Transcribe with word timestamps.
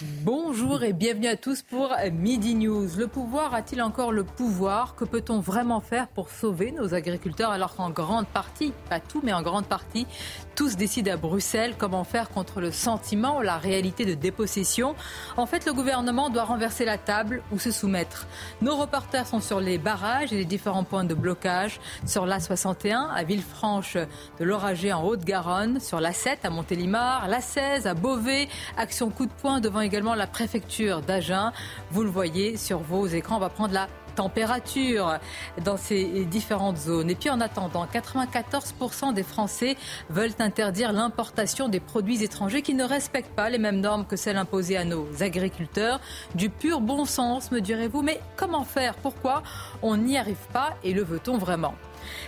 Mm. 0.00 0.17
Bonjour 0.30 0.82
et 0.82 0.92
bienvenue 0.92 1.26
à 1.26 1.36
tous 1.38 1.62
pour 1.62 1.88
Midi 2.12 2.54
News. 2.54 2.86
Le 2.98 3.06
pouvoir 3.06 3.54
a-t-il 3.54 3.80
encore 3.80 4.12
le 4.12 4.24
pouvoir? 4.24 4.94
Que 4.94 5.06
peut-on 5.06 5.40
vraiment 5.40 5.80
faire 5.80 6.06
pour 6.06 6.28
sauver 6.28 6.70
nos 6.70 6.92
agriculteurs 6.92 7.50
alors 7.50 7.74
qu'en 7.74 7.88
grande 7.88 8.26
partie, 8.26 8.74
pas 8.90 9.00
tout, 9.00 9.22
mais 9.24 9.32
en 9.32 9.40
grande 9.40 9.64
partie, 9.64 10.06
tous 10.54 10.76
décident 10.76 11.12
à 11.12 11.16
Bruxelles? 11.16 11.76
Comment 11.78 12.04
faire 12.04 12.28
contre 12.28 12.60
le 12.60 12.70
sentiment, 12.72 13.40
la 13.40 13.56
réalité 13.56 14.04
de 14.04 14.12
dépossession? 14.12 14.94
En 15.38 15.46
fait, 15.46 15.64
le 15.64 15.72
gouvernement 15.72 16.28
doit 16.28 16.44
renverser 16.44 16.84
la 16.84 16.98
table 16.98 17.42
ou 17.50 17.58
se 17.58 17.70
soumettre. 17.70 18.26
Nos 18.60 18.76
reporters 18.76 19.26
sont 19.26 19.40
sur 19.40 19.60
les 19.60 19.78
barrages 19.78 20.30
et 20.30 20.36
les 20.36 20.44
différents 20.44 20.84
points 20.84 21.04
de 21.04 21.14
blocage. 21.14 21.80
Sur 22.04 22.26
l'A61 22.26 23.08
à 23.14 23.24
Villefranche 23.24 23.96
de 23.96 24.44
l'Oragé 24.44 24.92
en 24.92 25.02
Haute-Garonne, 25.04 25.80
sur 25.80 26.00
l'A7 26.00 26.40
à 26.42 26.50
Montélimar, 26.50 27.30
l'A16 27.30 27.86
à 27.86 27.94
Beauvais, 27.94 28.46
action 28.76 29.08
coup 29.08 29.24
de 29.24 29.32
poing 29.40 29.60
devant 29.60 29.80
également 29.80 30.16
la 30.18 30.26
préfecture 30.26 31.00
d'Agen. 31.00 31.52
Vous 31.90 32.02
le 32.02 32.10
voyez 32.10 32.56
sur 32.56 32.80
vos 32.80 33.06
écrans, 33.06 33.36
on 33.36 33.40
va 33.40 33.48
prendre 33.48 33.72
la 33.72 33.88
température 34.16 35.16
dans 35.64 35.76
ces 35.76 36.24
différentes 36.24 36.76
zones. 36.76 37.08
Et 37.08 37.14
puis 37.14 37.30
en 37.30 37.40
attendant, 37.40 37.86
94% 37.86 39.14
des 39.14 39.22
Français 39.22 39.76
veulent 40.10 40.34
interdire 40.40 40.92
l'importation 40.92 41.68
des 41.68 41.78
produits 41.78 42.24
étrangers 42.24 42.62
qui 42.62 42.74
ne 42.74 42.82
respectent 42.82 43.34
pas 43.36 43.48
les 43.48 43.58
mêmes 43.58 43.80
normes 43.80 44.04
que 44.04 44.16
celles 44.16 44.36
imposées 44.36 44.76
à 44.76 44.84
nos 44.84 45.06
agriculteurs. 45.22 46.00
Du 46.34 46.50
pur 46.50 46.80
bon 46.80 47.04
sens, 47.04 47.52
me 47.52 47.60
direz-vous. 47.60 48.02
Mais 48.02 48.20
comment 48.36 48.64
faire? 48.64 48.94
Pourquoi? 48.96 49.44
On 49.82 49.96
n'y 49.96 50.18
arrive 50.18 50.36
pas 50.52 50.74
et 50.82 50.92
le 50.92 51.04
veut-on 51.04 51.38
vraiment? 51.38 51.74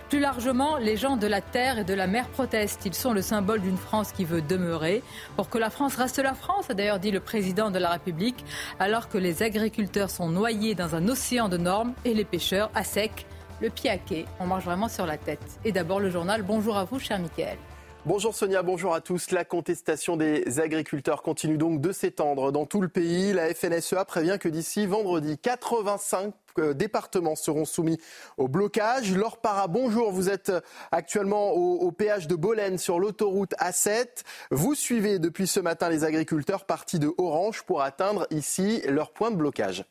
Plus 0.09 0.21
largement, 0.21 0.77
les 0.77 0.97
gens 0.97 1.17
de 1.17 1.27
la 1.27 1.41
terre 1.41 1.79
et 1.79 1.85
de 1.85 1.95
la 1.95 2.07
mer 2.07 2.29
protestent. 2.29 2.87
Ils 2.87 2.95
sont 2.95 3.13
le 3.13 3.23
symbole 3.23 3.61
d'une 3.61 3.77
France 3.77 4.13
qui 4.13 4.25
veut 4.25 4.43
demeurer. 4.43 5.03
Pour 5.37 5.49
que 5.49 5.59
la 5.59 5.71
France 5.71 5.97
reste 5.97 6.19
la 6.19 6.35
France, 6.35 6.71
a 6.71 6.75
d'ailleurs 6.75 6.99
dit 6.99 7.11
le 7.11 7.21
président 7.21 7.71
de 7.71 7.79
la 7.79 7.91
République, 7.91 8.45
alors 8.79 9.09
que 9.09 9.19
les 9.19 9.43
agriculteurs 9.43 10.11
sont 10.11 10.29
noyés 10.29 10.75
dans 10.75 10.95
un 10.95 11.09
océan 11.09 11.49
de 11.49 11.57
normes 11.57 11.95
et 12.05 12.15
les 12.15 12.25
pêcheurs 12.25 12.71
à 12.75 12.85
sec, 12.85 13.27
le 13.61 13.71
pied 13.71 13.91
à 13.91 13.99
quai. 13.99 14.25
On 14.39 14.47
marche 14.47 14.65
vraiment 14.65 14.89
sur 14.89 15.07
la 15.07 15.19
tête. 15.19 15.61
Et 15.65 15.73
d'abord 15.73 16.01
le 16.01 16.11
journal. 16.11 16.43
Bonjour 16.43 16.77
à 16.77 16.85
vous, 16.85 16.99
cher 16.99 17.19
Mickaël. 17.19 17.59
Bonjour 18.07 18.35
Sonia, 18.35 18.63
bonjour 18.63 18.95
à 18.95 19.03
tous. 19.03 19.31
La 19.31 19.45
contestation 19.45 20.17
des 20.17 20.59
agriculteurs 20.59 21.21
continue 21.21 21.59
donc 21.59 21.83
de 21.83 21.93
s'étendre 21.93 22.51
dans 22.51 22.65
tout 22.65 22.81
le 22.81 22.89
pays. 22.89 23.35
La 23.35 23.55
FNSEA 23.55 24.07
prévient 24.07 24.39
que 24.41 24.49
d'ici 24.49 24.87
vendredi, 24.87 25.37
85 25.37 26.27
euh, 26.27 26.31
départements 26.59 27.37
seront 27.37 27.65
soumis 27.65 27.99
au 28.37 28.49
blocage. 28.49 29.13
Laure 29.13 29.39
Para, 29.39 29.69
bonjour. 29.69 30.13
Vous 30.13 30.29
êtes 30.29 30.53
actuellement 30.93 31.53
au, 31.53 31.79
au 31.81 31.93
péage 31.93 32.27
de 32.27 32.35
Bolène 32.35 32.79
sur 32.79 32.99
l'autoroute 32.99 33.55
A7. 33.59 34.25
Vous 34.51 34.75
suivez 34.75 35.19
depuis 35.19 35.47
ce 35.47 35.61
matin 35.61 35.89
les 35.89 36.05
agriculteurs 36.05 36.65
partis 36.65 36.99
de 36.99 37.13
Orange 37.19 37.63
pour 37.63 37.83
atteindre 37.83 38.27
ici 38.31 38.83
leur 38.87 39.13
point 39.13 39.31
de 39.31 39.37
blocage. 39.37 39.85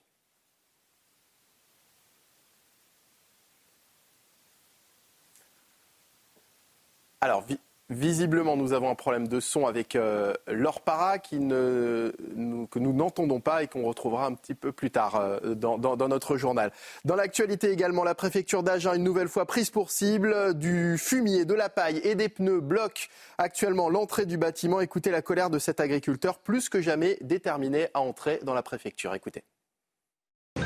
Alors, 7.21 7.43
visiblement, 7.89 8.55
nous 8.55 8.73
avons 8.73 8.89
un 8.89 8.95
problème 8.95 9.27
de 9.27 9.39
son 9.39 9.65
avec 9.65 9.95
euh, 9.95 10.33
Laure 10.47 10.81
Para 10.81 11.19
qui 11.19 11.39
ne, 11.39 12.11
nous- 12.35 12.67
que 12.67 12.79
nous 12.79 12.93
n'entendons 12.93 13.39
pas 13.39 13.63
et 13.63 13.67
qu'on 13.67 13.83
retrouvera 13.83 14.25
un 14.25 14.33
petit 14.33 14.53
peu 14.53 14.71
plus 14.71 14.91
tard 14.91 15.15
euh, 15.15 15.55
dans, 15.55 15.77
dans- 15.77 15.95
dans 15.97 16.07
notre 16.07 16.37
journal. 16.37 16.71
Dans 17.05 17.15
l'actualité 17.15 17.71
également, 17.71 18.03
la 18.03 18.15
préfecture 18.15 18.63
d'Agen, 18.63 18.93
une 18.93 19.03
nouvelle 19.03 19.27
fois 19.27 19.45
prise 19.45 19.69
pour 19.69 19.91
cible, 19.91 20.53
du 20.53 20.97
fumier, 20.97 21.45
de 21.45 21.53
la 21.53 21.69
paille 21.69 21.99
et 22.03 22.15
des 22.15 22.29
pneus 22.29 22.61
bloquent 22.61 23.07
actuellement 23.37 23.89
l'entrée 23.89 24.25
du 24.25 24.37
bâtiment. 24.37 24.81
Écoutez 24.81 25.11
la 25.11 25.21
colère 25.21 25.49
de 25.49 25.59
cet 25.59 25.79
agriculteur, 25.79 26.39
plus 26.39 26.69
que 26.69 26.81
jamais 26.81 27.17
déterminé 27.21 27.87
à 27.93 28.01
entrer 28.01 28.39
dans 28.43 28.53
la 28.53 28.63
préfecture. 28.63 29.13
Écoutez. 29.15 29.43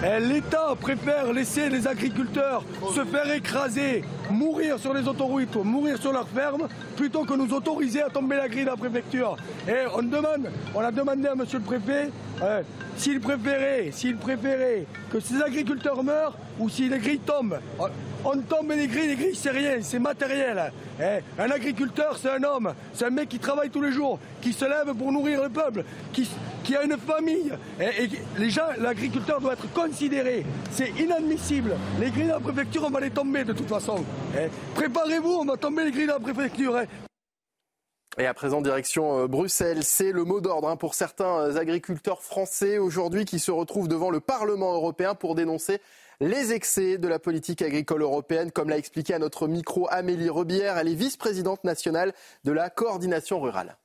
Eh, 0.01 0.19
L'État 0.19 0.75
préfère 0.79 1.31
laisser 1.31 1.69
les 1.69 1.87
agriculteurs 1.87 2.63
se 2.93 3.05
faire 3.05 3.31
écraser, 3.31 4.03
mourir 4.29 4.79
sur 4.79 4.93
les 4.93 5.07
autoroutes, 5.07 5.55
mourir 5.55 5.97
sur 5.97 6.11
leurs 6.11 6.27
fermes, 6.27 6.67
plutôt 6.95 7.23
que 7.23 7.33
nous 7.33 7.53
autoriser 7.53 8.01
à 8.01 8.09
tomber 8.09 8.35
la 8.35 8.47
grille 8.47 8.65
de 8.65 8.69
la 8.69 8.77
préfecture. 8.77 9.37
Et 9.67 9.85
on 9.95 10.01
demande, 10.03 10.49
on 10.73 10.79
a 10.81 10.91
demandé 10.91 11.27
à 11.27 11.35
Monsieur 11.35 11.59
le 11.59 11.65
Préfet 11.65 12.09
euh, 12.41 12.61
s'il 12.97 13.19
préférait, 13.19 13.89
s'il 13.91 14.17
préférait 14.17 14.85
que 15.11 15.19
ces 15.19 15.41
agriculteurs 15.41 16.03
meurent 16.03 16.37
ou 16.59 16.69
si 16.69 16.89
les 16.89 16.99
grilles 16.99 17.19
tombent. 17.19 17.59
On- 18.25 18.37
tombe 18.39 18.71
les 18.71 18.87
grilles, 18.87 19.07
les 19.07 19.15
grilles 19.15 19.35
c'est 19.35 19.49
rien, 19.51 19.77
c'est 19.81 19.99
matériel. 19.99 20.71
Eh, 20.99 21.19
un 21.41 21.49
agriculteur 21.51 22.17
c'est 22.17 22.29
un 22.29 22.43
homme, 22.43 22.73
c'est 22.93 23.05
un 23.05 23.09
mec 23.09 23.29
qui 23.29 23.39
travaille 23.39 23.69
tous 23.69 23.81
les 23.81 23.91
jours, 23.91 24.19
qui 24.41 24.53
se 24.53 24.65
lève 24.65 24.93
pour 24.95 25.11
nourrir 25.11 25.43
le 25.43 25.49
peuple, 25.49 25.83
qui, 26.11 26.27
a 26.75 26.83
une 26.83 26.97
famille. 26.97 27.51
Et, 27.79 28.03
et 28.05 28.09
les 28.37 28.49
gens, 28.49 28.67
l'agriculteur 28.79 29.39
doit 29.41 29.53
être 29.53 29.71
considéré. 29.73 30.45
C'est 30.71 30.89
inadmissible. 30.99 31.75
Les 31.99 32.09
grilles 32.11 32.25
de 32.25 32.29
la 32.31 32.39
préfecture, 32.39 32.83
on 32.85 32.89
va 32.89 32.99
les 32.99 33.11
tomber 33.11 33.43
de 33.43 33.53
toute 33.53 33.67
façon. 33.69 34.03
Eh, 34.37 34.47
Préparez-vous, 34.75 35.31
on 35.41 35.45
va 35.45 35.57
tomber 35.57 35.85
les 35.85 35.91
grilles 35.91 36.07
de 36.07 36.11
la 36.11 36.19
préfecture. 36.19 36.79
eh. 36.79 36.87
Et 38.21 38.27
à 38.27 38.33
présent, 38.35 38.61
direction 38.61 39.19
euh, 39.23 39.27
Bruxelles. 39.27 39.83
C'est 39.83 40.11
le 40.11 40.23
mot 40.23 40.39
d'ordre 40.39 40.67
hein, 40.69 40.75
pour 40.75 40.93
certains 40.93 41.39
euh, 41.39 41.57
agriculteurs 41.57 42.21
français 42.21 42.77
aujourd'hui 42.77 43.25
qui 43.25 43.39
se 43.39 43.49
retrouvent 43.51 43.87
devant 43.87 44.11
le 44.11 44.19
Parlement 44.19 44.73
européen 44.73 45.15
pour 45.15 45.33
dénoncer 45.33 45.79
les 46.23 46.53
excès 46.53 46.97
de 46.97 47.07
la 47.07 47.19
politique 47.19 47.61
agricole 47.61 48.01
européenne, 48.01 48.51
comme 48.51 48.69
l'a 48.69 48.77
expliqué 48.77 49.13
à 49.13 49.19
notre 49.19 49.47
micro 49.47 49.87
Amélie 49.91 50.29
Rebière. 50.29 50.77
Elle 50.77 50.87
est 50.87 50.95
vice-présidente 50.95 51.63
nationale 51.65 52.13
de 52.45 52.51
la 52.51 52.69
coordination 52.69 53.41
rurale. 53.41 53.77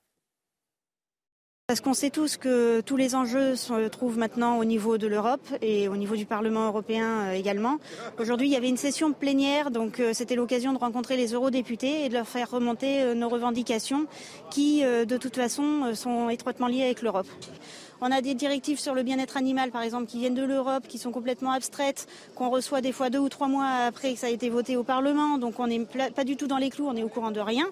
Parce 1.67 1.83
qu'on 1.83 1.93
sait 1.93 2.09
tous 2.09 2.39
que 2.39 2.81
tous 2.81 2.97
les 2.97 3.15
enjeux 3.15 3.55
se 3.55 3.89
trouvent 3.89 4.17
maintenant 4.17 4.57
au 4.57 4.65
niveau 4.65 4.97
de 4.97 5.07
l'Europe 5.07 5.47
et 5.61 5.87
au 5.89 5.97
niveau 5.97 6.17
du 6.17 6.25
Parlement 6.25 6.67
européen 6.67 7.27
euh, 7.27 7.33
également. 7.33 7.77
Aujourd'hui, 8.19 8.47
il 8.47 8.53
y 8.53 8.57
avait 8.57 8.71
une 8.71 8.79
session 8.79 9.13
plénière, 9.13 9.71
donc 9.71 10.01
euh, 10.01 10.15
c'était 10.15 10.35
l'occasion 10.35 10.73
de 10.73 10.79
rencontrer 10.79 11.19
les 11.19 11.35
eurodéputés 11.35 12.07
et 12.07 12.09
de 12.09 12.15
leur 12.15 12.27
faire 12.27 12.51
remonter 12.51 13.03
euh, 13.03 13.15
nos 13.15 13.29
revendications 13.29 14.07
qui, 14.51 14.83
de 14.83 15.17
toute 15.19 15.37
façon, 15.37 15.95
sont 15.95 16.31
étroitement 16.31 16.69
liées 16.69 16.85
avec 16.85 17.03
l'Europe. 17.03 17.27
On 18.01 18.13
a 18.13 18.21
des 18.21 18.35
directives 18.35 18.79
sur 18.79 18.95
le 18.95 19.03
bien-être 19.03 19.37
animal, 19.37 19.71
par 19.71 19.83
exemple, 19.83 20.07
qui 20.07 20.19
viennent 20.19 20.35
de 20.35 20.45
l'Europe, 20.45 20.87
qui 20.87 20.99
sont 20.99 21.11
complètement 21.11 21.51
abstraites, 21.51 22.07
qu'on 22.37 22.49
reçoit 22.49 22.81
des 22.81 22.93
fois 22.93 23.11
deux 23.11 23.19
ou 23.19 23.29
trois 23.29 23.49
mois 23.49 23.67
après 23.87 24.15
que 24.15 24.19
ça 24.21 24.29
a 24.29 24.31
été 24.31 24.51
voté 24.51 24.77
au 24.77 24.85
Parlement. 24.85 25.37
Donc 25.37 25.59
on 25.59 25.67
n'est 25.67 25.85
pas 26.15 26.25
du 26.25 26.37
tout 26.37 26.47
dans 26.47 26.59
les 26.59 26.71
clous, 26.71 26.87
on 26.87 26.97
est 26.97 27.03
au 27.03 27.09
courant 27.09 27.33
de 27.33 27.41
rien. 27.41 27.67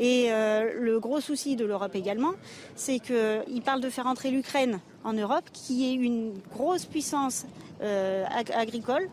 Et 0.00 0.28
euh, 0.30 0.72
le 0.80 0.98
gros 0.98 1.20
souci 1.20 1.56
de 1.56 1.64
l'Europe 1.66 1.94
également, 1.94 2.32
c'est 2.74 2.98
qu'il 3.00 3.62
parle 3.62 3.80
de 3.80 3.90
faire 3.90 4.06
entrer 4.06 4.30
l'Ukraine 4.30 4.80
en 5.04 5.12
Europe, 5.12 5.44
qui 5.52 5.88
est 5.88 5.94
une 5.94 6.32
grosse 6.50 6.86
puissance 6.86 7.44
euh, 7.82 8.24
ag- 8.30 8.52
agricole 8.52 9.08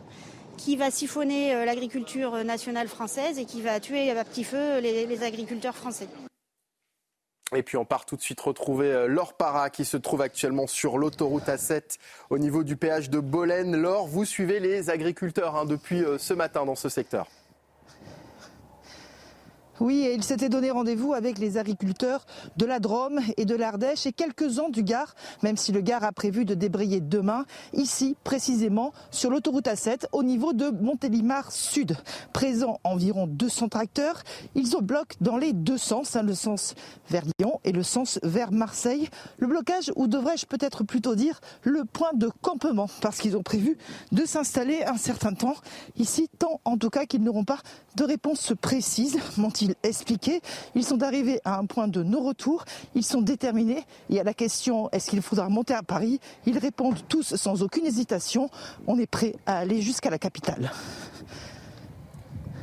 qui 0.56 0.76
va 0.76 0.90
siphonner 0.90 1.54
euh, 1.54 1.64
l'agriculture 1.64 2.42
nationale 2.44 2.88
française 2.88 3.38
et 3.38 3.44
qui 3.44 3.60
va 3.60 3.80
tuer 3.80 4.10
à 4.10 4.24
petit 4.24 4.44
feu 4.44 4.78
les 4.80 5.22
agriculteurs 5.22 5.76
français. 5.76 6.08
Et 7.54 7.62
puis 7.62 7.76
on 7.76 7.84
part 7.84 8.06
tout 8.06 8.16
de 8.16 8.22
suite 8.22 8.40
retrouver 8.40 8.90
euh, 8.90 9.06
Laure 9.06 9.34
Para 9.34 9.70
qui 9.70 9.84
se 9.84 9.96
trouve 9.96 10.22
actuellement 10.22 10.66
sur 10.66 10.98
l'autoroute 10.98 11.44
A7 11.44 11.98
au 12.30 12.38
niveau 12.38 12.64
du 12.64 12.76
péage 12.76 13.10
de 13.10 13.20
Bolène. 13.20 13.76
Laure, 13.76 14.06
vous 14.06 14.24
suivez 14.24 14.60
les 14.60 14.90
agriculteurs 14.90 15.56
hein, 15.56 15.64
depuis 15.64 16.02
euh, 16.02 16.18
ce 16.18 16.34
matin 16.34 16.64
dans 16.64 16.74
ce 16.74 16.88
secteur. 16.88 17.28
Oui, 19.80 20.06
et 20.06 20.14
il 20.14 20.22
s'était 20.22 20.48
donné 20.48 20.70
rendez-vous 20.70 21.14
avec 21.14 21.38
les 21.38 21.58
agriculteurs 21.58 22.26
de 22.56 22.64
la 22.64 22.78
Drôme 22.78 23.18
et 23.36 23.44
de 23.44 23.56
l'Ardèche 23.56 24.06
et 24.06 24.12
quelques-uns 24.12 24.68
du 24.68 24.84
Gard, 24.84 25.16
même 25.42 25.56
si 25.56 25.72
le 25.72 25.80
Gard 25.80 26.04
a 26.04 26.12
prévu 26.12 26.44
de 26.44 26.54
débrayer 26.54 27.00
demain, 27.00 27.44
ici 27.72 28.16
précisément 28.22 28.92
sur 29.10 29.30
l'autoroute 29.30 29.66
A7 29.66 30.04
au 30.12 30.22
niveau 30.22 30.52
de 30.52 30.70
Montélimar 30.70 31.50
Sud. 31.50 31.96
Présent 32.32 32.78
environ 32.84 33.26
200 33.26 33.68
tracteurs, 33.68 34.22
ils 34.54 34.76
ont 34.76 34.80
bloqué 34.80 35.16
dans 35.20 35.36
les 35.38 35.52
deux 35.52 35.78
sens, 35.78 36.14
hein, 36.14 36.22
le 36.22 36.34
sens 36.34 36.76
vers 37.10 37.24
Lyon 37.40 37.58
et 37.64 37.72
le 37.72 37.82
sens 37.82 38.20
vers 38.22 38.52
Marseille. 38.52 39.08
Le 39.38 39.48
blocage, 39.48 39.90
ou 39.96 40.06
devrais-je 40.06 40.46
peut-être 40.46 40.84
plutôt 40.84 41.16
dire 41.16 41.40
le 41.62 41.84
point 41.84 42.12
de 42.14 42.30
campement, 42.42 42.88
parce 43.00 43.18
qu'ils 43.18 43.36
ont 43.36 43.42
prévu 43.42 43.76
de 44.12 44.24
s'installer 44.24 44.84
un 44.84 44.98
certain 44.98 45.34
temps 45.34 45.56
ici, 45.96 46.28
tant 46.38 46.60
en 46.64 46.78
tout 46.78 46.90
cas 46.90 47.06
qu'ils 47.06 47.24
n'auront 47.24 47.44
pas 47.44 47.58
de 47.96 48.04
réponse 48.04 48.52
précise. 48.60 49.18
Ont-ils 49.64 49.74
expliqué. 49.82 50.40
Ils 50.74 50.84
sont 50.84 51.02
arrivés 51.02 51.40
à 51.44 51.58
un 51.58 51.66
point 51.66 51.88
de 51.88 52.02
non-retour. 52.02 52.64
Ils 52.94 53.04
sont 53.04 53.22
déterminés. 53.22 53.84
Et 54.10 54.20
à 54.20 54.24
la 54.24 54.34
question 54.34 54.90
est-ce 54.92 55.10
qu'il 55.10 55.22
faudra 55.22 55.48
monter 55.48 55.74
à 55.74 55.82
Paris, 55.82 56.20
ils 56.46 56.58
répondent 56.58 57.00
tous 57.08 57.34
sans 57.36 57.62
aucune 57.62 57.86
hésitation 57.86 58.50
on 58.86 58.98
est 58.98 59.06
prêt 59.06 59.34
à 59.46 59.58
aller 59.58 59.80
jusqu'à 59.80 60.10
la 60.10 60.18
capitale. 60.18 60.70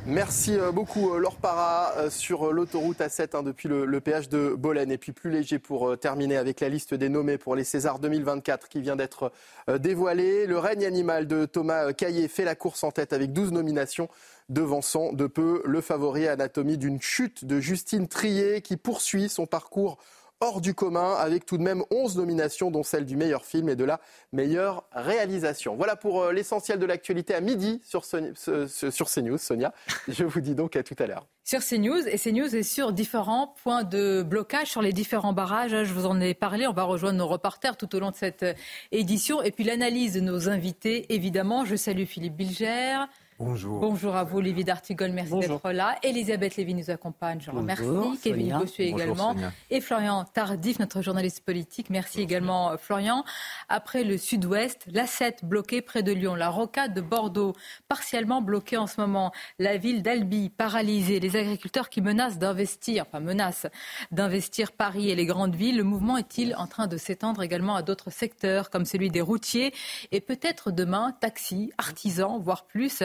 Merci 0.04 0.58
euh, 0.58 0.72
beaucoup 0.72 1.14
euh, 1.14 1.18
Laure 1.18 1.36
Para 1.36 1.92
euh, 1.96 2.10
sur 2.10 2.52
l'autoroute 2.52 2.98
A7 2.98 3.36
hein, 3.36 3.44
depuis 3.44 3.68
le, 3.68 4.00
péage 4.00 4.28
de 4.28 4.52
Bolène. 4.58 4.90
Et 4.90 4.98
puis 4.98 5.12
plus 5.12 5.30
léger 5.30 5.60
pour 5.60 5.96
terminer 5.96 6.36
avec 6.36 6.58
la 6.58 6.68
liste 6.68 6.92
des 6.92 7.08
nommés 7.08 7.38
pour 7.38 7.54
les 7.54 7.62
Césars 7.62 8.00
2024 8.00 8.68
qui 8.68 8.80
vient 8.80 8.96
d'être 8.96 9.32
dévoilée. 9.78 10.46
Le 10.46 10.58
règne 10.58 10.84
animal 10.84 11.28
de 11.28 11.44
Thomas 11.44 11.92
Caillé 11.92 12.26
fait 12.26 12.44
la 12.44 12.56
course 12.56 12.82
en 12.82 12.90
tête 12.90 13.12
avec 13.12 13.32
12 13.32 13.52
nominations 13.52 14.08
devançant 14.48 15.12
de 15.12 15.26
peu 15.26 15.62
le 15.64 15.80
favori 15.80 16.26
anatomie 16.28 16.78
d'une 16.78 17.00
chute 17.00 17.44
de 17.44 17.60
Justine 17.60 18.08
Trier 18.08 18.60
qui 18.62 18.76
poursuit 18.76 19.28
son 19.28 19.46
parcours 19.46 19.98
hors 20.42 20.60
du 20.60 20.74
commun, 20.74 21.14
avec 21.14 21.46
tout 21.46 21.56
de 21.56 21.62
même 21.62 21.84
11 21.92 22.16
nominations, 22.16 22.72
dont 22.72 22.82
celle 22.82 23.06
du 23.06 23.16
meilleur 23.16 23.44
film 23.44 23.68
et 23.68 23.76
de 23.76 23.84
la 23.84 24.00
meilleure 24.32 24.82
réalisation. 24.90 25.76
Voilà 25.76 25.94
pour 25.94 26.22
euh, 26.22 26.32
l'essentiel 26.32 26.80
de 26.80 26.86
l'actualité 26.86 27.32
à 27.32 27.40
midi 27.40 27.80
sur, 27.84 28.02
CNews. 28.02 29.38
Sonia, 29.38 29.72
je 30.08 30.24
vous 30.24 30.40
dis 30.40 30.56
donc 30.56 30.74
à 30.74 30.82
tout 30.82 30.96
à 30.98 31.06
l'heure. 31.06 31.28
Sur 31.44 31.60
CNews, 31.60 32.08
et 32.08 32.18
CNews 32.18 32.56
est 32.56 32.64
sur 32.64 32.92
différents 32.92 33.54
points 33.62 33.84
de 33.84 34.22
blocage, 34.22 34.66
sur 34.66 34.82
les 34.82 34.92
différents 34.92 35.32
barrages. 35.32 35.84
Je 35.84 35.92
vous 35.94 36.06
en 36.06 36.20
ai 36.20 36.34
parlé, 36.34 36.66
on 36.66 36.72
va 36.72 36.82
rejoindre 36.82 37.18
nos 37.18 37.28
reporters 37.28 37.76
tout 37.76 37.94
au 37.94 38.00
long 38.00 38.10
de 38.10 38.16
cette 38.16 38.42
euh, 38.42 38.54
édition. 38.90 39.42
Et 39.42 39.52
puis 39.52 39.62
l'analyse 39.62 40.14
de 40.14 40.20
nos 40.20 40.48
invités, 40.48 41.06
évidemment. 41.14 41.64
Je 41.64 41.76
salue 41.76 42.04
Philippe 42.04 42.34
Bilger. 42.34 42.98
Bonjour. 43.44 43.80
Bonjour 43.80 44.14
à 44.14 44.22
vous, 44.22 44.38
Olivier 44.38 44.62
D'Artigol, 44.62 45.10
merci 45.10 45.36
d'être 45.36 45.72
là. 45.72 45.96
Elisabeth 46.04 46.54
Lévy 46.54 46.74
nous 46.74 46.90
accompagne, 46.90 47.40
je 47.40 47.50
remercie. 47.50 47.84
Kevin 48.22 48.56
Bossuet 48.56 48.86
également. 48.86 49.34
Et 49.68 49.80
Florian 49.80 50.24
Tardif, 50.24 50.78
notre 50.78 51.02
journaliste 51.02 51.44
politique. 51.44 51.90
Merci 51.90 52.20
également, 52.20 52.70
euh, 52.70 52.76
Florian. 52.76 53.24
Après 53.68 54.04
le 54.04 54.16
sud-ouest, 54.16 54.84
la 54.92 55.08
7 55.08 55.44
bloquée 55.44 55.82
près 55.82 56.04
de 56.04 56.12
Lyon, 56.12 56.36
la 56.36 56.50
rocade 56.50 56.94
de 56.94 57.00
Bordeaux 57.00 57.54
partiellement 57.88 58.42
bloquée 58.42 58.76
en 58.76 58.86
ce 58.86 59.00
moment, 59.00 59.32
la 59.58 59.76
ville 59.76 60.04
d'Albi 60.04 60.48
paralysée, 60.48 61.18
les 61.18 61.34
agriculteurs 61.34 61.88
qui 61.88 62.00
menacent 62.00 62.38
d'investir, 62.38 63.06
enfin 63.08 63.18
menacent 63.18 63.66
d'investir 64.12 64.70
Paris 64.70 65.10
et 65.10 65.16
les 65.16 65.26
grandes 65.26 65.56
villes. 65.56 65.78
Le 65.78 65.84
mouvement 65.84 66.16
est-il 66.16 66.54
en 66.54 66.68
train 66.68 66.86
de 66.86 66.96
s'étendre 66.96 67.42
également 67.42 67.74
à 67.74 67.82
d'autres 67.82 68.10
secteurs 68.10 68.70
comme 68.70 68.84
celui 68.84 69.10
des 69.10 69.20
routiers? 69.20 69.74
Et 70.12 70.20
peut-être 70.20 70.70
demain 70.70 71.16
taxis, 71.20 71.72
artisans, 71.76 72.40
voire 72.40 72.66
plus 72.66 73.02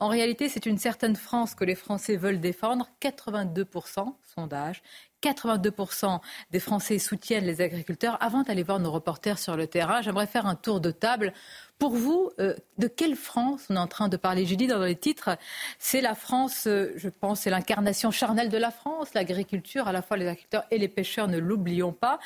en 0.00 0.08
réalité, 0.08 0.48
c'est 0.48 0.66
une 0.66 0.78
certaine 0.78 1.16
France 1.16 1.54
que 1.54 1.64
les 1.64 1.74
Français 1.74 2.16
veulent 2.16 2.40
défendre. 2.40 2.88
82%, 3.02 4.14
sondage, 4.22 4.82
82% 5.22 6.20
des 6.50 6.60
Français 6.60 6.98
soutiennent 6.98 7.44
les 7.44 7.60
agriculteurs. 7.60 8.16
Avant 8.22 8.42
d'aller 8.42 8.62
voir 8.62 8.78
nos 8.78 8.90
reporters 8.90 9.38
sur 9.38 9.56
le 9.56 9.66
terrain, 9.66 10.02
j'aimerais 10.02 10.26
faire 10.26 10.46
un 10.46 10.54
tour 10.54 10.80
de 10.80 10.90
table. 10.90 11.32
Pour 11.78 11.90
vous, 11.90 12.30
euh, 12.40 12.54
de 12.78 12.88
quelle 12.88 13.16
France 13.16 13.66
on 13.70 13.76
est 13.76 13.78
en 13.78 13.86
train 13.86 14.08
de 14.08 14.16
parler? 14.16 14.44
Dis 14.44 14.66
dans 14.66 14.82
les 14.82 14.96
titres, 14.96 15.30
c'est 15.78 16.00
la 16.00 16.14
France, 16.14 16.66
euh, 16.66 16.92
je 16.96 17.08
pense, 17.08 17.40
c'est 17.40 17.50
l'incarnation 17.50 18.10
charnelle 18.10 18.48
de 18.48 18.58
la 18.58 18.70
France, 18.70 19.14
l'agriculture, 19.14 19.86
à 19.88 19.92
la 19.92 20.02
fois 20.02 20.16
les 20.16 20.26
agriculteurs 20.26 20.64
et 20.70 20.78
les 20.78 20.88
pêcheurs, 20.88 21.28
ne 21.28 21.38
l'oublions 21.38 21.92
pas. 21.92 22.18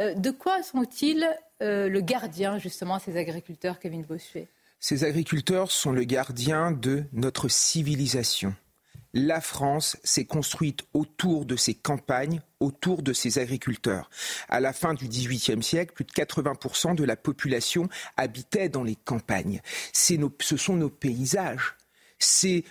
Euh, 0.00 0.14
de 0.14 0.30
quoi 0.30 0.62
sont-ils 0.62 1.26
le 1.60 2.00
gardien, 2.00 2.58
justement, 2.58 3.00
ces 3.00 3.16
agriculteurs, 3.16 3.80
Kevin 3.80 4.02
Bossuet? 4.02 4.46
Ces 4.80 5.04
agriculteurs 5.04 5.70
sont 5.70 5.92
le 5.92 6.04
gardien 6.04 6.70
de 6.70 7.04
notre 7.12 7.48
civilisation. 7.48 8.54
La 9.14 9.40
France 9.40 9.96
s'est 10.04 10.26
construite 10.26 10.86
autour 10.92 11.46
de 11.46 11.56
ses 11.56 11.74
campagnes, 11.74 12.42
autour 12.60 13.02
de 13.02 13.12
ses 13.12 13.38
agriculteurs. 13.38 14.10
À 14.48 14.60
la 14.60 14.72
fin 14.72 14.92
du 14.92 15.08
XVIIIe 15.08 15.62
siècle, 15.62 15.94
plus 15.94 16.04
de 16.04 16.12
80% 16.12 16.94
de 16.94 17.04
la 17.04 17.16
population 17.16 17.88
habitait 18.16 18.68
dans 18.68 18.84
les 18.84 18.96
campagnes. 18.96 19.62
ce 19.92 20.56
sont 20.56 20.76
nos 20.76 20.90
paysages 20.90 21.77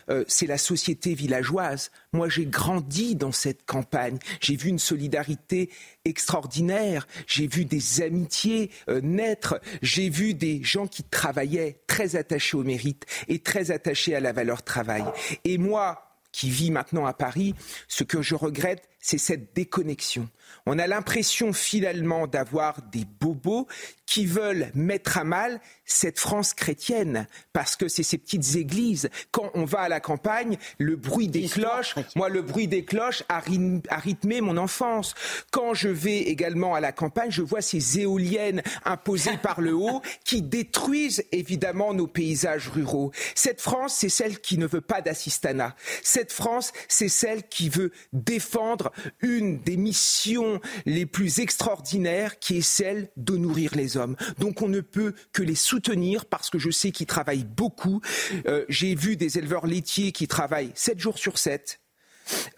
euh, 0.10 0.24
c'est 0.28 0.48
la 0.48 0.58
société 0.58 1.14
villageoise. 1.14 1.92
Moi, 2.14 2.30
j'ai 2.30 2.46
grandi 2.46 3.16
dans 3.16 3.32
cette 3.32 3.66
campagne. 3.66 4.18
J'ai 4.42 4.56
vu 4.56 4.70
une 4.70 4.80
solidarité 4.80 5.70
extraordinaire. 6.06 7.08
J'ai 7.28 7.48
vu 7.48 7.66
des 7.66 8.02
amitiés 8.02 8.72
euh, 8.90 9.02
naître. 9.02 9.60
J'ai 9.82 10.10
vu 10.10 10.34
des 10.34 10.64
gens 10.64 10.88
qui 10.88 11.04
travaillaient 11.04 11.82
très 11.88 12.16
attachés 12.16 12.58
au 12.58 12.64
mérite 12.64 13.06
et 13.28 13.40
très 13.40 13.72
attachés 13.72 14.16
à 14.16 14.20
la 14.20 14.34
valeur 14.34 14.64
travail. 14.64 15.06
Et 15.44 15.58
moi, 15.58 16.08
qui 16.32 16.50
vis 16.50 16.72
maintenant 16.72 17.06
à 17.06 17.14
Paris, 17.14 17.56
ce 17.88 18.04
que 18.04 18.22
je 18.22 18.36
regrette, 18.36 18.88
c'est 19.00 19.18
cette 19.18 19.56
déconnexion. 19.56 20.30
On 20.66 20.80
a 20.80 20.88
l'impression 20.88 21.54
finalement 21.54 22.28
d'avoir 22.28 22.82
des 22.82 23.06
bobos 23.20 23.68
qui 24.06 24.26
veulent 24.26 24.72
mettre 24.74 25.18
à 25.18 25.24
mal 25.24 25.60
cette 25.86 26.20
France 26.20 26.54
chrétienne, 26.54 27.28
parce 27.54 27.76
que 27.76 27.88
c'est 27.88 28.04
ces 28.04 28.18
petites 28.18 28.56
églises. 28.56 29.10
Quand 29.32 29.52
on 29.54 29.66
va 29.66 29.82
à 29.82 29.90
la 29.90 30.00
campagne, 30.00 30.58
le 30.78 30.96
bruit 30.96 31.28
des 31.28 31.48
cloches, 31.48 31.96
moi 32.16 32.30
le 32.30 32.42
bruit 32.42 32.68
des 32.68 32.84
cloches 32.84 33.24
a, 33.30 33.40
rythmé 33.40 34.42
mon 34.42 34.58
enfance. 34.58 35.14
Quand 35.52 35.74
je 35.74 35.90
vais 35.90 36.20
également 36.20 36.76
à 36.76 36.80
la 36.80 36.92
campagne, 36.92 37.32
je 37.32 37.42
vois 37.42 37.62
ces 37.62 38.00
éoliennes 38.00 38.62
imposées 38.86 39.38
par 39.38 39.62
le 39.62 39.74
haut 39.74 40.02
qui 40.26 40.42
détruisent 40.42 41.26
évidemment 41.32 41.94
nos 41.94 42.08
paysages 42.08 42.70
ruraux. 42.70 43.12
Cette 43.36 43.62
France, 43.62 43.96
c'est 43.96 44.10
celle 44.10 44.40
qui 44.40 44.58
ne 44.58 44.68
veut 44.68 44.82
pas 44.82 45.02
d'assistanat. 45.02 45.76
Cette 46.04 46.32
France, 46.32 46.72
c'est 46.88 47.10
celle 47.10 47.48
qui 47.48 47.70
veut 47.70 47.92
défendre 48.14 48.92
une 49.22 49.60
des 49.60 49.78
missions 49.78 50.37
les 50.86 51.06
plus 51.06 51.40
extraordinaires 51.40 52.40
qui 52.40 52.58
est 52.58 52.62
celle 52.62 53.10
de 53.18 53.38
nourrir 53.38 53.76
les 53.76 53.98
hommes. 53.98 54.16
Donc 54.40 54.62
on 54.62 54.70
ne 54.70 54.82
peut 54.82 55.14
que 55.34 55.44
les 55.44 55.56
soutenir 55.56 56.26
parce 56.26 56.50
que 56.50 56.60
je 56.60 56.70
sais 56.70 56.92
qu'ils 56.92 57.08
travaillent 57.08 57.46
beaucoup. 57.46 58.02
Euh, 58.48 58.66
j'ai 58.70 58.96
vu 58.96 59.16
des 59.16 59.38
éleveurs 59.38 59.68
laitiers 59.68 60.12
qui 60.12 60.28
travaillent 60.28 60.72
7 60.76 61.00
jours 61.00 61.18
sur 61.18 61.38
7. 61.38 61.80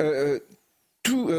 Euh, 0.01 0.09
euh, 0.19 0.39
tout, 1.03 1.31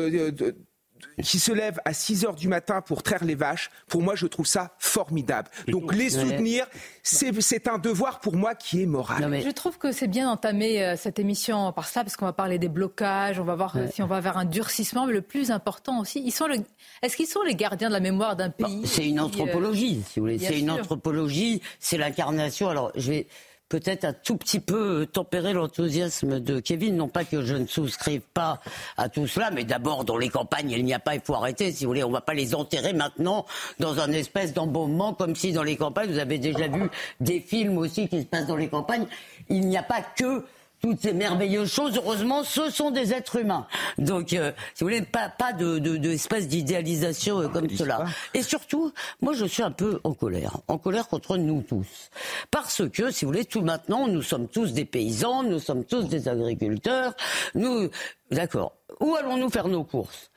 qui 1.22 1.38
se 1.38 1.52
lèvent 1.52 1.81
à 1.84 1.93
6 1.93 2.25
heures 2.25 2.34
du 2.34 2.49
matin 2.49 2.81
pour 2.81 3.02
traire 3.02 3.25
les 3.25 3.34
vaches, 3.34 3.70
pour 3.88 4.02
moi, 4.02 4.14
je 4.14 4.26
trouve 4.26 4.46
ça 4.46 4.75
formidable. 4.78 5.50
Donc 5.69 5.94
les 5.94 6.11
soutenir, 6.11 6.67
c'est 7.02 7.69
un 7.69 7.78
devoir 7.78 8.20
pour 8.20 8.37
moi 8.37 8.55
qui 8.55 8.82
est 8.82 8.87
moral. 8.87 9.40
Je 9.43 9.50
trouve 9.50 9.78
que 9.78 9.93
c'est 9.93 10.08
bien 10.08 10.26
d'entamer 10.31 10.82
euh, 10.82 10.96
cette 10.96 11.19
émission 11.19 11.72
par 11.72 11.87
ça, 11.87 12.02
parce 12.02 12.17
qu'on 12.17 12.26
va 12.26 12.32
parler 12.32 12.58
des 12.58 12.69
blocages, 12.69 13.38
on 13.38 13.44
va 13.44 13.55
voir 13.55 13.76
euh, 13.76 13.87
si 13.93 14.02
on 14.02 14.06
va 14.06 14.20
vers 14.20 14.37
un 14.37 14.44
durcissement, 14.44 15.06
mais 15.06 15.12
le 15.12 15.22
plus 15.22 15.50
important 15.50 16.00
aussi, 16.00 16.22
ils 16.25 16.32
sont 16.32 16.46
le... 16.46 16.56
est-ce 17.02 17.17
qu'ils 17.17 17.26
sont 17.26 17.43
les 17.43 17.55
gardiens 17.55 17.88
de 17.88 17.94
la 17.94 18.00
mémoire 18.00 18.37
d'un 18.37 18.50
pays? 18.50 18.83
C'est 18.85 19.06
une 19.06 19.21
anthropologie, 19.21 20.02
si 20.09 20.21
vous 20.21 20.26
voulez. 20.26 20.38
C'est 20.38 20.59
une 20.59 20.71
anthropologie, 20.71 21.62
c'est 21.78 21.99
l'incarnation. 21.99 22.68
Alors, 22.68 22.92
je 22.95 23.11
vais 23.11 23.26
peut-être 23.71 24.05
un 24.05 24.12
tout 24.12 24.37
petit 24.37 24.61
peu 24.61 25.07
tempérer 25.07 25.55
l'enthousiasme 25.55 26.41
de 26.41 26.61
Kevin. 26.61 26.97
Non 26.97 27.09
pas 27.09 27.25
que 27.25 27.43
je 27.43 27.55
ne 27.55 27.67
souscrive 27.67 28.21
pas 28.35 28.61
à 28.99 29.09
tout 29.09 29.27
cela, 29.27 29.50
mais 29.50 29.65
d'abord, 29.65 30.05
dans 30.05 30.19
les 30.19 30.29
campagnes, 30.29 30.71
il 30.71 30.85
n'y 30.85 30.93
a 30.93 30.99
pas, 30.99 31.15
il 31.15 31.23
faut 31.23 31.35
arrêter, 31.35 31.73
si 31.73 31.85
vous 31.85 31.91
voulez. 31.91 32.05
On 32.05 32.09
ne 32.09 32.15
va 32.15 32.21
pas 32.21 32.35
les 32.35 32.55
enterrer 32.55 32.93
maintenant 32.93 33.47
dans 33.79 34.00
un 34.00 34.12
espèce 34.12 34.53
d'embaumement, 34.53 35.15
comme 35.15 35.35
si 35.35 35.53
dans 35.53 35.62
les 35.62 35.77
campagnes, 35.77 36.11
vous 36.11 36.19
avez 36.19 36.39
déjà 36.39 36.69
vu 36.69 36.91
des 37.21 37.41
films 37.41 37.79
aussi 37.79 38.09
qui 38.09 38.21
se 38.21 38.27
passent 38.27 38.49
dans 38.49 38.57
les 38.57 38.69
campagnes. 38.69 39.07
Il 39.49 39.67
n'y 39.69 39.79
a 39.79 39.83
pas 39.85 40.03
que 40.03 40.45
toutes 40.80 41.00
ces 41.00 41.12
merveilleuses 41.12 41.72
choses. 41.72 41.96
Heureusement, 41.96 42.42
ce 42.44 42.70
sont 42.70 42.90
des 42.90 43.12
êtres 43.12 43.37
humains. 43.37 43.66
Donc, 43.99 44.32
euh, 44.32 44.52
si 44.75 44.84
vous 44.84 44.90
voulez, 44.90 45.02
pas, 45.02 45.28
pas 45.28 45.52
de, 45.52 45.78
de, 45.78 45.96
de 45.96 46.40
d'idéalisation 46.46 47.40
euh, 47.40 47.49
comme 47.49 47.68
cela. 47.68 48.04
Et 48.34 48.42
surtout, 48.42 48.92
moi, 49.20 49.32
je 49.34 49.44
suis 49.44 49.62
un 49.62 49.70
peu 49.70 50.00
en 50.04 50.14
colère. 50.14 50.58
En 50.68 50.78
colère 50.78 51.08
contre 51.08 51.37
nous 51.37 51.62
tous. 51.62 52.10
Parce 52.50 52.88
que, 52.88 53.10
si 53.10 53.25
vous 53.25 53.32
voulez, 53.32 53.44
tout 53.44 53.62
maintenant, 53.62 54.08
nous 54.08 54.22
sommes 54.22 54.49
tous 54.49 54.72
des 54.72 54.84
paysans, 54.84 55.42
nous 55.42 55.58
sommes 55.58 55.84
tous 55.84 56.04
des 56.04 56.28
agriculteurs. 56.28 57.14
Nous, 57.54 57.88
d'accord. 58.30 58.72
Où 59.00 59.14
allons-nous 59.14 59.50
faire 59.50 59.68
nos 59.68 59.84
courses? 59.84 60.30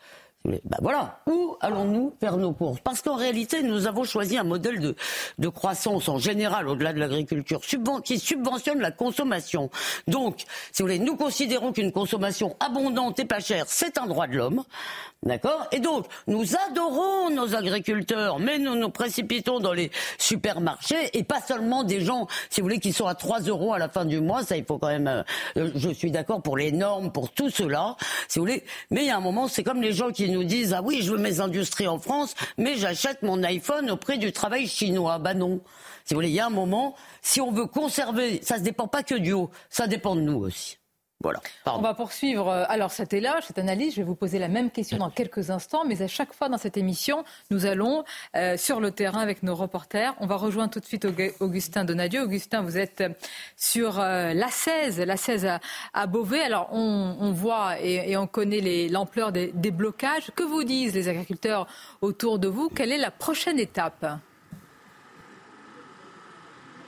Ben 0.46 0.78
voilà, 0.82 1.22
où 1.26 1.56
allons-nous 1.62 2.14
faire 2.20 2.36
nos 2.36 2.52
courses? 2.52 2.82
Parce 2.84 3.02
qu'en 3.02 3.16
réalité, 3.16 3.64
nous 3.64 3.88
avons 3.88 4.04
choisi 4.04 4.38
un 4.38 4.44
modèle 4.44 4.80
de, 4.80 4.96
de 5.38 5.48
croissance 5.48 6.10
en 6.10 6.18
général, 6.18 6.68
au-delà 6.68 6.92
de 6.92 7.00
l'agriculture, 7.00 7.62
qui 8.04 8.20
subventionne 8.20 8.80
la 8.80 8.92
consommation. 8.92 9.70
Donc, 10.08 10.44
si 10.74 10.82
vous 10.82 10.88
voulez, 10.90 11.00
nous 11.00 11.16
considérons 11.16 11.72
qu'une 11.72 11.94
consommation 11.94 12.58
abondante 12.60 13.20
et 13.20 13.26
pas 13.26 13.40
chère, 13.40 13.66
c'est 13.68 13.98
un 13.98 14.06
droit 14.06 14.28
de 14.28 14.36
l'homme. 14.36 14.64
D'accord? 15.24 15.68
Et 15.72 15.80
donc, 15.80 16.06
nous 16.28 16.44
adorons 16.68 17.30
nos 17.30 17.56
agriculteurs, 17.56 18.40
mais 18.40 18.60
nous 18.60 18.76
nous 18.76 18.90
précipitons 18.90 19.62
dans 19.62 19.72
les 19.72 19.90
supermarchés, 20.18 21.18
et 21.18 21.24
pas 21.24 21.40
seulement 21.40 21.86
des 21.86 22.02
gens, 22.02 22.28
si 22.50 22.60
vous 22.60 22.66
voulez, 22.66 22.80
qui 22.80 22.92
sont 22.92 23.08
à 23.08 23.16
3 23.16 23.40
euros 23.44 23.74
à 23.74 23.80
la 23.80 23.88
fin 23.88 24.04
du 24.04 24.20
mois, 24.20 24.44
ça 24.44 24.58
il 24.58 24.66
faut 24.66 24.78
quand 24.78 24.90
même... 24.90 25.24
Euh, 25.56 25.72
je 25.76 25.90
suis 25.90 26.12
d'accord 26.12 26.42
pour 26.42 26.58
les 26.58 26.74
normes, 26.74 27.14
pour 27.14 27.32
tout 27.32 27.50
cela, 27.50 27.96
si 28.28 28.40
vous 28.40 28.46
voulez, 28.46 28.66
mais 28.92 29.04
il 29.04 29.08
y 29.08 29.12
a 29.12 29.16
un 29.18 29.22
moment, 29.22 29.48
c'est 29.48 29.64
comme 29.64 29.82
les 29.82 29.94
gens 29.94 30.12
qui 30.12 30.33
nous 30.34 30.44
disent, 30.44 30.74
ah 30.74 30.82
oui, 30.84 31.02
je 31.02 31.12
veux 31.12 31.18
mes 31.18 31.40
industries 31.40 31.88
en 31.88 32.00
France, 32.00 32.36
mais 32.58 32.76
j'achète 32.78 33.22
mon 33.22 33.42
iPhone 33.44 33.90
au 33.90 33.98
prix 33.98 34.18
du 34.18 34.32
travail 34.32 34.68
chinois. 34.68 35.20
Bah 35.20 35.34
non. 35.34 35.62
Si 36.06 36.14
vous 36.14 36.18
voulez, 36.18 36.30
il 36.30 36.36
y 36.36 36.40
a 36.40 36.48
un 36.48 36.50
moment, 36.50 36.96
si 37.22 37.40
on 37.40 37.52
veut 37.52 37.68
conserver, 37.68 38.42
ça 38.44 38.58
ne 38.58 38.64
dépend 38.64 38.88
pas 38.88 39.04
que 39.04 39.16
du 39.16 39.32
haut, 39.32 39.50
ça 39.70 39.88
dépend 39.88 40.16
de 40.16 40.22
nous 40.22 40.40
aussi. 40.40 40.78
Voilà. 41.24 41.40
On 41.66 41.80
va 41.80 41.94
poursuivre 41.94 42.50
euh, 42.50 42.66
alors 42.68 42.92
cet 42.92 43.14
éloge, 43.14 43.44
cette 43.48 43.58
analyse. 43.58 43.94
Je 43.94 44.02
vais 44.02 44.08
vous 44.08 44.14
poser 44.14 44.40
la 44.40 44.50
même 44.50 44.70
question 44.70 44.98
dans 44.98 45.10
quelques 45.10 45.52
instants, 45.52 45.86
mais 45.86 46.02
à 46.02 46.08
chaque 46.08 46.34
fois 46.34 46.50
dans 46.50 46.58
cette 46.58 46.76
émission, 46.76 47.24
nous 47.50 47.66
allons 47.66 48.04
euh, 48.36 48.58
sur 48.58 48.82
le 48.82 48.92
terrain 48.92 49.22
avec 49.22 49.42
nos 49.42 49.56
reporters. 49.56 50.14
On 50.20 50.28
va 50.28 50.36
rejoindre 50.36 50.72
tout 50.74 50.82
de 50.82 50.86
suite 50.86 51.08
Augustin 51.40 51.86
Donadieu. 51.86 52.24
Augustin, 52.24 52.62
vous 52.62 52.78
êtes 52.78 53.00
euh, 53.00 53.10
sur 53.56 54.00
la 54.00 54.48
16, 54.50 55.00
la 55.00 55.16
16 55.16 55.48
à, 55.94 56.08
Beauvais. 56.08 56.42
Alors 56.42 56.68
on, 56.74 57.32
voit 57.32 57.80
et, 57.80 58.18
on 58.18 58.28
connaît 58.28 58.90
l'ampleur 58.90 59.32
des, 59.32 59.52
des 59.54 59.72
blocages. 59.72 60.32
Que 60.36 60.44
vous 60.44 60.66
disent 60.66 60.94
les 60.94 61.08
agriculteurs 61.08 61.68
autour 62.02 62.38
de 62.38 62.50
vous? 62.50 62.70
Quelle 62.70 62.92
est 62.92 62.98
la 62.98 63.12
prochaine 63.12 63.60
étape? 63.60 64.06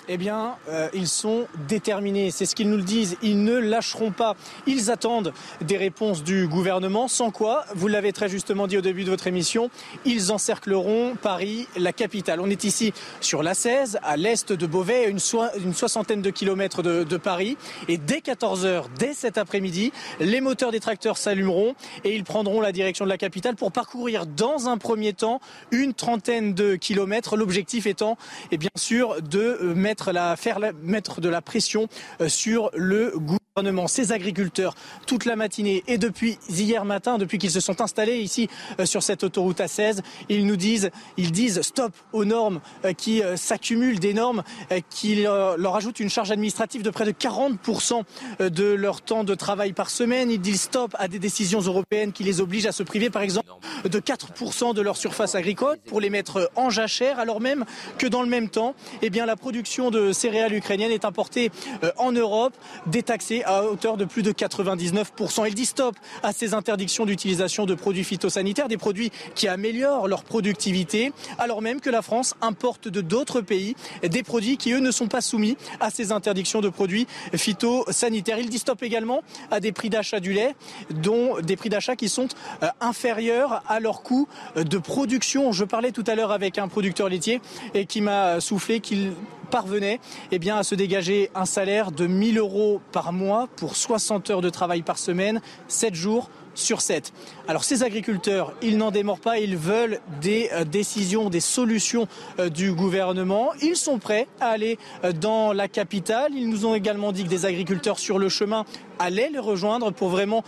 Eh 0.08 0.18
bien, 0.18 0.56
euh, 0.70 0.90
ils 0.94 1.08
sont 1.08 1.48
déterminés. 1.68 2.32
C'est 2.32 2.46
ce 2.46 2.56
qu'ils 2.56 2.70
nous 2.70 2.78
le 2.78 2.84
disent. 2.84 3.18
Ils 3.22 3.44
ne 3.44 3.58
lâcheront 3.58 4.12
pas. 4.12 4.36
Ils 4.68 4.92
attendent 4.92 5.34
des 5.62 5.78
réponses 5.78 6.24
du 6.24 6.48
gouvernement, 6.48 7.08
sans 7.08 7.32
quoi, 7.32 7.66
vous 7.76 7.88
l'avez 7.88 8.14
très 8.14 8.30
justement 8.30 8.68
dit 8.68 8.78
au 8.78 8.82
début 8.82 9.04
de 9.04 9.10
votre 9.10 9.28
émission, 9.28 9.70
ils 10.06 10.32
encercleront 10.32 11.16
Paris, 11.22 11.68
la 11.78 11.94
capitale. 11.94 12.40
On 12.40 12.50
est 12.50 12.64
ici 12.64 12.94
sur 13.22 13.44
la 13.44 13.54
16, 13.54 14.00
à 14.04 14.18
l'est 14.18 14.52
de 14.52 14.66
Beauvais, 14.66 15.10
une, 15.10 15.20
une 15.64 15.74
soixantaine 15.74 16.22
de 16.22 16.30
kilomètres 16.30 16.82
de, 16.84 17.18
Paris. 17.18 17.58
Et 17.88 17.98
dès 17.98 18.20
14h, 18.20 18.86
dès 19.00 19.14
cet 19.14 19.38
après-midi, 19.38 19.92
les 20.20 20.42
moteurs 20.42 20.72
des 20.72 20.80
tracteurs 20.80 21.18
s'allumeront 21.18 21.76
et 22.04 22.14
ils 22.16 22.24
prendront 22.24 22.62
la 22.62 22.72
direction 22.72 23.06
de 23.06 23.10
la 23.10 23.18
capitale 23.18 23.56
pour 23.56 23.72
parcourir 23.72 24.26
dans 24.26 24.68
un 24.68 24.78
premier 24.78 25.14
temps 25.14 25.40
une 25.72 25.94
trentaine 25.94 26.54
de 26.54 26.76
kilomètres. 26.76 27.38
L'objectif 27.38 27.88
étant, 27.88 28.18
et 28.52 28.58
bien 28.58 28.70
sûr, 28.76 29.22
de 29.22 29.58
euh, 29.62 29.74
mettre 29.96 30.12
la, 30.12 30.36
faire 30.36 30.60
mettre 30.84 31.22
de 31.22 31.30
la 31.30 31.42
pression 31.42 31.88
euh, 32.20 32.28
sur 32.28 32.70
le 32.74 33.12
gouvernement, 33.12 33.40
ces 33.88 34.12
agriculteurs, 34.12 34.76
toute 35.08 35.24
la 35.24 35.38
matinée 35.38 35.82
et 35.88 35.98
depuis 35.98 36.38
hier 36.50 36.84
matin, 36.84 37.18
depuis 37.18 37.38
qu'ils 37.38 37.52
se 37.52 37.62
sont 37.62 37.80
installés 37.80 38.18
ici 38.18 38.50
euh, 38.82 38.86
sur 38.86 39.02
cette 39.02 39.24
autoroute 39.24 39.60
A16, 39.60 40.00
ils 40.28 40.46
nous 40.46 40.58
disent, 40.58 40.92
ils 41.16 41.32
disent 41.32 41.62
stop 41.62 41.94
aux 42.12 42.26
normes 42.26 42.60
euh, 42.84 42.92
qui 42.92 43.22
s'accumulent, 43.38 44.02
des 44.02 44.14
normes 44.14 44.44
qui 44.90 45.24
leur 45.24 45.76
ajoutent 45.78 46.02
une 46.02 46.10
charge 46.10 46.32
administrative 46.32 46.82
de 46.82 46.90
près 46.90 47.06
de 47.06 47.12
40% 47.12 48.04
de 48.40 48.66
leur 48.66 49.02
temps 49.02 49.24
de 49.24 49.34
travail 49.36 49.72
par 49.72 49.90
semaine. 49.90 50.30
Ils 50.30 50.42
disent 50.42 50.64
stop 50.64 50.94
à 51.00 51.08
des 51.08 51.20
décisions 51.20 51.62
européennes 51.62 52.12
qui 52.12 52.26
les 52.26 52.42
obligent 52.42 52.66
à 52.66 52.74
se 52.74 52.84
priver, 52.84 53.10
par 53.10 53.22
exemple, 53.22 53.50
de 53.86 54.00
4% 54.00 54.74
de 54.74 54.82
leur 54.82 54.98
surface 54.98 55.34
agricole 55.34 55.78
pour 55.88 56.02
les 56.02 56.10
mettre 56.10 56.52
en 56.56 56.70
jachère, 56.70 57.20
alors 57.20 57.40
même 57.40 57.64
que 57.98 58.08
dans 58.08 58.22
le 58.22 58.30
même 58.30 58.50
temps, 58.50 58.76
eh 59.02 59.10
bien, 59.10 59.26
la 59.26 59.38
production 59.38 59.92
de 59.92 60.12
céréales 60.12 60.54
ukrainiennes 60.54 60.92
est 60.92 61.06
importée 61.06 61.52
euh, 61.84 61.92
en 61.98 62.12
Europe, 62.12 62.54
détaxée 62.88 63.44
à 63.46 63.64
hauteur 63.64 63.98
de 63.98 64.06
plus 64.06 64.24
de 64.24 64.32
99%. 64.32 65.48
Il 65.48 65.56
dit 65.56 65.66
stop 65.66 65.96
à 66.24 66.34
ces 66.34 66.54
interdictions 66.54 67.06
d'utilisation 67.06 67.66
de 67.66 67.76
produits 67.76 68.04
phytosanitaires, 68.04 68.68
des 68.68 68.78
produits 68.78 69.12
qui 69.36 69.48
améliorent 69.48 70.08
leur 70.08 70.24
productivité, 70.24 71.12
alors 71.38 71.62
même 71.62 71.82
que 71.82 71.90
la 71.90 72.02
France 72.02 72.36
importe 72.42 72.88
de 72.88 73.02
d'autres 73.02 73.42
pays 73.42 73.76
des 74.04 74.24
produits 74.24 74.58
qui, 74.58 74.72
eux, 74.74 74.80
ne 74.80 74.92
sont 74.92 75.08
pas 75.08 75.22
soumis 75.22 75.58
à 75.80 75.90
ces 75.90 76.12
interdictions 76.12 76.62
de 76.62 76.70
produits 76.70 77.08
phytosanitaires. 77.36 78.40
Il 78.40 78.50
dit 78.50 78.60
stop 78.60 78.84
également 78.84 79.24
à 79.52 79.60
des 79.60 79.72
prix 79.72 79.90
d'achat 79.90 80.20
du 80.20 80.34
lait, 80.34 80.56
dont 80.90 81.40
des 81.42 81.56
prix 81.56 81.70
d'achat 81.70 81.96
qui 81.96 82.10
sont 82.10 82.28
euh, 82.64 82.68
inférieurs 82.82 83.64
à 83.68 83.80
leur 83.80 84.04
coût 84.04 84.28
de 84.56 84.78
production. 84.78 85.52
Je 85.52 85.64
parlais 85.64 85.92
tout 85.92 86.04
à 86.08 86.16
l'heure 86.16 86.32
avec 86.32 86.58
un 86.58 86.68
producteur 86.68 87.10
laitier 87.10 87.42
et 87.74 87.86
qui 87.86 88.02
m'a 88.02 88.40
soufflé 88.40 88.80
qu'il 88.80 89.14
parvenait 89.56 90.02
eh 90.34 90.52
à 90.52 90.64
se 90.64 90.76
dégager 90.76 91.32
un 91.34 91.46
salaire 91.46 91.94
de 91.94 92.08
1000 92.08 92.40
euros 92.40 92.82
par 92.92 93.14
mois 93.14 93.48
pour 93.56 93.78
60 93.78 94.30
heures 94.30 94.42
de 94.42 94.50
travail 94.50 94.82
par 94.82 94.98
semaine, 94.98 95.40
7 95.70 95.96
jours 95.96 96.30
sur 96.56 96.82
7. 96.82 97.14
Alors 97.48 97.64
ces 97.64 97.84
agriculteurs, 97.84 98.54
ils 98.62 98.78
n'en 98.78 98.92
démordent 98.92 99.22
pas, 99.22 99.40
ils 99.40 99.56
veulent 99.58 100.00
des 100.22 100.50
euh, 100.54 100.64
décisions, 100.64 101.30
des 101.30 101.40
solutions 101.40 102.08
euh, 102.40 102.50
du 102.50 102.74
gouvernement. 102.74 103.52
Ils 103.62 103.76
sont 103.76 104.00
prêts 104.00 104.28
à 104.40 104.48
aller 104.48 104.78
euh, 105.04 105.12
dans 105.12 105.54
la 105.54 105.68
capitale. 105.68 106.32
Ils 106.36 106.50
nous 106.50 106.66
ont 106.66 106.76
également 106.76 107.12
dit 107.12 107.24
que 107.24 107.30
des 107.30 107.46
agriculteurs 107.46 108.00
sur 108.00 108.20
le 108.20 108.30
chemin 108.30 108.66
allaient 109.00 109.30
les 109.30 109.40
rejoindre 109.40 109.92
pour 109.92 110.10
vraiment 110.10 110.44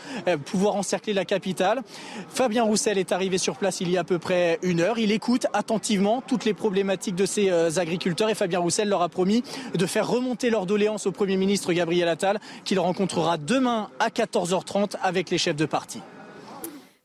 pouvoir 0.46 0.76
encercler 0.76 1.14
la 1.14 1.26
capitale. 1.26 1.82
Fabien 2.30 2.64
Roussel 2.64 2.98
est 2.98 3.12
arrivé 3.12 3.38
sur 3.38 3.56
place 3.56 3.82
il 3.82 3.90
y 3.90 3.98
a 3.98 4.02
à 4.02 4.04
peu 4.04 4.20
près 4.20 4.60
une 4.62 4.82
heure. 4.82 5.00
Il 5.00 5.12
écoute 5.12 5.48
attentivement 5.54 6.24
toutes 6.26 6.46
les 6.46 6.54
problématiques 6.54 7.16
de 7.16 7.26
ces 7.26 7.80
agriculteurs 7.80 8.30
et 8.30 8.36
Fabien 8.36 8.60
Roussel 8.60 8.90
leur 8.90 9.02
a 9.02 9.10
promis 9.10 9.44
de 9.76 9.86
faire 9.86 10.08
remonter 10.08 10.50
leur 10.50 10.66
doléance 10.66 11.08
au 11.08 11.12
Premier 11.12 11.38
ministre 11.38 11.74
Gabriel 11.74 12.08
Attal 12.08 12.40
qu'il 12.64 12.80
rencontrera 12.80 13.38
demain 13.38 13.90
à 14.00 14.10
14h30 14.10 14.96
avec 15.02 15.30
les 15.30 15.38
chefs 15.38 15.56
de 15.56 15.66
parti. 15.66 16.02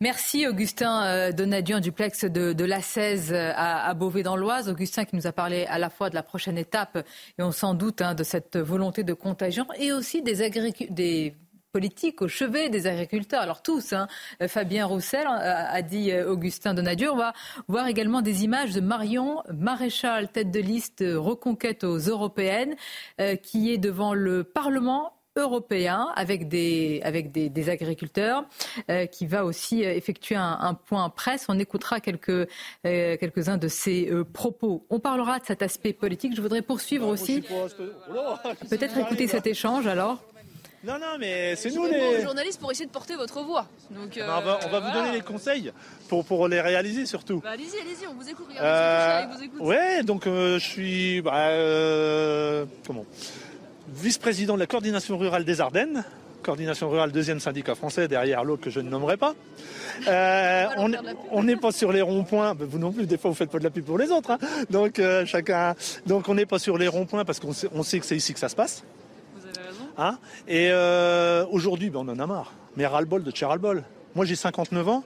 Merci 0.02 0.48
Augustin 0.48 1.04
euh, 1.04 1.30
Donadieu, 1.30 1.78
duplex 1.78 2.24
de, 2.24 2.64
la 2.64 2.82
16 2.82 3.32
euh, 3.32 3.52
à, 3.54 3.94
Beauvais 3.94 4.24
dans 4.24 4.34
l'Oise. 4.34 4.68
Augustin 4.68 5.04
qui 5.04 5.14
nous 5.14 5.28
a 5.28 5.32
parlé 5.32 5.64
à 5.66 5.78
la 5.78 5.90
fois 5.90 6.10
de 6.10 6.16
la 6.16 6.24
prochaine 6.24 6.58
étape 6.58 7.06
et 7.38 7.42
on 7.44 7.52
s'en 7.52 7.74
doute 7.74 8.02
hein, 8.02 8.16
de 8.16 8.24
cette 8.24 8.56
volonté 8.56 9.04
de 9.04 9.14
contagion 9.14 9.64
et 9.78 9.92
aussi 9.92 10.20
des, 10.20 11.36
politiques 11.70 12.20
au 12.20 12.26
chevet 12.26 12.68
des 12.68 12.88
agriculteurs. 12.88 13.42
Alors 13.42 13.62
tous, 13.62 13.92
hein, 13.92 14.08
Fabien 14.48 14.86
Roussel 14.86 15.24
euh, 15.24 15.30
a, 15.68 15.82
dit 15.82 16.12
Augustin 16.12 16.74
Donadieu. 16.74 17.12
On 17.12 17.16
va 17.16 17.32
voir 17.68 17.86
également 17.86 18.22
des 18.22 18.42
images 18.42 18.72
de 18.72 18.80
Marion 18.80 19.44
Maréchal, 19.54 20.32
tête 20.32 20.50
de 20.50 20.58
liste 20.58 21.04
reconquête 21.06 21.84
aux 21.84 21.98
européennes, 21.98 22.74
qui 23.44 23.72
est 23.72 23.78
devant 23.78 24.14
le 24.14 24.42
Parlement 24.42 25.12
européen 25.36 26.08
avec 26.14 26.48
des, 26.48 27.00
avec 27.04 27.32
des, 27.32 27.70
agriculteurs 27.70 28.44
euh, 28.90 29.06
qui 29.06 29.26
va 29.26 29.44
aussi 29.44 29.84
euh, 29.84 29.94
effectuer 29.94 30.34
un, 30.34 30.74
point 30.74 31.08
presse. 31.10 31.46
On 31.48 31.58
écoutera 31.58 32.00
quelques, 32.00 32.28
euh, 32.30 32.46
quelques-uns 32.84 33.56
de 33.56 33.68
ses 33.68 34.10
propos. 34.32 34.84
On 34.90 35.00
parlera 35.00 35.38
de 35.38 35.44
cet 35.44 35.62
aspect 35.62 35.92
politique. 35.92 36.34
Je 36.34 36.42
voudrais 36.42 36.62
poursuivre 36.62 37.06
aussi. 37.06 37.42
Peut-être 38.70 38.98
écouter 38.98 39.28
cet 39.28 39.46
échange 39.46 39.86
alors. 39.86 40.22
Non, 40.84 40.94
non, 40.94 41.16
mais 41.20 41.54
c'est 41.54 41.70
nous 41.70 41.86
les 41.86 42.22
journalistes 42.22 42.58
pour 42.58 42.72
essayer 42.72 42.86
de 42.86 42.90
porter 42.90 43.14
votre 43.14 43.40
voix. 43.44 43.68
Donc, 43.90 44.18
bah, 44.18 44.42
on, 44.64 44.68
va, 44.68 44.80
vous 44.80 44.90
donner 44.90 45.12
les 45.12 45.20
conseils 45.20 45.70
pour, 46.08 46.24
pour 46.24 46.48
les 46.48 46.60
réaliser 46.60 47.06
surtout. 47.06 47.38
Bah, 47.38 47.50
allez-y, 47.50 47.78
allez-y, 47.80 48.08
on 48.08 48.14
vous 48.14 48.28
écoute. 48.28 48.46
Regardez, 48.48 49.36
vous 49.36 49.42
écoute. 49.44 49.60
Ouais, 49.60 50.02
donc 50.02 50.24
je 50.24 50.58
suis. 50.58 51.22
Bah, 51.22 52.66
comment? 52.84 53.06
Vice-président 53.88 54.54
de 54.54 54.60
la 54.60 54.66
coordination 54.66 55.18
rurale 55.18 55.44
des 55.44 55.60
Ardennes, 55.60 56.04
coordination 56.42 56.90
rurale 56.90 57.12
deuxième 57.12 57.40
syndicat 57.40 57.74
français 57.74 58.08
derrière 58.08 58.44
l'autre 58.44 58.62
que 58.62 58.70
je 58.70 58.80
ne 58.80 58.90
nommerai 58.90 59.16
pas. 59.16 59.34
Euh, 60.08 60.66
on 61.30 61.44
n'est 61.44 61.56
pas 61.56 61.70
sur 61.70 61.92
les 61.92 62.00
ronds-points, 62.00 62.54
vous 62.58 62.78
non 62.78 62.90
plus, 62.90 63.06
des 63.06 63.18
fois 63.18 63.30
vous 63.30 63.36
faites 63.36 63.50
pas 63.50 63.58
de 63.58 63.64
la 63.64 63.70
pub 63.70 63.84
pour 63.84 63.98
les 63.98 64.10
autres. 64.10 64.30
Hein. 64.30 64.38
Donc 64.70 64.98
euh, 64.98 65.24
chacun, 65.26 65.76
donc 66.06 66.28
on 66.28 66.34
n'est 66.34 66.46
pas 66.46 66.58
sur 66.58 66.76
les 66.78 66.88
ronds-points 66.88 67.24
parce 67.24 67.38
qu'on 67.38 67.52
sait, 67.52 68.00
que 68.00 68.06
c'est 68.06 68.16
ici 68.16 68.32
que 68.32 68.40
ça 68.40 68.48
se 68.48 68.56
passe. 68.56 68.82
Vous 69.36 69.46
avez 69.46 69.68
raison. 69.68 69.84
Hein. 69.98 70.18
Et 70.48 70.70
euh, 70.70 71.44
aujourd'hui, 71.50 71.90
ben, 71.90 72.00
on 72.00 72.08
en 72.08 72.18
a 72.18 72.26
marre. 72.26 72.52
Mais 72.76 72.86
ras-le-bol 72.86 73.22
de 73.22 73.30
chez 73.36 73.44
ras-le-bol. 73.44 73.84
Moi 74.14 74.24
j'ai 74.24 74.34
59 74.34 74.88
ans. 74.88 75.04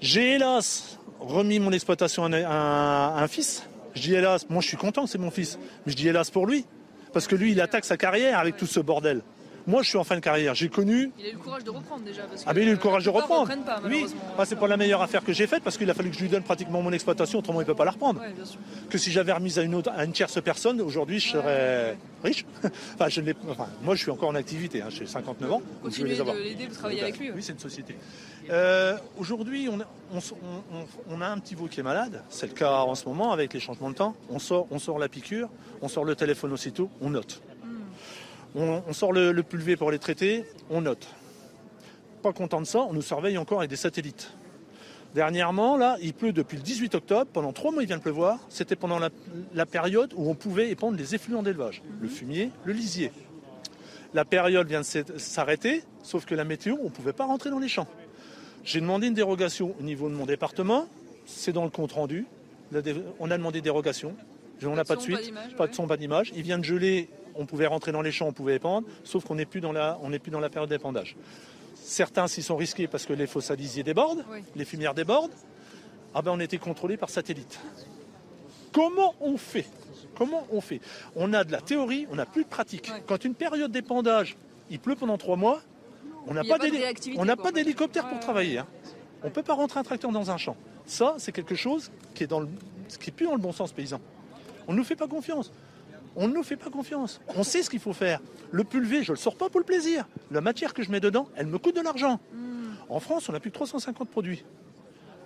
J'ai 0.00 0.32
hélas 0.32 0.98
remis 1.20 1.60
mon 1.60 1.70
exploitation 1.70 2.24
à 2.24 3.22
un 3.22 3.28
fils. 3.28 3.62
Je 3.94 4.02
dis 4.02 4.14
hélas, 4.14 4.46
moi 4.50 4.60
je 4.60 4.68
suis 4.68 4.76
content, 4.76 5.06
c'est 5.06 5.18
mon 5.18 5.30
fils. 5.30 5.58
Mais 5.86 5.92
je 5.92 5.96
dis 5.96 6.08
hélas 6.08 6.30
pour 6.30 6.46
lui. 6.46 6.66
Parce 7.12 7.26
que 7.26 7.36
lui, 7.36 7.52
il 7.52 7.60
attaque 7.60 7.84
sa 7.84 7.96
carrière 7.96 8.38
avec 8.38 8.56
tout 8.56 8.66
ce 8.66 8.80
bordel. 8.80 9.22
Moi, 9.66 9.82
je 9.82 9.88
suis 9.88 9.98
en 9.98 10.04
fin 10.04 10.16
de 10.16 10.20
carrière. 10.20 10.54
J'ai 10.54 10.68
connu. 10.68 11.10
Il 11.18 11.26
a 11.26 11.28
eu 11.28 11.32
le 11.32 11.38
courage 11.38 11.64
de 11.64 11.70
reprendre 11.70 12.02
déjà. 12.04 12.22
Parce 12.22 12.44
ah, 12.46 12.52
mais 12.54 12.62
il 12.62 12.68
a 12.68 12.70
eu 12.70 12.74
le 12.74 12.80
courage 12.80 13.04
de 13.04 13.10
reprendre. 13.10 13.48
Pas, 13.64 13.80
oui, 13.84 14.06
ah, 14.38 14.44
c'est 14.44 14.56
pas 14.56 14.66
la 14.66 14.76
meilleure 14.76 15.02
affaire 15.02 15.24
que 15.24 15.32
j'ai 15.32 15.46
faite 15.46 15.62
parce 15.62 15.76
qu'il 15.76 15.88
a 15.90 15.94
fallu 15.94 16.10
que 16.10 16.16
je 16.16 16.22
lui 16.22 16.28
donne 16.28 16.42
pratiquement 16.42 16.82
mon 16.82 16.92
exploitation, 16.92 17.38
autrement 17.38 17.60
il 17.60 17.64
ne 17.64 17.66
peut 17.66 17.74
pas 17.74 17.84
la 17.84 17.92
reprendre. 17.92 18.20
Que 18.90 18.98
si 18.98 19.10
j'avais 19.10 19.32
remise 19.32 19.58
à 19.58 19.62
une, 19.62 19.74
autre, 19.74 19.90
à 19.94 20.04
une 20.04 20.12
tierce 20.12 20.40
personne, 20.42 20.80
aujourd'hui 20.80 21.20
je 21.20 21.30
serais 21.30 21.96
riche. 22.22 22.44
enfin, 22.94 23.08
je 23.08 23.20
enfin, 23.48 23.68
moi, 23.82 23.94
je 23.94 24.00
suis 24.00 24.10
encore 24.10 24.28
en 24.28 24.34
activité. 24.34 24.82
Hein. 24.82 24.88
J'ai 24.90 25.06
59 25.06 25.52
ans. 25.52 25.62
Continuez 25.82 26.16
de 26.16 26.42
l'aider, 26.42 26.66
de 26.66 26.74
travailler 26.74 27.02
avec 27.02 27.18
lui. 27.18 27.30
Oui, 27.30 27.42
c'est 27.42 27.52
une 27.52 27.58
société. 27.58 27.96
Euh, 28.50 28.96
aujourd'hui, 29.18 29.68
on, 29.68 29.78
on, 31.10 31.20
a 31.20 31.28
un 31.28 31.38
petit 31.38 31.54
veau 31.54 31.66
qui 31.66 31.80
est 31.80 31.84
malade. 31.84 32.22
C'est 32.28 32.48
le 32.48 32.54
cas 32.54 32.80
en 32.80 32.94
ce 32.94 33.06
moment 33.06 33.32
avec 33.32 33.52
les 33.54 33.60
changements 33.60 33.90
de 33.90 33.94
temps. 33.94 34.14
On 34.30 34.38
sort, 34.38 34.66
on 34.70 34.78
sort 34.78 34.98
la 34.98 35.08
piqûre, 35.08 35.48
on 35.80 35.88
sort 35.88 36.04
le 36.04 36.14
téléphone 36.14 36.52
aussitôt, 36.52 36.90
on 37.00 37.10
note. 37.10 37.42
On, 38.54 38.92
sort 38.92 39.12
le, 39.12 39.32
pulvé 39.42 39.76
pour 39.76 39.90
les 39.90 39.98
traiter, 39.98 40.44
on 40.68 40.82
note. 40.82 41.06
Pas 42.22 42.32
content 42.32 42.60
de 42.60 42.66
ça, 42.66 42.80
on 42.80 42.92
nous 42.92 43.02
surveille 43.02 43.38
encore 43.38 43.58
avec 43.58 43.70
des 43.70 43.76
satellites. 43.76 44.32
Dernièrement, 45.14 45.76
là, 45.76 45.96
il 46.00 46.14
pleut 46.14 46.32
depuis 46.32 46.56
le 46.56 46.62
18 46.62 46.94
octobre. 46.94 47.30
Pendant 47.32 47.52
trois 47.52 47.72
mois, 47.72 47.82
il 47.82 47.86
vient 47.86 47.96
de 47.96 48.02
pleuvoir. 48.02 48.38
C'était 48.48 48.76
pendant 48.76 48.98
la, 48.98 49.66
période 49.66 50.12
où 50.16 50.28
on 50.30 50.34
pouvait 50.34 50.70
épandre 50.70 50.96
les 50.96 51.14
effluents 51.14 51.42
d'élevage, 51.42 51.82
le 52.00 52.08
fumier, 52.08 52.50
le 52.64 52.72
lisier. 52.72 53.10
La 54.14 54.24
période 54.24 54.68
vient 54.68 54.80
de 54.80 55.18
s'arrêter, 55.18 55.82
sauf 56.02 56.26
que 56.26 56.34
la 56.34 56.44
météo, 56.44 56.76
on 56.80 56.84
ne 56.84 56.90
pouvait 56.90 57.14
pas 57.14 57.24
rentrer 57.24 57.50
dans 57.50 57.58
les 57.58 57.68
champs. 57.68 57.88
J'ai 58.64 58.80
demandé 58.80 59.08
une 59.08 59.14
dérogation 59.14 59.74
au 59.80 59.82
niveau 59.82 60.08
de 60.08 60.14
mon 60.14 60.26
département. 60.26 60.86
C'est 61.26 61.52
dans 61.52 61.64
le 61.64 61.70
compte 61.70 61.92
rendu. 61.92 62.26
On 63.18 63.30
a 63.30 63.36
demandé 63.38 63.60
dérogation. 63.60 64.14
On 64.64 64.74
n'a 64.74 64.84
pas 64.84 64.96
de 64.96 65.00
suite, 65.00 65.32
pas 65.56 65.66
de 65.66 65.74
son, 65.74 65.86
pas 65.86 65.96
d'image. 65.96 66.32
Il 66.36 66.42
vient 66.42 66.58
de 66.58 66.64
geler 66.64 67.08
on 67.34 67.46
pouvait 67.46 67.66
rentrer 67.66 67.92
dans 67.92 68.02
les 68.02 68.12
champs, 68.12 68.28
on 68.28 68.32
pouvait 68.32 68.56
épandre, 68.56 68.86
sauf 69.04 69.24
qu'on 69.24 69.34
n'est 69.34 69.46
plus, 69.46 69.60
dans 69.60 69.72
la- 69.72 69.98
on 70.02 70.10
plus 70.18 70.30
dans 70.30 70.40
la 70.40 70.50
période 70.50 70.70
d'épandage. 70.70 71.16
Certains 71.74 72.28
s'y 72.28 72.42
sont 72.42 72.56
risqués 72.56 72.86
parce 72.86 73.06
que 73.06 73.12
les 73.12 73.26
fossalisiers 73.26 73.82
débordent, 73.82 74.24
Oui. 74.30 74.42
les 74.54 74.64
fumières 74.64 74.94
débordent. 74.94 75.32
Ah 76.14 76.22
ben 76.22 76.30
on 76.32 76.40
était 76.40 76.58
contrôlés 76.58 76.96
par 76.96 77.10
satellite. 77.10 77.58
Comment 78.72 79.14
on 79.20 79.36
fait? 79.36 79.66
Comment 80.16 80.46
on 80.52 80.60
fait? 80.60 80.80
On 81.16 81.32
a 81.32 81.44
de 81.44 81.52
la 81.52 81.60
théorie, 81.60 82.06
on 82.10 82.16
n'a 82.16 82.26
plus 82.26 82.44
de 82.44 82.48
pratique. 82.48 82.90
Ouais. 82.92 83.02
Quand 83.06 83.24
une 83.24 83.34
période 83.34 83.72
d'épandage, 83.72 84.36
il 84.70 84.78
pleut 84.78 84.94
pendant 84.94 85.18
trois 85.18 85.36
mois, 85.36 85.60
on 86.26 86.34
n'a 86.34 86.44
pas 86.44 86.58
d'hélicoptère 87.52 88.04
pour 88.06 88.14
ouais. 88.18 88.22
travailler. 88.22 88.58
hein. 88.58 88.66
On 89.22 89.26
ne 89.28 89.32
peut 89.32 89.42
pas 89.42 89.54
rentrer 89.54 89.80
un 89.80 89.82
tracteur 89.84 90.10
dans 90.12 90.30
un 90.30 90.36
champ. 90.36 90.56
Ça, 90.86 91.14
c'est 91.18 91.32
quelque 91.32 91.54
chose 91.54 91.90
qui 92.14 92.24
est, 92.24 92.26
dans 92.26 92.40
le, 92.40 92.48
qui 93.00 93.10
est 93.10 93.12
plus 93.12 93.26
dans 93.26 93.34
le 93.34 93.40
bon 93.40 93.52
sens 93.52 93.72
paysan. 93.72 94.00
On 94.68 94.72
ne 94.72 94.78
nous 94.78 94.84
fait 94.84 94.96
pas 94.96 95.06
confiance. 95.08 95.52
On 96.16 96.28
ne 96.28 96.34
nous 96.34 96.42
fait 96.42 96.56
pas 96.56 96.70
confiance. 96.70 97.20
On 97.36 97.42
sait 97.42 97.62
ce 97.62 97.70
qu'il 97.70 97.80
faut 97.80 97.92
faire. 97.92 98.20
Le 98.50 98.64
pulvé, 98.64 99.02
je 99.02 99.12
ne 99.12 99.16
le 99.16 99.20
sors 99.20 99.36
pas 99.36 99.48
pour 99.48 99.60
le 99.60 99.66
plaisir. 99.66 100.06
La 100.30 100.40
matière 100.40 100.74
que 100.74 100.82
je 100.82 100.90
mets 100.90 101.00
dedans, 101.00 101.28
elle 101.36 101.46
me 101.46 101.58
coûte 101.58 101.76
de 101.76 101.80
l'argent. 101.80 102.20
Hmm. 102.32 102.72
En 102.88 103.00
France, 103.00 103.28
on 103.28 103.34
a 103.34 103.40
plus 103.40 103.50
que 103.50 103.54
350 103.54 104.10
produits. 104.10 104.44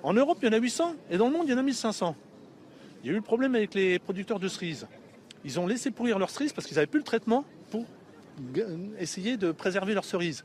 En 0.02 0.12
Europe, 0.12 0.38
il 0.42 0.46
y 0.46 0.48
en 0.48 0.52
a 0.52 0.58
800 0.58 0.94
et 1.10 1.16
dans 1.16 1.26
le 1.26 1.32
monde, 1.32 1.44
il 1.46 1.50
y 1.50 1.54
en 1.54 1.58
a 1.58 1.62
1500. 1.62 2.14
Il 3.02 3.06
y 3.06 3.10
a 3.10 3.12
eu 3.12 3.16
le 3.16 3.22
problème 3.22 3.54
avec 3.54 3.74
les 3.74 3.98
producteurs 3.98 4.38
de 4.38 4.48
cerises. 4.48 4.86
Ils 5.44 5.58
ont 5.58 5.66
laissé 5.66 5.90
pourrir 5.90 6.18
leurs 6.18 6.30
cerises 6.30 6.52
parce 6.52 6.66
qu'ils 6.66 6.76
n'avaient 6.76 6.86
plus 6.86 7.00
le 7.00 7.04
traitement 7.04 7.44
pour 7.70 7.84
essayer 8.98 9.36
de 9.36 9.52
préserver 9.52 9.94
leurs 9.94 10.04
cerises. 10.04 10.44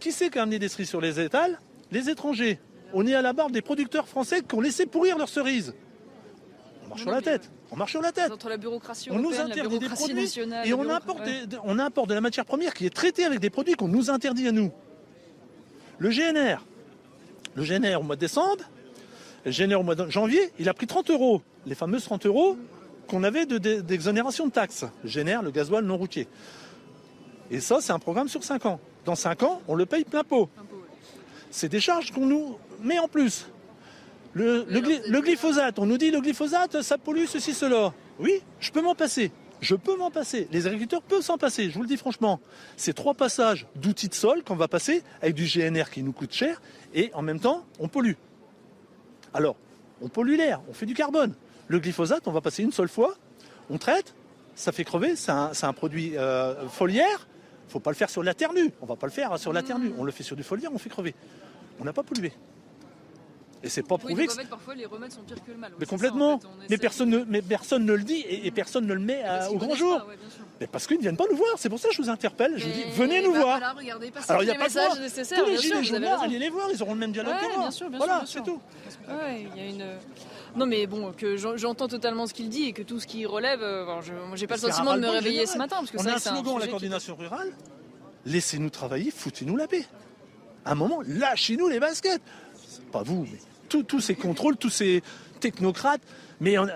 Qui 0.00 0.12
c'est 0.12 0.30
qui 0.30 0.38
a 0.38 0.42
amené 0.42 0.58
des 0.58 0.68
cerises 0.68 0.88
sur 0.88 1.00
les 1.00 1.20
étals? 1.20 1.58
Les 1.90 2.10
étrangers. 2.10 2.58
On 2.92 3.06
est 3.06 3.14
à 3.14 3.22
la 3.22 3.32
barre 3.32 3.50
des 3.50 3.62
producteurs 3.62 4.08
français 4.08 4.42
qui 4.42 4.54
ont 4.54 4.60
laissé 4.60 4.86
pourrir 4.86 5.18
leurs 5.18 5.28
cerises. 5.28 5.74
On 6.84 6.88
marche 6.88 7.02
sur 7.02 7.10
la 7.10 7.22
tête. 7.22 7.50
On 7.70 7.76
marche 7.76 7.90
sur 7.92 8.00
la 8.02 8.12
tête. 8.12 8.30
Entre 8.32 8.48
la 8.48 8.56
bureaucratie 8.56 9.10
On 9.10 9.18
nous 9.18 9.30
la 9.30 9.44
interdit 9.44 9.78
des 9.78 9.88
produits 9.88 10.14
nationale. 10.14 10.66
et 10.66 10.72
on 10.72 10.88
importe, 10.88 11.20
ouais. 11.20 11.46
des- 11.46 11.56
on 11.64 11.78
importe 11.78 12.08
de 12.08 12.14
la 12.14 12.20
matière 12.20 12.44
première 12.46 12.72
qui 12.74 12.86
est 12.86 12.94
traitée 12.94 13.24
avec 13.24 13.40
des 13.40 13.50
produits 13.50 13.74
qu'on 13.74 13.88
nous 13.88 14.08
interdit 14.10 14.48
à 14.48 14.52
nous. 14.52 14.72
Le 15.98 16.10
GNR, 16.10 16.64
le 17.54 17.62
GNR 17.64 17.96
au 18.00 18.02
mois 18.04 18.16
de 18.16 18.20
décembre, 18.20 18.64
le 19.44 19.50
GNR 19.52 19.76
au 19.80 19.82
mois 19.82 19.94
de 19.94 20.08
janvier, 20.08 20.50
il 20.58 20.68
a 20.68 20.74
pris 20.74 20.86
30 20.86 21.10
euros, 21.10 21.42
les 21.66 21.74
fameuses 21.74 22.04
30 22.04 22.24
euros 22.26 22.56
qu'on 23.06 23.22
avait 23.22 23.44
de- 23.46 23.58
de- 23.58 23.80
d'exonération 23.80 24.46
de, 24.46 24.52
taxes. 24.52 24.84
Le 25.04 25.10
GNR, 25.10 25.42
le 25.42 25.50
gasoil 25.50 25.84
non 25.84 25.96
routier. 25.98 26.26
Et 27.50 27.60
ça, 27.60 27.78
c'est 27.80 27.92
un 27.92 27.98
programme 27.98 28.28
sur 28.28 28.44
5 28.44 28.64
ans. 28.66 28.80
Dans 29.04 29.14
5 29.14 29.42
ans, 29.42 29.60
on 29.68 29.74
le 29.74 29.86
paye 29.86 30.04
plein 30.04 30.24
pot. 30.24 30.48
C'est 31.50 31.68
des 31.68 31.80
charges 31.80 32.12
qu'on 32.12 32.26
nous 32.26 32.56
met 32.82 32.98
en 32.98 33.08
plus. 33.08 33.46
Le, 34.34 35.20
glyphosate, 35.20 35.78
on 35.78 35.86
nous 35.86 35.98
dit 35.98 36.10
le 36.10 36.20
glyphosate, 36.20 36.82
ça 36.82 36.98
pollue 36.98 37.24
ceci, 37.26 37.54
cela. 37.54 37.92
Oui, 38.18 38.42
je 38.60 38.70
peux 38.70 38.82
m'en 38.82 38.94
passer. 38.94 39.32
Je 39.60 39.74
peux 39.74 39.96
m'en 39.96 40.10
passer. 40.10 40.46
Les 40.52 40.66
agriculteurs 40.66 41.02
peuvent 41.02 41.22
s'en 41.22 41.38
passer, 41.38 41.68
je 41.68 41.74
vous 41.74 41.82
le 41.82 41.88
dis 41.88 41.96
franchement. 41.96 42.40
C'est 42.76 42.92
trois 42.92 43.14
passages 43.14 43.66
d'outils 43.74 44.08
de 44.08 44.14
sol 44.14 44.44
qu'on 44.44 44.54
va 44.54 44.68
passer 44.68 45.02
avec 45.20 45.34
du 45.34 45.46
GNR 45.46 45.90
qui 45.90 46.02
nous 46.02 46.12
coûte 46.12 46.32
cher 46.32 46.62
et 46.94 47.10
en 47.14 47.22
même 47.22 47.40
temps, 47.40 47.64
on 47.80 47.88
pollue. 47.88 48.14
Alors, 49.34 49.56
on 50.00 50.08
pollue 50.08 50.36
l'air, 50.36 50.60
on 50.68 50.72
fait 50.72 50.86
du 50.86 50.94
carbone. 50.94 51.34
Le 51.66 51.80
glyphosate, 51.80 52.28
on 52.28 52.32
va 52.32 52.40
passer 52.40 52.62
une 52.62 52.72
seule 52.72 52.88
fois, 52.88 53.16
on 53.68 53.78
traite, 53.78 54.14
ça 54.54 54.72
fait 54.72 54.84
crever, 54.84 55.16
c'est 55.16 55.30
un, 55.30 55.72
produit 55.72 56.16
euh, 56.16 56.68
foliaire. 56.68 57.26
Il 57.68 57.72
faut 57.72 57.80
pas 57.80 57.90
le 57.90 57.96
faire 57.96 58.10
sur 58.10 58.22
la 58.22 58.32
terre 58.32 58.52
nue. 58.54 58.72
On 58.80 58.86
va 58.86 58.96
pas 58.96 59.06
le 59.06 59.12
faire 59.12 59.38
sur 59.38 59.52
la 59.52 59.62
terre 59.62 59.78
nue. 59.78 59.92
On 59.98 60.04
le 60.04 60.10
fait 60.10 60.22
sur 60.22 60.36
du 60.36 60.42
foliaire, 60.42 60.70
on 60.72 60.78
fait 60.78 60.88
crever. 60.88 61.14
On 61.78 61.84
n'a 61.84 61.92
pas 61.92 62.02
pollué. 62.02 62.32
Et 63.62 63.68
c'est 63.68 63.82
pas 63.82 63.96
Oui, 63.96 64.00
prouvé 64.06 64.26
donc 64.26 64.36
que 64.36 64.40
en 64.40 64.42
fait, 64.44 64.48
parfois, 64.48 64.74
les 64.76 64.86
remèdes 64.86 65.10
sont 65.12 65.22
pires 65.22 65.44
que 65.44 65.50
le 65.50 65.56
mal. 65.56 65.72
mais 65.80 65.84
ça, 65.84 65.90
complètement. 65.90 66.34
en 66.34 66.38
fait, 66.38 66.46
on 66.46 66.66
mais, 66.70 66.78
personne 66.78 67.10
de- 67.10 67.18
ne, 67.18 67.24
mais 67.26 67.42
personne 67.42 67.84
ne 67.84 67.92
le 67.92 68.04
dit 68.04 68.20
et, 68.20 68.46
et 68.46 68.50
personne 68.52 68.86
ne 68.86 68.94
le 68.94 69.00
met 69.00 69.22
à- 69.24 69.50
au 69.50 69.56
grand 69.56 69.74
jour. 69.74 69.98
pas, 69.98 70.06
ouais. 70.06 70.14
Mais 70.60 70.66
parce 70.68 70.86
qu'ils 70.86 70.96
ne 70.98 71.02
viennent 71.02 71.16
pas 71.16 71.24
nous 71.28 71.36
voir. 71.36 71.50
C'est 71.56 71.68
pour 71.68 71.80
ça 71.80 71.88
que 71.88 71.94
je 71.94 72.00
vous 72.02 72.08
interpelle. 72.08 72.52
Je 72.56 72.66
vous 72.66 72.72
dis, 72.72 72.84
venez 72.94 73.20
nous 73.20 73.32
bah 73.32 73.40
voir. 73.40 73.58
Voilà, 73.58 73.72
regardez, 73.72 74.10
passez 74.12 74.30
Alors 74.30 74.42
il 74.44 74.46
n'y 74.46 74.52
a 74.52 74.54
pas 74.58 74.68
moi. 74.72 74.98
nécessaires, 75.00 75.42
Tous 75.44 75.50
les 75.50 75.56
gilets 75.58 75.82
jaunes, 75.82 76.04
allez 76.04 76.38
les 76.38 76.50
voir. 76.50 76.68
Ils 76.72 76.80
auront 76.82 76.94
le 76.94 77.00
même 77.00 77.10
dialogue 77.12 77.34
Ouais, 77.34 77.40
que 77.48 77.52
moi. 77.54 77.62
bien 77.62 77.70
sûr, 77.72 77.88
bien 77.88 77.98
voilà, 77.98 78.22
c'est 78.26 78.42
tout. 78.44 78.60
Ouais, 79.08 79.46
il 79.56 79.60
y 79.60 79.66
a 79.66 79.70
une. 79.70 79.84
Non, 80.56 80.66
mais 80.66 80.86
bon, 80.86 81.12
que 81.12 81.36
j'en- 81.36 81.56
j'entends 81.56 81.88
totalement 81.88 82.26
ce 82.28 82.34
qu'il 82.34 82.48
dit 82.48 82.64
et 82.68 82.72
que 82.72 82.82
tout 82.82 83.00
ce 83.00 83.06
qu'il 83.08 83.26
relève, 83.26 83.62
euh, 83.62 83.82
alors, 83.82 84.02
je 84.02 84.12
moi, 84.12 84.36
j'ai 84.36 84.46
pas 84.46 84.54
le 84.54 84.60
sentiment 84.60 84.94
de 84.94 85.00
me 85.00 85.08
réveiller 85.08 85.46
général. 85.46 85.52
ce 85.52 85.58
matin 85.58 85.76
parce 85.80 85.90
que 85.90 85.98
On 85.98 86.02
ça, 86.02 86.12
a 86.12 86.14
un 86.14 86.18
slogan 86.18 86.56
à 86.56 86.58
la 86.60 86.64
qui- 86.66 86.70
coordination 86.70 87.16
rurale. 87.16 87.50
Laissez-nous 88.24 88.70
travailler, 88.70 89.10
foutez-nous 89.10 89.56
la 89.56 89.66
paix. 89.66 89.84
À 90.64 90.72
un 90.72 90.74
moment, 90.74 91.00
lâchez-nous 91.06 91.68
les 91.68 91.80
baskets. 91.80 92.20
Pas 92.92 93.02
vous, 93.02 93.26
mais 93.30 93.38
tous 93.84 94.00
ces 94.00 94.14
contrôles, 94.14 94.56
tous 94.56 94.70
ces 94.70 95.02
technocrates. 95.40 96.00
Mais 96.40 96.56
on, 96.58 96.66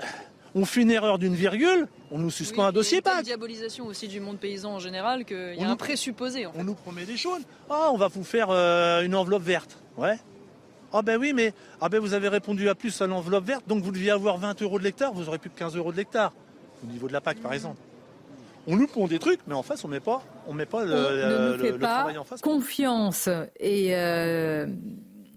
on 0.54 0.64
fait 0.64 0.82
une 0.82 0.90
erreur 0.90 1.18
d'une 1.18 1.34
virgule, 1.34 1.88
on 2.10 2.18
nous 2.18 2.26
Oui, 2.26 2.32
suspend 2.32 2.64
un 2.64 2.72
dossier 2.72 3.00
PAC. 3.00 3.24
diabolisation 3.24 3.86
aussi 3.86 4.08
du 4.08 4.20
monde 4.20 4.38
paysan 4.38 4.74
en 4.74 4.78
général 4.78 5.24
qu'il 5.24 5.54
y 5.54 5.58
On 5.58 5.62
a 5.62 5.66
nous- 5.66 5.72
un 5.72 5.76
présupposé. 5.76 6.44
En 6.46 6.52
fait. 6.52 6.58
On 6.60 6.64
nous 6.64 6.74
promet 6.74 7.04
des 7.04 7.16
choses. 7.16 7.40
Ah, 7.70 7.88
on 7.92 7.96
va 7.96 8.08
vous 8.08 8.24
faire 8.24 8.48
euh, 8.50 9.02
une 9.02 9.14
enveloppe 9.14 9.42
verte. 9.44 9.78
Ouais. 9.96 10.16
Ah 10.92 11.00
ben 11.00 11.18
oui, 11.18 11.32
mais 11.32 11.54
ah 11.80 11.88
ben 11.88 12.00
vous 12.00 12.12
avez 12.12 12.28
répondu 12.28 12.68
à 12.68 12.74
plus 12.74 13.00
à 13.00 13.06
l'enveloppe 13.06 13.46
verte, 13.46 13.66
donc 13.66 13.82
vous 13.82 13.92
deviez 13.92 14.10
avoir 14.10 14.36
20 14.36 14.60
euros 14.60 14.78
de 14.78 14.84
l'hectare, 14.84 15.14
vous 15.14 15.26
aurez 15.28 15.38
plus 15.38 15.48
que 15.48 15.58
15 15.58 15.74
euros 15.76 15.90
de 15.90 15.96
l'hectare, 15.96 16.34
au 16.84 16.86
niveau 16.92 17.08
de 17.08 17.14
la 17.14 17.22
PAC 17.22 17.38
par 17.38 17.54
exemple. 17.54 17.78
On 18.66 18.76
nous 18.76 18.86
pond 18.86 19.06
des 19.06 19.18
trucs, 19.18 19.40
mais 19.46 19.54
en 19.54 19.62
face 19.62 19.82
on 19.84 19.88
met 19.88 20.00
pas, 20.00 20.22
on 20.46 20.52
met 20.52 20.66
pas 20.66 20.84
le, 20.84 20.92
on 20.92 20.96
ne 20.98 21.52
le- 21.52 21.58
fait 21.58 21.70
le 21.72 21.78
pas 21.78 21.86
travail 22.00 22.18
en 22.18 22.24
face. 22.24 22.42
confiance 22.42 23.30
et 23.58 23.96
euh, 23.96 24.66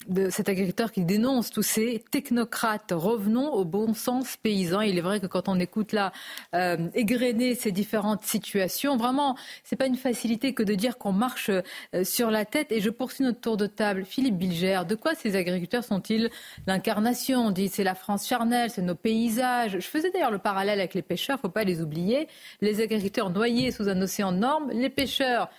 de 0.08 0.30
cet 0.30 0.50
agriculteur 0.50 0.92
qui 0.92 1.04
dénonce 1.04 1.50
tous 1.50 1.64
ces 1.64 2.04
technocrates. 2.12 2.92
Revenons 2.92 3.52
au 3.54 3.66
bon 3.66 3.94
sens 3.94 4.38
paysan. 4.38 4.82
Il 4.82 4.98
est 4.98 5.02
vrai 5.02 5.20
que 5.20 5.28
quand 5.28 5.48
on 5.48 5.60
écoute 5.60 5.92
là 5.92 6.12
euh, 6.54 6.90
égrener 6.94 7.56
ces 7.56 7.72
différentes 7.72 8.24
situations, 8.24 8.98
vraiment, 8.98 9.36
c'est 9.64 9.76
pas 9.76 9.88
une 9.88 9.96
facilité 9.96 10.54
que 10.54 10.64
de 10.64 10.76
dire 10.76 10.98
qu'on 10.98 11.12
marche 11.12 11.50
euh, 11.50 12.04
sur 12.04 12.32
la 12.32 12.46
tête. 12.46 12.72
Et 12.72 12.82
je 12.82 12.90
poursuis 12.90 13.24
notre 13.24 13.42
tour 13.42 13.58
de 13.58 13.68
table. 13.68 14.06
Philippe 14.06 14.38
Bilger, 14.38 14.82
de 14.88 14.96
quoi 14.96 15.16
ces 15.16 15.36
agriculteurs 15.36 15.84
sont-ils 15.84 16.30
l'incarnation? 16.68 17.48
On 17.48 17.52
dit 17.52 17.68
c'est 17.68 17.84
la 17.84 17.96
France 17.96 18.28
charnelle, 18.28 18.70
c'est 18.70 18.82
nos 18.82 18.96
paysages. 18.96 19.78
Je 19.80 19.88
faisais 19.88 20.12
d'ailleurs 20.12 20.32
le 20.32 20.40
parallèle 20.40 20.80
avec 20.80 20.94
les 20.94 21.02
pêcheurs, 21.02 21.40
faut 21.40 21.50
pas 21.50 21.64
les 21.64 21.82
oublier. 21.82 22.28
Les 22.62 22.82
agriculteurs 22.82 23.30
noyés 23.30 23.72
sous 23.72 23.90
un 23.90 24.02
océan 24.02 24.32
de 24.32 24.38
normes, 24.38 24.70
les 24.72 24.90
pêcheurs 24.90 25.50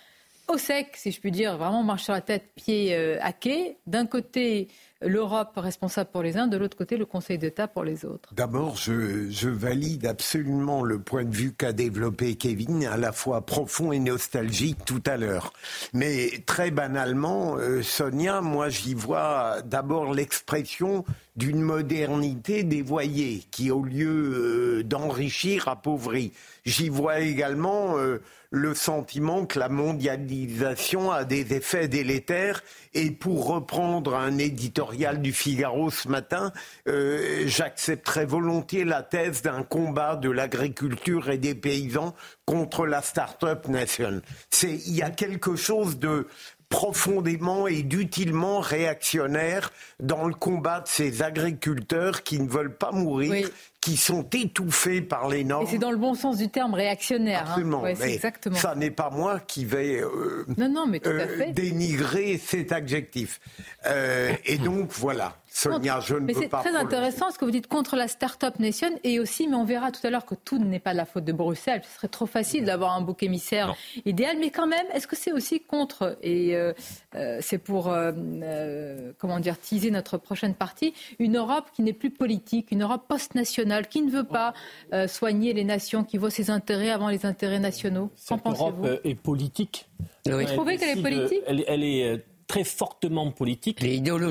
au 0.47 0.57
sec, 0.57 0.91
si 0.95 1.11
je 1.11 1.19
puis 1.19 1.31
dire, 1.31 1.57
vraiment 1.57 1.83
marche 1.83 2.03
sur 2.05 2.13
la 2.13 2.21
tête, 2.21 2.51
pied 2.55 2.95
euh, 2.95 3.17
à 3.21 3.33
quai. 3.33 3.77
D'un 3.85 4.05
côté, 4.05 4.69
l'Europe 5.01 5.51
responsable 5.57 6.09
pour 6.11 6.23
les 6.23 6.37
uns, 6.37 6.47
de 6.47 6.57
l'autre 6.57 6.77
côté, 6.77 6.97
le 6.97 7.05
Conseil 7.05 7.37
d'État 7.37 7.67
pour 7.67 7.83
les 7.83 8.05
autres. 8.05 8.33
D'abord, 8.33 8.77
je, 8.77 9.49
valide 9.49 10.05
absolument 10.05 10.83
le 10.83 10.99
point 10.99 11.25
de 11.25 11.35
vue 11.35 11.53
qu'a 11.53 11.73
développé 11.73 12.35
Kevin, 12.35 12.85
à 12.85 12.97
la 12.97 13.11
fois 13.11 13.45
profond 13.45 13.91
et 13.91 13.99
nostalgique 13.99 14.83
tout 14.85 15.03
à 15.05 15.17
l'heure. 15.17 15.53
Mais 15.93 16.43
très 16.45 16.71
banalement, 16.71 17.57
euh, 17.57 17.81
Sonia, 17.81 18.41
moi 18.41 18.69
j'y 18.69 18.93
vois 18.93 19.61
d'abord 19.63 20.13
l'expression 20.13 21.05
d'une 21.37 21.61
modernité 21.61 22.63
dévoyée 22.63 23.43
qui, 23.51 23.69
au 23.71 23.83
lieu 23.83 24.79
euh, 24.79 24.83
d'enrichir, 24.83 25.67
appauvrit. 25.67 26.33
J'y 26.65 26.89
vois 26.89 27.19
également 27.19 27.97
euh, 27.97 28.21
le 28.49 28.73
sentiment 28.73 29.45
que 29.45 29.59
la 29.59 29.69
mondialisation 29.69 31.11
a 31.11 31.25
des 31.25 31.53
effets 31.53 31.87
délétères. 31.87 32.63
Et 32.93 33.11
pour 33.11 33.47
reprendre 33.47 34.15
un 34.15 34.39
éditorial 34.39 35.21
du 35.21 35.31
Figaro 35.31 35.91
ce 35.91 36.07
matin, 36.07 36.51
euh, 36.87 37.43
j'accepterais 37.45 38.25
volontiers 38.25 38.83
la 38.83 39.03
thèse 39.03 39.43
d'un 39.43 39.63
combat 39.63 40.15
de 40.15 40.31
l'agriculture 40.31 41.29
et 41.29 41.37
des 41.37 41.55
paysans 41.55 42.15
contre 42.45 42.87
la 42.87 43.01
start-up 43.01 43.67
nation. 43.67 44.21
Il 44.63 44.95
y 44.95 45.03
a 45.03 45.11
quelque 45.11 45.55
chose 45.55 45.99
de 45.99 46.27
profondément 46.69 47.67
et 47.67 47.83
d'utilement 47.83 48.59
réactionnaire 48.59 49.71
dans 49.99 50.25
le 50.27 50.33
combat 50.33 50.81
de 50.81 50.87
ces 50.87 51.21
agriculteurs 51.21 52.23
qui 52.23 52.39
ne 52.39 52.47
veulent 52.49 52.75
pas 52.75 52.91
mourir, 52.91 53.31
Oui. 53.31 53.45
qui 53.81 53.95
sont 53.97 54.27
étouffés 54.33 55.01
par 55.01 55.29
les 55.29 55.43
normes. 55.43 55.65
Et 55.65 55.69
c'est 55.69 55.77
dans 55.77 55.91
le 55.91 55.97
bon 55.97 56.13
sens 56.13 56.37
du 56.37 56.49
terme 56.49 56.73
réactionnaire. 56.73 57.41
hein. 57.41 57.45
Absolument. 57.49 57.81
Ouais, 57.81 57.95
c'est 57.95 58.05
mais 58.07 58.13
exactement. 58.15 58.57
ça 58.57 58.75
n'est 58.75 58.91
pas 58.91 59.09
moi 59.09 59.39
qui 59.39 59.63
vais 59.65 60.01
euh, 60.01 60.45
Non, 60.57 60.69
non, 60.69 60.87
mais 60.87 60.99
tout 60.99 61.09
à 61.09 61.13
euh, 61.13 61.37
fait. 61.37 61.51
dénigrer 61.53 62.37
cet 62.37 62.71
adjectif. 62.71 63.39
Euh, 63.85 64.33
et 64.45 64.57
donc 64.57 64.91
voilà, 64.91 65.37
Sonia, 65.57 65.99
je 66.01 66.13
ne 66.13 66.19
Mais 66.19 66.33
peux 66.33 66.41
c'est 66.41 66.49
très 66.49 66.75
intéressant 66.75 67.31
ce 67.31 67.39
que 67.39 67.45
vous 67.45 67.49
dites 67.49 67.65
contre 67.65 67.95
la 67.95 68.07
Start-up 68.07 68.59
Nation. 68.59 68.89
Et 69.03 69.19
aussi, 69.19 69.47
mais 69.47 69.55
on 69.55 69.63
verra 69.63 69.91
tout 69.91 70.05
à 70.05 70.11
l'heure 70.11 70.25
que 70.25 70.35
tout 70.35 70.59
n'est 70.59 70.79
pas 70.79 70.91
de 70.91 70.97
la 70.97 71.05
faute 71.05 71.25
de 71.25 71.33
Bruxelles. 71.33 71.81
Ce 71.83 71.95
serait 71.95 72.07
trop 72.07 72.27
facile 72.27 72.63
d'avoir 72.63 72.95
un 72.95 73.01
bouc 73.01 73.23
émissaire 73.23 73.75
idéal, 74.05 74.37
mais 74.39 74.51
quand 74.51 74.67
même, 74.67 74.85
est-ce 74.93 75.07
que 75.07 75.15
c'est 75.15 75.31
aussi 75.31 75.59
contre, 75.59 76.17
et 76.21 76.55
euh, 76.55 76.73
euh, 77.15 77.39
c'est 77.41 77.57
pour, 77.57 77.89
euh, 77.89 78.11
euh, 78.43 79.13
comment 79.17 79.39
dire, 79.39 79.59
teaser 79.59 79.89
notre 79.89 80.19
prochaine 80.19 80.53
partie, 80.53 80.93
une 81.17 81.37
Europe 81.37 81.65
qui 81.73 81.81
n'est 81.81 81.93
plus 81.93 82.11
politique, 82.11 82.71
une 82.71 82.83
Europe 82.83 83.05
post-nationale, 83.07 83.87
qui 83.87 84.03
ne 84.03 84.11
veut 84.11 84.25
pas 84.25 84.53
euh, 84.93 85.07
soigner 85.07 85.53
les 85.53 85.63
nations, 85.63 86.03
qui 86.03 86.17
voit 86.17 86.29
ses 86.29 86.51
intérêts 86.51 86.91
avant 86.91 87.09
les 87.09 87.25
intérêts 87.25 87.59
nationaux? 87.59 88.11
Qu'en 88.27 88.37
Cette 88.37 88.45
Europe 88.45 88.75
pensez-vous 88.75 88.85
euh, 88.85 88.99
est 89.03 89.15
politique. 89.15 89.89
Vous 90.25 90.43
trouvez 90.43 90.77
qu'elle 90.77 90.99
est 90.99 91.01
politique? 91.01 91.41
elle, 91.47 91.63
elle 91.67 91.83
est 91.83 92.03
euh, 92.03 92.17
très 92.47 92.63
fortement 92.63 93.31
politique 93.31 93.79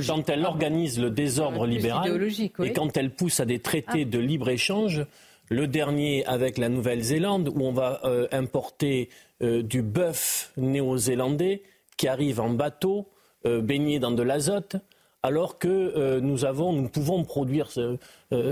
quand 0.07 0.31
elle 0.31 0.45
organise 0.45 0.99
le 0.99 1.11
désordre 1.11 1.67
libéral 1.67 2.19
oui. 2.21 2.51
et 2.65 2.73
quand 2.73 2.97
elle 2.97 3.11
pousse 3.11 3.41
à 3.41 3.45
des 3.45 3.59
traités 3.59 4.03
Ah. 4.07 4.11
de 4.11 4.19
libre-échange 4.19 5.07
le 5.49 5.67
dernier 5.67 6.25
avec 6.27 6.59
la 6.59 6.69
Nouvelle-Zélande, 6.69 7.53
où 7.55 7.63
on 7.63 7.73
va 7.73 8.01
euh, 8.05 8.27
importer 8.33 9.09
euh, 9.43 9.63
du 9.63 9.83
bœuf 9.83 10.53
néo-zélandais 10.57 11.63
qui 11.97 12.09
arrive 12.09 12.41
en 12.41 12.51
bateau, 12.51 13.07
euh, 13.47 13.61
baigné 13.61 13.99
dans 13.99 14.11
de 14.11 14.23
l'azote, 14.23 14.77
alors 15.23 15.59
que 15.59 16.21
nous, 16.21 16.45
avons, 16.45 16.73
nous 16.73 16.89
pouvons 16.89 17.25
produire 17.25 17.69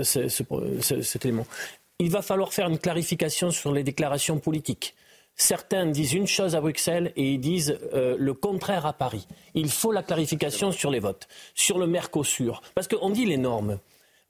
cet 0.01 1.25
élément. 1.25 1.47
Il 1.99 2.11
va 2.11 2.21
falloir 2.21 2.51
faire 2.51 2.67
une 2.67 2.79
clarification 2.79 3.49
sur 3.49 3.71
les 3.71 3.83
déclarations 3.83 4.39
politiques. 4.39 4.93
Certains 5.35 5.85
disent 5.85 6.13
une 6.13 6.27
chose 6.27 6.55
à 6.55 6.61
Bruxelles 6.61 7.11
et 7.15 7.33
ils 7.33 7.39
disent 7.39 7.77
le 7.93 8.33
contraire 8.33 8.85
à 8.85 8.93
Paris. 8.93 9.27
Il 9.53 9.69
faut 9.69 9.91
la 9.91 10.01
clarification 10.01 10.71
sur 10.71 10.91
les 10.91 10.99
votes, 10.99 11.27
sur 11.53 11.77
le 11.77 11.87
Mercosur. 11.87 12.61
Parce 12.73 12.87
qu'on 12.87 13.09
dit 13.09 13.25
les 13.25 13.37
normes. 13.37 13.79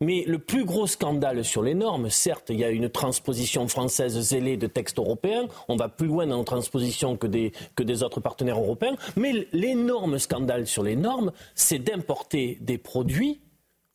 Mais 0.01 0.25
le 0.27 0.39
plus 0.39 0.65
gros 0.65 0.87
scandale 0.87 1.45
sur 1.45 1.63
les 1.63 1.73
normes, 1.73 2.09
certes, 2.09 2.49
il 2.49 2.59
y 2.59 2.65
a 2.65 2.69
une 2.69 2.89
transposition 2.89 3.65
française 3.69 4.19
zélée 4.19 4.57
de 4.57 4.67
textes 4.67 4.99
européens, 4.99 5.47
on 5.69 5.77
va 5.77 5.87
plus 5.87 6.07
loin 6.07 6.27
dans 6.27 6.39
la 6.39 6.43
transposition 6.43 7.15
que 7.15 7.27
des, 7.27 7.53
que 7.75 7.83
des 7.83 8.03
autres 8.03 8.19
partenaires 8.19 8.59
européens, 8.59 8.97
mais 9.15 9.47
l'énorme 9.53 10.19
scandale 10.19 10.67
sur 10.67 10.83
les 10.83 10.97
normes, 10.97 11.31
c'est 11.55 11.79
d'importer 11.79 12.57
des 12.59 12.77
produits 12.77 13.39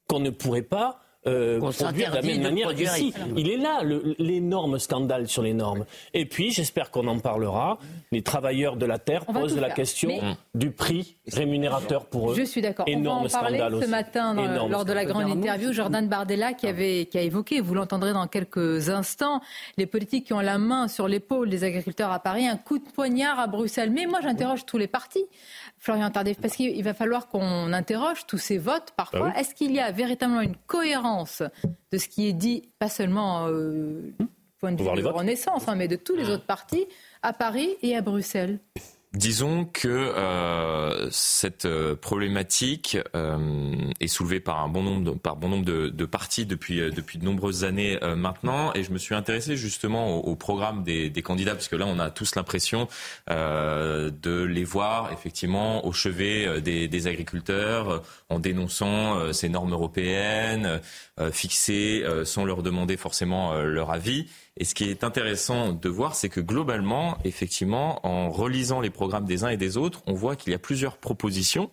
qu'on 0.09 0.21
ne 0.21 0.31
pourrait 0.31 0.63
pas 0.63 1.01
euh, 1.27 1.59
produire 1.59 2.11
de 2.11 2.17
la 2.17 2.23
même 2.23 2.43
manière. 2.43 2.73
Il 3.37 3.51
est 3.51 3.57
là 3.59 3.83
l'énorme 4.19 4.79
scandale 4.79 5.29
sur 5.29 5.43
les 5.43 5.53
normes. 5.53 5.85
Et 6.15 6.25
puis, 6.25 6.51
j'espère 6.51 6.91
qu'on 6.91 7.07
en 7.07 7.19
parlera. 7.19 7.79
Les 8.11 8.23
travailleurs 8.23 8.77
de 8.77 8.87
la 8.87 8.99
terre 8.99 9.27
posent 9.27 9.59
la 9.59 9.71
question 9.71 10.11
du 10.55 10.71
prix 10.71 11.17
rémunérateur 11.31 12.07
pour 12.07 12.33
eux. 12.33 12.35
Je 12.37 12.43
suis 12.43 12.63
d'accord. 12.63 12.87
On 12.89 13.01
va 13.03 13.11
en 13.11 13.29
parler 13.29 13.59
ce 13.59 13.87
matin 13.87 14.35
lors 14.69 14.85
de 14.85 14.93
la 14.93 15.05
grande 15.05 15.29
interview. 15.31 15.73
Jordan 15.73 16.09
Bardella 16.09 16.55
qui, 16.55 16.67
avait, 16.67 17.07
qui 17.07 17.19
a 17.19 17.23
évoqué, 17.23 17.61
vous 17.61 17.75
l'entendrez 17.75 18.13
dans 18.13 18.27
quelques 18.27 18.89
instants, 18.89 19.41
les 19.77 19.87
politiques 19.87 20.27
qui 20.27 20.33
ont 20.33 20.41
la 20.41 20.59
main 20.59 20.89
sur 20.89 21.07
l'épaule 21.07 21.51
des 21.51 21.65
agriculteurs 21.65 22.13
à 22.13 22.19
Paris, 22.19 22.47
un 22.47 22.57
coup 22.57 22.79
de 22.79 22.85
poignard 22.85 23.39
à 23.39 23.47
Bruxelles. 23.47 23.91
Mais 23.91 24.07
moi, 24.07 24.21
j'interroge 24.23 24.65
tous 24.65 24.79
les 24.79 24.87
partis. 24.87 25.27
Florian 25.83 26.11
Tardif, 26.11 26.39
parce 26.39 26.57
qu'il 26.57 26.85
va 26.85 26.93
falloir 26.93 27.29
qu'on 27.29 27.73
interroge 27.73 28.27
tous 28.27 28.37
ces 28.37 28.59
votes 28.59 28.93
parfois. 28.99 29.33
Ah 29.35 29.41
Est-ce 29.41 29.55
qu'il 29.55 29.73
y 29.73 29.81
a 29.81 29.91
véritablement 29.91 30.43
une 30.43 30.57
cohérence 30.67 31.43
de 31.91 31.97
ce 31.97 32.07
qui 32.07 32.29
est 32.29 32.35
dit, 32.35 32.69
pas 32.79 32.91
seulement 32.91 33.47
euh, 33.49 34.13
du 34.19 34.27
point 34.59 34.73
de 34.73 34.83
vue 34.83 35.03
de 35.03 35.09
Renaissance, 35.09 35.69
hein, 35.69 35.77
mais 35.77 35.89
de 35.89 35.97
tous 35.97 36.15
les 36.15 36.29
autres 36.29 36.45
partis, 36.45 36.87
à 37.23 37.33
Paris 37.33 37.77
et 37.81 37.97
à 37.97 38.03
Bruxelles? 38.03 38.59
Disons 39.13 39.65
que 39.65 39.89
euh, 39.89 41.11
cette 41.11 41.65
euh, 41.65 41.97
problématique 41.97 42.97
euh, 43.17 43.75
est 43.99 44.07
soulevée 44.07 44.39
par 44.39 44.61
un 44.61 44.69
bon 44.69 44.85
nombre 44.85 45.03
de, 45.03 45.19
par 45.19 45.35
bon 45.35 45.49
nombre 45.49 45.65
de, 45.65 46.05
partis 46.05 46.47
depuis 46.47 46.77
depuis 46.93 47.19
de 47.19 47.25
nombreuses 47.25 47.65
années 47.65 47.99
maintenant, 48.17 48.73
et 48.75 48.85
je 48.85 48.93
me 48.93 48.99
suis 48.99 49.17
intéressé 49.17 49.57
justement 49.57 50.17
au, 50.17 50.37
programme 50.37 50.85
des, 50.85 51.11
candidats 51.23 51.55
parce 51.55 51.67
que 51.67 51.75
là 51.75 51.87
on 51.87 51.99
a 51.99 52.11
tous 52.11 52.37
l'impression 52.37 52.89
de 53.29 54.43
les 54.43 54.65
voir 54.65 55.13
effectivement 55.13 55.85
au 55.87 55.93
chevet 55.93 56.61
des 56.61 57.07
agriculteurs 57.07 58.03
en 58.29 58.39
dénonçant 58.39 59.33
ces 59.33 59.49
normes 59.49 59.73
européennes 59.73 60.81
fixées 61.33 62.05
sans 62.25 62.45
leur 62.45 62.63
demander 62.63 62.97
forcément 62.97 63.55
leur 63.55 63.91
avis. 63.91 64.27
Et 64.57 64.65
ce 64.65 64.75
qui 64.75 64.85
est 64.85 65.05
intéressant 65.05 65.73
de 65.73 65.89
voir, 65.89 66.15
c'est 66.15 66.29
que 66.29 66.41
globalement, 66.41 67.17
effectivement, 67.25 68.05
en 68.07 68.31
relisant 68.31 68.81
les 68.81 68.91
programmes 68.91 69.25
des 69.25 69.45
uns 69.45 69.49
et 69.49 69.57
des 69.57 69.77
autres, 69.77 70.03
on 70.07 70.15
voit 70.15 70.37
qu'il 70.37 70.53
y 70.53 70.55
a 70.55 70.59
plusieurs 70.59 70.97
propositions 70.97 71.71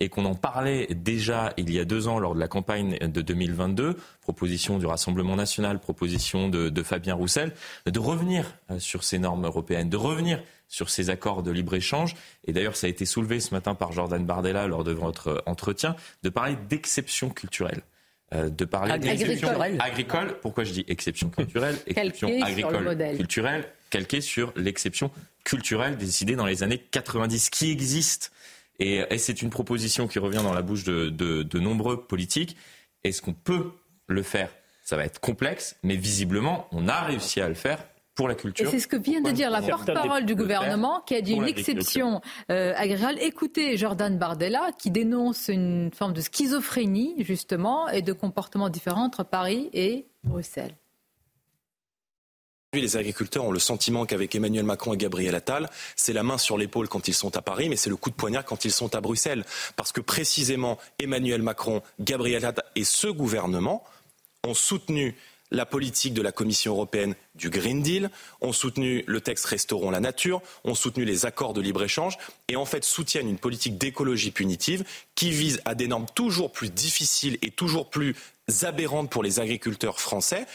et 0.00 0.08
qu'on 0.08 0.24
en 0.24 0.34
parlait 0.34 0.88
déjà 0.90 1.52
il 1.56 1.72
y 1.72 1.78
a 1.78 1.84
deux 1.84 2.08
ans 2.08 2.18
lors 2.18 2.34
de 2.34 2.40
la 2.40 2.48
campagne 2.48 2.98
de 2.98 3.20
2022, 3.20 3.96
proposition 4.22 4.78
du 4.78 4.86
Rassemblement 4.86 5.36
national, 5.36 5.78
proposition 5.78 6.48
de, 6.48 6.82
Fabien 6.82 7.14
Roussel, 7.14 7.52
de 7.86 7.98
revenir 7.98 8.54
euh, 8.70 8.78
sur 8.78 9.04
ces 9.04 9.18
normes 9.18 9.44
européennes, 9.44 9.90
de 9.90 9.98
revenir 9.98 10.42
sur 10.68 10.88
ces 10.88 11.10
accords 11.10 11.42
de 11.42 11.50
libre-échange. 11.50 12.14
Et 12.46 12.52
d'ailleurs, 12.52 12.76
ça 12.76 12.86
a 12.86 12.90
été 12.90 13.04
soulevé 13.04 13.40
ce 13.40 13.52
matin 13.52 13.74
par 13.74 13.92
Jordan 13.92 14.24
Bardella 14.24 14.66
lors 14.66 14.84
de 14.84 14.92
votre 14.92 15.42
entretien, 15.46 15.96
de 16.22 16.30
parler 16.30 16.56
d'exception 16.68 17.28
culturelle. 17.28 17.82
Euh, 18.32 18.48
de 18.48 18.64
parler 18.64 18.96
d'exception 18.96 19.60
agricole. 19.80 20.38
Pourquoi 20.40 20.62
je 20.62 20.70
dis 20.70 20.84
exception 20.86 21.30
culturelle 21.30 21.76
Exception 21.88 22.28
agricole 22.42 22.96
culturelle, 23.16 23.64
calquée 23.90 24.20
sur 24.20 24.52
l'exception 24.54 25.10
culturelle 25.42 25.96
décidée 25.96 26.36
dans 26.36 26.46
les 26.46 26.62
années 26.62 26.78
90, 26.78 27.50
qui 27.50 27.72
existe. 27.72 28.30
Et, 28.78 29.04
c'est 29.18 29.42
une 29.42 29.50
proposition 29.50 30.06
qui 30.06 30.20
revient 30.20 30.42
dans 30.44 30.52
la 30.52 30.62
bouche 30.62 30.84
de, 30.84 31.08
de, 31.08 31.42
de 31.42 31.58
nombreux 31.58 32.06
politiques. 32.06 32.56
Est-ce 33.02 33.20
qu'on 33.20 33.34
peut 33.34 33.72
le 34.06 34.22
faire? 34.22 34.50
Ça 34.84 34.96
va 34.96 35.04
être 35.04 35.18
complexe, 35.18 35.76
mais 35.82 35.96
visiblement, 35.96 36.68
on 36.70 36.86
a 36.86 37.00
réussi 37.00 37.40
à 37.40 37.48
le 37.48 37.54
faire 37.54 37.84
la 38.26 38.34
culture. 38.34 38.66
Et 38.66 38.70
c'est 38.70 38.78
ce 38.78 38.86
que 38.86 38.96
vient 38.96 39.20
de 39.20 39.30
dire 39.30 39.50
la 39.50 39.62
porte-parole 39.62 40.24
du 40.26 40.34
gouvernement 40.34 41.00
qui 41.00 41.14
a 41.14 41.20
dit 41.20 41.32
une 41.32 41.44
exception 41.44 42.20
euh, 42.50 42.72
agricole. 42.76 43.16
Écoutez 43.20 43.76
Jordan 43.76 44.16
Bardella 44.18 44.70
qui 44.78 44.90
dénonce 44.90 45.48
une 45.48 45.90
forme 45.92 46.12
de 46.12 46.20
schizophrénie 46.20 47.14
justement 47.18 47.88
et 47.88 48.02
de 48.02 48.12
comportements 48.12 48.68
différents 48.68 49.04
entre 49.04 49.24
Paris 49.24 49.70
et 49.72 50.06
Bruxelles. 50.24 50.74
Les 52.72 52.96
agriculteurs 52.96 53.44
ont 53.44 53.50
le 53.50 53.58
sentiment 53.58 54.06
qu'avec 54.06 54.32
Emmanuel 54.32 54.64
Macron 54.64 54.94
et 54.94 54.96
Gabriel 54.96 55.34
Attal, 55.34 55.68
c'est 55.96 56.12
la 56.12 56.22
main 56.22 56.38
sur 56.38 56.56
l'épaule 56.56 56.88
quand 56.88 57.08
ils 57.08 57.14
sont 57.14 57.36
à 57.36 57.42
Paris, 57.42 57.68
mais 57.68 57.74
c'est 57.74 57.90
le 57.90 57.96
coup 57.96 58.10
de 58.10 58.14
poignard 58.14 58.44
quand 58.44 58.64
ils 58.64 58.70
sont 58.70 58.94
à 58.94 59.00
Bruxelles. 59.00 59.44
Parce 59.74 59.90
que 59.90 60.00
précisément, 60.00 60.78
Emmanuel 61.00 61.42
Macron, 61.42 61.82
Gabriel 61.98 62.44
Attal 62.44 62.64
et 62.76 62.84
ce 62.84 63.08
gouvernement 63.08 63.82
ont 64.46 64.54
soutenu 64.54 65.16
la 65.50 65.66
politique 65.66 66.14
de 66.14 66.22
la 66.22 66.32
Commission 66.32 66.72
européenne 66.72 67.14
du 67.34 67.50
Green 67.50 67.82
Deal, 67.82 68.10
ont 68.40 68.52
soutenu 68.52 69.04
le 69.06 69.20
texte 69.20 69.46
Restaurons 69.46 69.90
la 69.90 70.00
nature, 70.00 70.42
ont 70.64 70.74
soutenu 70.74 71.04
les 71.04 71.26
accords 71.26 71.52
de 71.52 71.60
libre-échange. 71.60 72.18
Et 72.48 72.56
en 72.56 72.64
fait 72.64 72.84
soutiennent 72.84 73.28
une 73.28 73.38
politique 73.38 73.78
d'écologie 73.78 74.30
punitive 74.30 74.84
qui 75.14 75.30
vise 75.30 75.60
à 75.64 75.74
des 75.74 75.88
normes 75.88 76.06
toujours 76.14 76.52
plus 76.52 76.70
difficiles 76.70 77.38
et 77.42 77.50
toujours 77.50 77.90
plus 77.90 78.14
aberrantes 78.62 79.10
pour 79.10 79.22
les 79.22 79.40
agriculteurs 79.40 80.00
français 80.00 80.46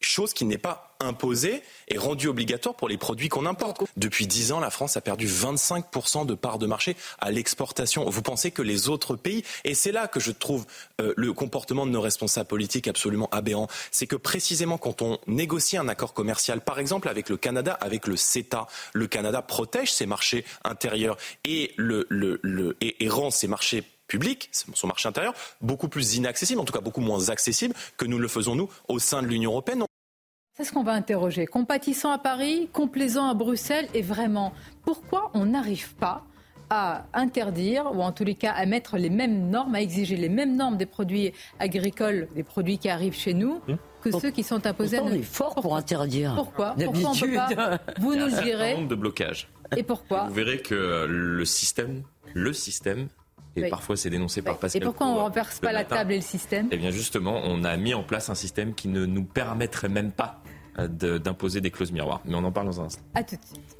chose 0.00 0.32
qui 0.32 0.44
n'est 0.44 0.58
pas 0.58 0.96
imposée 1.00 1.62
et 1.88 1.98
rendue 1.98 2.28
obligatoire 2.28 2.74
pour 2.74 2.88
les 2.88 2.98
produits 2.98 3.28
qu'on 3.28 3.46
importe. 3.46 3.82
Depuis 3.96 4.26
dix 4.26 4.52
ans, 4.52 4.60
la 4.60 4.70
France 4.70 4.96
a 4.96 5.00
perdu 5.00 5.26
25% 5.26 6.26
de 6.26 6.34
parts 6.34 6.58
de 6.58 6.66
marché 6.66 6.96
à 7.18 7.30
l'exportation. 7.30 8.08
Vous 8.08 8.22
pensez 8.22 8.50
que 8.50 8.62
les 8.62 8.88
autres 8.88 9.16
pays, 9.16 9.44
et 9.64 9.74
c'est 9.74 9.92
là 9.92 10.08
que 10.08 10.20
je 10.20 10.30
trouve 10.30 10.66
euh, 11.00 11.14
le 11.16 11.32
comportement 11.32 11.86
de 11.86 11.90
nos 11.90 12.00
responsables 12.00 12.48
politiques 12.48 12.88
absolument 12.88 13.28
aberrant, 13.32 13.68
c'est 13.90 14.06
que 14.06 14.16
précisément 14.16 14.78
quand 14.78 15.02
on 15.02 15.18
négocie 15.26 15.76
un 15.76 15.88
accord 15.88 16.14
commercial, 16.14 16.60
par 16.60 16.78
exemple 16.78 17.08
avec 17.08 17.28
le 17.28 17.36
Canada, 17.36 17.72
avec 17.80 18.06
le 18.06 18.16
CETA, 18.16 18.66
le 18.92 19.06
Canada 19.06 19.42
protège 19.42 19.92
ses 19.92 20.06
marchés 20.06 20.44
intérieurs 20.64 21.16
et, 21.44 21.74
et 22.80 23.08
rend 23.08 23.30
ses 23.30 23.48
marchés 23.48 23.84
public, 24.10 24.50
son 24.52 24.88
marché 24.88 25.08
intérieur, 25.08 25.34
beaucoup 25.60 25.88
plus 25.88 26.16
inaccessible, 26.16 26.60
en 26.60 26.64
tout 26.64 26.72
cas 26.72 26.80
beaucoup 26.80 27.00
moins 27.00 27.30
accessible 27.30 27.74
que 27.96 28.04
nous 28.04 28.18
le 28.18 28.28
faisons 28.28 28.56
nous 28.56 28.68
au 28.88 28.98
sein 28.98 29.22
de 29.22 29.28
l'Union 29.28 29.52
européenne. 29.52 29.84
C'est 30.60 30.66
ce 30.66 30.72
qu'on 30.72 30.82
va 30.82 30.92
interroger. 30.92 31.46
Compatissant 31.46 32.10
à 32.10 32.18
Paris, 32.18 32.68
complaisant 32.70 33.30
à 33.30 33.32
Bruxelles, 33.32 33.88
et 33.94 34.02
vraiment, 34.02 34.52
pourquoi 34.84 35.30
on 35.32 35.46
n'arrive 35.46 35.94
pas 35.94 36.26
à 36.68 37.06
interdire, 37.14 37.90
ou 37.94 38.02
en 38.02 38.12
tous 38.12 38.24
les 38.24 38.34
cas 38.34 38.52
à 38.52 38.66
mettre 38.66 38.98
les 38.98 39.08
mêmes 39.08 39.48
normes, 39.48 39.74
à 39.74 39.80
exiger 39.80 40.16
les 40.16 40.28
mêmes 40.28 40.56
normes 40.56 40.76
des 40.76 40.84
produits 40.84 41.32
agricoles, 41.58 42.28
des 42.34 42.42
produits 42.42 42.76
qui 42.76 42.90
arrivent 42.90 43.16
chez 43.16 43.32
nous, 43.32 43.62
hum. 43.68 43.78
que 44.02 44.10
ceux 44.10 44.30
qui 44.30 44.42
sont 44.42 44.66
imposés 44.66 44.98
à 44.98 45.00
nous. 45.00 45.12
On 45.12 45.14
est 45.14 45.22
fort 45.22 45.54
pour 45.54 45.78
interdire. 45.78 46.34
Pourquoi 46.34 46.74
Pourquoi 46.74 47.10
on 47.10 47.14
peut 47.14 47.34
pas 47.34 47.78
Vous 47.98 48.14
nous 48.14 48.26
le 48.26 48.42
direz. 48.42 48.74
Nombre 48.74 48.88
de 48.88 48.96
blocages. 48.96 49.48
Et 49.78 49.82
pourquoi 49.82 50.26
Vous 50.26 50.34
verrez 50.34 50.60
que 50.60 51.06
le 51.08 51.44
système, 51.46 52.02
le 52.34 52.52
système 52.52 53.08
et 53.56 53.68
parfois 53.68 53.96
c'est 53.96 54.10
dénoncé 54.10 54.42
par 54.42 54.58
Pascal. 54.58 54.82
Et 54.82 54.84
pourquoi 54.84 55.06
on 55.06 55.14
ne 55.14 55.20
renverse 55.20 55.58
pas 55.58 55.72
la 55.72 55.84
table 55.84 56.12
et 56.12 56.16
le 56.16 56.22
système 56.22 56.68
Eh 56.70 56.76
bien 56.76 56.90
justement, 56.90 57.40
on 57.44 57.64
a 57.64 57.76
mis 57.76 57.94
en 57.94 58.02
place 58.02 58.30
un 58.30 58.34
système 58.34 58.74
qui 58.74 58.88
ne 58.88 59.06
nous 59.06 59.24
permettrait 59.24 59.88
même 59.88 60.12
pas 60.12 60.40
euh, 60.46 60.49
d'imposer 60.78 61.60
des 61.60 61.70
clauses 61.70 61.92
miroirs. 61.92 62.20
Mais 62.24 62.34
on 62.34 62.44
en 62.44 62.52
parle 62.52 62.66
dans 62.66 62.80
un 62.80 62.84
instant. 62.84 63.02
A 63.14 63.24
tout 63.24 63.36
de 63.36 63.44
suite. 63.44 63.76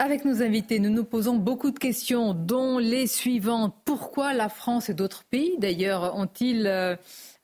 Avec 0.00 0.24
nos 0.24 0.42
invités, 0.42 0.78
nous 0.78 0.90
nous 0.90 1.04
posons 1.04 1.34
beaucoup 1.34 1.72
de 1.72 1.78
questions, 1.78 2.32
dont 2.32 2.78
les 2.78 3.08
suivantes. 3.08 3.74
Pourquoi 3.84 4.32
la 4.32 4.48
France 4.48 4.88
et 4.88 4.94
d'autres 4.94 5.24
pays, 5.24 5.56
d'ailleurs, 5.58 6.14
ont-ils 6.16 6.68
euh, 6.68 6.94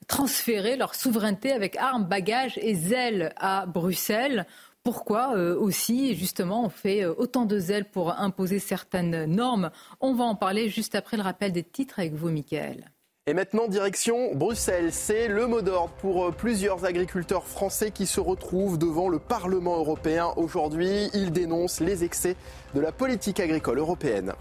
transféré 0.06 0.76
leur 0.76 0.94
souveraineté 0.94 1.50
avec 1.50 1.76
armes, 1.76 2.04
bagages 2.04 2.56
et 2.62 2.74
zèle 2.74 3.32
à 3.36 3.66
Bruxelles? 3.66 4.46
Pourquoi 4.84 5.34
euh, 5.34 5.56
aussi, 5.58 6.14
justement, 6.14 6.66
on 6.66 6.68
fait 6.68 7.04
euh, 7.04 7.14
autant 7.16 7.46
de 7.46 7.58
zèle 7.58 7.86
pour 7.86 8.20
imposer 8.20 8.58
certaines 8.58 9.24
normes 9.24 9.70
On 10.02 10.12
va 10.12 10.24
en 10.24 10.34
parler 10.34 10.68
juste 10.68 10.94
après 10.94 11.16
le 11.16 11.22
rappel 11.22 11.52
des 11.52 11.62
titres 11.62 12.00
avec 12.00 12.12
vous, 12.12 12.28
Michael. 12.28 12.90
Et 13.26 13.32
maintenant, 13.32 13.66
direction 13.66 14.34
Bruxelles. 14.34 14.92
C'est 14.92 15.28
le 15.28 15.46
mot 15.46 15.62
d'ordre 15.62 15.94
pour 16.02 16.26
euh, 16.26 16.32
plusieurs 16.32 16.84
agriculteurs 16.84 17.46
français 17.46 17.92
qui 17.92 18.04
se 18.04 18.20
retrouvent 18.20 18.76
devant 18.76 19.08
le 19.08 19.18
Parlement 19.18 19.78
européen 19.78 20.34
aujourd'hui. 20.36 21.08
Ils 21.14 21.32
dénoncent 21.32 21.80
les 21.80 22.04
excès 22.04 22.36
de 22.74 22.80
la 22.80 22.92
politique 22.92 23.40
agricole 23.40 23.78
européenne. 23.78 24.34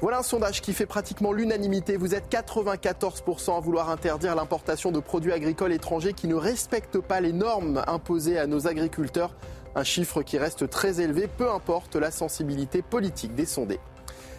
Voilà 0.00 0.18
un 0.18 0.22
sondage 0.22 0.62
qui 0.62 0.72
fait 0.72 0.86
pratiquement 0.86 1.32
l'unanimité. 1.32 1.98
Vous 1.98 2.14
êtes 2.14 2.32
94% 2.32 3.56
à 3.56 3.60
vouloir 3.60 3.90
interdire 3.90 4.34
l'importation 4.34 4.90
de 4.90 5.00
produits 5.00 5.32
agricoles 5.32 5.72
étrangers 5.72 6.14
qui 6.14 6.28
ne 6.28 6.34
respectent 6.34 7.00
pas 7.00 7.20
les 7.20 7.32
normes 7.34 7.82
imposées 7.86 8.38
à 8.38 8.46
nos 8.46 8.66
agriculteurs. 8.66 9.34
Un 9.76 9.84
chiffre 9.84 10.22
qui 10.22 10.38
reste 10.38 10.70
très 10.70 11.02
élevé, 11.02 11.28
peu 11.28 11.50
importe 11.50 11.96
la 11.96 12.10
sensibilité 12.10 12.80
politique 12.80 13.34
des 13.34 13.44
sondés. 13.44 13.78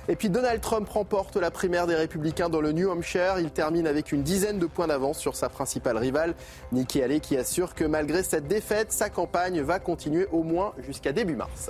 Et 0.09 0.15
puis 0.15 0.31
Donald 0.31 0.61
Trump 0.61 0.89
remporte 0.89 1.35
la 1.35 1.51
primaire 1.51 1.85
des 1.85 1.93
Républicains 1.93 2.49
dans 2.49 2.59
le 2.59 2.71
New 2.71 2.89
Hampshire. 2.89 3.35
Il 3.37 3.51
termine 3.51 3.85
avec 3.85 4.11
une 4.11 4.23
dizaine 4.23 4.57
de 4.57 4.65
points 4.65 4.87
d'avance 4.87 5.19
sur 5.19 5.35
sa 5.35 5.47
principale 5.47 5.97
rivale, 5.97 6.33
Nikki 6.71 7.03
Haley, 7.03 7.19
qui 7.19 7.37
assure 7.37 7.75
que 7.75 7.83
malgré 7.83 8.23
cette 8.23 8.47
défaite, 8.47 8.91
sa 8.91 9.11
campagne 9.11 9.61
va 9.61 9.77
continuer 9.77 10.25
au 10.31 10.41
moins 10.41 10.73
jusqu'à 10.79 11.11
début 11.11 11.35
mars. 11.35 11.69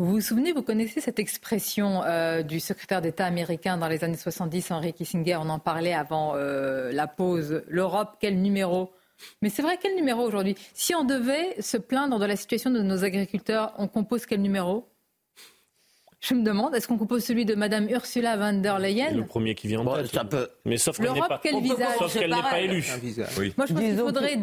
Vous 0.00 0.10
vous 0.10 0.20
souvenez, 0.20 0.52
vous 0.52 0.62
connaissez 0.62 1.00
cette 1.00 1.20
expression 1.20 2.02
euh, 2.04 2.42
du 2.42 2.58
secrétaire 2.58 3.00
d'État 3.00 3.26
américain 3.26 3.76
dans 3.76 3.88
les 3.88 4.02
années 4.02 4.16
70, 4.16 4.72
Henry 4.72 4.92
Kissinger, 4.92 5.36
on 5.36 5.48
en 5.50 5.60
parlait 5.60 5.94
avant 5.94 6.32
euh, 6.34 6.90
la 6.90 7.06
pause. 7.06 7.62
L'Europe, 7.68 8.16
quel 8.18 8.40
numéro? 8.42 8.92
Mais 9.40 9.48
c'est 9.50 9.62
vrai, 9.62 9.78
quel 9.80 9.94
numéro 9.94 10.22
aujourd'hui? 10.22 10.56
Si 10.74 10.94
on 10.94 11.04
devait 11.04 11.60
se 11.60 11.76
plaindre 11.76 12.18
de 12.18 12.26
la 12.26 12.36
situation 12.36 12.70
de 12.70 12.80
nos 12.80 13.04
agriculteurs, 13.04 13.72
on 13.78 13.88
compose 13.88 14.26
quel 14.26 14.40
numéro? 14.42 14.88
Je 16.20 16.34
me 16.34 16.44
demande, 16.44 16.74
est-ce 16.76 16.86
qu'on 16.86 16.98
compose 16.98 17.24
celui 17.24 17.44
de 17.44 17.56
Madame 17.56 17.88
Ursula 17.88 18.36
von 18.36 18.60
der 18.60 18.78
Leyen 18.78 19.10
Le 19.10 19.26
premier 19.26 19.56
qui 19.56 19.66
vient 19.66 19.80
en 19.80 19.96
tête. 19.96 20.16
Mais 20.64 20.78
sauf 20.78 20.96
qu'elle 20.96 21.12
n'est 21.12 21.20
pas, 21.20 21.40
pas 21.40 22.60
élue. 22.60 22.84
Oui. 23.38 23.52
Moi, 23.56 23.66
je 23.66 23.72
pense 23.72 23.82
qu'il 23.82 23.96
faudrait 23.96 24.38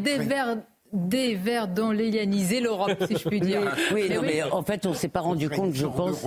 déverdonléaniser 0.91 2.59
l'Europe, 2.59 2.97
si 3.07 3.15
je 3.15 3.29
puis 3.29 3.39
dire. 3.39 3.61
Oui, 3.93 4.09
non, 4.09 4.21
mais 4.21 4.43
en 4.43 4.61
fait, 4.61 4.85
on 4.85 4.93
s'est 4.93 5.07
pas 5.07 5.21
rendu 5.21 5.49
compte, 5.49 5.73
je 5.73 5.85
pense. 5.85 6.21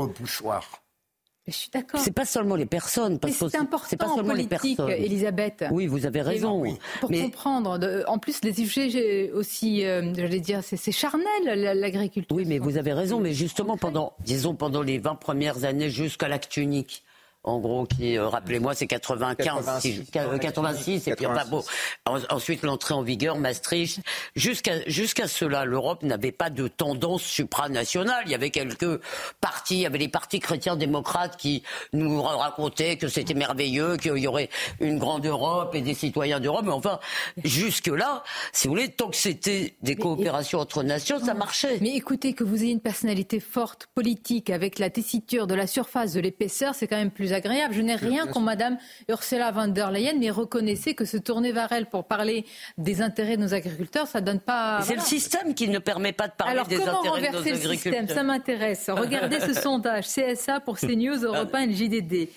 Je 1.48 1.52
suis 1.52 1.70
d'accord. 1.70 1.98
C'est 2.00 2.12
pas 2.12 2.24
seulement 2.24 2.55
les 2.55 2.66
personnes. 2.66 3.18
Parce 3.18 3.35
c'est 3.35 3.57
important 3.57 3.87
c'est 3.88 3.96
pas 3.96 4.07
seulement 4.07 4.31
politique, 4.31 4.52
les 4.52 4.74
personnes. 4.76 4.90
Elisabeth. 4.90 5.64
Oui, 5.72 5.88
vous 5.88 6.07
avez 6.07 6.22
raison. 6.22 6.62
Pour 7.00 7.11
comprendre. 7.11 7.81
en 8.07 8.18
plus, 8.18 8.44
les 8.44 8.52
sujets 8.52 9.33
aussi, 9.33 9.85
euh, 9.85 10.14
j'allais 10.14 10.40
dire, 10.40 10.61
c'est 10.62 10.92
charnel, 10.92 11.78
l'agriculture. 11.78 12.37
Oui, 12.37 12.44
mais 12.46 12.59
vous 12.59 12.76
avez 12.76 12.92
raison. 12.92 13.18
Mais 13.18 13.33
justement, 13.33 13.76
pendant, 13.76 14.12
disons, 14.20 14.55
pendant 14.55 14.83
les 14.83 14.98
20 14.98 15.16
premières 15.16 15.64
années 15.64 15.90
jusqu'à 15.90 16.28
l'acte 16.28 16.57
unique, 16.57 17.02
en 17.44 17.59
gros, 17.59 17.87
qui, 17.87 18.16
euh, 18.16 18.28
rappelez-moi, 18.28 18.74
c'est 18.74 18.87
95, 18.87 19.64
86, 19.66 20.11
86, 20.40 21.09
et 21.09 21.14
puis 21.16 21.26
enfin 21.26 21.44
bon, 21.46 21.64
ensuite 22.07 22.62
l'entrée 22.62 22.94
en 22.94 23.02
vigueur, 23.02 23.37
Maastricht. 23.37 24.00
Jusqu'à 24.37 24.88
jusqu'à 24.88 25.26
cela, 25.26 25.64
l'Europe 25.64 26.05
n'avait 26.05 26.31
pas 26.31 26.50
de 26.50 26.68
tendance 26.68 27.22
supranationale. 27.22 28.22
Il 28.26 28.33
y 28.33 28.37
avait 28.37 28.50
quelques 28.50 29.00
partis, 29.40 29.74
il 29.74 29.81
y 29.81 29.87
avait 29.87 29.98
les 29.98 30.09
partis 30.09 30.38
chrétiens 30.38 30.76
démocrates 30.76 31.37
qui 31.37 31.64
nous 31.92 32.22
racontaient 32.22 32.96
que 32.96 33.09
c'était 33.09 33.35
merveilleux, 33.35 33.96
qu'il 33.96 34.18
y 34.18 34.26
aurait 34.28 34.48
une 34.78 34.98
grande 34.98 35.26
Europe 35.26 35.74
et 35.74 35.81
des 35.81 35.94
citoyens 35.94 36.38
d'Europe. 36.38 36.64
Mais 36.64 36.72
enfin, 36.72 37.00
jusque-là, 37.42 38.22
si 38.52 38.68
vous 38.68 38.74
voulez, 38.74 38.88
tant 38.88 39.09
que 39.09 39.16
c'était 39.16 39.74
des 39.83 39.96
coopérations 39.96 40.61
entre 40.61 40.85
nations, 40.85 41.18
ça 41.18 41.35
marchait. 41.35 41.78
Mais 41.81 41.96
écoutez, 41.96 42.35
que 42.35 42.44
vous 42.44 42.62
ayez 42.62 42.72
une 42.72 42.81
personnalité 42.81 43.40
forte, 43.40 43.88
politique, 43.96 44.50
avec 44.50 44.78
la 44.78 44.90
tessiture 44.90 45.48
de 45.48 45.57
la 45.57 45.66
surface, 45.66 46.12
de 46.12 46.20
l'épaisseur, 46.20 46.76
c'est 46.76 46.87
quand 46.87 46.96
même 46.96 47.11
plus 47.11 47.32
agréable. 47.33 47.75
Je 47.75 47.81
n'ai 47.81 47.97
rien 47.97 48.27
contre 48.27 48.40
Madame 48.40 48.79
Ursula 49.09 49.51
von 49.51 49.68
der 49.68 49.90
Leyen, 49.90 50.18
mais 50.18 50.31
reconnaissez 50.31 50.95
que 50.95 51.05
se 51.05 51.16
tourner 51.16 51.53
vers 51.53 51.71
elle 51.73 51.87
pour 51.87 52.05
parler 52.05 52.45
des 52.79 53.03
intérêts 53.03 53.37
de 53.37 53.42
nos 53.42 53.55
agriculteurs, 53.55 54.07
ça 54.07 54.21
donne 54.21 54.40
pas. 54.40 54.81
C'est 54.83 54.95
le 54.95 55.01
système 55.01 55.55
qui 55.55 55.68
ne 55.68 55.79
permet 55.79 56.12
pas 56.12 56.29
de 56.29 56.35
parler 56.35 56.62
des 56.68 56.77
intérêts 56.81 57.29
de 57.29 57.33
nos 57.33 57.38
agriculteurs. 57.38 57.71
Le 57.71 57.77
système? 57.77 58.09
Ça 58.09 58.23
m'intéresse. 58.23 58.90
Regardez 58.90 59.40
ce 59.40 59.53
sondage 59.61 60.07
CSA 60.07 60.61
pour 60.61 60.79
CNews, 60.79 61.25
Europe 61.25 61.55
1 61.55 61.61
et 61.61 61.66
le 61.66 61.73
JDD. 61.73 62.29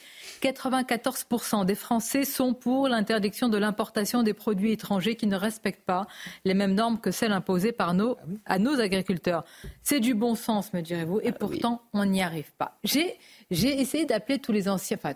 94% 0.51 1.65
des 1.65 1.73
Français 1.75 2.23
sont 2.23 2.53
pour 2.53 2.88
l'interdiction 2.88 3.49
de 3.49 3.58
l'importation 3.58 4.21
des 4.21 4.34
produits 4.34 4.71
étrangers 4.71 5.15
qui 5.15 5.25
ne 5.25 5.36
respectent 5.36 5.86
pas 5.86 6.05
les 6.43 6.53
mêmes 6.53 6.75
normes 6.75 6.99
que 6.99 7.10
celles 7.10 7.31
imposées 7.31 7.71
par 7.71 7.95
nos, 7.95 8.17
à 8.45 8.60
nos 8.60 8.79
agriculteurs. 8.79 9.43
C'est 9.81 9.99
du 9.99 10.13
bon 10.13 10.36
sens, 10.36 10.71
me 10.73 10.81
direz-vous, 10.81 11.19
et 11.21 11.29
ah 11.29 11.31
pourtant 11.31 11.81
on 11.93 12.05
n'y 12.05 12.21
arrive 12.21 12.51
pas. 12.58 12.77
J'ai 12.84 13.17
j'ai 13.51 13.79
essayé 13.79 14.05
d'appeler 14.05 14.39
tous 14.39 14.51
les 14.51 14.67
anciens, 14.67 14.97
enfin 14.97 15.13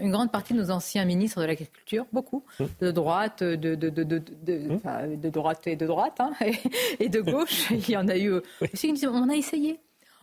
une 0.00 0.10
grande 0.10 0.30
partie 0.30 0.52
de 0.52 0.58
nos 0.58 0.70
anciens 0.70 1.04
ministres 1.04 1.40
de 1.40 1.46
l'agriculture, 1.46 2.06
beaucoup, 2.12 2.44
hum. 2.58 2.68
de 2.80 2.90
droite, 2.90 3.42
de, 3.42 3.74
de, 3.74 3.88
de, 3.88 4.04
de, 4.04 4.22
hum. 4.70 5.16
de 5.16 5.28
droite 5.30 5.66
et 5.66 5.76
de 5.76 5.86
droite, 5.86 6.20
hein, 6.20 6.32
et, 7.00 7.08
de 7.08 7.20
gauche. 7.20 7.70
Il 7.70 7.90
y 7.90 7.96
en 7.96 8.08
a 8.08 8.16
eu 8.16 8.32
aussi 8.60 8.86
qui 8.86 8.92
me 8.92 8.96
disent, 8.96 9.08
on 9.08 9.28
a 9.28 9.34
essayé. 9.34 9.80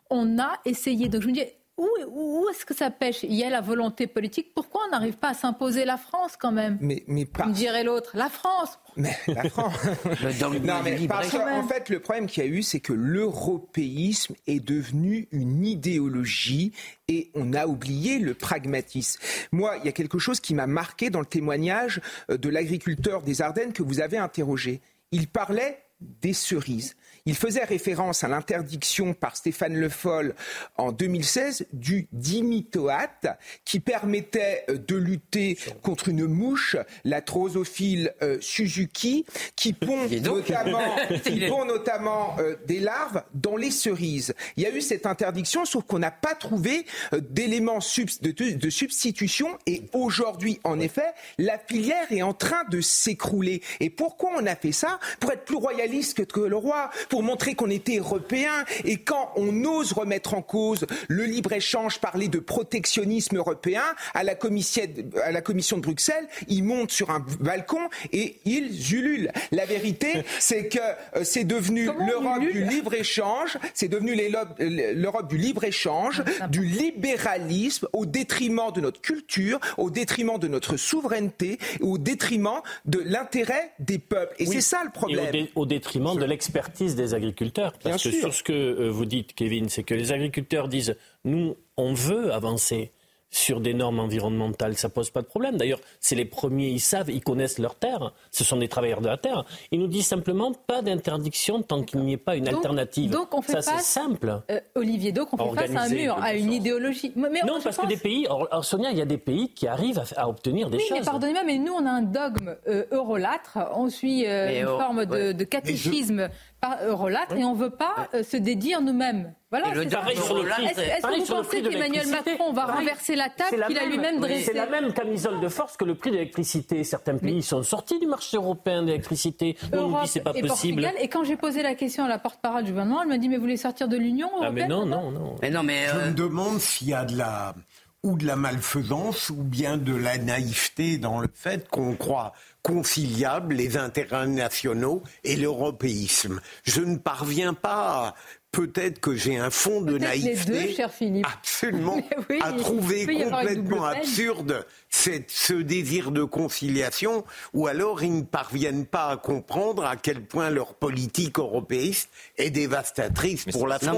On 0.10 0.40
a 0.40 0.54
essayé. 0.66 1.10
Donc 1.10 1.22
je 1.24 1.28
me 1.28 1.34
dis, 1.34 1.44
où, 1.78 1.88
où 2.08 2.50
est-ce 2.50 2.66
que 2.66 2.74
ça 2.74 2.90
pêche? 2.90 3.24
Il 3.24 3.36
y 3.36 3.44
a 3.44 3.50
la 3.50 3.62
volonté 3.62 4.08
politique. 4.08 4.54
Pourquoi 4.56 4.82
on 4.88 4.92
n'arrive 4.92 5.18
pas 5.18 5.30
à 5.30 5.34
s'imposer 5.36 5.86
la 5.86 5.98
France 5.98 6.34
quand 6.38 6.52
même? 6.52 6.78
Mais, 6.82 7.04
mais 7.08 7.26
pas... 7.26 7.46
Me 7.46 7.54
dirait 7.54 7.84
l'autre. 7.84 8.12
La 8.16 8.30
France 8.30 8.80
Mais 8.96 9.16
la 9.28 9.44
France 9.50 9.76
Non, 10.64 10.82
mais 10.84 11.08
parce 11.08 11.30
qu'en 11.30 11.68
fait, 11.68 11.90
le 11.90 12.00
problème 12.00 12.26
qu'il 12.26 12.44
y 12.44 12.48
a 12.48 12.50
eu, 12.50 12.64
c'est 12.64 12.80
que 12.80 12.94
l'européisme 12.94 14.34
est 14.48 14.60
devenu 14.60 15.28
une 15.32 15.66
idéologie 15.66 16.74
et 17.08 17.30
on 17.36 17.54
a 17.54 17.68
oublié 17.68 18.18
le 18.18 18.34
pragmatisme. 18.34 19.22
Moi, 19.52 19.78
il 19.78 19.86
y 19.86 19.90
a 19.90 19.94
quelque 19.94 20.18
chose 20.18 20.40
qui 20.40 20.56
m'a 20.56 20.68
marqué 20.68 21.12
dans 21.12 21.20
le 21.20 21.26
témoignage 21.26 22.02
euh, 22.32 22.38
de 22.38 22.50
l'agriculteur 22.50 23.22
des 23.22 23.42
Ardennes 23.42 23.74
que 23.74 23.84
vous 23.84 24.02
avez 24.02 24.18
interrogé. 24.18 24.82
Il 25.12 25.28
parlait 25.28 25.84
des 26.00 26.34
cerises. 26.34 26.96
Il 27.28 27.36
faisait 27.36 27.66
référence 27.66 28.24
à 28.24 28.30
l'interdiction 28.30 29.14
par 29.14 29.36
Stéphane 29.36 29.76
Le 29.76 29.90
Foll 29.90 30.34
en 30.78 30.94
2016 30.94 31.66
du 31.74 32.08
dimitoate 32.14 33.38
qui 33.66 33.82
permettait 33.82 34.64
euh, 34.70 34.78
de 34.78 34.96
lutter 34.96 35.58
contre 35.82 36.08
une 36.08 36.26
mouche, 36.26 36.78
la 37.04 37.22
trosophile 37.22 38.14
euh, 38.22 38.38
Suzuki, 38.40 39.26
qui 39.58 39.74
pond 39.74 40.08
notamment, 40.08 40.96
qui 41.26 41.42
pond 41.50 41.66
notamment 41.66 42.38
euh, 42.40 42.56
des 42.66 42.80
larves 42.80 43.22
dans 43.34 43.58
les 43.58 43.72
cerises. 43.72 44.34
Il 44.56 44.64
y 44.64 44.66
a 44.66 44.74
eu 44.74 44.80
cette 44.80 45.06
interdiction, 45.06 45.66
sauf 45.66 45.84
qu'on 45.84 46.00
n'a 46.00 46.12
pas 46.12 46.34
trouvé 46.34 46.86
d'éléments 47.12 47.80
de, 47.80 48.54
de 48.56 48.70
substitution. 48.70 49.58
Et 49.66 49.84
aujourd'hui, 49.92 50.62
en 50.64 50.80
effet, 50.80 51.12
la 51.38 51.60
filière 51.60 52.10
est 52.10 52.22
en 52.22 52.34
train 52.34 52.64
de 52.70 52.80
s'écrouler. 52.80 53.62
Et 53.82 53.90
pourquoi 53.90 54.32
on 54.40 54.46
a 54.46 54.56
fait 54.56 54.72
ça? 54.72 54.98
Pour 55.20 55.34
être 55.34 55.44
plus 55.44 55.58
royaliste 55.58 56.26
que 56.26 56.40
le 56.40 56.56
roi, 56.56 56.90
pour 57.10 57.17
montrer 57.22 57.56
qu'on 57.56 57.70
était 57.70 57.98
européen. 57.98 58.52
Et 58.86 58.98
quand 58.98 59.32
on 59.36 59.64
ose 59.66 59.94
remettre 59.94 60.34
en 60.34 60.42
cause 60.42 60.86
le 61.08 61.26
libre-échange, 61.26 62.00
parler 62.00 62.28
de 62.28 62.40
protectionnisme 62.40 63.38
européen, 63.38 63.84
à 64.14 64.24
la, 64.24 64.36
commission, 64.36 64.84
à 65.24 65.32
la 65.32 65.42
commission 65.42 65.78
de 65.78 65.82
Bruxelles, 65.82 66.28
ils 66.48 66.64
montent 66.64 66.92
sur 66.92 67.10
un 67.10 67.26
balcon 67.40 67.90
et 68.12 68.38
ils 68.46 68.94
ululent. 68.94 69.32
La 69.52 69.66
vérité, 69.66 70.24
c'est 70.40 70.68
que 70.68 70.80
euh, 70.80 71.24
c'est 71.24 71.44
devenu 71.44 71.86
l'Europe 71.86 72.42
du 72.52 72.64
libre-échange, 72.64 73.58
c'est 73.74 73.88
devenu 73.88 74.16
l'Europe 74.16 75.30
du 75.30 75.38
libre-échange, 75.38 76.24
du 76.50 76.64
libéralisme 76.64 77.88
au 77.94 78.06
détriment 78.06 78.72
de 78.74 78.82
notre 78.82 79.02
culture, 79.02 79.60
au 79.78 79.90
détriment 79.90 80.40
de 80.40 80.48
notre 80.48 80.78
souveraineté, 80.78 81.60
au 81.82 81.98
détriment 81.98 82.62
de 82.86 83.00
l'intérêt 83.00 83.74
des 83.80 84.00
peuples. 84.00 84.36
Et 84.40 84.46
c'est 84.46 84.62
ça 84.62 84.82
le 84.84 84.92
problème. 84.92 85.34
Et 85.34 85.52
au, 85.56 85.62
au 85.62 85.66
détriment 85.66 86.16
de 86.16 86.26
l'expertise 86.26 86.96
des 86.96 87.07
agriculteurs. 87.14 87.74
Parce 87.84 88.04
que 88.04 88.12
sur 88.12 88.34
ce 88.34 88.44
que 88.44 88.54
euh, 88.54 88.90
vous 88.90 89.06
dites, 89.06 89.34
Kevin, 89.34 89.70
c'est 89.70 89.84
que 89.84 89.94
les 89.94 90.12
agriculteurs 90.12 90.68
disent 90.68 90.96
nous, 91.24 91.56
on 91.76 91.94
veut 91.94 92.34
avancer 92.34 92.92
sur 93.30 93.60
des 93.60 93.74
normes 93.74 94.00
environnementales, 94.00 94.78
ça 94.78 94.90
pose 94.90 95.10
pas 95.10 95.22
de 95.22 95.28
problème. 95.28 95.58
D'ailleurs, 95.58 95.80
c'est 96.00 96.16
les 96.16 96.26
premiers, 96.26 96.70
ils 96.70 96.80
savent, 96.80 97.10
ils 97.10 97.24
connaissent 97.24 97.60
leur 97.60 97.76
terre. 97.76 98.14
Ce 98.32 98.44
sont 98.44 98.58
des 98.58 98.68
travailleurs 98.68 99.02
de 99.02 99.08
la 99.08 99.18
terre. 99.18 99.44
Ils 99.72 99.80
nous 99.80 99.88
disent 99.88 100.08
simplement 100.08 100.54
pas 100.54 100.82
d'interdiction 100.82 101.62
tant 101.62 101.84
qu'il 101.84 102.02
n'y 102.02 102.14
ait 102.14 102.18
pas 102.18 102.36
une 102.36 102.48
alternative. 102.48 103.12
Donc 103.12 103.34
on 103.34 103.42
fait 103.42 103.62
ça, 103.62 103.78
c'est 103.78 103.84
simple. 103.84 104.42
Euh, 104.50 104.60
Olivier, 104.76 105.12
donc 105.12 105.34
on 105.34 105.54
fait 105.54 105.68
face 105.68 105.76
à 105.76 105.82
un 105.82 105.90
mur, 105.90 106.18
à 106.22 106.34
une 106.34 106.54
idéologie. 106.54 107.12
Mais 107.16 107.42
non, 107.46 107.60
parce 107.62 107.78
que 107.78 107.88
des 107.88 107.98
pays, 107.98 108.26
alors, 108.28 108.64
Sonia, 108.64 108.92
il 108.92 108.98
y 108.98 109.02
a 109.02 109.06
des 109.06 109.18
pays 109.18 109.50
qui 109.50 109.68
arrivent 109.68 110.02
à, 110.16 110.30
obtenir 110.30 110.70
des 110.70 110.78
oui, 110.78 110.84
choses. 110.88 111.00
Mais 111.00 111.06
pardonnez-moi, 111.06 111.44
mais 111.46 111.58
nous 111.58 111.74
on 111.74 111.86
a 111.86 111.92
un 111.92 112.02
dogme 112.02 112.56
euh, 112.68 112.86
eurolâtre. 112.92 113.58
On 113.76 113.90
suit 113.90 114.26
euh, 114.26 114.62
une 114.62 114.66
forme 114.66 115.06
de, 115.06 115.44
catéchisme 115.44 116.30
par 116.60 116.78
Eurolatre 116.84 117.36
et 117.36 117.44
on 117.44 117.54
ne 117.54 117.60
veut 117.60 117.70
pas 117.70 118.08
se 118.24 118.38
dédire 118.38 118.82
nous-mêmes. 118.82 119.34
Voilà, 119.50 119.68
Est-ce 119.70 119.86
que 119.86 121.20
vous 121.20 121.26
pensez 121.26 121.62
qu'Emmanuel 121.62 122.08
Macron 122.08 122.52
va 122.52 122.66
renverser 122.66 123.16
la 123.16 123.30
table 123.30 123.66
qu'il 123.68 123.78
a 123.78 123.86
lui-même 123.86 124.20
dressée 124.20 124.44
C'est 124.44 124.54
la 124.54 124.66
même 124.66 124.92
camisole 124.92 125.40
de 125.40 125.48
force 125.48 125.78
que 125.78 125.86
le 125.86 125.96
prix 125.96 126.10
de 126.10 126.16
l'électricité. 126.16 126.84
Certains 126.84 127.18
pays 127.18 127.42
sont 127.42 127.64
sortis 127.64 128.00
du 128.00 128.08
marché 128.08 128.36
européen 128.36 128.84
d'électricité. 128.84 129.56
On 129.72 129.88
nous 129.88 130.02
dit 130.02 130.08
c'est 130.08 130.22
pas 130.22 130.34
et 130.36 130.42
possible. 130.42 130.86
Et 131.00 131.08
quand 131.08 131.24
j'ai 131.24 131.38
posé 131.38 131.64
la 131.64 131.76
question 131.76 132.04
à 132.04 132.08
la 132.10 132.20
porte-parole 132.20 132.64
du 132.64 132.72
gouvernement, 132.72 133.02
elle 133.02 133.08
m'a 133.08 133.18
dit 133.18 133.30
mais 133.30 133.36
vous 133.38 133.44
voulez 133.44 133.58
sortir 133.58 133.88
de 133.88 133.98
l'Union 133.98 134.30
européenne 134.34 134.50
ah 134.50 134.52
mais 134.52 134.68
non, 134.68 134.86
non, 134.86 135.12
non. 135.12 135.36
Mais 135.42 135.50
non, 135.50 135.64
mais 135.64 135.88
Je 135.88 136.10
me 136.10 136.14
demande 136.14 136.60
s'il 136.60 136.90
y 136.90 136.94
a 136.94 137.06
de 137.06 137.18
la 137.18 137.56
ou 138.04 138.16
de 138.18 138.26
la 138.26 138.36
malfaisance 138.36 139.30
ou 139.30 139.44
bien 139.44 139.78
de 139.78 139.96
la 139.96 140.18
naïveté 140.18 140.98
dans 140.98 141.20
le 141.20 141.28
fait 141.34 141.68
qu'on 141.70 141.96
croit 141.96 142.34
conciliable 142.68 143.56
les 143.56 143.78
intérêts 143.78 144.28
nationaux 144.28 145.02
et 145.24 145.38
l'européisme. 145.38 146.42
Je 146.66 146.82
ne 146.82 146.98
parviens 146.98 147.54
pas 147.54 148.14
peut-être 148.52 149.00
que 149.00 149.16
j'ai 149.16 149.38
un 149.38 149.50
fond 149.50 149.82
de 149.82 149.98
naïveté 149.98 150.52
les 150.52 150.68
deux, 150.68 150.74
cher 150.74 150.94
Philippe. 150.94 151.26
absolument 151.26 152.02
à 152.42 152.52
trouver 152.52 153.06
complètement 153.06 153.86
absurde 153.86 154.66
cette, 154.90 155.32
ce 155.32 155.54
désir 155.54 156.12
de 156.12 156.26
conciliation, 156.26 157.24
ou 157.54 157.68
alors 157.68 158.04
ils 158.04 158.18
ne 158.18 158.24
parviennent 158.24 158.86
pas 158.86 159.12
à 159.12 159.18
comprendre 159.18 159.86
à 159.86 159.96
quel 159.96 160.26
point 160.26 160.50
leur 160.50 160.76
politique 160.76 161.40
européiste 161.40 162.10
est 162.38 162.50
dévastatrice 162.50 163.46
pour 163.46 163.68
la 163.68 163.80
France. 163.80 163.98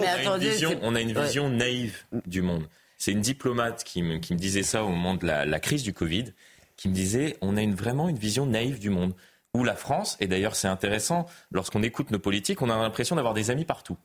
on, 0.83 0.93
a 0.93 1.01
une 1.01 1.19
vision, 1.19 1.49
naïve 1.49 1.97
du 2.27 2.43
monde. 2.43 2.67
C'est 2.99 3.13
une 3.13 3.21
diplomate 3.21 3.83
qui 3.83 4.03
me, 4.03 4.19
qui 4.19 4.33
me, 4.33 4.39
disait 4.39 4.61
ça 4.61 4.83
au 4.83 4.89
moment 4.89 5.15
de 5.15 5.25
la, 5.25 5.45
la, 5.45 5.59
crise 5.59 5.81
du 5.81 5.93
Covid, 5.93 6.33
qui 6.79 6.89
me 6.89 6.93
disait 6.93 7.37
on 7.41 7.57
a 7.57 7.65
vraiment 7.67 8.09
une 8.09 8.17
vision 8.17 8.45
naïve 8.45 8.79
du 8.79 8.89
monde. 8.89 9.13
Où 9.55 9.63
la 9.63 9.75
France, 9.75 10.15
et 10.19 10.27
d'ailleurs 10.27 10.55
c'est 10.55 10.67
intéressant, 10.67 11.25
lorsqu'on 11.51 11.81
écoute 11.81 12.11
nos 12.11 12.19
politiques, 12.19 12.61
on 12.61 12.69
a 12.69 12.77
l'impression 12.77 13.15
d'avoir 13.15 13.33
des 13.33 13.49
amis 13.49 13.65
partout 13.65 13.97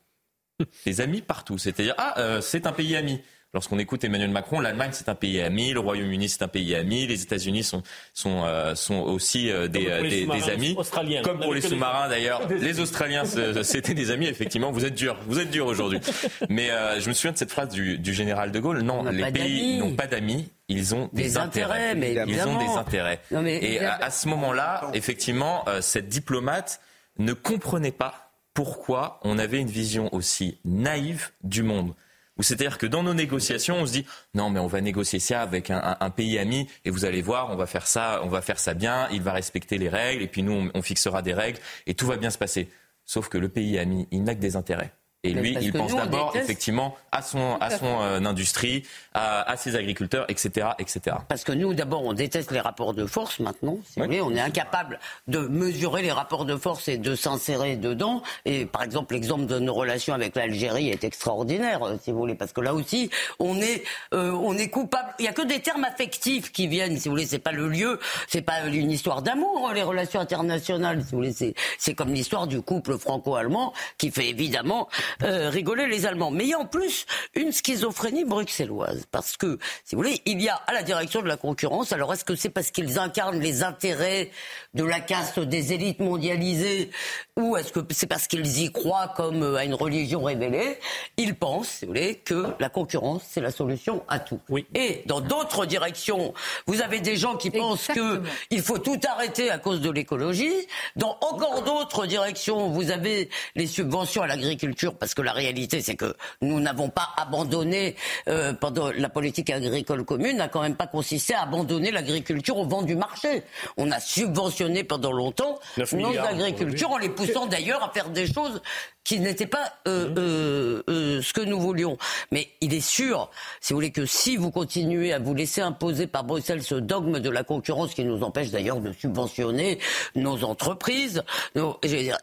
des 0.85 1.01
amis 1.01 1.21
partout. 1.21 1.57
C'est-à-dire, 1.57 1.95
ah, 1.97 2.19
euh, 2.19 2.41
c'est 2.41 2.67
un 2.67 2.71
pays 2.71 2.95
ami. 2.95 3.21
Lorsqu'on 3.55 3.79
écoute 3.79 4.03
Emmanuel 4.03 4.31
Macron, 4.31 4.59
l'Allemagne 4.59 4.89
c'est 4.91 5.07
un 5.07 5.15
pays 5.15 5.41
ami, 5.41 5.71
le 5.71 5.79
Royaume-Uni 5.79 6.27
c'est 6.27 6.41
un 6.41 6.49
pays 6.49 6.75
ami, 6.75 7.07
les 7.07 7.23
États-Unis 7.23 7.63
sont 7.63 7.83
sont 8.13 8.43
euh, 8.43 8.75
sont 8.75 8.95
aussi 8.95 9.49
euh, 9.49 9.69
des, 9.69 9.85
des, 10.01 10.25
des, 10.25 10.49
amis. 10.49 10.75
Comme 11.23 11.39
pour 11.39 11.53
les 11.53 11.61
sous-marins 11.61 12.09
d'ailleurs, 12.09 12.45
les 12.49 12.81
Australiens 12.81 13.23
c'était 13.63 13.93
des 13.93 14.11
amis. 14.11 14.27
Effectivement, 14.27 14.73
vous 14.73 14.83
êtes 14.83 14.93
dur, 14.93 15.17
vous 15.27 15.39
êtes 15.39 15.51
dur 15.51 15.67
aujourd'hui. 15.67 16.01
Mais 16.49 16.67
je 16.99 17.07
me 17.07 17.13
souviens 17.13 17.31
de 17.31 17.37
cette 17.37 17.51
phrase 17.51 17.69
du, 17.69 17.97
du 17.97 18.13
général 18.13 18.51
de 18.51 18.59
Gaulle. 18.59 18.81
Non, 18.81 19.03
les 19.03 19.31
pays 19.31 19.79
n'ont 19.79 19.95
pas 19.95 20.07
d'amis. 20.07 20.49
Ils 20.67 20.93
ont 20.93 21.09
des, 21.13 21.37
intérêts, 21.37 21.95
mais 21.95 22.13
ils 22.27 22.41
ont 22.41 22.57
des 22.57 22.73
intérêts. 22.75 23.21
Et 23.45 23.79
à, 23.79 23.95
à, 23.95 24.09
ce 24.09 24.27
moment-là, 24.27 24.89
effectivement, 24.93 25.63
cette 25.79 26.09
diplomate 26.09 26.81
ne 27.19 27.31
comprenait 27.31 27.91
pas 27.91 28.31
pourquoi 28.53 29.19
on 29.23 29.37
avait 29.37 29.59
une 29.61 29.69
vision 29.69 30.13
aussi 30.13 30.57
naïve 30.65 31.29
du 31.43 31.63
monde. 31.63 31.93
C'est-à-dire 32.39 32.77
que 32.77 32.85
dans 32.85 33.03
nos 33.03 33.13
négociations, 33.13 33.77
on 33.77 33.85
se 33.85 33.93
dit 33.93 34.05
non, 34.33 34.49
mais 34.49 34.59
on 34.59 34.67
va 34.67 34.81
négocier 34.81 35.19
ça 35.19 35.41
avec 35.41 35.69
un, 35.69 36.09
pays 36.09 36.37
ami 36.37 36.67
et 36.83 36.89
vous 36.89 37.05
allez 37.05 37.21
voir, 37.21 37.49
on 37.51 37.55
va 37.55 37.65
faire 37.65 37.87
ça, 37.87 38.21
on 38.23 38.27
va 38.27 38.41
faire 38.41 38.59
ça 38.59 38.73
bien, 38.73 39.07
il 39.11 39.21
va 39.21 39.31
respecter 39.31 39.77
les 39.77 39.89
règles 39.89 40.21
et 40.21 40.27
puis 40.27 40.43
nous, 40.43 40.69
on 40.73 40.81
fixera 40.81 41.21
des 41.21 41.33
règles 41.33 41.59
et 41.87 41.93
tout 41.93 42.05
va 42.05 42.17
bien 42.17 42.29
se 42.29 42.37
passer. 42.37 42.69
Sauf 43.05 43.29
que 43.29 43.37
le 43.37 43.49
pays 43.49 43.77
ami, 43.79 44.07
il 44.11 44.23
n'a 44.23 44.35
que 44.35 44.39
des 44.39 44.55
intérêts. 44.55 44.91
Et 45.25 45.33
lui, 45.33 45.57
il 45.59 45.73
pense 45.73 45.95
d'abord 45.95 46.35
effectivement 46.35 46.95
à 47.11 47.21
son, 47.21 47.57
à 47.59 47.69
son 47.71 48.01
euh, 48.01 48.19
industrie, 48.19 48.83
à, 49.13 49.49
à, 49.49 49.57
ses 49.57 49.75
agriculteurs, 49.75 50.25
etc., 50.29 50.67
etc. 50.79 51.17
Parce 51.27 51.43
que 51.43 51.51
nous, 51.51 51.73
d'abord, 51.73 52.03
on 52.03 52.13
déteste 52.13 52.51
les 52.51 52.59
rapports 52.59 52.93
de 52.93 53.05
force 53.05 53.39
maintenant. 53.39 53.77
Si 53.85 53.99
vous 53.99 54.05
voulez, 54.05 54.21
on 54.21 54.31
est 54.35 54.41
incapable 54.41 54.99
de 55.27 55.39
mesurer 55.39 56.01
les 56.01 56.11
rapports 56.11 56.45
de 56.45 56.55
force 56.55 56.87
et 56.87 56.97
de 56.97 57.15
s'insérer 57.15 57.75
dedans. 57.75 58.21
Et 58.45 58.65
par 58.65 58.83
exemple, 58.83 59.13
l'exemple 59.13 59.45
de 59.45 59.59
nos 59.59 59.73
relations 59.73 60.13
avec 60.13 60.35
l'Algérie 60.35 60.89
est 60.89 61.03
extraordinaire, 61.03 61.83
euh, 61.83 61.95
si 62.01 62.11
vous 62.11 62.19
voulez, 62.19 62.35
parce 62.35 62.53
que 62.53 62.61
là 62.61 62.73
aussi, 62.73 63.09
on 63.39 63.59
est, 63.59 63.83
euh, 64.13 64.31
on 64.31 64.57
est 64.57 64.69
coupable. 64.69 65.13
Il 65.19 65.25
y 65.25 65.27
a 65.27 65.33
que 65.33 65.41
des 65.41 65.59
termes 65.59 65.83
affectifs 65.83 66.51
qui 66.51 66.67
viennent, 66.67 66.97
si 66.97 67.07
vous 67.07 67.15
voulez. 67.15 67.25
C'est 67.25 67.39
pas 67.39 67.51
le 67.51 67.67
lieu, 67.67 67.99
c'est 68.27 68.41
pas 68.41 68.65
une 68.67 68.91
histoire 68.91 69.21
d'amour, 69.21 69.69
hein, 69.69 69.73
les 69.73 69.83
relations 69.83 70.19
internationales, 70.19 71.01
si 71.03 71.11
vous 71.11 71.17
voulez. 71.17 71.33
C'est 71.77 71.93
comme 71.95 72.13
l'histoire 72.13 72.47
du 72.47 72.61
couple 72.61 72.97
franco-allemand 72.97 73.73
qui 73.97 74.11
fait 74.11 74.29
évidemment 74.29 74.87
euh, 75.23 75.49
rigoler 75.49 75.87
les 75.87 76.05
Allemands. 76.05 76.31
Mais 76.31 76.45
il 76.45 76.49
y 76.49 76.53
a 76.53 76.59
en 76.59 76.65
plus 76.65 77.05
une 77.35 77.51
schizophrénie 77.51 78.25
bruxelloise. 78.25 79.05
Parce 79.11 79.37
que, 79.37 79.57
si 79.83 79.95
vous 79.95 80.01
voulez, 80.01 80.21
il 80.25 80.41
y 80.41 80.49
a 80.49 80.55
à 80.67 80.73
la 80.73 80.83
direction 80.83 81.21
de 81.21 81.27
la 81.27 81.37
concurrence, 81.37 81.93
alors 81.93 82.13
est-ce 82.13 82.25
que 82.25 82.35
c'est 82.35 82.49
parce 82.49 82.71
qu'ils 82.71 82.99
incarnent 82.99 83.39
les 83.39 83.63
intérêts 83.63 84.31
de 84.73 84.83
la 84.83 84.99
caste 84.99 85.39
des 85.39 85.73
élites 85.73 85.99
mondialisées 85.99 86.91
ou 87.37 87.57
est-ce 87.57 87.73
que 87.73 87.81
c'est 87.89 88.07
parce 88.07 88.27
qu'ils 88.27 88.61
y 88.61 88.71
croient 88.71 89.11
comme 89.13 89.43
euh, 89.43 89.57
à 89.57 89.65
une 89.65 89.73
religion 89.73 90.23
révélée 90.23 90.79
Ils 91.17 91.35
pensent, 91.35 91.67
si 91.67 91.85
vous 91.85 91.89
voulez, 91.89 92.15
que 92.15 92.45
la 92.61 92.69
concurrence, 92.69 93.23
c'est 93.29 93.41
la 93.41 93.51
solution 93.51 94.03
à 94.07 94.19
tout. 94.19 94.39
Oui. 94.47 94.65
Et 94.73 95.03
dans 95.05 95.19
d'autres 95.19 95.65
directions, 95.65 96.33
vous 96.65 96.81
avez 96.81 97.01
des 97.01 97.17
gens 97.17 97.35
qui 97.35 97.51
pensent 97.51 97.89
qu'il 97.89 98.61
faut 98.61 98.77
tout 98.77 98.97
arrêter 99.05 99.51
à 99.51 99.57
cause 99.57 99.81
de 99.81 99.89
l'écologie. 99.89 100.53
Dans 100.95 101.17
encore 101.19 101.61
d'autres 101.63 102.05
directions, 102.05 102.69
vous 102.69 102.89
avez 102.89 103.29
les 103.55 103.67
subventions 103.67 104.21
à 104.21 104.27
l'agriculture 104.27 104.95
parce 104.95 105.13
que 105.13 105.21
la 105.21 105.33
réalité, 105.33 105.81
c'est 105.81 105.95
que 105.95 106.15
nous 106.41 106.61
n'avons 106.61 106.87
pas 106.87 107.09
abandonné 107.17 107.97
euh, 108.29 108.53
pendant 108.53 108.91
la 108.91 109.09
politique 109.09 109.49
agricole 109.49 110.05
commune 110.05 110.37
n'a 110.37 110.47
quand 110.47 110.61
même 110.61 110.77
pas 110.77 110.87
consisté 110.87 111.33
à 111.33 111.41
abandonner 111.41 111.91
l'agriculture 111.91 112.55
au 112.55 112.65
vent 112.65 112.81
du 112.81 112.95
marché. 112.95 113.43
On 113.75 113.91
a 113.91 113.99
subventionné 113.99 114.85
pendant 114.85 115.11
longtemps 115.11 115.59
nos 115.91 116.17
agricultures 116.17 116.91
en 116.91 116.97
les 116.97 117.09
poussant 117.09 117.24
d'ailleurs 117.47 117.83
à 117.83 117.89
faire 117.89 118.09
des 118.09 118.31
choses 118.31 118.61
qui 119.05 119.19
n'était 119.19 119.45
pas 119.45 119.71
euh, 119.87 120.09
mmh. 120.09 120.15
euh, 120.17 120.83
euh, 120.89 121.21
ce 121.21 121.31
que 121.31 121.41
nous 121.41 121.59
voulions. 121.59 121.97
Mais 122.31 122.49
il 122.59 122.73
est 122.73 122.85
sûr, 122.85 123.29
si 123.61 123.71
vous 123.71 123.77
voulez, 123.77 123.91
que 123.91 124.05
si 124.05 124.35
vous 124.35 124.49
continuez 124.49 125.13
à 125.13 125.19
vous 125.19 125.35
laisser 125.35 125.61
imposer 125.61 126.07
par 126.07 126.23
Bruxelles 126.23 126.63
ce 126.63 126.75
dogme 126.75 127.19
de 127.19 127.29
la 127.29 127.43
concurrence 127.43 127.93
qui 127.93 128.03
nous 128.03 128.23
empêche 128.23 128.49
d'ailleurs 128.49 128.81
de 128.81 128.91
subventionner 128.91 129.77
nos 130.15 130.43
entreprises, 130.43 131.23
nos, 131.55 131.77
dire, 131.83 132.17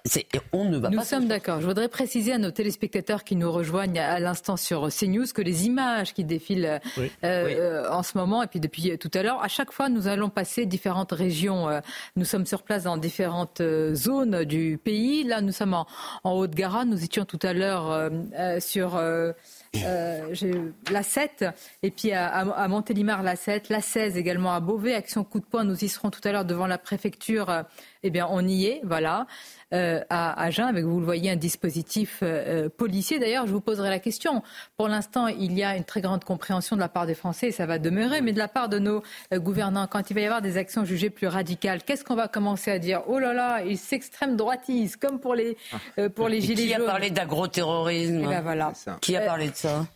on 0.53 0.65
ne 0.65 0.77
va 0.79 0.91
nous 0.91 0.97
pas. 0.97 1.03
Nous 1.03 1.09
sommes 1.09 1.29
d'accord. 1.29 1.61
Je 1.61 1.67
voudrais 1.67 1.89
préciser 1.89 2.33
à 2.33 2.39
nos 2.39 2.51
téléspectateurs 2.51 3.23
qui 3.23 3.37
nous 3.37 3.53
rejoignent 3.53 4.01
à 4.01 4.19
l'instant 4.19 4.57
sur 4.57 4.89
CNews 4.89 5.27
que 5.33 5.43
les 5.43 5.67
images 5.67 6.13
qui 6.13 6.25
défilent 6.25 6.81
euh, 7.23 7.89
en 7.91 8.03
ce 8.03 8.19
moment 8.19 8.43
et 8.43 8.49
puis 8.49 8.59
depuis 8.59 8.99
tout 8.99 9.11
à 9.15 9.23
l'heure, 9.23 9.41
à 9.43 9.49
chaque 9.49 9.71
fois 9.71 9.89
nous 9.89 10.09
allons 10.09 10.31
passer 10.31 10.67
différentes 10.67 11.13
régions. 11.13 11.69
nous 12.17 12.25
sommes 12.25 12.47
sur 12.47 12.65
place 12.65 12.85
dans 12.85 12.97
différentes 12.97 13.63
zones 13.93 14.45
du 14.45 14.81
pays. 14.83 15.23
Là, 15.23 15.41
nous 15.41 15.53
sommes 15.53 15.75
en, 15.75 15.87
en 16.25 16.33
Haute-Garonne 16.33 16.72
nous 16.87 17.05
étions 17.05 17.25
tout 17.25 17.39
à 17.43 17.53
l'heure 17.53 17.91
euh, 17.91 18.11
euh, 18.39 18.61
sur 18.61 18.97
euh, 18.97 19.33
la 19.75 21.03
7 21.03 21.45
et 21.83 21.91
puis 21.91 22.13
à, 22.13 22.29
à 22.29 22.69
Montélimar 22.69 23.23
la 23.23 23.37
7, 23.37 23.69
la 23.69 23.81
16 23.81 24.17
également 24.17 24.53
à 24.53 24.61
Beauvais, 24.61 24.95
Action 24.95 25.25
Coup 25.25 25.41
de 25.41 25.45
poing. 25.45 25.65
Nous 25.65 25.85
y 25.85 25.89
serons 25.89 26.11
tout 26.11 26.21
à 26.25 26.33
l'heure 26.33 26.45
devant 26.45 26.67
la 26.67 26.79
préfecture. 26.79 27.65
Eh 28.05 28.11
bien, 28.11 28.27
on 28.31 28.47
y 28.47 28.67
est, 28.67 28.81
voilà. 28.85 29.27
Euh, 29.73 30.01
à 30.11 30.43
Agen, 30.43 30.67
avec, 30.67 30.85
vous 30.85 30.99
le 30.99 31.05
voyez, 31.05 31.31
un 31.31 31.37
dispositif 31.37 32.19
euh, 32.23 32.69
policier. 32.69 33.19
D'ailleurs, 33.19 33.47
je 33.47 33.53
vous 33.53 33.61
poserai 33.61 33.91
la 33.91 34.01
question. 34.01 34.43
Pour 34.77 34.89
l'instant, 34.89 35.29
il 35.29 35.57
y 35.57 35.63
a 35.63 35.77
une 35.77 35.85
très 35.85 36.01
grande 36.01 36.25
compréhension 36.25 36.77
de 36.77 36.81
la 36.81 36.89
part 36.89 37.07
des 37.07 37.15
Français, 37.15 37.49
et 37.49 37.53
ça 37.53 37.65
va 37.65 37.79
demeurer, 37.79 38.21
mais 38.21 38.33
de 38.33 38.39
la 38.39 38.49
part 38.49 38.69
de 38.69 38.79
nos 38.79 39.03
euh, 39.33 39.39
gouvernants, 39.39 39.87
quand 39.87 40.11
il 40.11 40.15
va 40.15 40.21
y 40.21 40.25
avoir 40.25 40.43
des 40.43 40.57
actions 40.57 40.85
jugées 40.85 41.11
plus 41.11 41.29
radicales, 41.29 41.83
qu'est-ce 41.85 42.05
qu'on 42.05 42.17
va 42.17 42.29
commencer 42.29 42.71
à 42.71 42.79
dire? 42.79 43.03
Oh 43.07 43.19
là 43.19 43.33
là, 43.33 43.63
ils 43.63 43.79
s'extrême 43.79 44.37
droitisent, 44.37 44.97
comme 44.97 45.21
pour 45.21 45.35
les, 45.35 45.57
pour 46.15 46.29
les 46.29 46.41
gilets 46.41 46.69
jaunes. 46.69 46.77
Qui 46.77 46.83
a 46.83 46.87
parlé 46.87 47.11
d'agroterrorisme? 47.11 48.23
Eh 48.25 48.27
ben 48.27 48.41
voilà. 48.43 48.73
Qui 49.01 49.17
a 49.17 49.23
parlé 49.23 49.49
de 49.49 49.55
ça? 49.55 49.87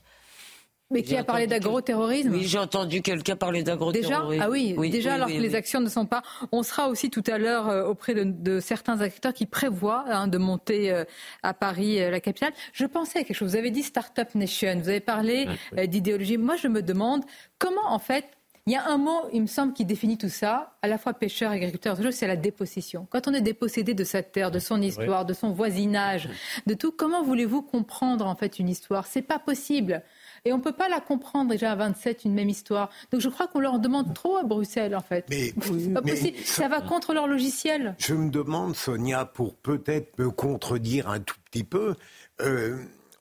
Mais 0.91 1.03
qui 1.03 1.17
a 1.17 1.25
parlé 1.25 1.47
d'agroterrorisme 1.47 2.31
Oui, 2.33 2.45
j'ai 2.45 2.59
entendu 2.59 3.03
quelqu'un 3.03 3.37
parler 3.37 3.63
d'agroterrorisme. 3.63 4.31
Déjà 4.31 4.45
Ah 4.45 4.51
oui, 4.51 4.91
déjà 4.91 5.15
alors 5.15 5.29
que 5.29 5.33
les 5.33 5.55
actions 5.55 5.81
ne 5.81 5.89
sont 5.89 6.07
pas. 6.07 6.23
On 6.53 6.63
sera 6.63 6.89
aussi 6.89 7.11
tout 7.11 7.25
à 7.27 7.39
l'heure 7.39 7.69
euh, 7.69 7.87
auprès 7.87 8.15
de, 8.15 8.61
certains 8.61 9.01
acteurs 9.01 9.35
qui 9.35 9.47
prévoient 9.47 10.05
hein, 10.09 10.29
de 10.29 10.39
monter 10.39 10.93
euh, 10.93 11.05
à 11.43 11.55
Paris, 11.55 12.01
euh, 12.01 12.11
la 12.11 12.21
capitale. 12.21 12.53
Je 12.73 12.87
pensais 12.87 13.21
à 13.21 13.25
quelque 13.25 13.37
chose. 13.37 13.51
Vous 13.51 13.57
avez 13.57 13.71
dit 13.71 13.83
Startup 13.83 14.33
Nation, 14.35 14.79
vous 14.81 14.89
avez 14.89 15.01
parlé 15.01 15.47
d'idéologie. 15.87 16.37
Moi, 16.37 16.57
je 16.57 16.69
me 16.69 16.83
demande 16.83 17.25
comment, 17.59 17.93
en 17.93 17.99
fait, 17.99 18.27
il 18.69 18.73
y 18.73 18.77
a 18.77 18.85
un 18.89 18.99
mot, 18.99 19.29
il 19.33 19.43
me 19.43 19.47
semble, 19.47 19.73
qui 19.75 19.85
définit 19.85 20.19
tout 20.19 20.29
ça, 20.29 20.75
à 20.83 20.89
la 20.89 20.99
fois 20.99 21.15
pêcheur, 21.15 21.53
agriculteur, 21.53 21.97
c'est 22.11 22.27
la 22.27 22.35
dépossession. 22.35 23.07
Quand 23.11 23.29
on 23.29 23.33
est 23.33 23.41
dépossédé 23.41 23.95
de 23.95 24.03
sa 24.03 24.25
terre, 24.25 24.51
de 24.51 24.59
son 24.59 24.83
histoire, 24.83 25.25
de 25.25 25.35
son 25.35 25.53
voisinage, 25.53 26.29
de 26.67 26.75
tout, 26.75 26.91
comment 26.91 27.23
voulez-vous 27.23 27.63
comprendre 27.63 28.27
en 28.27 28.35
fait 28.35 28.59
une 28.59 28.69
histoire? 28.69 29.07
C'est 29.07 29.23
pas 29.23 29.39
possible. 29.39 30.03
Et 30.47 30.53
on 30.53 30.59
ne 30.59 30.63
peut 30.63 30.71
pas 30.71 30.89
la 30.89 31.01
comprendre 31.01 31.51
déjà 31.51 31.73
à 31.73 31.75
27, 31.75 32.25
une 32.25 32.33
même 32.33 32.49
histoire. 32.49 32.89
Donc 33.11 33.21
je 33.21 33.29
crois 33.29 33.49
qu'on 33.49 33.59
leur 33.59 33.81
demande 33.81 34.15
trop 34.15 34.37
à 34.37 34.45
Bruxelles, 34.45 34.95
en 34.95 35.01
fait. 35.01 35.27
Mais, 35.29 35.53
pas 35.93 36.03
possible. 36.03 36.39
Ça, 36.45 36.69
va 36.69 36.81
contre 36.81 37.15
leur 37.15 37.27
logiciel. 37.27 37.97
Je 37.99 38.15
me 38.15 38.31
demande, 38.31 38.77
Sonia, 38.77 39.25
pour 39.25 39.57
peut-être 39.57 40.17
me 40.21 40.31
contredire 40.31 41.09
un 41.09 41.19
tout 41.19 41.35
petit 41.51 41.65
peu, 41.65 41.97
euh, 42.41 42.77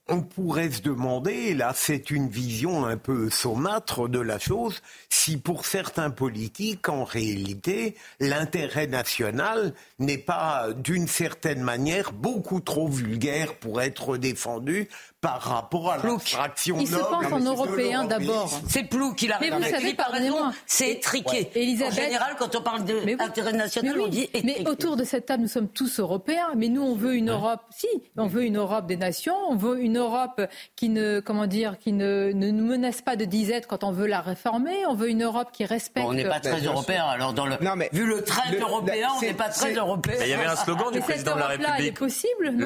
on 0.08 0.22
pourrait 0.22 0.70
se 0.70 0.82
demander, 0.84 1.56
là 1.56 1.72
c'est 1.76 2.12
une 2.12 2.30
vision 2.30 2.86
un 2.86 2.98
peu 2.98 3.30
saumâtre 3.32 4.08
de 4.08 4.20
la 4.20 4.38
chose, 4.38 4.82
si 5.10 5.38
pour 5.38 5.66
certains 5.66 6.12
politiques, 6.12 6.90
en 6.90 7.04
réalité, 7.04 7.96
l'intérêt 8.20 8.86
national 8.86 9.74
n'est 9.98 10.20
pas 10.20 10.68
d'une 10.78 11.08
certaine 11.08 11.62
manière 11.62 12.12
beaucoup 12.14 12.60
trop 12.60 12.88
vulgaire 12.88 13.56
pour 13.56 13.82
être 13.82 14.18
défendu 14.18 14.90
par 15.26 15.42
rapport 15.42 15.92
à 15.92 15.98
l'abstraction 15.98 16.78
Il 16.80 16.88
se 16.88 16.96
pense 16.98 17.32
en 17.32 17.40
européen 17.40 18.04
d'abord. 18.06 18.50
C'est 18.68 18.84
Plou 18.84 19.14
qui 19.16 19.28
l'a 19.28 19.40
Mais 19.42 19.50
vous 19.50 19.64
savez, 19.64 19.94
pardonnez-moi. 19.96 20.52
C'est 20.68 20.92
étriqué. 20.92 21.50
Elisabeth- 21.56 21.94
En 21.94 21.96
général, 22.04 22.36
quand 22.38 22.56
on 22.56 22.62
parle 22.62 22.84
d'intérêt 22.86 23.54
national, 23.54 23.94
Mais 23.96 24.00
oui, 24.02 24.06
on 24.06 24.10
dit 24.10 24.30
mais 24.44 24.68
autour 24.68 24.96
de 24.96 25.04
cette 25.04 25.26
table, 25.26 25.42
nous 25.44 25.48
sommes 25.50 25.68
tous 25.70 26.00
européens, 26.00 26.50
mais 26.56 26.68
nous, 26.68 26.84
on 26.84 26.96
veut 26.96 27.16
une 27.16 27.32
Europe. 27.32 27.62
Si, 27.72 27.88
on 28.18 28.28
veut 28.28 28.44
une 28.44 28.58
Europe 28.58 28.86
des 28.86 28.98
nations, 28.98 29.36
on 29.50 29.56
veut 29.56 29.80
une 29.82 29.98
Europe 29.98 30.42
qui 30.76 30.90
ne, 30.90 31.20
comment 31.22 31.48
dire, 31.48 31.80
qui 31.80 31.92
ne, 31.92 32.32
ne 32.34 32.52
nous 32.52 32.66
menace 32.66 33.02
pas 33.02 33.16
de 33.16 33.26
disette 33.26 33.66
quand 33.66 33.84
on 33.84 33.92
veut 33.92 34.06
la 34.08 34.22
réformer. 34.22 34.86
On 34.88 34.94
veut 34.94 35.10
une 35.10 35.24
Europe 35.24 35.50
qui 35.52 35.66
respecte. 35.66 36.06
Bon, 36.06 36.12
on 36.12 36.14
n'est 36.14 36.24
pas 36.26 36.40
très 36.40 36.62
européen, 36.62 37.04
alors 37.06 37.34
dans 37.34 37.48
le... 37.48 37.56
vu 37.92 38.06
le 38.06 38.24
trait 38.24 38.52
le- 38.52 38.60
européen, 38.62 39.08
on 39.16 39.20
c'est- 39.20 39.28
n'est 39.28 39.34
pas 39.34 39.50
très 39.50 39.74
européen. 39.74 40.16
Il 40.22 40.28
y 40.30 40.34
avait 40.34 40.46
un 40.46 40.56
slogan 40.56 40.92
du 40.92 41.02
président 41.02 41.34
de 41.34 41.40
la 41.40 41.48
République. 41.48 42.00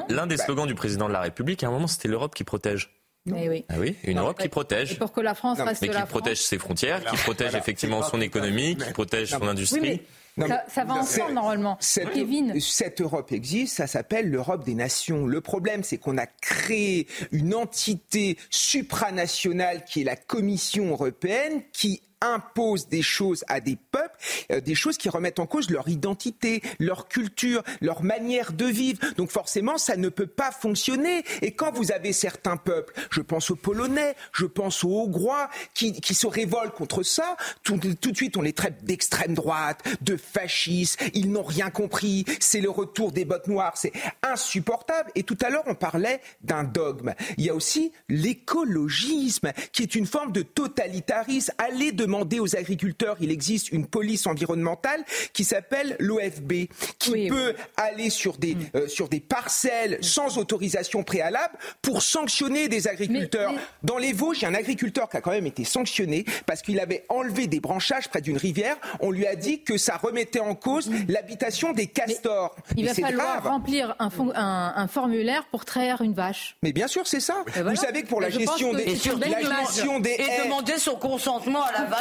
L'un 0.09 0.27
des 0.27 0.37
slogans 0.37 0.67
du 0.67 0.75
président 0.75 1.07
de 1.07 1.13
la 1.13 1.21
République, 1.21 1.63
à 1.63 1.67
un 1.67 1.71
moment, 1.71 1.87
c'était 1.87 2.07
l'Europe 2.09 2.35
qui 2.35 2.43
protège. 2.49 2.89
Eh 3.27 3.47
oui. 3.49 3.65
Ah 3.69 3.75
oui, 3.77 3.95
une 4.05 4.15
Non, 4.15 4.23
Europe 4.23 4.39
qui 4.39 4.49
protège. 4.49 4.93
Et 4.93 4.95
pour 4.95 5.11
que 5.11 5.21
la 5.21 5.35
France 5.35 5.59
reste 5.59 5.81
mais 5.83 5.89
la 5.89 6.01
qui 6.01 6.07
protège 6.07 6.37
France. 6.39 6.47
ses 6.49 6.57
frontières, 6.57 7.03
qui 7.05 7.15
protège 7.17 7.47
Voilà. 7.49 7.59
effectivement 7.59 8.01
son 8.01 8.21
économie, 8.21 8.75
qui 8.75 8.91
protège 8.91 9.29
son 9.29 9.41
Oui, 9.41 9.47
industrie. 9.49 10.01
mais 10.37 10.47
ça, 10.47 10.63
ça 10.69 10.83
va 10.85 10.93
ensemble 10.95 11.33
normalement. 11.33 11.77
Cette, 11.81 12.11
Kevin. 12.13 12.59
cette 12.59 13.01
Europe 13.01 13.31
existe, 13.31 13.75
ça 13.75 13.87
s'appelle 13.87 14.29
l'Europe 14.31 14.63
des 14.65 14.73
nations. 14.73 15.27
Le 15.27 15.41
problème, 15.41 15.83
c'est 15.83 15.97
qu'on 15.97 16.17
a 16.17 16.25
créé 16.25 17.07
une 17.31 17.53
entité 17.53 18.37
supranationale 18.49 19.83
qui 19.85 20.01
est 20.01 20.05
la 20.05 20.15
Commission 20.15 20.89
européenne, 20.89 21.61
qui 21.73 22.01
impose 22.21 22.87
des 22.87 23.01
choses 23.01 23.43
à 23.47 23.59
des 23.59 23.77
peuples, 23.91 24.15
euh, 24.51 24.61
des 24.61 24.75
choses 24.75 24.97
qui 24.97 25.09
remettent 25.09 25.39
en 25.39 25.45
cause 25.45 25.69
leur 25.69 25.87
identité, 25.87 26.61
leur 26.79 27.07
culture, 27.07 27.63
leur 27.81 28.03
manière 28.03 28.53
de 28.53 28.65
vivre. 28.65 28.99
Donc 29.17 29.31
forcément, 29.31 29.77
ça 29.77 29.95
ne 29.95 30.09
peut 30.09 30.27
pas 30.27 30.51
fonctionner. 30.51 31.23
Et 31.41 31.51
quand 31.51 31.71
vous 31.71 31.91
avez 31.91 32.13
certains 32.13 32.57
peuples, 32.57 32.93
je 33.11 33.21
pense 33.21 33.51
aux 33.51 33.55
Polonais, 33.55 34.15
je 34.33 34.45
pense 34.45 34.83
aux 34.83 35.01
Hongrois, 35.01 35.49
qui, 35.73 35.99
qui 36.01 36.13
se 36.13 36.27
révoltent 36.27 36.75
contre 36.75 37.03
ça, 37.03 37.37
tout, 37.63 37.79
tout 37.99 38.11
de 38.11 38.15
suite 38.15 38.37
on 38.37 38.41
les 38.41 38.53
traite 38.53 38.83
d'extrême 38.83 39.33
droite, 39.33 39.83
de 40.01 40.17
fascistes, 40.17 41.01
ils 41.13 41.31
n'ont 41.31 41.43
rien 41.43 41.69
compris, 41.69 42.25
c'est 42.39 42.61
le 42.61 42.69
retour 42.69 43.11
des 43.11 43.25
bottes 43.25 43.47
noires, 43.47 43.73
c'est 43.75 43.93
insupportable. 44.23 45.11
Et 45.15 45.23
tout 45.23 45.37
à 45.41 45.49
l'heure 45.49 45.63
on 45.67 45.75
parlait 45.75 46.21
d'un 46.41 46.63
dogme. 46.63 47.13
Il 47.37 47.45
y 47.45 47.49
a 47.49 47.55
aussi 47.55 47.91
l'écologisme, 48.07 49.51
qui 49.71 49.83
est 49.83 49.95
une 49.95 50.05
forme 50.05 50.31
de 50.31 50.41
totalitarisme. 50.41 51.53
Allez 51.57 51.91
demander 52.09 52.39
aux 52.39 52.55
agriculteurs, 52.55 53.17
il 53.21 53.29
existe 53.31 53.71
une 53.71 53.85
police 53.85 54.25
environnementale 54.25 55.03
qui 55.31 55.43
s'appelle 55.43 55.95
l'OFB, 55.99 56.53
qui 56.97 57.27
peut 57.29 57.53
aller 57.77 58.09
sur 58.09 58.37
des, 58.37 58.57
euh, 58.75 58.87
sur 58.87 59.09
des 59.09 59.19
parcelles 59.19 59.99
sans 60.01 60.39
autorisation 60.39 61.03
préalable 61.03 61.53
pour 61.83 62.01
sanctionner 62.01 62.67
des 62.67 62.87
agriculteurs. 62.87 63.53
Dans 63.83 63.99
les 63.99 64.11
Vosges, 64.11 64.39
il 64.39 64.41
y 64.41 64.45
a 64.45 64.49
un 64.49 64.55
agriculteur 64.55 65.07
qui 65.07 65.17
a 65.17 65.21
quand 65.21 65.29
même 65.31 65.45
été 65.45 65.63
sanctionné 65.65 66.25
parce 66.47 66.63
qu'il 66.63 66.79
avait 66.79 67.05
enlevé 67.09 67.45
des 67.45 67.59
branchages 67.59 68.07
près 68.09 68.21
d'une 68.21 68.37
rivière. 68.37 68.75
On 69.01 69.11
lui 69.11 69.27
a 69.27 69.35
dit 69.35 69.61
que 69.61 69.77
ça 69.77 69.97
remettait 69.97 70.39
en 70.39 70.55
cause 70.55 70.89
l'habitation 71.07 71.73
des 71.73 71.85
castors. 71.85 72.55
Il 72.75 72.85
Mais 72.85 72.93
va 72.93 73.07
falloir 73.07 73.41
grave. 73.41 73.51
remplir 73.51 73.95
un, 73.99 74.09
fon- 74.09 74.31
un- 74.33 74.73
un 74.75 74.87
formulaire 74.87 75.45
pour 75.51 75.63
traire 75.63 76.01
une 76.01 76.13
vache. 76.13 76.57
Mais 76.63 76.71
bien 76.73 76.87
sûr, 76.87 77.05
c'est 77.05 77.19
ça. 77.19 77.43
Voilà. 77.53 77.69
Vous 77.69 77.75
savez 77.75 78.01
que 78.01 78.07
pour 78.07 78.19
la 78.21 78.29
pense 78.29 78.39
gestion 78.39 78.71
que 78.71 78.77
des, 78.77 78.85
la 79.29 79.59
gestion 79.65 79.99
des 79.99 80.09
Et 80.11 80.21
haies- 80.23 80.43
demander 80.45 80.77
son 80.79 80.95
consentement 80.95 81.63
à 81.63 81.71
la 81.73 81.83
vache. 81.85 81.98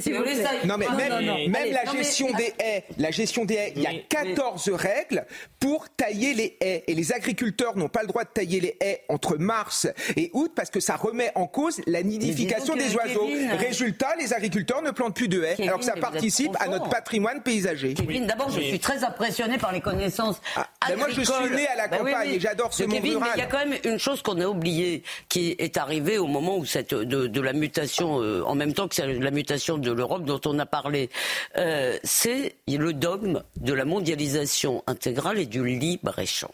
Si 0.00 0.12
vous 0.12 0.18
voulez, 0.18 0.34
ça- 0.36 0.50
Non 0.64 0.76
mais 0.78 0.86
Ah, 0.88 0.94
même, 0.94 1.08
non, 1.10 1.20
non. 1.22 1.38
même 1.38 1.56
Allez, 1.56 1.72
la 1.72 1.84
non, 1.84 1.92
mais- 1.92 1.98
gestion 1.98 2.30
des 2.32 2.54
haies, 2.58 2.84
la 2.98 3.10
gestion 3.10 3.44
des 3.44 3.54
haies, 3.54 3.72
il 3.76 3.82
y 3.82 3.86
a 3.86 3.92
14 4.08 4.68
règles 4.70 5.24
pour 5.60 5.88
tailler 5.90 6.34
les 6.34 6.56
haies 6.60 6.84
et 6.86 6.94
les 6.94 7.12
agriculteurs 7.12 7.76
n'ont 7.76 7.88
pas 7.88 8.02
le 8.02 8.08
droit 8.08 8.24
de 8.24 8.28
tailler 8.30 8.60
les 8.60 8.76
haies 8.80 9.02
entre 9.08 9.36
mars 9.36 9.86
et 10.16 10.30
août 10.32 10.52
parce 10.54 10.70
que 10.70 10.80
ça 10.80 10.96
remet 10.96 11.30
en 11.34 11.46
cause 11.46 11.80
la 11.86 12.02
nidification 12.02 12.74
des 12.76 12.94
oiseaux. 12.94 13.26
Kevin. 13.26 13.52
Résultat, 13.52 14.14
les 14.18 14.32
agriculteurs 14.32 14.82
ne 14.82 14.90
plantent 14.90 15.14
plus 15.16 15.28
de 15.28 15.42
haies 15.42 15.54
Kevin, 15.56 15.68
alors 15.68 15.80
que 15.80 15.84
ça 15.86 15.94
participe 15.96 16.52
à 16.60 16.68
notre 16.68 16.88
patrimoine 16.88 17.42
paysager. 17.42 17.94
Kevin, 17.94 18.26
d'abord, 18.26 18.50
je 18.50 18.60
suis 18.60 18.78
très 18.78 19.04
impressionné 19.04 19.58
par 19.58 19.72
les 19.72 19.80
connaissances 19.80 20.40
ben 20.88 20.96
moi, 20.96 21.08
je 21.10 21.20
suis 21.20 21.54
né 21.54 21.66
à 21.68 21.76
la 21.76 21.88
Ben 21.88 21.98
oui, 22.02 22.12
campagne 22.12 22.28
oui. 22.30 22.36
et 22.36 22.40
j'adore 22.40 22.72
ce 22.72 22.82
De 22.82 22.88
monde 22.88 22.96
Kevin, 22.96 23.14
rural. 23.16 23.30
Il 23.34 23.38
y 23.40 23.42
a 23.42 23.46
quand 23.46 23.58
même 23.58 23.74
une 23.84 23.98
chose 23.98 24.22
qu'on 24.22 24.40
a 24.40 24.46
oubliée, 24.46 25.02
qui 25.28 25.54
est 25.58 25.76
arrivée 25.76 26.16
au 26.18 26.26
moment 26.26 26.56
où 26.56 26.64
cette 26.64 26.94
de, 26.94 27.26
de 27.26 27.40
la 27.40 27.52
mutation, 27.52 28.22
euh, 28.22 28.42
en 28.46 28.54
même 28.54 28.72
temps 28.72 28.88
que 28.88 28.94
c'est 28.94 29.06
la 29.28 29.34
mutation 29.34 29.76
de 29.76 29.92
l'Europe 29.92 30.24
dont 30.24 30.40
on 30.46 30.58
a 30.58 30.64
parlé, 30.64 31.10
euh, 31.58 31.98
c'est 32.02 32.56
le 32.66 32.94
dogme 32.94 33.42
de 33.56 33.74
la 33.74 33.84
mondialisation 33.84 34.82
intégrale 34.86 35.38
et 35.38 35.44
du 35.44 35.62
libre 35.66 36.18
échange. 36.18 36.50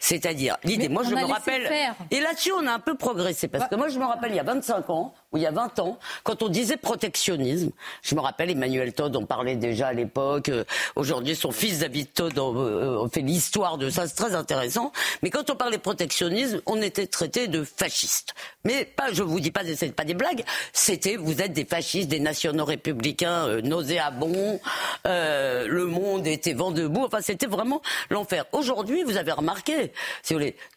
C'est-à-dire 0.00 0.56
l'idée. 0.64 0.88
Moi, 0.88 1.04
je 1.04 1.14
me 1.14 1.24
rappelle. 1.24 1.66
faire. 1.68 1.94
Et 2.10 2.18
là-dessus, 2.20 2.50
on 2.52 2.66
a 2.66 2.72
un 2.72 2.80
peu 2.80 2.96
progressé 2.96 3.46
parce 3.46 3.68
que 3.68 3.76
moi, 3.76 3.88
je 3.88 3.98
me 4.00 4.04
rappelle 4.04 4.32
il 4.32 4.36
y 4.36 4.40
a 4.40 4.42
25 4.42 4.90
ans 4.90 5.14
ou 5.32 5.36
il 5.36 5.44
y 5.44 5.46
a 5.46 5.52
20 5.52 5.78
ans, 5.78 5.98
quand 6.24 6.42
on 6.42 6.48
disait 6.48 6.76
protectionnisme, 6.76 7.70
je 8.02 8.14
me 8.16 8.20
rappelle 8.20 8.50
Emmanuel 8.50 8.92
Todd 8.92 9.14
en 9.14 9.24
parlait 9.24 9.54
déjà 9.56 9.88
à 9.88 9.92
l'époque. 9.92 10.48
euh, 10.48 10.64
Aujourd'hui, 10.96 11.36
son 11.36 11.52
fils 11.52 11.78
David 11.80 12.12
Todd 12.12 12.36
euh, 12.38 13.06
fait 13.08 13.20
l'histoire 13.20 13.78
de 13.78 13.88
ça, 13.88 14.08
c'est 14.08 14.16
très 14.16 14.34
intéressant. 14.34 14.92
Mais 15.22 15.30
quand 15.30 15.48
on 15.50 15.54
parlait 15.54 15.78
protectionnisme, 15.78 16.60
on 16.66 16.82
était 16.82 17.06
traité 17.06 17.46
de 17.46 17.62
fascistes. 17.62 18.34
Mais 18.64 18.84
pas, 18.84 19.12
je 19.12 19.22
vous 19.22 19.38
dis 19.38 19.52
pas, 19.52 19.60
c'est 19.76 19.92
pas 19.94 20.04
des 20.04 20.14
blagues. 20.14 20.42
C'était, 20.72 21.14
vous 21.16 21.40
êtes 21.40 21.52
des 21.52 21.64
fascistes, 21.64 22.08
des 22.08 22.15
nationaux 22.20 22.64
républicains 22.64 23.46
euh, 23.48 23.60
nauséabonds. 23.60 24.60
euh, 25.06 25.66
le 25.68 25.86
monde 25.86 26.26
était 26.26 26.52
vent 26.54 26.70
debout. 26.70 27.04
Enfin, 27.04 27.20
c'était 27.20 27.46
vraiment 27.46 27.82
l'enfer. 28.10 28.44
Aujourd'hui, 28.52 29.02
vous 29.04 29.16
avez 29.16 29.32
remarqué, 29.32 29.92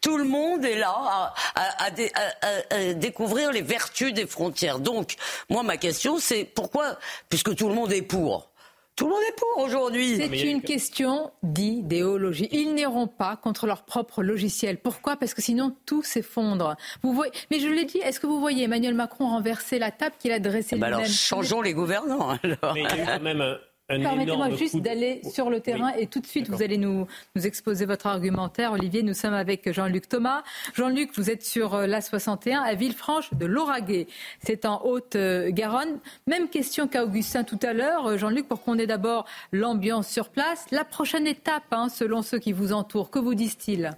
tout 0.00 0.16
le 0.16 0.24
monde 0.24 0.64
est 0.64 0.78
là 0.78 1.32
à- 1.54 1.84
à 1.86 2.94
découvrir 2.94 3.52
les 3.52 3.62
vertus 3.62 4.12
des 4.12 4.26
frontières. 4.26 4.78
Donc, 4.78 5.16
moi, 5.48 5.62
ma 5.62 5.76
question, 5.76 6.18
c'est 6.18 6.44
pourquoi, 6.44 6.98
puisque 7.28 7.54
tout 7.56 7.68
le 7.68 7.74
monde 7.74 7.92
est 7.92 8.02
pour. 8.02 8.49
Tout 8.96 9.06
le 9.06 9.12
monde 9.12 9.22
est 9.30 9.36
pour 9.38 9.64
aujourd'hui. 9.64 10.16
C'est 10.16 10.50
une 10.50 10.60
question 10.60 11.30
d'idéologie. 11.42 12.48
Ils 12.52 12.74
n'iront 12.74 13.06
pas 13.06 13.36
contre 13.36 13.66
leur 13.66 13.84
propre 13.84 14.22
logiciel. 14.22 14.78
Pourquoi? 14.78 15.16
Parce 15.16 15.32
que 15.32 15.40
sinon 15.40 15.74
tout 15.86 16.02
s'effondre. 16.02 16.76
Vous 17.02 17.14
voyez, 17.14 17.32
mais 17.50 17.60
je 17.60 17.68
l'ai 17.68 17.86
dit, 17.86 17.98
est-ce 17.98 18.20
que 18.20 18.26
vous 18.26 18.40
voyez 18.40 18.64
Emmanuel 18.64 18.94
Macron 18.94 19.28
renverser 19.28 19.78
la 19.78 19.90
table 19.90 20.14
qu'il 20.18 20.32
a 20.32 20.38
dressée 20.38 20.76
Eh 20.76 20.78
ben 20.78 20.88
lui-même? 20.88 21.04
alors, 21.04 21.06
changeons 21.10 21.62
les 21.62 21.72
gouvernants. 21.72 22.36
Alors. 22.42 22.74
Mais 22.74 22.82
il 22.82 22.96
y 22.96 23.00
a 23.00 23.02
eu 23.02 23.06
quand 23.06 23.20
même 23.22 23.40
un 23.40 23.56
Permettez-moi 23.98 24.50
juste 24.50 24.74
coup 24.74 24.80
d'aller 24.80 25.20
sur 25.28 25.50
le 25.50 25.60
terrain 25.60 25.92
et 25.98 26.06
tout 26.06 26.20
de 26.20 26.26
suite 26.26 26.48
vous 26.48 26.62
allez 26.62 26.78
nous, 26.78 27.06
nous 27.34 27.46
exposer 27.46 27.86
votre 27.86 28.06
argumentaire. 28.06 28.72
Olivier, 28.72 29.02
nous 29.02 29.14
sommes 29.14 29.34
avec 29.34 29.72
Jean-Luc 29.72 30.08
Thomas. 30.08 30.42
Jean-Luc, 30.74 31.10
vous 31.16 31.30
êtes 31.30 31.44
sur 31.44 31.74
euh, 31.74 31.86
l'A61 31.86 32.60
à 32.60 32.74
Villefranche 32.74 33.32
de 33.34 33.46
Lauragais. 33.46 34.06
C'est 34.44 34.64
en 34.64 34.84
Haute-Garonne. 34.84 35.98
Même 36.26 36.48
question 36.48 36.86
qu'à 36.86 37.04
Augustin 37.04 37.44
tout 37.44 37.58
à 37.62 37.72
l'heure. 37.72 38.06
Euh, 38.06 38.16
Jean-Luc, 38.16 38.46
pour 38.46 38.62
qu'on 38.62 38.78
ait 38.78 38.86
d'abord 38.86 39.26
l'ambiance 39.52 40.08
sur 40.08 40.28
place. 40.28 40.66
La 40.70 40.84
prochaine 40.84 41.26
étape, 41.26 41.64
hein, 41.72 41.88
selon 41.88 42.22
ceux 42.22 42.38
qui 42.38 42.52
vous 42.52 42.72
entourent, 42.72 43.10
que 43.10 43.18
vous 43.18 43.34
disent-ils? 43.34 43.90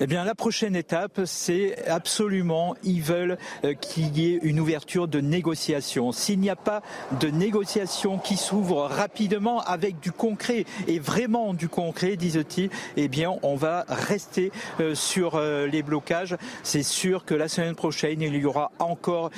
Eh 0.00 0.06
bien, 0.06 0.24
la 0.24 0.34
prochaine 0.34 0.76
étape, 0.76 1.20
c'est 1.24 1.86
absolument, 1.88 2.74
ils 2.84 3.02
veulent 3.02 3.38
euh, 3.64 3.74
qu'il 3.74 4.16
y 4.18 4.32
ait 4.34 4.38
une 4.42 4.60
ouverture 4.60 5.08
de 5.08 5.20
négociation. 5.20 6.12
S'il 6.12 6.40
n'y 6.40 6.50
a 6.50 6.56
pas 6.56 6.82
de 7.20 7.28
négociation 7.28 8.18
qui 8.18 8.36
s'ouvre 8.36 8.82
rapidement 8.82 9.60
avec 9.60 10.00
du 10.00 10.12
concret 10.12 10.64
et 10.86 10.98
vraiment 10.98 11.54
du 11.54 11.68
concret, 11.68 12.16
disent-ils, 12.16 12.70
eh 12.96 13.08
bien, 13.08 13.34
on 13.42 13.56
va 13.56 13.84
rester 13.88 14.52
euh, 14.80 14.94
sur 14.94 15.34
euh, 15.34 15.66
les 15.66 15.82
blocages. 15.82 16.36
C'est 16.62 16.82
sûr 16.82 17.24
que 17.24 17.34
la 17.34 17.48
semaine 17.48 17.74
prochaine, 17.74 18.20
il 18.22 18.36
y 18.36 18.44
aura 18.44 18.70
encore 18.78 19.30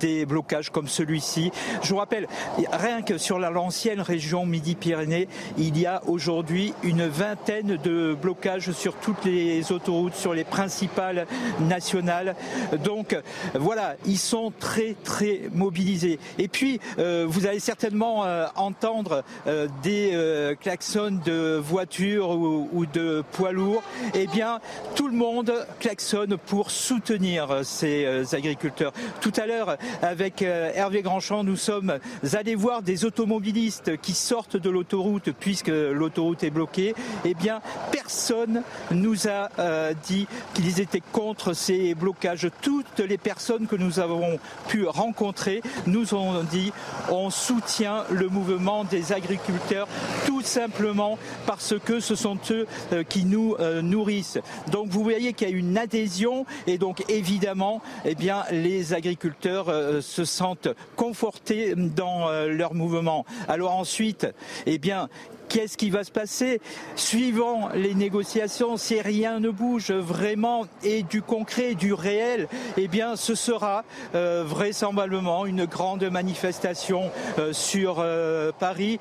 des 0.00 0.26
blocages 0.26 0.70
comme 0.70 0.88
celui-ci. 0.88 1.50
Je 1.82 1.90
vous 1.90 1.96
rappelle, 1.96 2.26
rien 2.72 3.02
que 3.02 3.18
sur 3.18 3.38
la- 3.38 3.50
l'ancienne 3.50 4.00
région 4.00 4.46
Midi-Pyrénées, 4.46 5.28
il 5.58 5.78
y 5.78 5.86
a 5.86 6.02
aujourd'hui 6.06 6.72
une 6.82 7.06
vingtaine 7.06 7.76
de 7.82 8.16
blocages 8.20 8.72
sur 8.72 8.94
toutes 8.94 9.24
les 9.24 9.72
autoroutes, 9.72 9.87
sur 10.14 10.34
les 10.34 10.44
principales 10.44 11.26
nationales. 11.60 12.36
Donc 12.84 13.16
voilà, 13.54 13.96
ils 14.04 14.18
sont 14.18 14.52
très 14.58 14.94
très 15.04 15.42
mobilisés. 15.52 16.18
Et 16.38 16.48
puis, 16.48 16.80
euh, 16.98 17.26
vous 17.28 17.46
allez 17.46 17.60
certainement 17.60 18.24
euh, 18.24 18.46
entendre 18.56 19.24
euh, 19.46 19.68
des 19.82 20.56
klaxons 20.60 21.20
de 21.24 21.56
voitures 21.56 22.30
ou, 22.30 22.68
ou 22.72 22.86
de 22.86 23.22
poids 23.32 23.52
lourds. 23.52 23.82
Eh 24.14 24.26
bien, 24.26 24.60
tout 24.94 25.08
le 25.08 25.14
monde 25.14 25.52
klaxonne 25.80 26.36
pour 26.36 26.70
soutenir 26.70 27.60
ces 27.64 28.34
agriculteurs. 28.34 28.92
Tout 29.20 29.32
à 29.36 29.46
l'heure, 29.46 29.76
avec 30.02 30.42
Hervé 30.42 31.02
Grandchamp, 31.02 31.44
nous 31.44 31.56
sommes 31.56 31.98
allés 32.32 32.54
voir 32.54 32.82
des 32.82 33.04
automobilistes 33.04 33.96
qui 34.00 34.12
sortent 34.12 34.56
de 34.56 34.70
l'autoroute 34.70 35.30
puisque 35.32 35.68
l'autoroute 35.68 36.42
est 36.42 36.50
bloquée. 36.50 36.94
Eh 37.24 37.34
bien, 37.34 37.60
personne 37.90 38.62
nous 38.90 39.28
a 39.28 39.48
euh, 39.78 39.94
dit 40.06 40.26
qu'ils 40.54 40.80
étaient 40.80 41.02
contre 41.12 41.52
ces 41.52 41.94
blocages. 41.94 42.48
Toutes 42.60 43.00
les 43.00 43.18
personnes 43.18 43.66
que 43.66 43.76
nous 43.76 44.00
avons 44.00 44.38
pu 44.68 44.86
rencontrer 44.86 45.62
nous 45.86 46.14
ont 46.14 46.42
dit 46.42 46.72
on 47.10 47.30
soutient 47.30 48.04
le 48.10 48.28
mouvement 48.28 48.84
des 48.84 49.12
agriculteurs 49.12 49.88
tout 50.26 50.42
simplement 50.42 51.18
parce 51.46 51.74
que 51.78 52.00
ce 52.00 52.14
sont 52.14 52.38
eux 52.50 52.66
euh, 52.92 53.02
qui 53.04 53.24
nous 53.24 53.54
euh, 53.60 53.82
nourrissent. 53.82 54.38
Donc 54.72 54.88
vous 54.88 55.02
voyez 55.02 55.32
qu'il 55.32 55.48
y 55.48 55.52
a 55.52 55.56
une 55.56 55.78
adhésion 55.78 56.44
et 56.66 56.78
donc 56.78 57.04
évidemment 57.08 57.80
eh 58.04 58.16
les 58.50 58.92
agriculteurs 58.94 59.72
se 60.02 60.24
sentent 60.24 60.68
confortés 60.96 61.74
dans 61.76 62.28
leur 62.46 62.74
mouvement. 62.74 63.24
Alors 63.48 63.72
ensuite, 63.72 64.26
eh 64.66 64.78
bien, 64.78 65.08
Qu'est-ce 65.48 65.78
qui 65.78 65.88
va 65.88 66.04
se 66.04 66.10
passer 66.10 66.60
Suivant 66.94 67.70
les 67.74 67.94
négociations, 67.94 68.76
si 68.76 69.00
rien 69.00 69.40
ne 69.40 69.48
bouge 69.48 69.90
vraiment 69.92 70.66
et 70.82 71.02
du 71.02 71.22
concret, 71.22 71.74
du 71.74 71.94
réel, 71.94 72.48
eh 72.76 72.86
bien, 72.86 73.16
ce 73.16 73.34
sera 73.34 73.84
euh, 74.14 74.44
vraisemblablement 74.46 75.46
une 75.46 75.64
grande 75.64 76.04
manifestation 76.04 77.10
euh, 77.38 77.52
sur 77.54 77.96
euh, 77.98 78.52
Paris. 78.58 79.00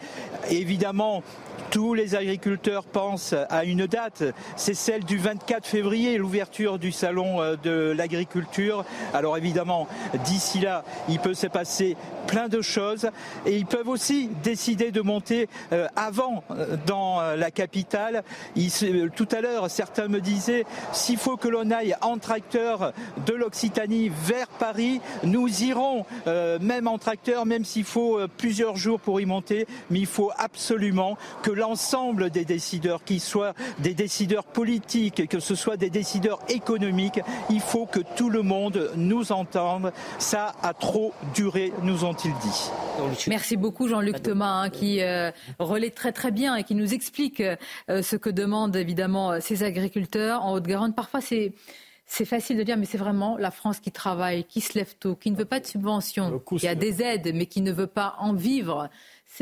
Évidemment, 0.49 1.21
tous 1.69 1.93
les 1.93 2.15
agriculteurs 2.15 2.85
pensent 2.85 3.35
à 3.49 3.65
une 3.65 3.87
date, 3.87 4.23
c'est 4.55 4.73
celle 4.73 5.03
du 5.03 5.17
24 5.17 5.67
février, 5.67 6.17
l'ouverture 6.17 6.79
du 6.79 6.93
salon 6.93 7.39
de 7.61 7.91
l'agriculture. 7.91 8.85
Alors 9.13 9.37
évidemment, 9.37 9.87
d'ici 10.23 10.59
là, 10.59 10.85
il 11.09 11.19
peut 11.19 11.33
se 11.33 11.47
passer 11.47 11.97
plein 12.25 12.47
de 12.47 12.61
choses 12.61 13.09
et 13.45 13.57
ils 13.57 13.65
peuvent 13.65 13.89
aussi 13.89 14.29
décider 14.43 14.91
de 14.91 15.01
monter 15.01 15.49
avant 15.97 16.36
euh, 16.51 16.77
dans 16.85 17.21
la 17.35 17.51
capitale. 17.51 18.23
tout 19.15 19.27
à 19.31 19.41
l'heure, 19.41 19.69
certains 19.69 20.07
me 20.07 20.21
disaient 20.21 20.65
s'il 20.91 21.17
faut 21.17 21.37
que 21.37 21.47
l'on 21.47 21.71
aille 21.71 21.95
en 22.01 22.17
tracteur 22.17 22.93
de 23.25 23.33
l'Occitanie 23.33 24.09
vers 24.09 24.47
Paris, 24.47 25.01
nous 25.23 25.63
irons 25.63 26.05
même 26.25 26.87
en 26.87 26.97
tracteur, 26.97 27.45
même 27.45 27.65
s'il 27.65 27.83
faut 27.83 28.19
plusieurs 28.37 28.75
jours 28.75 28.99
pour 28.99 29.19
y 29.21 29.25
monter, 29.25 29.67
mais 29.89 29.99
il 29.99 30.05
faut 30.05 30.31
absolument 30.37 31.17
que 31.41 31.51
l'ensemble 31.51 32.29
des 32.29 32.45
décideurs, 32.45 33.03
qu'ils 33.03 33.21
soient 33.21 33.53
des 33.79 33.93
décideurs 33.93 34.45
politiques, 34.45 35.27
que 35.27 35.39
ce 35.39 35.55
soit 35.55 35.77
des 35.77 35.89
décideurs 35.89 36.39
économiques, 36.49 37.19
il 37.49 37.59
faut 37.59 37.85
que 37.85 37.99
tout 38.15 38.29
le 38.29 38.41
monde 38.41 38.91
nous 38.95 39.31
entende. 39.31 39.91
Ça 40.19 40.53
a 40.63 40.73
trop 40.73 41.13
duré, 41.33 41.73
nous 41.83 42.03
ont-ils 42.03 42.33
dit. 42.41 42.71
Merci 43.27 43.57
beaucoup 43.57 43.87
Jean-Luc 43.87 44.21
Thomas 44.23 44.63
hein, 44.63 44.69
qui 44.69 45.01
euh, 45.01 45.31
relaie 45.59 45.91
très 45.91 46.11
très 46.11 46.26
bien 46.31 46.55
et 46.55 46.63
qui 46.63 46.75
nous 46.75 46.93
explique 46.93 47.41
euh, 47.41 48.01
ce 48.01 48.15
que 48.15 48.29
demandent 48.29 48.75
évidemment 48.75 49.39
ces 49.41 49.63
agriculteurs 49.63 50.43
en 50.43 50.53
Haute-Garonne. 50.53 50.93
Parfois 50.93 51.21
c'est 51.21 51.53
c'est 52.09 52.25
facile 52.25 52.57
de 52.57 52.63
dire, 52.63 52.77
mais 52.77 52.85
c'est 52.85 52.97
vraiment 52.97 53.37
la 53.37 53.51
France 53.51 53.81
qui 53.81 53.91
travaille, 53.91 54.45
qui 54.45 54.61
se 54.61 54.77
lève 54.77 54.95
tôt, 54.97 55.15
qui 55.15 55.29
ne 55.29 55.35
veut 55.35 55.45
pas 55.45 55.59
de 55.59 55.65
subventions, 55.65 56.41
qui 56.57 56.65
a 56.65 56.73
des 56.73 57.01
aides, 57.03 57.33
mais 57.35 57.47
qui 57.47 57.59
ne 57.59 57.73
veut 57.73 57.87
pas 57.87 58.15
en 58.19 58.33
vivre. 58.33 58.89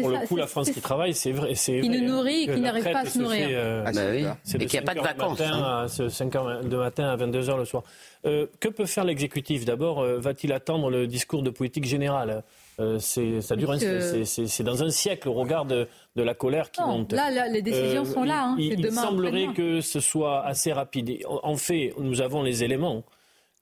Pour 0.01 0.09
le 0.09 0.27
coup, 0.27 0.35
la 0.35 0.47
France 0.47 0.71
qui 0.71 0.81
travaille, 0.81 1.13
c'est 1.13 1.31
vrai. 1.31 1.53
Qui 1.53 1.89
nous 1.89 2.05
nourrit, 2.05 2.47
qui 2.47 2.59
n'arrive 2.59 2.83
pas 2.83 3.01
à 3.01 3.05
se 3.05 3.19
nourrir. 3.19 3.47
Euh, 3.51 3.83
ah, 3.85 3.91
bah 3.93 4.59
Et 4.59 4.65
qui 4.65 4.77
a 4.77 4.81
pas 4.81 4.95
de 4.95 4.99
vacances. 4.99 5.39
Matin, 5.39 5.87
5 5.87 6.35
hein. 6.35 6.59
h 6.63 6.67
de 6.67 6.75
matin 6.75 7.05
à 7.05 7.15
22h 7.15 7.57
le 7.57 7.65
soir. 7.65 7.83
Euh, 8.25 8.47
que 8.59 8.67
peut 8.67 8.85
faire 8.85 9.05
l'exécutif? 9.05 9.63
D'abord, 9.63 9.99
euh, 10.01 10.19
va-t-il 10.19 10.51
attendre 10.51 10.89
le 10.89 11.07
discours 11.07 11.43
de 11.43 11.49
politique 11.49 11.85
générale? 11.85 12.43
Ça 12.99 13.55
dure 13.55 13.73
c'est 14.25 14.63
dans 14.63 14.83
un 14.83 14.89
siècle 14.89 15.29
au 15.29 15.33
regard 15.33 15.65
de, 15.65 15.87
la 16.23 16.33
colère 16.33 16.71
qui 16.71 16.81
monte. 16.81 17.13
Là, 17.13 17.47
les 17.47 17.61
décisions 17.61 18.05
sont 18.05 18.23
là. 18.23 18.49
Hein. 18.49 18.55
il, 18.57 18.79
il 18.79 18.91
semblerait 18.91 19.53
que 19.53 19.81
ce 19.81 19.99
soit 19.99 20.43
assez 20.45 20.71
rapide. 20.71 21.19
En 21.27 21.55
fait, 21.55 21.93
nous 21.97 22.21
avons 22.21 22.43
les 22.43 22.63
éléments. 22.63 23.03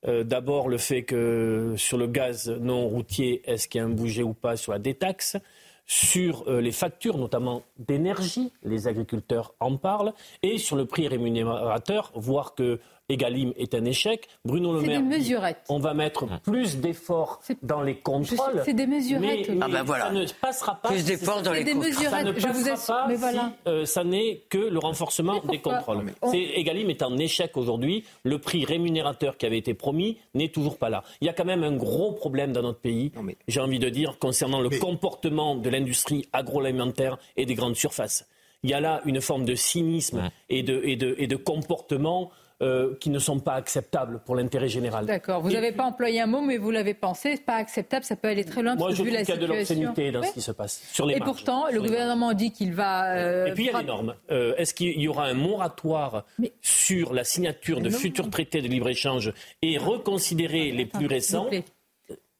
D'abord, 0.06 0.68
le 0.68 0.78
fait 0.78 1.04
que 1.04 1.76
sur 1.78 1.98
le 1.98 2.08
gaz 2.08 2.50
non 2.50 2.90
routier, 2.90 3.42
est-ce 3.46 3.70
qu'il 3.70 3.80
y 3.80 3.82
a 3.82 3.86
un 3.86 3.90
bouger 3.90 4.22
ou 4.22 4.34
pas 4.34 4.58
sur 4.58 4.74
la 4.74 4.80
détaxe? 4.80 5.38
Sur 5.86 6.48
euh, 6.48 6.62
les 6.62 6.72
factures, 6.72 7.18
notamment 7.18 7.64
d'énergie, 7.78 8.54
les 8.64 8.88
agriculteurs 8.88 9.54
en 9.60 9.76
parlent, 9.76 10.14
et 10.42 10.58
sur 10.58 10.78
le 10.78 10.86
prix 10.86 11.10
rémunérateur, 11.10 12.12
voire 12.16 12.56
que 12.56 12.80
Egalim 13.10 13.54
est 13.58 13.76
un 13.76 13.86
échec. 13.86 14.28
Bruno 14.46 14.74
Le 14.74 14.82
Maire, 14.82 15.56
on 15.70 15.80
va 15.80 15.94
mettre 15.94 16.26
plus 16.42 16.78
d'efforts 16.78 17.42
dans 17.62 17.82
les 17.82 17.96
contrôles. 17.96 18.62
C'est 18.66 18.74
des 18.74 18.88
mesurettes. 18.88 19.50
Mais, 19.50 19.58
ah 19.62 19.68
ben 19.68 19.86
ça 19.86 20.12
ne 20.12 20.26
passera 20.42 20.76
pas. 20.76 20.90
Plus 20.90 21.04
d'efforts 21.06 21.42
dans 21.42 21.52
les 21.52 21.66
contrôles. 21.66 21.94
Ça 21.94 22.24
ne 22.24 22.32
passera 22.32 23.04
pas 23.04 23.08
mais 23.08 23.16
voilà. 23.16 23.54
si 23.66 23.70
euh, 23.70 23.86
ça 23.86 24.04
n'est 24.04 24.44
que 24.50 24.58
le 24.58 24.80
renforcement 24.80 25.42
des 25.50 25.60
contrôles. 25.60 26.14
Egalim 26.34 26.90
est 26.90 27.04
en 27.04 27.18
échec 27.18 27.58
aujourd'hui. 27.58 28.06
Le 28.24 28.38
prix 28.40 28.66
rémunérateur 28.66 29.38
qui 29.38 29.46
avait 29.46 29.58
été 29.58 29.74
promis 29.74 30.18
n'est 30.34 30.50
toujours 30.50 30.78
pas 30.78 30.90
là. 30.90 31.04
Il 31.22 31.28
y 31.28 31.30
a 31.30 31.34
quand 31.34 31.46
même 31.46 31.64
un 31.64 31.76
gros 31.76 32.14
problème 32.14 32.54
dans 32.54 32.62
notre 32.62 32.80
pays, 32.80 33.12
j'ai 33.48 33.60
envie 33.60 33.80
de 33.80 33.90
dire, 33.90 34.18
concernant 34.20 34.62
le 34.62 34.70
comportement 34.70 35.56
de 35.56 35.70
l'industrie 35.70 36.28
agroalimentaire 36.34 37.18
et 37.36 37.46
des 37.46 37.56
grandes 37.56 37.76
surfaces. 37.76 38.28
Il 38.64 38.70
y 38.70 38.74
a 38.74 38.80
là 38.80 39.02
une 39.06 39.20
forme 39.20 39.44
de 39.44 39.56
cynisme 39.56 40.32
et, 40.50 40.64
de, 40.64 40.82
et, 40.86 40.96
de, 40.96 41.16
et 41.18 41.28
de 41.28 41.36
comportement 41.36 42.32
euh, 42.64 42.96
qui 43.00 43.10
ne 43.10 43.20
sont 43.20 43.40
pas 43.40 43.56
acceptables 43.56 44.22
pour 44.26 44.36
l'intérêt 44.36 44.70
général. 44.70 45.06
D'accord. 45.06 45.42
Vous 45.42 45.52
n'avez 45.52 45.72
pas 45.74 45.84
employé 45.84 46.22
un 46.22 46.28
mot, 46.28 46.42
mais 46.42 46.58
vous 46.58 46.72
l'avez 46.72 46.94
pensé. 46.94 47.38
Pas 47.38 47.56
acceptable, 47.56 48.06
ça 48.06 48.16
peut 48.16 48.30
aller 48.30 48.46
très 48.46 48.62
loin. 48.62 48.76
Moi, 48.76 48.92
je 48.92 48.96
trouve 48.96 49.08
qu'il 49.08 49.16
y 49.16 49.32
a 49.32 49.38
de 49.38 49.46
l'obscénité 49.46 50.12
dans 50.12 50.24
ce 50.24 50.32
qui 50.32 50.42
se 50.42 50.52
passe 50.52 50.82
sur 50.92 51.06
les 51.06 51.16
Et 51.16 51.20
pourtant, 51.20 51.66
le 51.72 51.82
gouvernement 51.82 52.34
dit 52.34 52.52
qu'il 52.52 52.74
va. 52.74 53.16
Euh, 53.16 53.48
Et 53.48 53.52
puis 53.52 53.66
il 53.66 53.72
y 53.72 53.76
a 53.76 53.82
les 53.82 53.86
normes. 53.88 54.16
Euh, 54.32 54.56
est-ce 54.56 54.74
qu'il 54.74 55.00
y 55.00 55.08
aura 55.08 55.26
un 55.26 55.34
moratoire 55.34 56.26
sur 56.62 57.14
la 57.14 57.24
signature 57.24 57.82
de 57.82 57.90
futurs 57.90 58.30
traités 58.30 58.62
de 58.62 58.68
libre 58.68 58.90
échange 58.90 59.34
et 59.62 59.78
reconsidérer 59.78 60.72
les 60.72 60.86
plus 60.86 61.08
récents 61.08 61.50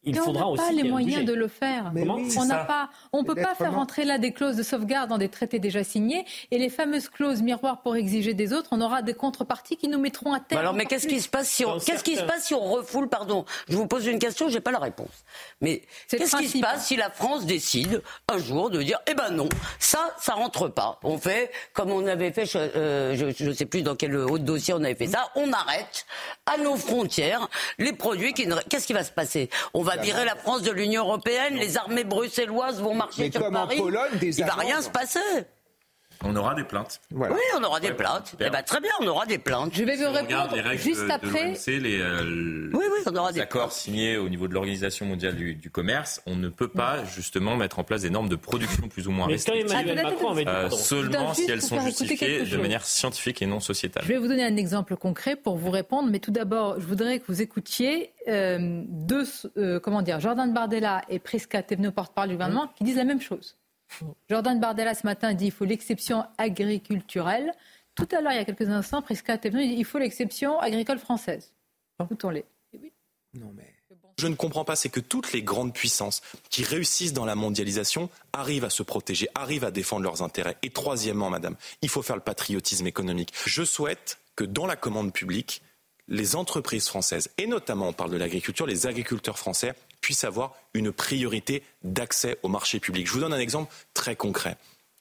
il 0.06 0.16
faudra 0.18 0.48
on 0.48 0.56
n'a 0.56 0.64
pas 0.64 0.72
les 0.72 0.84
moyens 0.84 1.26
de 1.26 1.34
le 1.34 1.48
faire. 1.48 1.92
on 2.38 2.46
n'a 2.46 2.66
pas, 2.66 2.90
on 3.12 3.24
peut 3.24 3.36
pas 3.36 3.56
faire 3.56 3.74
rentrer 3.74 4.04
là 4.06 4.18
des 4.18 4.32
clauses 4.32 4.56
de 4.56 4.64
sauvegarde 4.64 5.10
dans 5.10 5.18
des 5.18 5.30
traités 5.30 5.60
déjà 5.60 5.84
signés 5.84 6.26
et 6.52 6.58
les 6.58 6.70
fameuses 6.70 7.10
clauses 7.10 7.42
miroirs 7.42 7.82
pour 7.82 7.96
exiger 7.96 8.34
des 8.34 8.54
autres. 8.54 8.70
On 8.72 8.82
aura 8.82 9.02
des 9.02 9.14
contreparties 9.14 9.78
qui 9.78 9.88
nous 9.88 10.00
mettront 10.00 10.34
à 10.34 10.40
terre. 10.40 10.60
alors, 10.60 10.74
mais 10.74 10.86
qu'est-ce 10.86 11.08
qui 11.08 11.22
se 11.22 11.30
passe 11.30 11.50
si 11.50 11.66
on, 11.66 11.80
qu'est-ce 11.80 12.04
qui 12.04 12.16
se 12.16 12.24
passe 12.24 12.46
si 12.46 12.54
on 12.54 12.64
refoule, 12.64 13.08
pardon, 13.08 13.46
je 13.70 13.76
vous 13.76 13.88
pose 13.88 14.06
une 14.06 14.20
question, 14.20 14.50
j'ai 14.50 14.60
pas 14.60 14.72
la 14.72 14.80
réponse. 14.80 15.24
Mais 15.62 15.82
qu'est-ce 16.10 16.36
qui 16.38 16.48
se 16.48 16.60
passe 16.60 16.88
si 16.88 16.96
la 16.96 17.10
France 17.10 17.46
décide 17.46 18.02
un 18.28 18.38
jour 18.38 18.70
de 18.70 18.82
dire, 18.82 19.00
eh 19.08 19.14
ben 19.14 19.30
non, 19.30 19.48
ça, 19.80 20.16
ça 20.20 20.34
rentre 20.34 20.68
pas. 20.68 21.00
On 21.04 21.18
fait 21.18 21.52
comme 21.74 21.92
on 21.92 22.06
avait 22.08 22.32
fait, 22.32 22.50
euh, 22.56 23.16
je, 23.16 23.46
ne 23.46 23.54
sais 23.54 23.66
plus 23.66 23.82
dans 23.82 23.96
quel 23.96 24.16
autre 24.16 24.44
dossier 24.44 24.74
on 24.74 24.84
avait 24.84 24.96
fait 24.96 25.08
ça. 25.08 25.32
On 25.36 25.52
arrête 25.54 26.06
à 26.46 26.58
nos 26.58 26.76
frontières 26.76 27.48
les 27.78 27.94
produits 27.94 28.34
qui, 28.34 28.48
qu'est-ce 28.70 28.88
qui 28.88 28.94
va 28.94 29.04
se 29.04 29.12
passer? 29.12 29.50
On 29.74 29.82
va 29.82 29.93
virer 29.98 30.26
la 30.26 30.36
France 30.36 30.62
de 30.62 30.72
l'Union 30.72 31.04
européenne, 31.04 31.56
les 31.56 31.78
armées 31.78 32.04
bruxelloises 32.04 32.82
vont 32.82 32.94
marcher 32.96 33.32
sur 33.32 33.50
Paris. 33.52 33.78
Il 33.80 34.28
ne 34.30 34.46
va 34.46 34.54
rien 34.54 34.82
se 34.82 34.90
passer. 34.90 35.20
On 36.24 36.36
aura 36.36 36.56
des 36.56 36.64
plaintes. 36.64 37.02
Oui, 37.12 37.28
on 37.58 37.64
aura 37.64 37.80
des 37.80 37.92
plaintes. 37.92 38.36
Eh 38.40 38.50
ben, 38.50 38.64
très 38.64 38.80
bien, 38.80 38.92
on 39.02 39.08
aura 39.08 39.26
des 39.26 39.38
plaintes. 39.38 39.72
Je 39.74 39.84
vais 39.84 39.96
vous 39.96 40.12
répondre 40.12 40.56
juste 40.76 41.10
après. 41.10 41.54
les, 41.68 42.00
euh, 42.00 42.70
oui, 42.74 42.86
oui, 42.92 43.00
on 43.06 43.16
aura 43.16 43.32
des 43.32 43.42
accords 43.42 43.72
signés 43.72 44.18
au 44.18 44.30
niveau 44.30 44.48
de 44.48 44.54
l'Organisation 44.54 45.06
mondiale 45.06 45.36
du, 45.36 45.70
commerce, 45.70 46.22
on 46.28 46.36
ne 46.36 46.50
peut 46.50 46.68
pas 46.68 47.04
justement 47.06 47.56
mettre 47.56 47.80
en 47.80 47.84
place 47.84 48.04
des 48.04 48.10
normes 48.10 48.30
de 48.30 48.36
production 48.36 48.88
plus 48.88 49.08
ou 49.08 49.12
moins 49.12 49.28
restrictives, 49.28 49.76
euh, 50.48 50.70
seulement 50.70 51.34
si 51.34 51.50
elles 51.50 51.62
sont 51.62 51.80
justifiées 51.82 52.44
de 52.44 52.58
manière 52.58 52.86
scientifique 52.86 53.42
et 53.42 53.46
non 53.46 53.60
sociétale. 53.60 54.04
Je 54.04 54.10
vais 54.10 54.20
vous 54.20 54.28
donner 54.28 54.46
un 54.46 54.56
exemple 54.56 54.96
concret 54.96 55.36
pour 55.36 55.58
vous 55.58 55.72
répondre, 55.72 56.10
mais 56.12 56.20
tout 56.20 56.32
d'abord, 56.32 56.80
je 56.80 56.86
voudrais 56.86 57.20
que 57.20 57.26
vous 57.28 57.42
écoutiez 57.42 58.12
euh, 58.28 58.84
deux, 58.88 59.26
comment 59.82 60.02
dire, 60.02 60.20
Jordan 60.20 60.54
Bardella 60.54 61.02
et 61.10 61.20
Prisca 61.20 61.64
Thévenot, 61.64 61.92
porte-parole 61.92 62.30
du 62.30 62.36
gouvernement, 62.36 62.68
qui 62.78 62.84
disent 62.84 62.98
la 62.98 63.06
même 63.06 63.22
chose. 63.22 63.58
Jordan 64.30 64.60
Bardella 64.60 64.94
ce 64.94 65.06
matin 65.06 65.34
dit 65.34 65.46
qu'il 65.46 65.54
faut 65.54 65.66
l'exception 65.66 66.26
agriculturelle. 66.38 67.52
Tout 67.96 68.08
à 68.12 68.22
l'heure, 68.22 68.32
il 68.32 68.38
y 68.38 68.40
a 68.40 68.46
quelques 68.46 68.70
instants, 68.70 69.02
Prisca 69.02 69.38
dit 69.38 69.50
il 69.54 69.86
faut 69.86 70.00
l'exception 70.00 70.60
agricole 70.60 71.00
française. 71.00 71.54
Écoutons-les. 72.02 72.46
Je 74.20 74.28
ne 74.28 74.36
comprends 74.36 74.64
pas, 74.64 74.76
c'est 74.76 74.90
que 74.90 75.00
toutes 75.00 75.34
les 75.34 75.42
grandes 75.42 75.74
puissances 75.74 76.22
qui 76.50 76.64
réussissent 76.64 77.14
dans 77.14 77.26
la 77.26 77.36
mondialisation 77.36 78.10
arrivent 78.32 78.66
à 78.66 78.70
se 78.70 78.84
protéger, 78.84 79.28
arrivent 79.34 79.64
à 79.64 79.72
défendre 79.72 80.04
leurs 80.04 80.22
intérêts. 80.22 80.58
Et 80.62 80.70
troisièmement, 80.70 81.30
madame, 81.30 81.56
il 81.82 81.90
faut 81.90 82.04
faire 82.04 82.16
le 82.16 82.22
patriotisme 82.22 82.86
économique. 82.86 83.34
Je 83.46 83.64
souhaite 83.64 84.20
que 84.36 84.44
dans 84.44 84.68
la 84.68 84.76
commande 84.76 85.14
publique, 85.14 85.62
les 86.08 86.36
entreprises 86.36 86.88
françaises, 86.88 87.30
et 87.38 87.48
notamment 87.48 87.88
on 87.88 87.94
parle 87.94 88.12
de 88.12 88.18
l'agriculture, 88.18 88.68
les 88.68 88.88
agriculteurs 88.88 89.40
français 89.40 89.74
puissent 90.04 90.26
avoir 90.26 90.54
une 90.76 90.92
priorité 90.92 91.64
d'accès 91.82 92.38
au 92.44 92.50
marché 92.50 92.80
public. 92.80 93.08
Je 93.08 93.14
vous 93.14 93.22
donne 93.22 93.34
un 93.34 93.40
exemple 93.40 93.74
très 93.96 94.16
concret. 94.16 94.58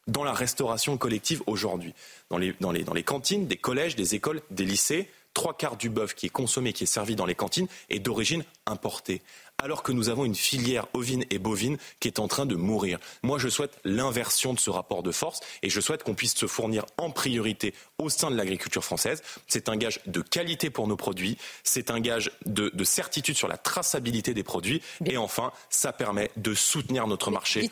Dans 0.07 0.25
la 0.25 0.33
restauration 0.33 0.97
collective 0.97 1.43
aujourd'hui, 1.47 1.93
dans 2.31 2.39
les, 2.39 2.55
dans, 2.61 2.73
les, 2.73 2.85
dans 2.85 2.95
les 2.95 3.03
cantines 3.03 3.47
des 3.47 3.57
collèges, 3.57 3.97
des 3.97 4.15
écoles, 4.15 4.41
des 4.51 4.65
lycées, 4.65 5.11
trois 5.35 5.57
quarts 5.57 5.77
du 5.77 5.91
bœuf 5.91 6.15
qui 6.15 6.27
est 6.27 6.31
consommé, 6.31 6.73
qui 6.73 6.85
est 6.85 6.87
servi 6.87 7.17
dans 7.17 7.27
les 7.27 7.35
cantines, 7.35 7.67
est 7.91 7.99
d'origine 7.99 8.45
importée. 8.67 9.23
Alors 9.63 9.85
que 9.85 9.93
nous 9.93 10.09
avons 10.09 10.25
une 10.25 10.35
filière 10.35 10.87
ovine 10.93 11.25
et 11.31 11.39
bovine 11.39 11.79
qui 12.01 12.09
est 12.09 12.19
en 12.19 12.27
train 12.27 12.47
de 12.47 12.57
mourir. 12.57 12.99
Moi, 13.23 13.39
je 13.39 13.49
souhaite 13.49 13.79
l'inversion 13.85 14.53
de 14.53 14.59
ce 14.59 14.71
rapport 14.71 15.05
de 15.05 15.13
force 15.13 15.41
et 15.63 15.71
je 15.71 15.81
souhaite 15.81 16.03
qu'on 16.03 16.15
puisse 16.15 16.35
se 16.35 16.47
fournir 16.47 16.85
en 16.99 17.11
priorité 17.11 17.73
au 17.99 18.09
sein 18.09 18.31
de 18.31 18.37
l'agriculture 18.37 18.85
française. 18.85 19.23
C'est 19.47 19.69
un 19.69 19.77
gage 19.77 20.01
de 20.07 20.21
qualité 20.21 20.69
pour 20.69 20.89
nos 20.89 20.97
produits, 20.97 21.39
c'est 21.63 21.91
un 21.91 22.01
gage 22.01 22.33
de, 22.45 22.71
de, 22.75 22.85
certitude 22.85 23.37
sur 23.37 23.47
la 23.47 23.57
traçabilité 23.57 24.35
des 24.35 24.43
produits 24.43 24.83
et 25.07 25.17
enfin, 25.17 25.53
ça 25.71 25.93
permet 25.93 26.31
de 26.37 26.55
soutenir 26.55 27.07
notre 27.07 27.31
marché. 27.31 27.71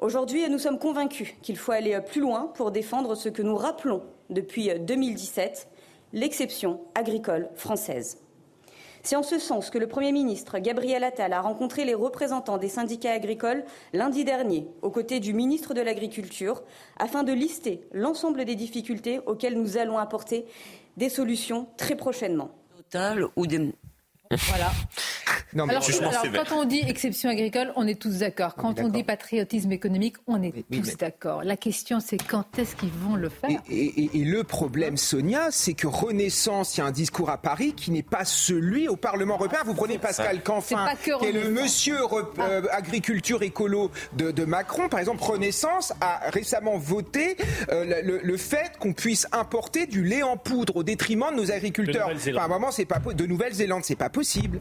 Aujourd'hui, 0.00 0.48
nous 0.50 0.58
sommes 0.58 0.78
convaincus 0.78 1.28
qu'il 1.40 1.56
faut 1.56 1.72
aller 1.72 1.98
plus 2.04 2.20
loin 2.20 2.50
pour 2.54 2.72
défendre 2.72 3.14
ce 3.14 3.28
que 3.28 3.42
nous 3.42 3.56
rappelons 3.56 4.02
depuis 4.28 4.70
2017, 4.78 5.68
l'exception 6.12 6.80
agricole 6.96 7.48
française. 7.54 8.18
C'est 9.06 9.14
en 9.14 9.22
ce 9.22 9.38
sens 9.38 9.70
que 9.70 9.78
le 9.78 9.86
Premier 9.86 10.10
ministre 10.10 10.58
Gabriel 10.58 11.04
Attal 11.04 11.32
a 11.32 11.40
rencontré 11.40 11.84
les 11.84 11.94
représentants 11.94 12.58
des 12.58 12.68
syndicats 12.68 13.12
agricoles 13.12 13.62
lundi 13.92 14.24
dernier, 14.24 14.66
aux 14.82 14.90
côtés 14.90 15.20
du 15.20 15.32
ministre 15.32 15.74
de 15.74 15.80
l'Agriculture, 15.80 16.64
afin 16.98 17.22
de 17.22 17.32
lister 17.32 17.82
l'ensemble 17.92 18.44
des 18.44 18.56
difficultés 18.56 19.20
auxquelles 19.24 19.56
nous 19.56 19.76
allons 19.76 19.96
apporter 19.96 20.44
des 20.96 21.08
solutions 21.08 21.68
très 21.76 21.94
prochainement. 21.94 22.50
Total 22.76 23.26
ou 23.36 23.46
des... 23.46 23.72
Voilà. 24.32 24.72
Non, 25.54 25.68
alors, 25.68 25.84
quand 26.48 26.56
on 26.56 26.64
dit 26.64 26.82
exception 26.86 27.30
agricole, 27.30 27.72
on 27.76 27.86
est 27.86 28.00
tous 28.00 28.18
d'accord. 28.18 28.54
Quand 28.56 28.80
on 28.80 28.88
dit 28.88 29.04
patriotisme 29.04 29.72
économique, 29.72 30.16
on 30.26 30.42
est 30.42 30.64
tous 30.70 30.96
d'accord. 30.96 31.44
La 31.44 31.56
question, 31.56 32.00
c'est 32.00 32.16
quand 32.16 32.58
est-ce 32.58 32.74
qu'ils 32.74 32.90
vont 32.90 33.16
le 33.16 33.28
faire 33.28 33.60
et, 33.70 34.10
le 34.26 34.42
problème, 34.44 34.96
Sonia, 34.96 35.50
c'est 35.50 35.74
que 35.74 35.86
Renaissance, 35.86 36.76
il 36.76 36.80
y 36.80 36.82
a 36.82 36.86
un 36.86 36.90
discours 36.90 37.30
à 37.30 37.38
Paris 37.38 37.74
qui 37.74 37.90
n'est 37.90 38.02
pas 38.02 38.24
celui 38.24 38.88
au 38.88 38.96
Parlement 38.96 39.34
européen. 39.34 39.60
Vous 39.64 39.74
prenez 39.74 39.98
Pascal 39.98 40.42
Canfin, 40.42 40.86
qui 41.02 41.26
est 41.26 41.32
le 41.32 41.50
monsieur 41.50 41.96
euh, 42.38 42.62
agriculture 42.70 43.42
écolo 43.42 43.90
de, 44.14 44.44
Macron. 44.44 44.88
Par 44.88 45.00
exemple, 45.00 45.22
Renaissance 45.22 45.92
a 46.00 46.30
récemment 46.30 46.78
voté 46.78 47.36
euh, 47.70 48.02
le, 48.22 48.36
fait 48.36 48.72
qu'on 48.78 48.92
puisse 48.92 49.26
importer 49.32 49.86
du 49.86 50.04
lait 50.04 50.22
en 50.22 50.36
poudre 50.36 50.76
au 50.76 50.82
détriment 50.82 51.30
de 51.30 51.36
nos 51.36 51.50
agriculteurs. 51.50 52.08
De 52.08 52.48
moment, 52.48 52.70
c'est 52.70 52.84
pas 52.84 52.98
de 52.98 53.26
Nouvelle-Zélande, 53.26 53.84
c'est 53.84 53.96
pas 53.96 54.10
possible. 54.10 54.60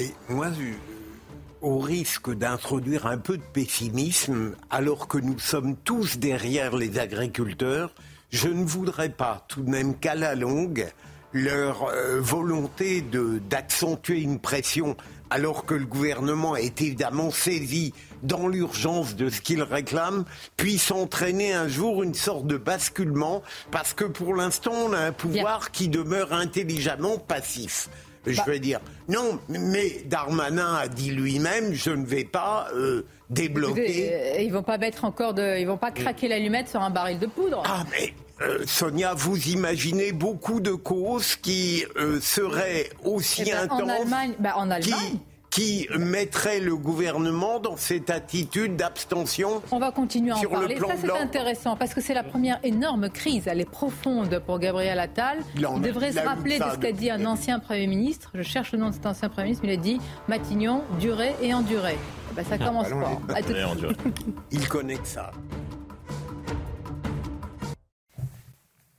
Et 0.00 0.14
moi, 0.28 0.46
au 1.60 1.78
risque 1.78 2.32
d'introduire 2.32 3.06
un 3.06 3.18
peu 3.18 3.36
de 3.36 3.42
pessimisme, 3.42 4.54
alors 4.70 5.08
que 5.08 5.18
nous 5.18 5.40
sommes 5.40 5.74
tous 5.76 6.18
derrière 6.18 6.76
les 6.76 7.00
agriculteurs, 7.00 7.92
je 8.30 8.46
ne 8.46 8.64
voudrais 8.64 9.08
pas 9.08 9.44
tout 9.48 9.62
de 9.62 9.70
même 9.70 9.98
qu'à 9.98 10.14
la 10.14 10.36
longue, 10.36 10.86
leur 11.32 11.88
euh, 11.88 12.20
volonté 12.20 13.02
d'accentuer 13.50 14.20
une 14.20 14.38
pression, 14.38 14.96
alors 15.30 15.64
que 15.64 15.74
le 15.74 15.84
gouvernement 15.84 16.54
est 16.54 16.80
évidemment 16.80 17.32
saisi 17.32 17.92
dans 18.22 18.46
l'urgence 18.46 19.16
de 19.16 19.30
ce 19.30 19.40
qu'il 19.40 19.62
réclame, 19.62 20.24
puisse 20.56 20.92
entraîner 20.92 21.54
un 21.54 21.66
jour 21.66 22.04
une 22.04 22.14
sorte 22.14 22.46
de 22.46 22.56
basculement, 22.56 23.42
parce 23.72 23.94
que 23.94 24.04
pour 24.04 24.36
l'instant, 24.36 24.74
on 24.74 24.92
a 24.92 25.00
un 25.00 25.12
pouvoir 25.12 25.72
qui 25.72 25.88
demeure 25.88 26.32
intelligemment 26.32 27.18
passif. 27.18 27.88
Je 28.26 28.36
bah. 28.36 28.44
veux 28.46 28.58
dire, 28.58 28.80
non, 29.08 29.38
mais 29.48 30.02
Darmanin 30.06 30.74
a 30.74 30.88
dit 30.88 31.10
lui-même, 31.10 31.72
je 31.72 31.90
ne 31.90 32.04
vais 32.04 32.24
pas 32.24 32.68
euh, 32.74 33.06
débloquer. 33.30 34.10
Euh, 34.12 34.40
ils 34.40 34.52
vont 34.52 34.62
pas 34.62 34.78
mettre 34.78 35.04
encore 35.04 35.34
de, 35.34 35.58
ils 35.58 35.66
vont 35.66 35.76
pas 35.76 35.90
craquer 35.90 36.28
l'allumette 36.28 36.68
sur 36.68 36.80
un 36.80 36.90
baril 36.90 37.18
de 37.18 37.26
poudre. 37.26 37.62
Ah 37.66 37.84
mais 37.90 38.14
euh, 38.40 38.64
Sonia, 38.66 39.14
vous 39.14 39.48
imaginez 39.48 40.12
beaucoup 40.12 40.60
de 40.60 40.72
causes 40.72 41.36
qui 41.36 41.84
seraient 42.20 42.90
aussi 43.04 43.42
eh 43.46 43.50
ben, 43.50 43.64
intenses. 43.64 43.82
En 43.82 43.88
Allemagne, 43.88 44.34
bah, 44.38 44.52
en 44.56 44.70
Allemagne 44.70 45.10
qui 45.10 45.20
mettrait 45.98 46.60
le 46.60 46.76
gouvernement 46.76 47.58
dans 47.58 47.76
cette 47.76 48.10
attitude 48.10 48.76
d'abstention 48.76 49.62
On 49.72 49.78
va 49.78 49.90
continuer 49.90 50.32
à 50.32 50.36
en 50.36 50.42
parler. 50.42 50.78
Ça, 50.78 50.94
c'est 51.00 51.10
intéressant 51.10 51.76
parce 51.76 51.94
que 51.94 52.00
c'est 52.00 52.14
la 52.14 52.22
première 52.22 52.60
énorme 52.62 53.10
crise. 53.10 53.44
Elle 53.46 53.60
est 53.60 53.70
profonde 53.70 54.40
pour 54.46 54.58
Gabriel 54.58 54.98
Attal. 54.98 55.38
Il 55.56 55.80
devrait 55.80 56.12
se 56.12 56.20
rappeler 56.20 56.58
de 56.58 56.64
ce 56.72 56.78
qu'a 56.78 56.92
dit 56.92 57.10
un 57.10 57.24
ancien 57.26 57.58
Premier 57.58 57.86
ministre. 57.86 58.30
Je 58.34 58.42
cherche 58.42 58.72
le 58.72 58.78
nom 58.78 58.88
de 58.88 58.94
cet 58.94 59.06
ancien 59.06 59.28
Premier 59.28 59.46
ministre, 59.46 59.64
mais 59.66 59.74
il 59.74 59.78
a 59.78 59.82
dit 59.82 60.00
Matignon, 60.28 60.82
durer 61.00 61.34
et 61.42 61.52
endurer. 61.52 61.98
Ben, 62.34 62.44
ça 62.44 62.56
ah, 62.60 62.64
commence 62.64 62.88
fort. 62.88 63.20
Il 64.50 64.68
connaît 64.68 64.96
que 64.96 65.08
ça. 65.08 65.32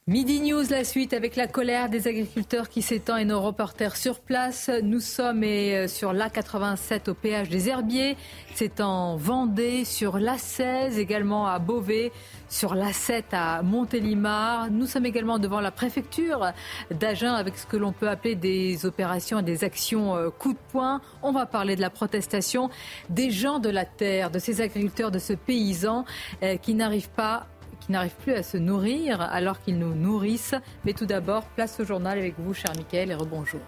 Midi 0.10 0.40
News, 0.40 0.64
la 0.72 0.84
suite 0.86 1.14
avec 1.14 1.36
la 1.36 1.46
colère 1.46 1.88
des 1.88 2.08
agriculteurs 2.08 2.68
qui 2.68 2.82
s'étend 2.82 3.16
et 3.16 3.26
nos 3.26 3.40
reporters 3.42 3.96
sur 3.96 4.22
place. 4.22 4.72
Nous 4.82 5.02
sommes 5.02 5.44
euh, 5.44 5.88
sur 5.88 6.14
l'A87 6.14 7.12
au 7.12 7.14
péage 7.14 7.48
des 7.48 7.70
Herbiers. 7.70 8.18
C'est 8.56 8.82
en 8.82 9.18
Vendée, 9.18 9.86
sur 9.86 10.18
l'A16 10.18 10.98
également 10.98 11.46
à 11.46 11.60
Beauvais, 11.60 12.12
sur 12.50 12.74
l'A7 12.74 13.22
à 13.34 13.62
Montélimar. 13.62 14.72
Nous 14.72 14.88
sommes 14.88 15.06
également 15.06 15.38
devant 15.38 15.62
la 15.62 15.70
préfecture 15.70 16.54
d'Agen 16.90 17.36
avec 17.36 17.56
ce 17.56 17.68
que 17.68 17.78
l'on 17.78 17.92
peut 17.92 18.10
appeler 18.10 18.34
des 18.34 18.88
opérations 18.88 19.38
et 19.38 19.44
des 19.44 19.64
actions 19.64 20.16
euh, 20.16 20.32
coup 20.32 20.54
de 20.54 20.60
poing. 20.72 21.02
On 21.22 21.32
va 21.32 21.46
parler 21.46 21.76
de 21.76 21.82
la 21.82 21.92
protestation 21.92 22.72
des 23.12 23.30
gens 23.30 23.60
de 23.60 23.70
la 23.70 23.86
terre, 23.86 24.32
de 24.32 24.40
ces 24.40 24.60
agriculteurs, 24.60 25.12
de 25.12 25.20
ce 25.20 25.34
paysan 25.34 26.04
euh, 26.42 26.58
qui 26.58 26.74
n'arrivent 26.74 27.12
pas 27.12 27.46
n'arrivent 27.90 28.16
plus 28.22 28.34
à 28.34 28.44
se 28.44 28.58
nourrir 28.58 29.22
alors 29.22 29.60
qu'ils 29.60 29.78
nous 29.78 29.94
nourrissent. 29.94 30.56
Mais 30.86 30.94
tout 30.94 31.06
d'abord, 31.06 31.44
place 31.56 31.80
au 31.80 31.86
journal 31.86 32.18
avec 32.18 32.36
vous, 32.40 32.54
cher 32.54 32.72
Mickaël, 32.78 33.12
et 33.12 33.16
rebonjour. 33.16 33.60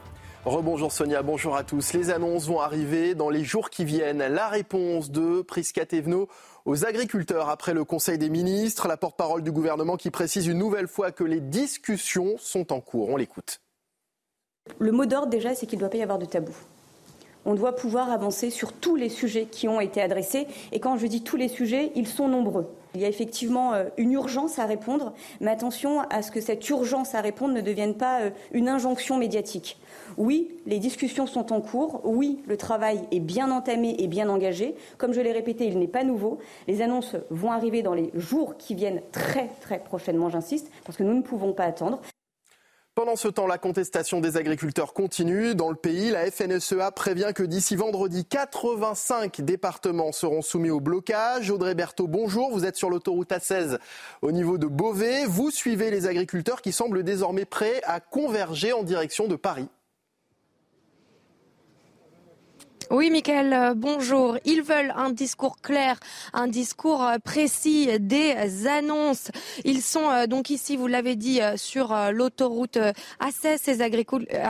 Rebonjour 0.46 0.92
Sonia, 0.92 1.22
bonjour 1.22 1.56
à 1.56 1.64
tous. 1.64 1.94
Les 1.94 2.10
annonces 2.10 2.48
vont 2.48 2.60
arriver 2.60 3.14
dans 3.14 3.30
les 3.30 3.44
jours 3.44 3.70
qui 3.70 3.86
viennent. 3.86 4.26
La 4.26 4.48
réponse 4.48 5.12
de 5.12 5.44
Prisca 5.44 5.86
Thévenot 5.86 6.30
aux 6.66 6.84
agriculteurs 6.84 7.50
après 7.50 7.76
le 7.76 7.84
Conseil 7.84 8.18
des 8.18 8.30
ministres, 8.30 8.88
la 8.88 8.98
porte-parole 8.98 9.44
du 9.44 9.52
gouvernement 9.52 9.98
qui 9.98 10.10
précise 10.10 10.48
une 10.48 10.58
nouvelle 10.58 10.88
fois 10.88 11.12
que 11.12 11.24
les 11.24 11.40
discussions 11.40 12.36
sont 12.40 12.74
en 12.74 12.82
cours. 12.82 13.10
On 13.10 13.18
l'écoute. 13.18 13.62
Le 14.80 14.92
mot 14.92 15.06
d'ordre 15.06 15.30
déjà, 15.30 15.54
c'est 15.54 15.68
qu'il 15.68 15.78
ne 15.78 15.82
doit 15.82 15.90
pas 15.90 15.98
y 15.98 16.04
avoir 16.04 16.18
de 16.18 16.26
tabou. 16.26 16.54
On 17.46 17.54
doit 17.54 17.76
pouvoir 17.76 18.12
avancer 18.12 18.50
sur 18.50 18.74
tous 18.74 18.96
les 18.96 19.10
sujets 19.10 19.46
qui 19.46 19.68
ont 19.68 19.80
été 19.80 20.02
adressés. 20.02 20.48
Et 20.72 20.80
quand 20.80 20.98
je 20.98 21.06
dis 21.06 21.24
tous 21.24 21.38
les 21.38 21.50
sujets, 21.50 21.92
ils 21.96 22.08
sont 22.08 22.28
nombreux. 22.28 22.68
Il 22.94 23.02
y 23.02 23.06
a 23.06 23.08
effectivement 23.08 23.74
euh, 23.74 23.86
une 23.98 24.12
urgence 24.14 24.60
à 24.60 24.66
répondre, 24.66 25.14
mais 25.40 25.52
attention 25.52 26.02
à 26.10 26.22
ce 26.22 26.32
que 26.32 26.42
cette 26.42 26.68
urgence 26.70 27.16
à 27.16 27.22
répondre 27.22 27.54
ne 27.54 27.62
devienne 27.62 27.96
pas 27.96 28.22
euh, 28.22 28.30
une 28.52 28.68
injonction 28.68 29.18
médiatique. 29.18 29.78
Oui, 30.18 30.50
les 30.66 30.80
discussions 30.80 31.26
sont 31.26 31.54
en 31.54 31.62
cours. 31.62 32.02
Oui, 32.04 32.40
le 32.48 32.58
travail 32.58 33.02
est 33.12 33.20
bien 33.20 33.50
entamé 33.50 33.96
et 34.00 34.08
bien 34.08 34.30
engagé. 34.30 34.76
Comme 34.98 35.14
je 35.14 35.22
l'ai 35.22 35.32
répété, 35.32 35.66
il 35.66 35.80
n'est 35.80 35.88
pas 35.88 36.04
nouveau. 36.04 36.40
Les 36.68 36.82
annonces 36.82 37.16
vont 37.30 37.52
arriver 37.52 37.82
dans 37.82 37.94
les 37.94 38.12
jours 38.16 38.58
qui 38.58 38.76
viennent 38.76 39.02
très 39.12 39.48
très 39.62 39.80
prochainement, 39.80 40.30
j'insiste, 40.30 40.70
parce 40.86 40.98
que 40.98 41.04
nous 41.04 41.14
ne 41.14 41.22
pouvons 41.22 41.54
pas 41.54 41.64
attendre. 41.64 42.02
Pendant 42.94 43.16
ce 43.16 43.30
temps, 43.30 43.48
la 43.48 43.58
contestation 43.58 44.20
des 44.20 44.36
agriculteurs 44.36 44.94
continue. 44.94 45.56
Dans 45.56 45.70
le 45.70 45.78
pays, 45.78 46.10
la 46.10 46.30
FNSEA 46.30 46.92
prévient 46.92 47.32
que 47.34 47.44
d'ici 47.44 47.78
vendredi, 47.78 48.26
85 48.26 49.40
départements 49.40 50.12
seront 50.12 50.42
soumis 50.42 50.72
au 50.72 50.82
blocage. 50.82 51.52
Audrey 51.52 51.74
Berthaud, 51.74 52.08
bonjour. 52.08 52.52
Vous 52.52 52.66
êtes 52.66 52.76
sur 52.76 52.90
l'autoroute 52.90 53.32
A16 53.32 53.78
au 54.22 54.34
niveau 54.34 54.58
de 54.58 54.68
Beauvais. 54.68 55.26
Vous 55.26 55.52
suivez 55.52 55.90
les 55.90 56.06
agriculteurs 56.06 56.62
qui 56.62 56.74
semblent 56.74 57.04
désormais 57.04 57.46
prêts 57.46 57.80
à 57.86 58.02
converger 58.02 58.74
en 58.74 58.84
direction 58.84 59.30
de 59.30 59.38
Paris. 59.38 59.70
Oui, 62.92 63.10
Michael, 63.10 63.54
euh, 63.54 63.74
bonjour. 63.74 64.38
Ils 64.44 64.62
veulent 64.62 64.94
un 64.98 65.12
discours 65.12 65.62
clair, 65.62 65.98
un 66.34 66.50
discours 66.50 67.02
euh, 67.06 67.20
précis, 67.24 67.88
des 68.02 68.68
annonces. 68.68 69.32
Ils 69.64 69.82
sont 69.82 70.12
euh, 70.12 70.28
donc 70.28 70.50
ici, 70.50 70.76
vous 70.76 70.88
l'avez 70.88 71.16
dit, 71.16 71.40
sur 71.56 71.96
l'autoroute 72.12 72.78
A16, 73.22 73.60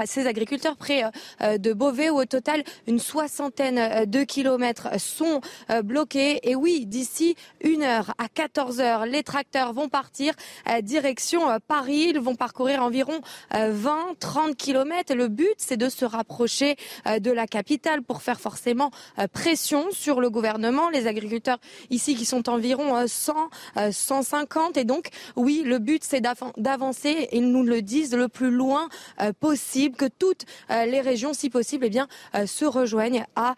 ces, 0.05 0.27
agriculteurs 0.27 0.75
près 0.75 1.03
de 1.39 1.73
Beauvais, 1.73 2.09
où 2.09 2.19
au 2.19 2.25
total, 2.25 2.63
une 2.87 2.97
soixantaine 2.97 4.09
de 4.09 4.23
kilomètres 4.23 4.99
sont 4.99 5.41
bloqués. 5.83 6.39
Et 6.49 6.55
oui, 6.55 6.87
d'ici 6.87 7.35
une 7.63 7.83
heure 7.83 8.13
à 8.17 8.27
14 8.27 8.79
heures, 8.79 9.05
les 9.05 9.21
tracteurs 9.21 9.73
vont 9.73 9.89
partir 9.89 10.33
direction 10.81 11.41
Paris. 11.67 12.07
Ils 12.09 12.19
vont 12.19 12.35
parcourir 12.35 12.83
environ 12.83 13.21
20-30 13.53 14.55
kilomètres. 14.55 15.13
Le 15.13 15.27
but, 15.27 15.53
c'est 15.57 15.77
de 15.77 15.89
se 15.89 16.05
rapprocher 16.05 16.75
de 17.05 17.31
la 17.31 17.47
capitale 17.47 18.01
pour 18.01 18.21
faire 18.21 18.30
forcément 18.39 18.91
pression 19.33 19.91
sur 19.91 20.21
le 20.21 20.29
gouvernement. 20.29 20.89
Les 20.89 21.07
agriculteurs 21.07 21.59
ici 21.89 22.15
qui 22.15 22.25
sont 22.25 22.49
environ 22.49 23.07
100, 23.07 23.49
150 23.91 24.77
et 24.77 24.83
donc 24.83 25.09
oui, 25.35 25.63
le 25.65 25.79
but 25.79 26.03
c'est 26.03 26.21
d'avancer, 26.21 27.29
ils 27.31 27.51
nous 27.51 27.63
le 27.63 27.81
disent, 27.81 28.13
le 28.13 28.27
plus 28.27 28.51
loin 28.51 28.89
possible, 29.39 29.95
que 29.95 30.05
toutes 30.05 30.45
les 30.69 31.01
régions, 31.01 31.33
si 31.33 31.49
possible, 31.49 31.85
eh 31.85 31.89
bien, 31.89 32.07
se 32.45 32.65
rejoignent 32.65 33.25
à 33.35 33.55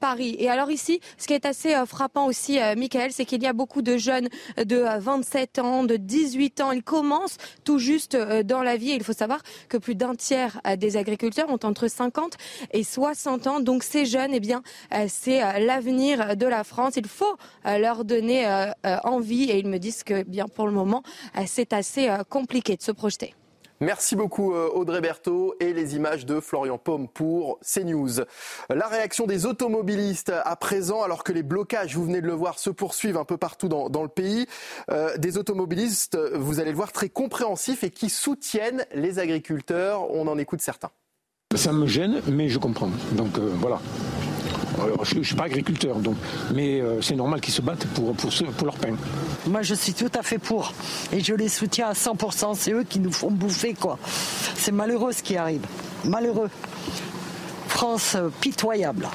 Paris. 0.00 0.36
Et 0.38 0.48
alors 0.48 0.70
ici, 0.70 1.00
ce 1.18 1.26
qui 1.26 1.34
est 1.34 1.46
assez 1.46 1.74
frappant 1.86 2.26
aussi, 2.26 2.58
Michael, 2.76 3.12
c'est 3.12 3.24
qu'il 3.24 3.42
y 3.42 3.46
a 3.46 3.52
beaucoup 3.52 3.82
de 3.82 3.96
jeunes 3.96 4.28
de 4.56 4.84
27 4.98 5.58
ans, 5.58 5.84
de 5.84 5.96
18 5.96 6.60
ans. 6.60 6.72
Ils 6.72 6.82
commencent 6.82 7.36
tout 7.64 7.78
juste 7.78 8.16
dans 8.16 8.62
la 8.62 8.76
vie. 8.76 8.90
Il 8.90 9.04
faut 9.04 9.12
savoir 9.12 9.42
que 9.68 9.76
plus 9.76 9.94
d'un 9.94 10.14
tiers 10.14 10.60
des 10.78 10.96
agriculteurs 10.96 11.50
ont 11.50 11.58
entre 11.62 11.88
50 11.88 12.36
et 12.72 12.84
60 12.84 13.46
ans. 13.46 13.60
Donc 13.60 13.84
ces 13.94 14.06
jeunes, 14.06 14.34
eh 14.34 14.40
bien, 14.40 14.62
c'est 15.08 15.40
l'avenir 15.60 16.36
de 16.36 16.46
la 16.46 16.64
France. 16.64 16.94
Il 16.96 17.06
faut 17.06 17.36
leur 17.64 18.04
donner 18.04 18.44
envie 19.04 19.44
et 19.44 19.58
ils 19.58 19.68
me 19.68 19.78
disent 19.78 20.02
que, 20.02 20.24
bien, 20.24 20.46
pour 20.48 20.66
le 20.66 20.72
moment, 20.72 21.02
c'est 21.46 21.72
assez 21.72 22.10
compliqué 22.28 22.76
de 22.76 22.82
se 22.82 22.92
projeter. 22.92 23.34
Merci 23.80 24.14
beaucoup 24.14 24.54
euh, 24.54 24.70
Audrey 24.72 25.00
Berthaud 25.00 25.56
et 25.58 25.72
les 25.72 25.96
images 25.96 26.24
de 26.24 26.38
Florian 26.40 26.78
Paume 26.78 27.08
pour 27.08 27.58
CNews. 27.60 28.20
La 28.70 28.86
réaction 28.86 29.26
des 29.26 29.46
automobilistes 29.46 30.32
à 30.44 30.56
présent, 30.56 31.02
alors 31.02 31.24
que 31.24 31.32
les 31.32 31.42
blocages, 31.42 31.96
vous 31.96 32.04
venez 32.04 32.20
de 32.20 32.26
le 32.26 32.32
voir, 32.32 32.58
se 32.58 32.70
poursuivent 32.70 33.16
un 33.16 33.24
peu 33.24 33.36
partout 33.36 33.68
dans, 33.68 34.02
le 34.02 34.08
pays. 34.08 34.46
Euh, 34.90 35.16
des 35.18 35.38
automobilistes, 35.38 36.16
vous 36.34 36.60
allez 36.60 36.70
le 36.70 36.76
voir, 36.76 36.92
très 36.92 37.08
compréhensifs 37.08 37.82
et 37.84 37.90
qui 37.90 38.10
soutiennent 38.10 38.86
les 38.94 39.18
agriculteurs. 39.18 40.10
On 40.12 40.28
en 40.28 40.38
écoute 40.38 40.60
certains. 40.60 40.90
Ça 41.54 41.72
me 41.72 41.86
gêne, 41.86 42.20
mais 42.26 42.48
je 42.48 42.58
comprends. 42.58 42.90
Donc 43.12 43.38
euh, 43.38 43.50
voilà 43.60 43.80
je 45.02 45.18
ne 45.18 45.22
suis 45.22 45.34
pas 45.34 45.44
agriculteur, 45.44 45.96
donc, 45.98 46.16
mais 46.54 46.80
euh, 46.80 47.00
c'est 47.00 47.14
normal 47.14 47.40
qu'ils 47.40 47.54
se 47.54 47.62
battent 47.62 47.86
pour, 47.88 48.14
pour, 48.14 48.30
pour 48.30 48.66
leur 48.66 48.76
pain. 48.76 48.94
Moi, 49.46 49.62
je 49.62 49.74
suis 49.74 49.92
tout 49.92 50.10
à 50.18 50.22
fait 50.22 50.38
pour. 50.38 50.72
Et 51.12 51.20
je 51.20 51.34
les 51.34 51.48
soutiens 51.48 51.88
à 51.88 51.92
100%. 51.92 52.54
C'est 52.54 52.72
eux 52.72 52.84
qui 52.84 53.00
nous 53.00 53.12
font 53.12 53.30
bouffer, 53.30 53.74
quoi. 53.74 53.98
C'est 54.54 54.72
malheureux 54.72 55.12
ce 55.12 55.22
qui 55.22 55.36
arrive. 55.36 55.62
Malheureux. 56.04 56.50
France 57.68 58.14
euh, 58.14 58.28
pitoyable. 58.40 59.08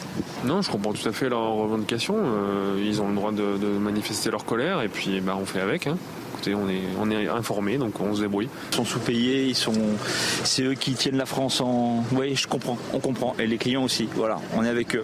Non, 0.43 0.61
je 0.61 0.69
comprends 0.69 0.93
tout 0.93 1.07
à 1.07 1.13
fait 1.13 1.29
leurs 1.29 1.53
revendications. 1.53 2.17
Euh, 2.17 2.83
ils 2.85 3.01
ont 3.01 3.07
le 3.07 3.15
droit 3.15 3.31
de, 3.31 3.67
manifester 3.79 4.31
leur 4.31 4.45
colère 4.45 4.81
et 4.81 4.89
puis 4.89 5.21
bah, 5.21 5.37
on 5.39 5.45
fait 5.45 5.61
avec. 5.61 5.87
Hein. 5.87 5.97
Écoutez, 6.39 6.55
on 6.55 6.69
est, 6.69 6.83
on 6.97 7.11
est 7.11 7.27
informés, 7.27 7.77
donc 7.77 7.99
on 7.99 8.15
se 8.15 8.21
débrouille. 8.21 8.47
Ils 8.71 8.75
sont 8.75 8.85
sous-payés, 8.85 9.47
ils 9.47 9.55
sont, 9.55 9.73
c'est 10.45 10.63
eux 10.63 10.73
qui 10.73 10.93
tiennent 10.93 11.17
la 11.17 11.25
France 11.25 11.59
en. 11.59 12.01
Oui, 12.13 12.33
je 12.33 12.47
comprends, 12.47 12.77
on 12.93 12.99
comprend. 13.01 13.35
Et 13.39 13.45
les 13.45 13.57
clients 13.57 13.83
aussi. 13.83 14.07
Voilà, 14.15 14.39
on 14.55 14.63
est 14.63 14.69
avec 14.69 14.95
eux. 14.95 15.03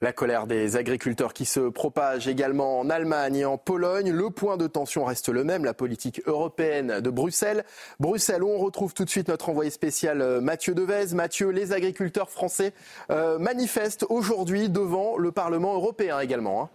La 0.00 0.14
colère 0.14 0.46
des 0.46 0.76
agriculteurs 0.76 1.34
qui 1.34 1.44
se 1.44 1.60
propage 1.60 2.28
également 2.28 2.80
en 2.80 2.88
Allemagne 2.88 3.36
et 3.36 3.44
en 3.44 3.58
Pologne. 3.58 4.10
Le 4.10 4.30
point 4.30 4.56
de 4.56 4.66
tension 4.66 5.04
reste 5.04 5.28
le 5.28 5.44
même, 5.44 5.66
la 5.66 5.74
politique 5.74 6.22
européenne 6.24 7.00
de 7.02 7.10
Bruxelles. 7.10 7.62
Bruxelles, 8.00 8.42
où 8.42 8.48
on 8.48 8.58
retrouve 8.58 8.94
tout 8.94 9.04
de 9.04 9.10
suite 9.10 9.28
notre 9.28 9.50
envoyé 9.50 9.70
spécial 9.70 10.22
euh, 10.22 10.40
Mathieu 10.40 10.74
Devez. 10.74 11.14
Mathieu, 11.14 11.50
les 11.50 11.72
agriculteurs 11.72 12.30
français 12.30 12.72
euh, 13.10 13.38
manifestent 13.38 14.06
aujourd'hui 14.08 14.70
devant 14.70 15.18
le 15.18 15.30
Parlement 15.30 15.74
européen 15.74 16.20
également. 16.20 16.70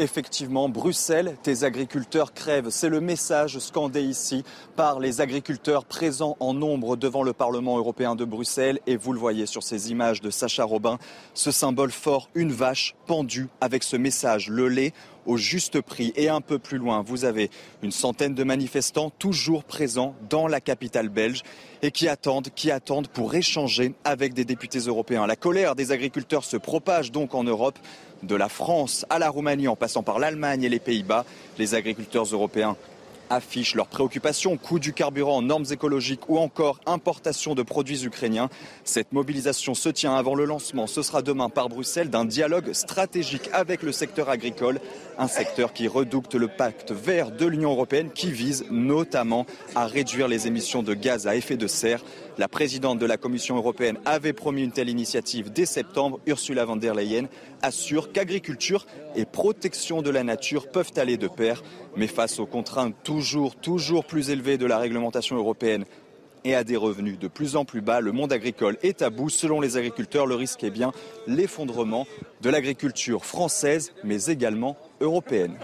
Effectivement, 0.00 0.70
Bruxelles, 0.70 1.36
tes 1.42 1.62
agriculteurs 1.62 2.32
crèvent. 2.32 2.70
C'est 2.70 2.88
le 2.88 3.02
message 3.02 3.58
scandé 3.58 4.00
ici 4.00 4.44
par 4.74 4.98
les 4.98 5.20
agriculteurs 5.20 5.84
présents 5.84 6.38
en 6.40 6.54
nombre 6.54 6.96
devant 6.96 7.22
le 7.22 7.34
Parlement 7.34 7.76
européen 7.76 8.14
de 8.14 8.24
Bruxelles. 8.24 8.80
Et 8.86 8.96
vous 8.96 9.12
le 9.12 9.18
voyez 9.18 9.44
sur 9.44 9.62
ces 9.62 9.90
images 9.90 10.22
de 10.22 10.30
Sacha 10.30 10.64
Robin, 10.64 10.98
ce 11.34 11.50
symbole 11.50 11.90
fort, 11.90 12.30
une 12.34 12.50
vache 12.50 12.94
pendue 13.06 13.48
avec 13.60 13.82
ce 13.82 13.98
message, 13.98 14.48
le 14.48 14.68
lait 14.68 14.94
au 15.26 15.36
juste 15.36 15.82
prix. 15.82 16.14
Et 16.16 16.30
un 16.30 16.40
peu 16.40 16.58
plus 16.58 16.78
loin, 16.78 17.02
vous 17.02 17.26
avez 17.26 17.50
une 17.82 17.92
centaine 17.92 18.34
de 18.34 18.42
manifestants 18.42 19.10
toujours 19.10 19.64
présents 19.64 20.14
dans 20.30 20.46
la 20.46 20.62
capitale 20.62 21.10
belge 21.10 21.42
et 21.82 21.90
qui 21.90 22.08
attendent, 22.08 22.48
qui 22.54 22.70
attendent 22.70 23.08
pour 23.08 23.34
échanger 23.34 23.94
avec 24.04 24.34
des 24.34 24.44
députés 24.44 24.78
européens. 24.78 25.26
La 25.26 25.36
colère 25.36 25.74
des 25.74 25.92
agriculteurs 25.92 26.44
se 26.44 26.56
propage 26.56 27.12
donc 27.12 27.34
en 27.34 27.44
Europe 27.44 27.78
de 28.22 28.34
la 28.34 28.48
France 28.48 29.06
à 29.10 29.18
la 29.18 29.28
Roumanie 29.28 29.68
en 29.68 29.76
passant 29.76 30.02
par 30.02 30.18
l'Allemagne 30.18 30.62
et 30.62 30.68
les 30.68 30.78
Pays-Bas. 30.78 31.24
Les 31.58 31.74
agriculteurs 31.74 32.24
européens 32.24 32.76
affichent 33.30 33.76
leurs 33.76 33.86
préoccupations, 33.86 34.56
coût 34.56 34.78
du 34.78 34.92
carburant, 34.92 35.40
normes 35.40 35.64
écologiques 35.70 36.28
ou 36.28 36.38
encore 36.38 36.80
importation 36.84 37.54
de 37.54 37.62
produits 37.62 38.04
ukrainiens. 38.04 38.50
Cette 38.84 39.12
mobilisation 39.12 39.74
se 39.74 39.88
tient 39.88 40.14
avant 40.14 40.34
le 40.34 40.44
lancement, 40.44 40.86
ce 40.86 41.02
sera 41.02 41.22
demain 41.22 41.48
par 41.48 41.68
Bruxelles, 41.68 42.10
d'un 42.10 42.24
dialogue 42.24 42.72
stratégique 42.72 43.48
avec 43.52 43.82
le 43.82 43.92
secteur 43.92 44.28
agricole, 44.28 44.80
un 45.16 45.28
secteur 45.28 45.72
qui 45.72 45.86
redoute 45.86 46.34
le 46.34 46.48
pacte 46.48 46.90
vert 46.90 47.30
de 47.30 47.46
l'Union 47.46 47.70
européenne 47.70 48.10
qui 48.12 48.32
vise 48.32 48.64
notamment 48.70 49.46
à 49.76 49.86
réduire 49.86 50.26
les 50.26 50.48
émissions 50.48 50.82
de 50.82 50.94
gaz 50.94 51.26
à 51.26 51.36
effet 51.36 51.56
de 51.56 51.68
serre. 51.68 52.02
La 52.40 52.48
présidente 52.48 52.98
de 52.98 53.04
la 53.04 53.18
Commission 53.18 53.58
européenne 53.58 53.98
avait 54.06 54.32
promis 54.32 54.64
une 54.64 54.72
telle 54.72 54.88
initiative 54.88 55.52
dès 55.52 55.66
septembre. 55.66 56.20
Ursula 56.26 56.64
von 56.64 56.76
der 56.76 56.94
Leyen 56.94 57.26
assure 57.60 58.12
qu'agriculture 58.12 58.86
et 59.14 59.26
protection 59.26 60.00
de 60.00 60.08
la 60.08 60.24
nature 60.24 60.70
peuvent 60.70 60.94
aller 60.96 61.18
de 61.18 61.28
pair. 61.28 61.62
Mais 61.96 62.06
face 62.06 62.38
aux 62.38 62.46
contraintes 62.46 62.94
toujours, 63.04 63.56
toujours 63.56 64.06
plus 64.06 64.30
élevées 64.30 64.56
de 64.56 64.64
la 64.64 64.78
réglementation 64.78 65.36
européenne 65.36 65.84
et 66.44 66.54
à 66.54 66.64
des 66.64 66.78
revenus 66.78 67.18
de 67.18 67.28
plus 67.28 67.56
en 67.56 67.66
plus 67.66 67.82
bas, 67.82 68.00
le 68.00 68.10
monde 68.10 68.32
agricole 68.32 68.78
est 68.82 69.02
à 69.02 69.10
bout. 69.10 69.28
Selon 69.28 69.60
les 69.60 69.76
agriculteurs, 69.76 70.24
le 70.24 70.34
risque 70.34 70.64
est 70.64 70.70
bien 70.70 70.92
l'effondrement 71.26 72.06
de 72.40 72.48
l'agriculture 72.48 73.26
française, 73.26 73.92
mais 74.02 74.24
également 74.28 74.78
européenne. 75.02 75.58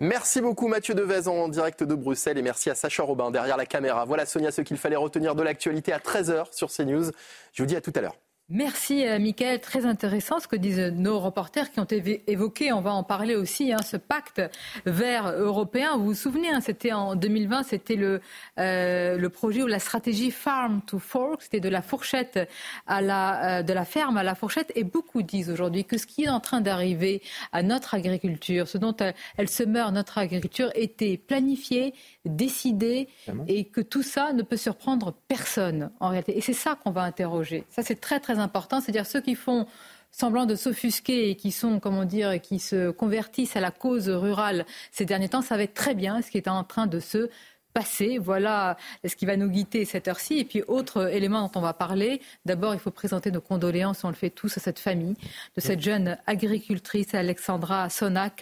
Merci 0.00 0.42
beaucoup 0.42 0.68
Mathieu 0.68 0.94
Devez 0.94 1.26
en 1.26 1.48
direct 1.48 1.82
de 1.82 1.94
Bruxelles 1.94 2.36
et 2.36 2.42
merci 2.42 2.68
à 2.68 2.74
Sacha 2.74 3.02
Robin 3.02 3.30
derrière 3.30 3.56
la 3.56 3.64
caméra. 3.64 4.04
Voilà 4.04 4.26
Sonia 4.26 4.50
ce 4.50 4.60
qu'il 4.60 4.76
fallait 4.76 4.96
retenir 4.96 5.34
de 5.34 5.42
l'actualité 5.42 5.92
à 5.92 5.98
13h 5.98 6.52
sur 6.54 6.70
CNews. 6.70 7.12
Je 7.52 7.62
vous 7.62 7.66
dis 7.66 7.76
à 7.76 7.80
tout 7.80 7.92
à 7.94 8.02
l'heure. 8.02 8.16
Merci, 8.48 9.04
euh, 9.04 9.18
Michael. 9.18 9.58
Très 9.60 9.86
intéressant 9.86 10.38
ce 10.38 10.46
que 10.46 10.54
disent 10.54 10.78
nos 10.78 11.18
reporters 11.18 11.72
qui 11.72 11.80
ont 11.80 11.86
évoqué, 12.28 12.72
on 12.72 12.80
va 12.80 12.92
en 12.92 13.02
parler 13.02 13.34
aussi, 13.34 13.72
hein, 13.72 13.82
ce 13.84 13.96
pacte 13.96 14.40
vert 14.84 15.32
européen. 15.32 15.96
Vous 15.96 16.04
vous 16.04 16.14
souvenez, 16.14 16.50
hein, 16.50 16.60
c'était 16.60 16.92
en 16.92 17.16
2020, 17.16 17.64
c'était 17.64 17.96
le, 17.96 18.20
euh, 18.60 19.18
le 19.18 19.28
projet 19.30 19.64
ou 19.64 19.66
la 19.66 19.80
stratégie 19.80 20.30
Farm 20.30 20.80
to 20.86 21.00
Fork, 21.00 21.42
c'était 21.42 21.58
de 21.58 21.68
la 21.68 21.82
fourchette 21.82 22.48
à 22.86 23.00
la, 23.00 23.58
euh, 23.58 23.62
de 23.64 23.72
la 23.72 23.84
ferme 23.84 24.16
à 24.16 24.22
la 24.22 24.36
fourchette. 24.36 24.70
Et 24.76 24.84
beaucoup 24.84 25.22
disent 25.22 25.50
aujourd'hui 25.50 25.84
que 25.84 25.98
ce 25.98 26.06
qui 26.06 26.22
est 26.22 26.28
en 26.28 26.38
train 26.38 26.60
d'arriver 26.60 27.22
à 27.50 27.64
notre 27.64 27.94
agriculture, 27.94 28.68
ce 28.68 28.78
dont 28.78 28.94
elle 29.38 29.48
se 29.48 29.64
meurt, 29.64 29.92
notre 29.92 30.18
agriculture, 30.18 30.70
était 30.76 31.16
planifié, 31.16 31.94
décider 32.24 33.08
et 33.48 33.64
que 33.64 33.80
tout 33.80 34.04
ça 34.04 34.32
ne 34.32 34.42
peut 34.42 34.56
surprendre 34.56 35.14
personne 35.26 35.90
en 35.98 36.10
réalité. 36.10 36.38
Et 36.38 36.40
c'est 36.40 36.52
ça 36.52 36.76
qu'on 36.76 36.92
va 36.92 37.02
interroger. 37.02 37.64
Ça, 37.70 37.82
c'est 37.82 38.00
très 38.00 38.20
très 38.20 38.35
important. 38.38 38.80
C'est-à-dire 38.80 39.06
ceux 39.06 39.20
qui 39.20 39.34
font 39.34 39.66
semblant 40.10 40.46
de 40.46 40.54
s'offusquer 40.54 41.30
et 41.30 41.36
qui 41.36 41.52
sont, 41.52 41.78
comment 41.78 42.04
dire, 42.04 42.40
qui 42.40 42.58
se 42.58 42.90
convertissent 42.90 43.56
à 43.56 43.60
la 43.60 43.70
cause 43.70 44.08
rurale 44.08 44.64
ces 44.90 45.04
derniers 45.04 45.28
temps 45.28 45.42
savaient 45.42 45.66
très 45.66 45.94
bien 45.94 46.22
ce 46.22 46.30
qui 46.30 46.38
est 46.38 46.48
en 46.48 46.64
train 46.64 46.86
de 46.86 47.00
se 47.00 47.28
passé. 47.76 48.16
Voilà 48.16 48.78
ce 49.06 49.14
qui 49.16 49.26
va 49.26 49.36
nous 49.36 49.48
guider 49.48 49.84
cette 49.84 50.08
heure-ci. 50.08 50.38
Et 50.38 50.44
puis, 50.46 50.62
autre 50.66 51.12
élément 51.12 51.42
dont 51.42 51.50
on 51.56 51.60
va 51.60 51.74
parler. 51.74 52.22
D'abord, 52.46 52.72
il 52.72 52.80
faut 52.80 52.90
présenter 52.90 53.30
nos 53.30 53.42
condoléances, 53.42 54.02
on 54.02 54.08
le 54.08 54.14
fait 54.14 54.30
tous, 54.30 54.56
à 54.56 54.60
cette 54.62 54.78
famille 54.78 55.14
de 55.54 55.60
cette 55.60 55.82
jeune 55.82 56.16
agricultrice, 56.26 57.14
Alexandra 57.14 57.90
Sonac, 57.90 58.38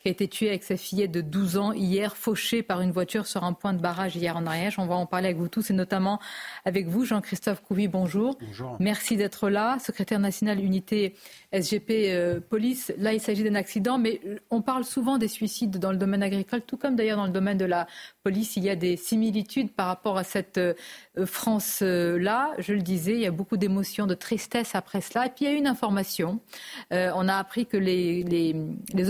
qui 0.00 0.08
a 0.08 0.10
été 0.10 0.26
tuée 0.26 0.48
avec 0.48 0.64
sa 0.64 0.78
fillette 0.78 1.10
de 1.10 1.20
12 1.20 1.58
ans 1.58 1.72
hier, 1.72 2.16
fauchée 2.16 2.62
par 2.62 2.80
une 2.80 2.90
voiture 2.90 3.26
sur 3.26 3.44
un 3.44 3.52
point 3.52 3.74
de 3.74 3.78
barrage 3.78 4.16
hier 4.16 4.38
en 4.38 4.46
Ariège. 4.46 4.78
On 4.78 4.86
va 4.86 4.94
en 4.94 5.04
parler 5.04 5.26
avec 5.26 5.36
vous 5.36 5.48
tous 5.48 5.68
et 5.68 5.74
notamment 5.74 6.18
avec 6.64 6.88
vous, 6.88 7.04
Jean-Christophe 7.04 7.60
Couvi. 7.60 7.88
Bonjour. 7.88 8.38
Bonjour. 8.40 8.76
Merci 8.80 9.18
d'être 9.18 9.50
là, 9.50 9.78
secrétaire 9.80 10.18
national 10.18 10.60
unité 10.64 11.14
SGP 11.52 11.90
euh, 11.90 12.40
Police. 12.40 12.92
Là, 12.98 13.14
il 13.14 13.20
s'agit 13.20 13.42
d'un 13.42 13.54
accident, 13.54 13.96
mais 13.98 14.20
on 14.50 14.60
parle 14.60 14.84
souvent 14.84 15.16
des 15.16 15.28
suicides 15.28 15.78
dans 15.78 15.92
le 15.92 15.96
domaine 15.96 16.22
agricole, 16.22 16.60
tout 16.60 16.76
comme 16.76 16.94
d'ailleurs 16.94 17.16
dans 17.16 17.26
le 17.26 17.32
domaine 17.32 17.56
de 17.56 17.64
la 17.64 17.86
police. 18.22 18.56
Il 18.56 18.64
y 18.64 18.70
a 18.70 18.76
des 18.76 18.96
similitudes 18.96 19.72
par 19.72 19.86
rapport 19.86 20.18
à 20.18 20.24
cette 20.24 20.58
euh, 20.58 20.74
France-là. 21.24 22.52
Je 22.58 22.74
le 22.74 22.82
disais, 22.82 23.12
il 23.12 23.20
y 23.20 23.26
a 23.26 23.30
beaucoup 23.30 23.56
d'émotions, 23.56 24.06
de 24.06 24.14
tristesse 24.14 24.74
après 24.74 25.00
cela. 25.00 25.26
Et 25.26 25.30
puis 25.30 25.46
il 25.46 25.50
y 25.50 25.54
a 25.54 25.56
une 25.56 25.66
information. 25.66 26.40
Euh, 26.92 27.10
on 27.14 27.28
a 27.28 27.36
appris 27.36 27.64
que 27.64 27.78
les, 27.78 28.54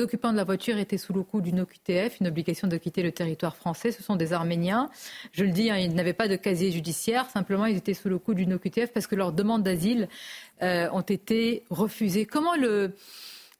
occupants 0.01 0.30
de 0.30 0.36
la 0.36 0.45
voiture 0.45 0.78
étaient 0.78 0.99
sous 0.99 1.12
le 1.12 1.24
coup 1.24 1.41
d'une 1.41 1.61
OQTF, 1.61 2.20
une 2.20 2.28
obligation 2.28 2.68
de 2.68 2.76
quitter 2.76 3.03
le 3.03 3.11
territoire 3.11 3.57
français. 3.57 3.91
Ce 3.91 4.03
sont 4.03 4.14
des 4.14 4.32
Arméniens. 4.32 4.91
Je 5.32 5.43
le 5.43 5.51
dis, 5.51 5.70
hein, 5.70 5.76
ils 5.76 5.95
n'avaient 5.95 6.12
pas 6.12 6.28
de 6.28 6.36
casier 6.36 6.70
judiciaire. 6.70 7.28
Simplement, 7.30 7.66
ils 7.66 7.76
étaient 7.76 7.95
sous 7.95 8.09
le 8.09 8.18
coup 8.18 8.34
d'une 8.34 8.55
OQTF 8.55 8.93
parce 8.93 9.09
que 9.09 9.16
leurs 9.16 9.32
demandes 9.32 9.64
d'asile 9.64 10.09
euh, 10.63 10.89
ont 10.91 11.03
été 11.03 11.65
refusées. 11.71 12.27
Comment 12.27 12.57
le, 12.57 12.95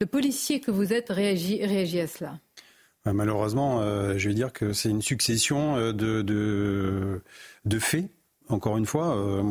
le 0.01 0.07
policier 0.07 0.61
que 0.61 0.71
vous 0.71 0.93
êtes 0.93 1.11
réagit, 1.11 1.65
réagit 1.65 2.01
à 2.01 2.07
cela? 2.07 2.39
Bah, 3.05 3.13
malheureusement, 3.13 3.81
euh, 3.81 4.19
je 4.19 4.29
vais 4.29 4.35
dire 4.35 4.53
que 4.53 4.73
c'est 4.73 4.91
une 4.91 5.03
succession 5.03 5.77
euh, 5.77 5.93
de, 5.93 6.23
de, 6.23 7.79
faits 7.79 8.11
encore 8.49 8.77
une 8.77 8.87
fois, 8.87 9.17
euh, 9.17 9.43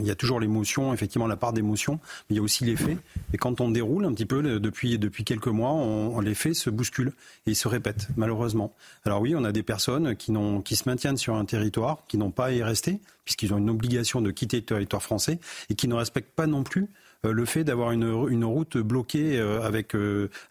il 0.00 0.06
y 0.06 0.10
a 0.10 0.14
toujours 0.14 0.40
l'émotion, 0.40 0.92
effectivement, 0.92 1.26
la 1.26 1.36
part 1.36 1.52
d'émotion, 1.52 1.94
mais 2.28 2.34
il 2.34 2.36
y 2.36 2.38
a 2.38 2.42
aussi 2.42 2.64
les 2.64 2.76
faits. 2.76 2.98
Et 3.32 3.38
quand 3.38 3.60
on 3.60 3.70
déroule 3.70 4.04
un 4.04 4.12
petit 4.12 4.26
peu 4.26 4.42
depuis 4.60 4.98
depuis 4.98 5.24
quelques 5.24 5.48
mois, 5.48 5.72
on, 5.72 6.20
les 6.20 6.34
faits 6.34 6.54
se 6.54 6.70
bousculent 6.70 7.12
et 7.46 7.54
se 7.54 7.68
répètent, 7.68 8.08
malheureusement. 8.16 8.74
Alors 9.04 9.20
oui, 9.20 9.34
on 9.36 9.44
a 9.44 9.52
des 9.52 9.62
personnes 9.62 10.16
qui 10.16 10.32
qui 10.64 10.76
se 10.76 10.88
maintiennent 10.88 11.16
sur 11.16 11.34
un 11.34 11.44
territoire, 11.44 11.98
qui 12.08 12.18
n'ont 12.18 12.30
pas 12.30 12.46
à 12.46 12.52
y 12.52 12.62
rester, 12.62 13.00
puisqu'ils 13.24 13.54
ont 13.54 13.58
une 13.58 13.70
obligation 13.70 14.20
de 14.20 14.30
quitter 14.30 14.58
le 14.58 14.64
territoire 14.64 15.02
français 15.02 15.38
et 15.70 15.74
qui 15.74 15.88
ne 15.88 15.94
respectent 15.94 16.34
pas 16.34 16.46
non 16.46 16.62
plus 16.62 16.88
euh, 17.24 17.32
le 17.32 17.44
fait 17.44 17.64
d'avoir 17.64 17.92
une, 17.92 18.44
route 18.44 18.76
bloquée 18.78 19.38
euh, 19.38 19.62
avec 19.62 19.94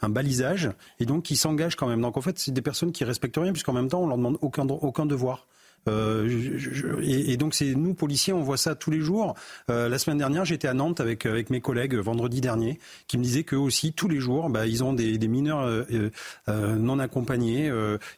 un 0.01 0.09
balisage 0.09 0.69
et 0.99 1.05
donc 1.05 1.23
qui 1.23 1.35
s'engagent 1.35 1.75
quand 1.75 1.87
même. 1.87 2.01
Donc 2.01 2.17
en 2.17 2.21
fait, 2.21 2.39
c'est 2.39 2.51
des 2.51 2.61
personnes 2.61 2.91
qui 2.91 3.03
respectent 3.03 3.37
rien 3.37 3.51
puisqu'en 3.53 3.73
même 3.73 3.87
temps, 3.87 4.01
on 4.01 4.07
leur 4.07 4.17
demande 4.17 4.37
aucun, 4.41 4.67
aucun 4.67 5.05
devoir. 5.05 5.47
Euh, 5.87 6.99
et, 7.01 7.37
donc 7.37 7.55
c'est 7.55 7.73
nous 7.75 7.93
policiers, 7.93 8.33
on 8.33 8.43
voit 8.43 8.57
ça 8.57 8.75
tous 8.75 8.91
les 8.91 8.99
jours. 8.99 9.35
Euh, 9.69 9.89
la 9.89 9.97
semaine 9.97 10.17
dernière, 10.17 10.45
j'étais 10.45 10.67
à 10.67 10.73
Nantes 10.73 10.99
avec 10.99 11.25
avec 11.25 11.49
mes 11.49 11.61
collègues 11.61 11.95
vendredi 11.95 12.41
dernier, 12.41 12.79
qui 13.07 13.17
me 13.17 13.23
disaient 13.23 13.43
qu'eux 13.43 13.57
aussi 13.57 13.93
tous 13.93 14.07
les 14.07 14.19
jours, 14.19 14.49
bah, 14.49 14.67
ils 14.67 14.83
ont 14.83 14.93
des, 14.93 15.17
mineurs 15.27 15.61
euh, 15.61 16.09
non 16.47 16.99
accompagnés, 16.99 17.71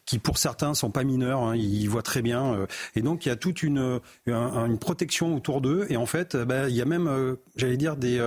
qui 0.04 0.18
pour 0.18 0.38
certains 0.38 0.74
sont 0.74 0.90
pas 0.90 1.04
mineurs, 1.04 1.42
hein, 1.42 1.56
ils 1.56 1.86
voient 1.86 2.02
très 2.02 2.22
bien. 2.22 2.66
et 2.96 3.02
donc 3.02 3.26
il 3.26 3.28
y 3.28 3.32
a 3.32 3.36
toute 3.36 3.62
une 3.62 4.00
une 4.26 4.78
protection 4.78 5.34
autour 5.34 5.60
d'eux. 5.60 5.86
Et 5.88 5.96
en 5.96 6.06
fait, 6.06 6.36
bah, 6.36 6.68
il 6.68 6.74
y 6.74 6.82
a 6.82 6.84
même, 6.84 7.36
j'allais 7.56 7.76
dire 7.76 7.96
des 7.96 8.22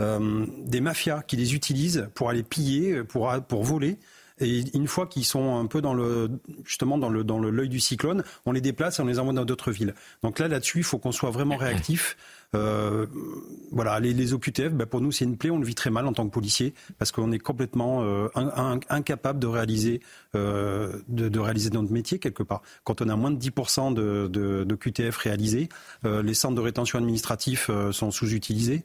des 0.00 0.80
mafias 0.80 1.22
qui 1.22 1.36
les 1.36 1.54
utilisent 1.54 2.08
pour 2.14 2.30
aller 2.30 2.42
piller, 2.42 3.02
pour 3.02 3.32
pour 3.48 3.64
voler. 3.64 3.98
Et 4.40 4.64
une 4.74 4.86
fois 4.86 5.06
qu'ils 5.06 5.24
sont 5.24 5.56
un 5.56 5.66
peu 5.66 5.80
dans 5.80 5.96
justement 6.64 6.98
dans 6.98 7.10
l'œil 7.10 7.68
du 7.68 7.80
cyclone, 7.80 8.22
on 8.46 8.52
les 8.52 8.60
déplace 8.60 8.98
et 8.98 9.02
on 9.02 9.06
les 9.06 9.18
envoie 9.18 9.32
dans 9.32 9.44
d'autres 9.44 9.70
villes. 9.70 9.94
Donc 10.22 10.38
là, 10.38 10.48
là-dessus, 10.48 10.78
il 10.78 10.84
faut 10.84 10.98
qu'on 10.98 11.12
soit 11.12 11.30
vraiment 11.30 11.56
réactif. 11.56 12.16
Euh, 12.54 13.06
voilà, 13.70 14.00
les, 14.00 14.14
les 14.14 14.32
OQTF, 14.32 14.72
ben 14.72 14.86
pour 14.86 15.00
nous, 15.00 15.12
c'est 15.12 15.24
une 15.24 15.36
plaie. 15.36 15.50
On 15.50 15.58
le 15.58 15.66
vit 15.66 15.74
très 15.74 15.90
mal 15.90 16.06
en 16.06 16.12
tant 16.12 16.26
que 16.26 16.32
policier 16.32 16.72
parce 16.98 17.12
qu'on 17.12 17.30
est 17.32 17.38
complètement 17.38 18.02
euh, 18.02 18.28
incapable 18.88 19.38
de 19.38 19.46
réaliser 19.46 20.00
euh, 20.34 20.92
de, 21.08 21.38
réaliser 21.38 21.70
notre 21.70 21.92
métier 21.92 22.18
quelque 22.18 22.42
part. 22.42 22.62
Quand 22.84 23.02
on 23.02 23.08
a 23.08 23.16
moins 23.16 23.30
de 23.30 23.38
10% 23.38 23.92
de, 23.94 24.74
QTF 24.74 25.16
réalisés, 25.16 25.68
les 26.04 26.34
centres 26.34 26.54
de 26.54 26.60
rétention 26.60 26.98
administratif 26.98 27.70
sont 27.92 28.10
sous-utilisés. 28.10 28.84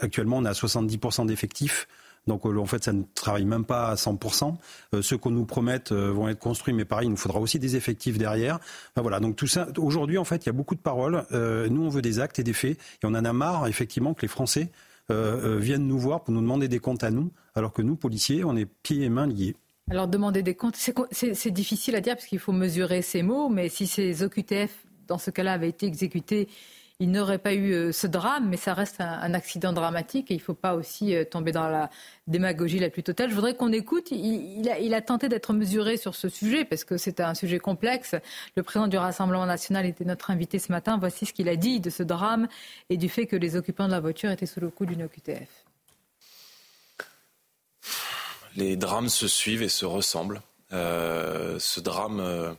actuellement, 0.00 0.38
on 0.38 0.44
a 0.44 0.52
70% 0.52 1.26
d'effectifs. 1.26 1.86
Donc 2.28 2.46
euh, 2.46 2.56
en 2.56 2.66
fait, 2.66 2.84
ça 2.84 2.92
ne 2.92 3.02
travaille 3.14 3.44
même 3.44 3.64
pas 3.64 3.88
à 3.88 3.94
100%. 3.96 4.54
Euh, 4.94 5.02
ceux 5.02 5.18
qu'on 5.18 5.32
nous 5.32 5.44
promette 5.44 5.90
euh, 5.90 6.12
vont 6.12 6.28
être 6.28 6.38
construits, 6.38 6.74
mais 6.74 6.84
pareil, 6.84 7.08
il 7.08 7.10
nous 7.10 7.16
faudra 7.16 7.40
aussi 7.40 7.58
des 7.58 7.74
effectifs 7.74 8.18
derrière. 8.18 8.60
voilà, 8.94 9.18
donc 9.18 9.34
tout 9.34 9.48
ça, 9.48 9.66
aujourd'hui, 9.78 10.18
en 10.18 10.24
fait, 10.24 10.44
il 10.44 10.46
y 10.46 10.50
a 10.50 10.52
beaucoup 10.52 10.76
de 10.76 10.80
paroles. 10.80 11.24
nous, 11.32 11.82
on 11.82 11.88
veut 11.88 12.02
des 12.02 12.20
actes 12.20 12.38
et 12.38 12.44
des 12.44 12.52
faits. 12.52 12.78
Et 13.02 13.06
on 13.06 13.08
en 13.08 13.24
a 13.24 13.32
marre, 13.32 13.66
effectivement, 13.66 14.14
que 14.14 14.22
les 14.22 14.28
Français 14.28 14.70
viennent 15.10 15.86
nous 15.86 15.98
voir 15.98 16.22
pour 16.22 16.34
nous 16.34 16.40
demander 16.40 16.68
des 16.68 16.80
comptes 16.80 17.02
à 17.02 17.10
nous, 17.10 17.30
alors 17.54 17.72
que 17.72 17.82
nous, 17.82 17.96
policiers, 17.96 18.44
on 18.44 18.56
est 18.56 18.66
pieds 18.66 19.02
et 19.04 19.08
mains 19.08 19.26
liés. 19.26 19.56
Alors 19.90 20.06
demander 20.06 20.42
des 20.42 20.54
comptes, 20.54 20.76
c'est 20.76 21.50
difficile 21.50 21.96
à 21.96 22.00
dire 22.02 22.14
parce 22.14 22.26
qu'il 22.26 22.38
faut 22.38 22.52
mesurer 22.52 23.00
ces 23.00 23.22
mots, 23.22 23.48
mais 23.48 23.70
si 23.70 23.86
ces 23.86 24.22
OQTF, 24.22 24.84
dans 25.06 25.18
ce 25.18 25.30
cas-là, 25.30 25.54
avaient 25.54 25.70
été 25.70 25.86
exécutés 25.86 26.48
il 27.00 27.12
n'aurait 27.12 27.38
pas 27.38 27.54
eu 27.54 27.72
euh, 27.72 27.92
ce 27.92 28.08
drame, 28.08 28.48
mais 28.48 28.56
ça 28.56 28.74
reste 28.74 29.00
un, 29.00 29.32
accident 29.32 29.72
dramatique 29.72 30.32
et 30.32 30.34
il 30.34 30.38
ne 30.38 30.42
faut 30.42 30.54
pas 30.54 30.74
aussi 30.74 31.14
euh, 31.14 31.24
tomber 31.24 31.52
dans 31.52 31.68
la 31.68 31.90
démagogie 32.26 32.80
la 32.80 32.90
plus 32.90 33.04
totale. 33.04 33.30
Je 33.30 33.36
voudrais 33.36 33.54
qu'on 33.54 33.72
écoute. 33.72 34.10
Il, 34.10 34.68
a, 34.68 35.00
tenté 35.00 35.28
d'être 35.28 35.52
mesuré 35.52 35.96
sur 35.96 36.16
ce 36.16 36.28
sujet 36.28 36.64
parce 36.64 36.82
que 36.82 36.96
c'est 36.96 37.20
un 37.20 37.34
sujet 37.34 37.60
complexe. 37.60 38.16
Le 38.56 38.64
président 38.64 38.88
du 38.88 38.96
Rassemblement 38.96 39.46
national 39.46 39.86
était 39.86 40.04
notre 40.04 40.32
invité 40.32 40.58
ce 40.58 40.72
matin. 40.72 40.98
Voici 40.98 41.24
ce 41.24 41.32
qu'il 41.32 41.48
a 41.48 41.54
dit 41.54 41.78
de 41.78 41.88
ce 41.88 42.02
drame 42.02 42.48
et 42.90 42.96
du 42.96 43.08
fait 43.08 43.26
que 43.26 43.36
les 43.36 43.54
occupants 43.54 43.86
de 43.86 43.92
la 43.92 44.00
voiture 44.00 44.30
étaient 44.32 44.46
sous 44.46 44.60
le 44.60 44.70
coup 44.70 44.84
d'une 44.84 45.04
OQTF. 45.04 45.66
Les 48.56 48.76
drames 48.76 49.08
se 49.08 49.28
suivent 49.28 49.62
et 49.62 49.68
se 49.68 49.84
ressemblent. 49.84 50.42
Euh, 50.72 51.60
ce 51.60 51.78
drame 51.78 52.56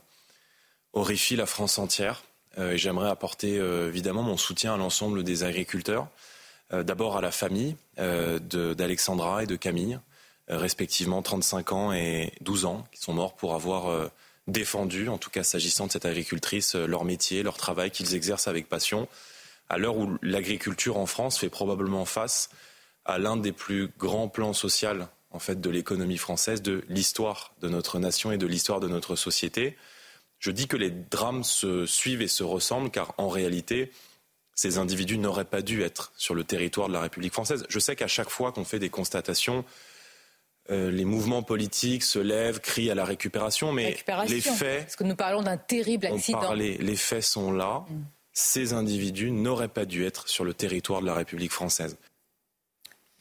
horrifie 0.94 1.36
la 1.36 1.46
France 1.46 1.78
entière. 1.78 2.22
Euh, 2.60 2.76
j'aimerais 2.76 3.08
apporter 3.08 3.58
euh, 3.58 3.88
évidemment 3.88 4.22
mon 4.22 4.36
soutien 4.36 4.74
à 4.74 4.76
l'ensemble 4.76 5.24
des 5.24 5.44
agriculteurs. 5.44 6.08
Euh, 6.72 6.82
d'abord 6.82 7.16
à 7.16 7.20
la 7.20 7.30
famille 7.30 7.76
d'Alexandra 7.98 9.42
et 9.42 9.46
de 9.46 9.56
Camille, 9.56 9.98
respectivement 10.48 11.20
35 11.20 11.72
ans 11.72 11.92
et 11.92 12.32
12 12.40 12.64
ans, 12.64 12.86
qui 12.92 13.00
sont 13.00 13.12
morts 13.12 13.34
pour 13.34 13.54
avoir 13.54 14.10
défendu, 14.46 15.10
en 15.10 15.18
tout 15.18 15.28
cas 15.28 15.42
s'agissant 15.42 15.86
de 15.86 15.92
cette 15.92 16.06
agricultrice, 16.06 16.74
leur 16.74 17.04
métier, 17.04 17.42
leur 17.42 17.58
travail 17.58 17.90
qu'ils 17.90 18.14
exercent 18.14 18.48
avec 18.48 18.70
passion, 18.70 19.06
à 19.68 19.76
l'heure 19.76 19.98
où 19.98 20.16
l'agriculture 20.22 20.96
en 20.96 21.04
France 21.04 21.38
fait 21.38 21.50
probablement 21.50 22.06
face 22.06 22.48
à 23.04 23.18
l'un 23.18 23.36
des 23.36 23.52
plus 23.52 23.90
grands 23.98 24.28
plans 24.28 24.54
sociaux 24.54 25.04
en 25.30 25.38
fait 25.40 25.60
de 25.60 25.68
l'économie 25.68 26.16
française, 26.16 26.62
de 26.62 26.82
l'histoire 26.88 27.52
de 27.60 27.68
notre 27.68 27.98
nation 27.98 28.32
et 28.32 28.38
de 28.38 28.46
l'histoire 28.46 28.80
de 28.80 28.88
notre 28.88 29.16
société. 29.16 29.76
Je 30.40 30.50
dis 30.50 30.66
que 30.66 30.76
les 30.76 30.90
drames 30.90 31.44
se 31.44 31.86
suivent 31.86 32.22
et 32.22 32.28
se 32.28 32.42
ressemblent 32.42 32.90
car 32.90 33.14
en 33.18 33.28
réalité, 33.28 33.92
ces 34.54 34.78
individus 34.78 35.18
n'auraient 35.18 35.44
pas 35.44 35.62
dû 35.62 35.82
être 35.82 36.12
sur 36.16 36.34
le 36.34 36.44
territoire 36.44 36.88
de 36.88 36.94
la 36.94 37.00
République 37.00 37.32
française. 37.32 37.64
Je 37.68 37.78
sais 37.78 37.94
qu'à 37.94 38.08
chaque 38.08 38.30
fois 38.30 38.50
qu'on 38.50 38.64
fait 38.64 38.78
des 38.78 38.90
constatations, 38.90 39.64
euh, 40.70 40.90
les 40.90 41.04
mouvements 41.04 41.42
politiques 41.42 42.02
se 42.02 42.18
lèvent, 42.18 42.60
crient 42.60 42.90
à 42.90 42.94
la 42.94 43.04
récupération, 43.04 43.72
mais 43.72 43.96
les 44.28 44.40
faits. 44.40 44.84
Parce 44.84 44.96
que 44.96 45.04
nous 45.04 45.16
parlons 45.16 45.42
d'un 45.42 45.56
terrible 45.56 46.06
accident. 46.06 46.52
les 46.54 46.96
faits 46.96 47.22
sont 47.22 47.52
là. 47.52 47.84
Mm. 47.88 48.02
Ces 48.32 48.72
individus 48.72 49.30
n'auraient 49.30 49.68
pas 49.68 49.84
dû 49.84 50.06
être 50.06 50.28
sur 50.28 50.44
le 50.44 50.54
territoire 50.54 51.02
de 51.02 51.06
la 51.06 51.14
République 51.14 51.52
française. 51.52 51.98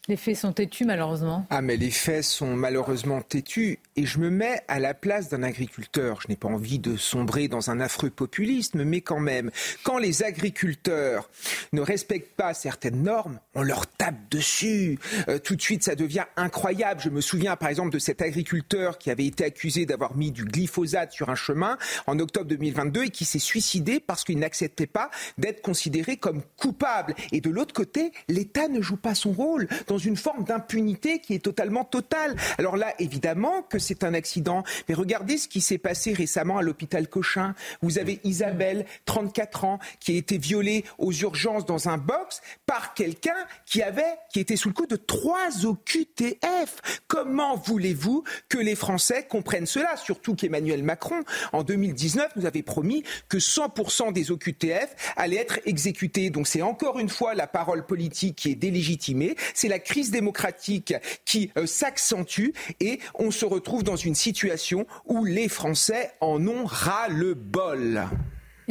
Les 0.10 0.18
faits 0.18 0.38
sont 0.38 0.54
têtus, 0.54 0.86
malheureusement. 0.86 1.46
Ah, 1.52 1.62
mais 1.62 1.78
les 1.78 1.92
faits 1.92 2.24
sont 2.24 2.56
malheureusement 2.56 3.22
têtus. 3.22 3.78
Et 3.96 4.08
je 4.08 4.18
me 4.18 4.32
mets 4.32 4.60
à 4.68 4.80
la 4.80 4.96
place 4.96 5.30
d'un 5.30 5.44
agriculteur. 5.44 6.22
Je 6.22 6.30
n'ai 6.30 6.36
pas 6.36 6.48
envie 6.48 6.80
de 6.80 6.98
sombrer 6.98 7.48
dans 7.48 7.70
un 7.70 7.80
affreux 7.80 8.10
populisme, 8.10 8.84
mais 8.84 9.02
quand 9.02 9.20
même, 9.20 9.52
quand 9.84 10.00
les 10.00 10.24
agriculteurs 10.24 11.30
ne 11.74 11.82
respectent 11.82 12.36
pas 12.36 12.56
certaines 12.56 13.04
normes, 13.04 13.40
on 13.54 13.62
leur 13.62 13.86
tape 13.86 14.16
dessus. 14.32 14.98
Euh, 15.28 15.38
tout 15.38 15.56
de 15.56 15.62
suite, 15.62 15.84
ça 15.84 15.94
devient 15.94 16.26
incroyable. 16.38 17.02
Je 17.02 17.10
me 17.10 17.22
souviens, 17.22 17.56
par 17.56 17.70
exemple, 17.70 17.92
de 17.92 18.00
cet 18.00 18.24
agriculteur 18.24 18.98
qui 18.98 19.12
avait 19.12 19.28
été 19.28 19.46
accusé 19.46 19.86
d'avoir 19.86 20.18
mis 20.18 20.32
du 20.32 20.44
glyphosate 20.44 21.12
sur 21.12 21.30
un 21.30 21.36
chemin 21.36 21.78
en 22.08 22.18
octobre 22.18 22.48
2022 22.48 23.04
et 23.04 23.10
qui 23.12 23.26
s'est 23.26 23.38
suicidé 23.38 24.00
parce 24.00 24.24
qu'il 24.24 24.40
n'acceptait 24.40 24.88
pas 24.88 25.12
d'être 25.38 25.62
considéré 25.62 26.18
comme 26.18 26.42
coupable. 26.58 27.14
Et 27.32 27.42
de 27.42 27.52
l'autre 27.52 27.76
côté, 27.76 28.12
l'État 28.28 28.70
ne 28.70 28.82
joue 28.82 28.98
pas 28.98 29.14
son 29.14 29.34
rôle 29.34 29.68
dans 29.86 29.99
une 30.00 30.18
forme 30.18 30.44
d'impunité 30.44 31.20
qui 31.20 31.34
est 31.34 31.44
totalement 31.44 31.84
totale. 31.84 32.36
Alors 32.58 32.78
là, 32.78 32.94
évidemment 33.00 33.62
que 33.62 33.80
c'est 33.80 34.04
un 34.04 34.14
accident, 34.14 34.64
mais 34.88 34.96
regardez 34.96 35.38
ce 35.38 35.48
qui 35.48 35.62
s'est 35.62 35.78
passé 35.78 36.14
récemment 36.14 36.58
à 36.58 36.62
l'hôpital 36.62 37.08
Cochin. 37.08 37.54
Vous 37.82 38.00
avez 38.00 38.20
Isabelle, 38.24 38.86
34 39.06 39.66
ans, 39.66 39.80
qui 40.00 40.14
a 40.14 40.18
été 40.18 40.38
violée 40.38 40.86
aux 40.98 41.12
urgences 41.12 41.66
dans 41.66 41.90
un 41.90 41.98
box 41.98 42.42
par 42.66 42.94
quelqu'un 42.94 43.36
qui 43.66 43.82
avait, 43.82 44.18
qui 44.32 44.40
était 44.40 44.56
sous 44.56 44.70
le 44.70 44.74
coup 44.74 44.88
de 44.88 44.96
trois 44.96 45.66
OQTF. 45.66 47.02
Comment 47.08 47.56
voulez-vous 47.56 48.24
que 48.48 48.58
les 48.58 48.76
Français 48.76 49.26
comprennent 49.28 49.66
cela? 49.66 49.98
Surtout 49.98 50.36
qu'Emmanuel 50.36 50.84
Macron, 50.84 51.22
en 51.54 51.64
2019, 51.64 52.32
nous 52.36 52.46
avait 52.46 52.64
promis 52.64 53.04
que 53.28 53.38
100% 53.38 54.14
des 54.14 54.32
OQTF 54.32 55.14
allaient 55.16 55.38
être 55.38 55.60
exécutés. 55.66 56.30
Donc 56.30 56.48
c'est 56.48 56.62
encore 56.62 57.00
une 57.00 57.10
fois 57.10 57.34
la 57.34 57.48
parole 57.48 57.86
politique 57.86 58.36
qui 58.36 58.52
est 58.52 58.56
délégitimée. 58.56 59.36
C'est 59.54 59.68
la 59.68 59.80
crise 59.90 60.12
démocratique 60.12 60.94
qui 61.26 61.52
euh, 61.58 61.66
s'accentue 61.66 62.50
et 62.80 63.00
on 63.16 63.32
se 63.32 63.44
retrouve 63.44 63.84
dans 63.84 63.96
une 63.96 64.14
situation 64.14 64.86
où 65.06 65.26
les 65.26 65.50
Français 65.50 66.12
en 66.22 66.48
ont 66.48 66.66
ras 66.66 67.08
le 67.08 67.34
bol. 67.34 68.08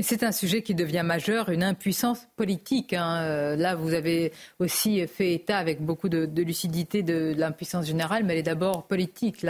C'est 0.00 0.22
un 0.22 0.30
sujet 0.30 0.62
qui 0.62 0.76
devient 0.76 1.02
majeur, 1.04 1.48
une 1.48 1.64
impuissance 1.64 2.28
politique. 2.36 2.92
Hein. 2.92 3.22
Euh, 3.22 3.56
là, 3.56 3.74
vous 3.74 3.94
avez 3.94 4.32
aussi 4.60 5.04
fait 5.08 5.34
état 5.34 5.58
avec 5.58 5.80
beaucoup 5.80 6.08
de, 6.08 6.28
lucidité 6.40 7.02
de, 7.02 7.34
l'impuissance 7.36 7.86
générale, 7.86 8.22
mais 8.22 8.34
elle 8.34 8.38
est 8.38 8.44
d'abord 8.44 8.86
politique. 8.86 9.44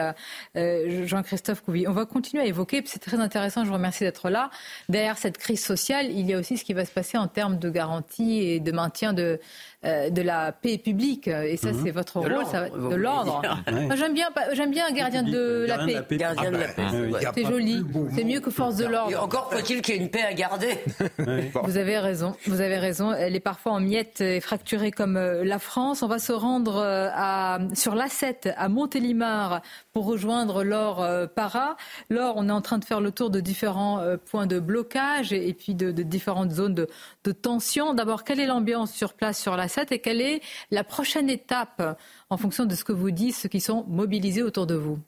Euh, 0.56 1.06
Jean-Christophe 1.06 1.60
Couvi, 1.60 1.86
on 1.86 1.92
va 1.92 2.06
continuer 2.06 2.44
à 2.44 2.46
évoquer. 2.46 2.82
C'est 2.86 2.98
très 2.98 3.18
intéressant. 3.18 3.64
Je 3.64 3.68
vous 3.68 3.74
remercie 3.74 4.04
d'être 4.04 4.30
là. 4.30 4.50
Derrière 4.88 5.18
cette 5.18 5.36
crise 5.36 5.62
sociale, 5.62 6.10
il 6.10 6.26
y 6.26 6.32
a 6.32 6.38
aussi 6.38 6.56
ce 6.56 6.64
qui 6.64 6.72
va 6.72 6.86
se 6.86 6.92
passer 6.92 7.18
en 7.18 7.28
termes 7.28 7.58
de 7.58 7.68
garantie 7.68 8.38
et 8.40 8.58
de 8.58 8.72
maintien 8.72 9.12
de, 9.12 9.38
euh, 9.84 10.10
de 10.10 10.22
la 10.22 10.52
paix 10.52 10.78
publique. 10.78 11.28
Et 11.28 11.56
ça, 11.56 11.72
mhm. 11.72 11.80
c'est 11.84 11.90
votre 11.90 12.20
rôle, 12.20 12.30
de 12.30 12.94
l'ordre. 12.94 13.42
J'aime 13.96 14.14
bien, 14.14 14.28
j'aime 14.52 14.70
bien 14.70 14.86
un 14.88 14.92
gardien 14.92 15.22
de 15.22 15.66
la 15.66 15.78
paix. 15.78 16.16
Gardien 16.16 16.50
de 16.50 16.56
la 16.56 16.68
paix. 16.68 16.86
C'est 17.34 17.44
joli. 17.44 17.84
C'est 18.14 18.24
mieux 18.24 18.40
que 18.40 18.50
force 18.50 18.76
de 18.76 18.86
l'ordre. 18.86 19.22
Encore 19.22 19.50
faut-il 19.52 19.82
qu'il 19.82 19.94
y 19.94 19.98
ait 19.98 20.00
une 20.00 20.10
paix 20.10 20.22
garder. 20.34 20.78
Vous 21.64 21.76
avez 21.76 21.98
raison, 21.98 22.34
vous 22.46 22.60
avez 22.60 22.78
raison. 22.78 23.12
Elle 23.12 23.36
est 23.36 23.40
parfois 23.40 23.72
en 23.72 23.80
miettes 23.80 24.20
et 24.20 24.40
fracturée 24.40 24.90
comme 24.90 25.16
euh, 25.16 25.44
la 25.44 25.58
France. 25.58 26.02
On 26.02 26.08
va 26.08 26.18
se 26.18 26.32
rendre 26.32 26.76
euh, 26.76 27.08
à, 27.12 27.58
sur 27.74 27.94
l'A7 27.94 28.54
à 28.56 28.68
Montélimar 28.68 29.62
rejoindre 30.02 30.64
Laure 30.64 31.02
euh, 31.02 31.26
Para. 31.26 31.76
Laure, 32.10 32.34
on 32.36 32.48
est 32.48 32.52
en 32.52 32.60
train 32.60 32.78
de 32.78 32.84
faire 32.84 33.00
le 33.00 33.10
tour 33.10 33.30
de 33.30 33.40
différents 33.40 34.02
points 34.26 34.46
de 34.46 34.58
blocage 34.58 35.32
et, 35.32 35.52
puis 35.54 35.74
de, 35.74 35.90
différentes 35.90 36.52
zones 36.52 36.74
de, 36.74 37.32
tension. 37.32 37.94
D'abord, 37.94 38.24
quelle 38.24 38.40
est 38.40 38.46
l'ambiance 38.46 38.92
sur 38.92 39.12
place 39.12 39.38
sur 39.40 39.56
l'A7 39.56 39.92
et 39.92 39.98
quelle 39.98 40.20
est 40.20 40.40
la 40.70 40.84
prochaine 40.84 41.28
étape 41.28 41.98
en 42.30 42.36
fonction 42.36 42.64
de 42.64 42.74
ce 42.74 42.84
que 42.84 42.92
vous 42.92 43.10
dites 43.10 43.34
ceux 43.34 43.48
qui 43.48 43.60
sont 43.60 43.84
mobilisés 43.88 44.42
autour 44.42 44.66
de 44.66 44.74
vous? 44.74 44.98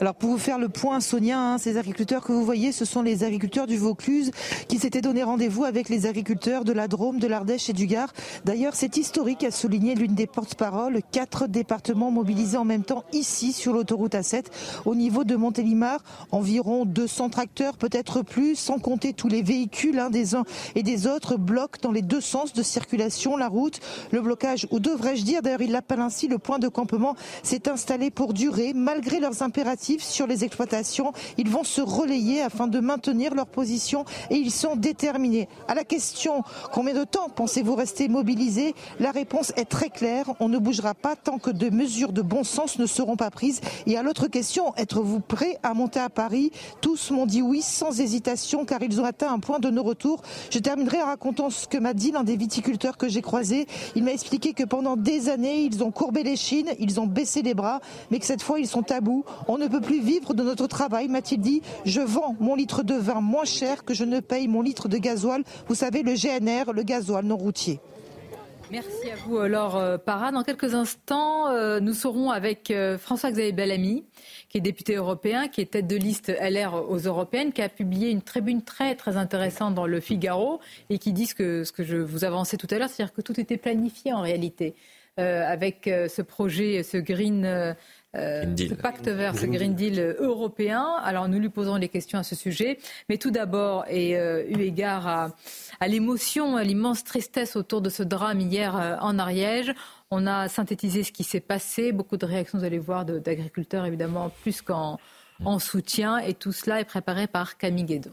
Alors 0.00 0.14
pour 0.14 0.30
vous 0.30 0.38
faire 0.38 0.58
le 0.58 0.68
point, 0.68 1.00
Sonia, 1.00 1.38
hein, 1.38 1.58
ces 1.58 1.76
agriculteurs 1.76 2.22
que 2.22 2.32
vous 2.32 2.44
voyez, 2.44 2.72
ce 2.72 2.84
sont 2.84 3.02
les 3.02 3.24
agriculteurs 3.24 3.66
du 3.66 3.76
Vaucluse 3.76 4.30
qui 4.68 4.78
s'étaient 4.78 5.00
donné 5.00 5.22
rendez-vous 5.22 5.64
avec 5.64 5.88
les 5.88 6.06
agriculteurs 6.06 6.64
de 6.64 6.72
la 6.72 6.88
Drôme, 6.88 7.18
de 7.18 7.26
l'Ardèche 7.26 7.70
et 7.70 7.72
du 7.72 7.86
Gard. 7.86 8.12
D'ailleurs, 8.44 8.74
c'est 8.74 8.96
historique, 8.96 9.44
a 9.44 9.50
souligné 9.50 9.94
l'une 9.94 10.14
des 10.14 10.26
porte-paroles. 10.26 11.00
Quatre 11.12 11.46
départements 11.46 12.10
mobilisés 12.10 12.56
en 12.56 12.64
même 12.64 12.82
temps 12.82 13.04
ici 13.12 13.52
sur 13.52 13.72
l'autoroute 13.72 14.14
A7. 14.14 14.46
Au 14.84 14.94
niveau 14.94 15.24
de 15.24 15.36
Montélimar, 15.36 16.00
environ 16.32 16.84
200 16.84 17.30
tracteurs, 17.30 17.76
peut-être 17.76 18.22
plus, 18.22 18.56
sans 18.56 18.78
compter 18.78 19.12
tous 19.12 19.28
les 19.28 19.42
véhicules 19.42 19.98
hein, 19.98 20.10
des 20.10 20.34
uns 20.34 20.44
et 20.74 20.82
des 20.82 21.06
autres, 21.06 21.36
bloquent 21.36 21.78
dans 21.82 21.92
les 21.92 22.02
deux 22.02 22.20
sens 22.20 22.52
de 22.52 22.62
circulation 22.62 23.36
la 23.36 23.48
route. 23.48 23.80
Le 24.10 24.20
blocage, 24.20 24.66
ou 24.70 24.80
devrais-je 24.80 25.24
dire, 25.24 25.42
d'ailleurs 25.42 25.62
il 25.62 25.72
l'appelle 25.72 26.00
ainsi, 26.00 26.28
le 26.28 26.38
point 26.38 26.58
de 26.58 26.68
campement 26.68 27.14
s'est 27.42 27.68
installé 27.68 28.10
pour 28.10 28.32
durer 28.32 28.72
malgré 28.74 29.20
leurs 29.20 29.42
impératifs 29.42 29.93
sur 30.02 30.26
les 30.26 30.44
exploitations. 30.44 31.12
Ils 31.38 31.48
vont 31.48 31.64
se 31.64 31.80
relayer 31.80 32.42
afin 32.42 32.66
de 32.66 32.80
maintenir 32.80 33.34
leur 33.34 33.46
position 33.46 34.04
et 34.30 34.36
ils 34.36 34.50
sont 34.50 34.76
déterminés. 34.76 35.48
À 35.68 35.74
la 35.74 35.84
question 35.84 36.42
combien 36.72 36.94
de 36.94 37.04
temps 37.04 37.28
pensez-vous 37.28 37.74
rester 37.74 38.08
mobilisés? 38.08 38.74
La 38.98 39.10
réponse 39.10 39.52
est 39.56 39.64
très 39.68 39.90
claire. 39.90 40.32
On 40.40 40.48
ne 40.48 40.58
bougera 40.58 40.94
pas 40.94 41.16
tant 41.16 41.38
que 41.38 41.50
de 41.50 41.70
mesures 41.70 42.12
de 42.12 42.22
bon 42.22 42.44
sens 42.44 42.78
ne 42.78 42.86
seront 42.86 43.16
pas 43.16 43.30
prises. 43.30 43.60
Et 43.86 43.96
à 43.96 44.02
l'autre 44.02 44.28
question, 44.28 44.74
êtes-vous 44.76 45.20
prêts 45.20 45.58
à 45.62 45.74
monter 45.74 46.00
à 46.00 46.10
Paris? 46.10 46.50
Tous 46.80 47.10
m'ont 47.10 47.26
dit 47.26 47.42
oui 47.42 47.62
sans 47.62 48.00
hésitation 48.00 48.64
car 48.64 48.82
ils 48.82 49.00
ont 49.00 49.04
atteint 49.04 49.32
un 49.32 49.38
point 49.38 49.58
de 49.58 49.70
non-retour. 49.70 50.22
Je 50.50 50.58
terminerai 50.58 51.02
en 51.02 51.06
racontant 51.06 51.50
ce 51.50 51.66
que 51.66 51.78
m'a 51.78 51.94
dit 51.94 52.10
l'un 52.10 52.24
des 52.24 52.36
viticulteurs 52.36 52.96
que 52.96 53.08
j'ai 53.08 53.22
croisé. 53.22 53.66
Il 53.94 54.04
m'a 54.04 54.12
expliqué 54.12 54.52
que 54.52 54.64
pendant 54.64 54.96
des 54.96 55.28
années, 55.28 55.62
ils 55.62 55.82
ont 55.82 55.90
courbé 55.90 56.22
les 56.22 56.36
chines, 56.36 56.70
ils 56.78 57.00
ont 57.00 57.06
baissé 57.06 57.42
les 57.42 57.54
bras, 57.54 57.80
mais 58.10 58.18
que 58.18 58.26
cette 58.26 58.42
fois, 58.42 58.58
ils 58.58 58.66
sont 58.66 58.82
tabous. 58.82 59.24
On 59.48 59.58
ne 59.58 59.68
plus 59.80 60.00
vivre 60.00 60.34
de 60.34 60.42
notre 60.42 60.66
travail, 60.66 61.08
m'a-t-il 61.08 61.40
dit. 61.40 61.62
Je 61.84 62.00
vends 62.00 62.36
mon 62.40 62.54
litre 62.54 62.82
de 62.82 62.94
vin 62.94 63.20
moins 63.20 63.44
cher 63.44 63.84
que 63.84 63.94
je 63.94 64.04
ne 64.04 64.20
paye 64.20 64.48
mon 64.48 64.62
litre 64.62 64.88
de 64.88 64.98
gasoil. 64.98 65.42
Vous 65.68 65.74
savez, 65.74 66.02
le 66.02 66.14
GNR, 66.14 66.72
le 66.72 66.82
gasoil 66.82 67.24
non 67.24 67.36
routier. 67.36 67.80
Merci 68.70 69.10
à 69.10 69.16
vous, 69.16 69.38
Laure 69.42 69.76
euh, 69.76 69.98
Parra. 69.98 70.32
Dans 70.32 70.42
quelques 70.42 70.74
instants, 70.74 71.48
euh, 71.48 71.80
nous 71.80 71.92
serons 71.92 72.30
avec 72.30 72.70
euh, 72.70 72.96
François-Xavier 72.96 73.52
Bellamy, 73.52 74.04
qui 74.48 74.58
est 74.58 74.60
député 74.62 74.94
européen, 74.94 75.48
qui 75.48 75.60
est 75.60 75.72
tête 75.72 75.86
de 75.86 75.96
liste 75.96 76.32
LR 76.40 76.90
aux 76.90 76.98
européennes, 76.98 77.52
qui 77.52 77.60
a 77.60 77.68
publié 77.68 78.10
une 78.10 78.22
tribune 78.22 78.62
très 78.62 78.94
très 78.94 79.18
intéressante 79.18 79.74
dans 79.74 79.86
le 79.86 80.00
Figaro 80.00 80.60
et 80.88 80.98
qui 80.98 81.12
dit 81.12 81.26
ce 81.26 81.34
que, 81.34 81.64
ce 81.64 81.72
que 81.72 81.84
je 81.84 81.98
vous 81.98 82.24
avançais 82.24 82.56
tout 82.56 82.66
à 82.70 82.78
l'heure, 82.78 82.88
c'est-à-dire 82.88 83.14
que 83.14 83.20
tout 83.20 83.38
était 83.38 83.58
planifié 83.58 84.12
en 84.12 84.22
réalité. 84.22 84.74
avec 85.16 85.84
ce 85.84 86.22
projet, 86.22 86.82
ce 86.82 86.96
Green 86.96 87.76
euh, 88.16 88.56
ce 88.56 88.74
pacte 88.74 89.08
vert, 89.08 89.36
ce 89.36 89.46
Green 89.46 89.74
Deal 89.74 90.16
européen. 90.18 90.86
Alors 91.02 91.28
nous 91.28 91.38
lui 91.38 91.48
posons 91.48 91.76
les 91.76 91.88
questions 91.88 92.18
à 92.18 92.22
ce 92.22 92.34
sujet. 92.34 92.78
Mais 93.08 93.18
tout 93.18 93.30
d'abord, 93.30 93.84
et 93.88 94.16
euh, 94.16 94.44
eu 94.48 94.60
égard 94.60 95.06
à, 95.06 95.30
à 95.80 95.88
l'émotion, 95.88 96.56
à 96.56 96.62
l'immense 96.62 97.04
tristesse 97.04 97.56
autour 97.56 97.80
de 97.80 97.90
ce 97.90 98.02
drame 98.02 98.40
hier 98.40 98.76
euh, 98.76 98.96
en 99.00 99.18
Ariège, 99.18 99.74
on 100.10 100.26
a 100.26 100.48
synthétisé 100.48 101.02
ce 101.02 101.12
qui 101.12 101.24
s'est 101.24 101.40
passé. 101.40 101.92
Beaucoup 101.92 102.16
de 102.16 102.26
réactions, 102.26 102.58
vous 102.58 102.64
allez 102.64 102.78
voir, 102.78 103.04
d'agriculteurs 103.04 103.84
évidemment, 103.86 104.30
plus 104.42 104.62
qu'en 104.62 104.98
en 105.44 105.58
soutien. 105.58 106.18
Et 106.18 106.34
tout 106.34 106.52
cela 106.52 106.80
est 106.80 106.84
préparé 106.84 107.26
par 107.26 107.56
Camille 107.56 107.84
Guédon. 107.84 108.12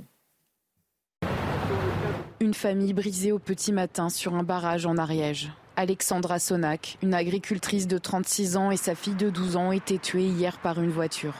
Une 2.39 2.55
famille 2.55 2.93
brisée 2.93 3.31
au 3.31 3.37
petit 3.37 3.71
matin 3.71 4.09
sur 4.09 4.33
un 4.33 4.41
barrage 4.41 4.87
en 4.87 4.97
Ariège. 4.97 5.51
Alexandra 5.75 6.39
Sonac, 6.39 6.97
une 7.01 7.13
agricultrice 7.13 7.87
de 7.87 7.97
36 7.97 8.57
ans 8.57 8.71
et 8.71 8.77
sa 8.77 8.95
fille 8.95 9.15
de 9.15 9.29
12 9.29 9.55
ans 9.55 9.71
été 9.71 9.97
tuées 9.99 10.27
hier 10.27 10.57
par 10.59 10.81
une 10.81 10.91
voiture. 10.91 11.33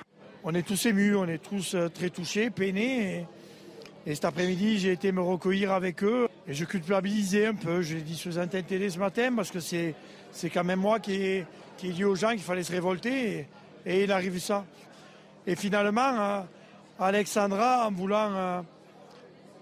On 0.44 0.56
est 0.56 0.64
tous 0.64 0.86
émus, 0.86 1.16
on 1.16 1.28
est 1.28 1.38
tous 1.38 1.76
euh, 1.76 1.88
très 1.90 2.10
touchés, 2.10 2.50
peinés. 2.50 3.28
Et, 4.08 4.16
cet 4.16 4.26
après-midi, 4.26 4.80
j'ai 4.80 4.94
été 4.94 5.12
me 5.12 5.22
recueillir 5.22 5.72
avec 5.72 6.04
eux. 6.04 6.28
Et 6.48 6.54
je 6.54 6.66
culpabilisais 6.66 7.48
un 7.48 7.54
peu. 7.54 7.82
Je 7.84 7.96
l'ai 7.96 8.02
dit 8.02 8.16
sur 8.16 8.40
un 8.40 8.48
télé 8.48 8.90
ce 8.90 8.98
matin 8.98 9.32
parce 9.36 9.52
que 9.52 9.60
c'est, 9.60 9.94
c'est 10.32 10.50
quand 10.50 10.64
même 10.64 10.80
moi 10.80 11.00
qui 11.00 11.14
ai, 11.14 11.46
qui 11.78 11.90
dit 11.90 12.04
aux 12.04 12.16
gens 12.16 12.32
qu'il 12.32 12.40
fallait 12.40 12.64
se 12.64 12.72
révolter. 12.72 13.48
Et, 13.86 14.04
il 14.04 14.12
arrive 14.12 14.40
ça. 14.40 14.66
Et 15.46 15.56
finalement, 15.56 16.02
euh, 16.02 16.42
Alexandra, 17.00 17.88
en 17.88 17.92
voulant, 17.92 18.32
euh, 18.34 18.62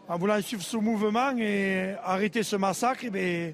en 0.08 0.18
voulant 0.18 0.42
suivre 0.42 0.64
ce 0.64 0.78
mouvement 0.78 1.36
et 1.38 1.96
arrêter 2.04 2.44
ce 2.44 2.56
massacre, 2.56 3.02
eh 3.04 3.10
ben, 3.10 3.54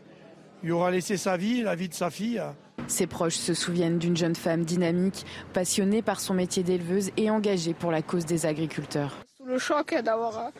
il 0.63 0.71
aura 0.71 0.91
laissé 0.91 1.17
sa 1.17 1.37
vie, 1.37 1.61
la 1.61 1.75
vie 1.75 1.89
de 1.89 1.93
sa 1.93 2.09
fille. 2.09 2.41
Ses 2.87 3.07
proches 3.07 3.35
se 3.35 3.53
souviennent 3.53 3.97
d'une 3.97 4.17
jeune 4.17 4.35
femme 4.35 4.63
dynamique, 4.63 5.25
passionnée 5.53 6.01
par 6.01 6.19
son 6.19 6.33
métier 6.33 6.63
d'éleveuse 6.63 7.11
et 7.17 7.29
engagée 7.29 7.73
pour 7.73 7.91
la 7.91 8.01
cause 8.01 8.25
des 8.25 8.45
agriculteurs. 8.45 9.15
Sous 9.37 9.45
le 9.45 9.57
choc 9.59 9.95
d'avoir 10.03 10.51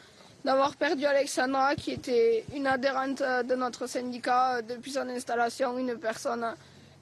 d'avoir 0.44 0.76
perdu 0.76 1.06
Alexandra, 1.06 1.76
qui 1.76 1.92
était 1.92 2.46
une 2.56 2.68
adhérente 2.68 3.20
de 3.20 3.56
notre 3.56 3.88
syndicat 3.88 4.62
depuis 4.62 4.92
son 4.92 5.10
installation, 5.10 5.76
une 5.80 5.98
personne 5.98 6.46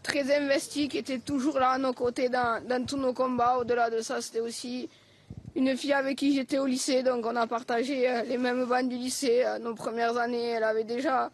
très 0.01 0.33
investie, 0.33 0.87
qui 0.87 0.97
était 0.97 1.19
toujours 1.19 1.59
là 1.59 1.71
à 1.71 1.77
nos 1.77 1.91
côtés 1.91 2.29
dans, 2.29 2.65
dans 2.65 2.85
tous 2.85 2.95
nos 2.95 3.11
combats. 3.11 3.57
Au-delà 3.57 3.89
de 3.89 3.99
ça, 3.99 4.21
c'était 4.21 4.39
aussi 4.39 4.89
une 5.55 5.75
fille 5.75 5.91
avec 5.91 6.17
qui 6.17 6.33
j'étais 6.33 6.57
au 6.57 6.65
lycée, 6.65 7.03
donc 7.03 7.25
on 7.25 7.35
a 7.35 7.45
partagé 7.45 8.07
les 8.27 8.37
mêmes 8.37 8.63
bancs 8.65 8.87
du 8.87 8.95
lycée. 8.95 9.43
Nos 9.61 9.75
premières 9.75 10.17
années, 10.17 10.51
elle 10.51 10.63
avait 10.63 10.85
déjà 10.85 11.29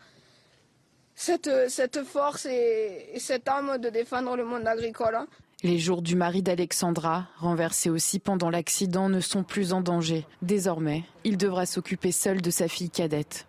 cette, 1.19 2.03
force 2.03 2.45
et, 2.45 3.19
cette 3.19 3.47
âme 3.47 3.77
de 3.77 3.89
défendre 3.89 4.35
le 4.35 4.45
monde 4.45 4.65
agricole. 4.65 5.15
Hein. 5.15 5.27
Les 5.63 5.77
jours 5.77 6.01
du 6.01 6.15
mari 6.15 6.41
d'Alexandra, 6.41 7.27
renversé 7.37 7.89
aussi 7.89 8.19
pendant 8.19 8.49
l'accident, 8.49 9.09
ne 9.09 9.19
sont 9.19 9.43
plus 9.43 9.73
en 9.73 9.81
danger. 9.81 10.25
Désormais, 10.41 11.03
il 11.25 11.35
devra 11.35 11.65
s'occuper 11.65 12.13
seul 12.13 12.41
de 12.41 12.49
sa 12.49 12.69
fille 12.69 12.89
cadette. 12.89 13.45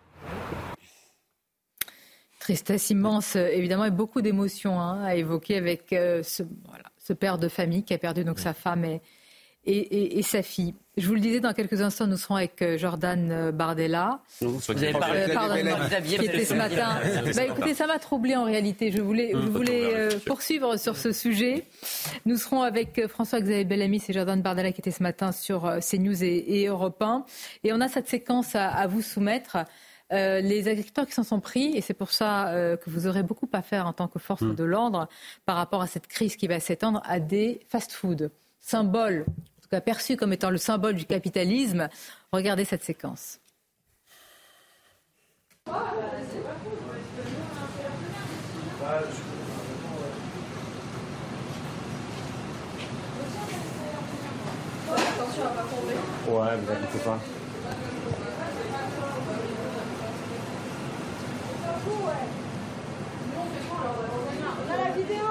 Tristesse 2.41 2.89
immense, 2.89 3.35
évidemment, 3.37 3.85
et 3.85 3.91
beaucoup 3.91 4.21
d'émotions 4.21 4.79
hein, 4.79 5.03
à 5.03 5.15
évoquer 5.15 5.55
avec 5.55 5.93
euh, 5.93 6.23
ce, 6.23 6.43
ce, 6.97 7.13
père 7.13 7.37
de 7.37 7.47
famille 7.47 7.83
qui 7.83 7.93
a 7.93 7.97
perdu 7.97 8.25
donc 8.25 8.39
sa 8.39 8.53
femme 8.53 8.83
et, 8.83 8.99
et, 9.63 10.21
sa 10.23 10.41
fille. 10.41 10.73
Je 10.97 11.07
vous 11.07 11.13
le 11.13 11.21
disais, 11.21 11.39
dans 11.39 11.53
quelques 11.53 11.81
instants, 11.81 12.05
nous 12.05 12.17
serons 12.17 12.35
avec 12.35 12.61
euh, 12.61 12.77
Jordan 12.77 13.31
euh, 13.31 13.51
Bardella. 13.53 14.19
vous 14.41 14.59
avez 14.71 14.91
parlé 14.91 15.21
euh, 15.21 15.33
pardon, 15.33 15.55
qui 16.03 16.15
était 16.15 16.43
ce 16.43 16.53
matin. 16.53 16.99
Bah, 17.33 17.45
écoutez, 17.45 17.73
ça 17.73 17.87
m'a 17.87 17.97
troublé 17.97 18.35
en 18.35 18.43
réalité. 18.43 18.91
Je 18.91 19.01
voulais, 19.01 19.31
je 19.31 19.47
voulais 19.47 20.09
poursuivre 20.25 20.75
sur 20.77 20.97
ce 20.97 21.13
sujet. 21.13 21.65
Nous 22.25 22.35
serons 22.35 22.61
avec 22.61 23.07
François-Xavier 23.07 23.63
Bellamy 23.63 24.03
et 24.05 24.11
Jordan 24.11 24.41
Bardella 24.41 24.73
qui 24.73 24.81
était 24.81 24.91
ce 24.91 25.01
matin 25.01 25.31
sur 25.31 25.61
CNews 25.79 26.25
et, 26.25 26.61
et 26.61 26.67
Europe 26.67 27.01
1. 27.01 27.23
Et 27.63 27.71
on 27.71 27.79
a 27.79 27.87
cette 27.87 28.09
séquence 28.09 28.53
à, 28.55 28.85
vous 28.87 29.01
soumettre. 29.01 29.59
les 30.11 30.67
agriculteurs 30.67 31.07
qui 31.07 31.13
s'en 31.13 31.23
sont 31.23 31.39
pris, 31.39 31.77
et 31.77 31.79
c'est 31.79 31.93
pour 31.93 32.11
ça 32.11 32.51
que 32.83 32.89
vous 32.89 33.07
aurez 33.07 33.23
beaucoup 33.23 33.49
à 33.53 33.61
faire 33.61 33.87
en 33.87 33.93
tant 33.93 34.09
que 34.09 34.19
force 34.19 34.41
mm. 34.41 34.55
de 34.55 34.63
l'ordre 34.65 35.07
par 35.45 35.55
rapport 35.55 35.81
à 35.81 35.87
cette 35.87 36.07
crise 36.07 36.35
qui 36.35 36.47
va 36.47 36.59
s'étendre 36.59 37.01
à 37.05 37.21
des 37.21 37.61
fast-foods, 37.69 38.29
symboles 38.59 39.25
perçu 39.79 40.17
comme 40.17 40.33
étant 40.33 40.49
le 40.49 40.57
symbole 40.57 40.95
du 40.95 41.05
capitalisme. 41.05 41.87
Regardez 42.33 42.65
cette 42.65 42.83
séquence. 42.83 43.39
Ouais, 56.27 56.57
vous 56.57 56.71
inquiétez 56.71 56.99
pas. 57.05 57.19
On 64.57 64.71
a 64.71 64.77
la 64.77 64.91
vidéo 64.91 65.25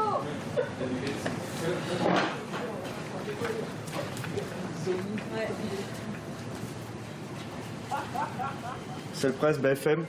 c'est 9.15 9.29
le 9.29 9.33
presse 9.35 9.59
BFM. 9.59 10.05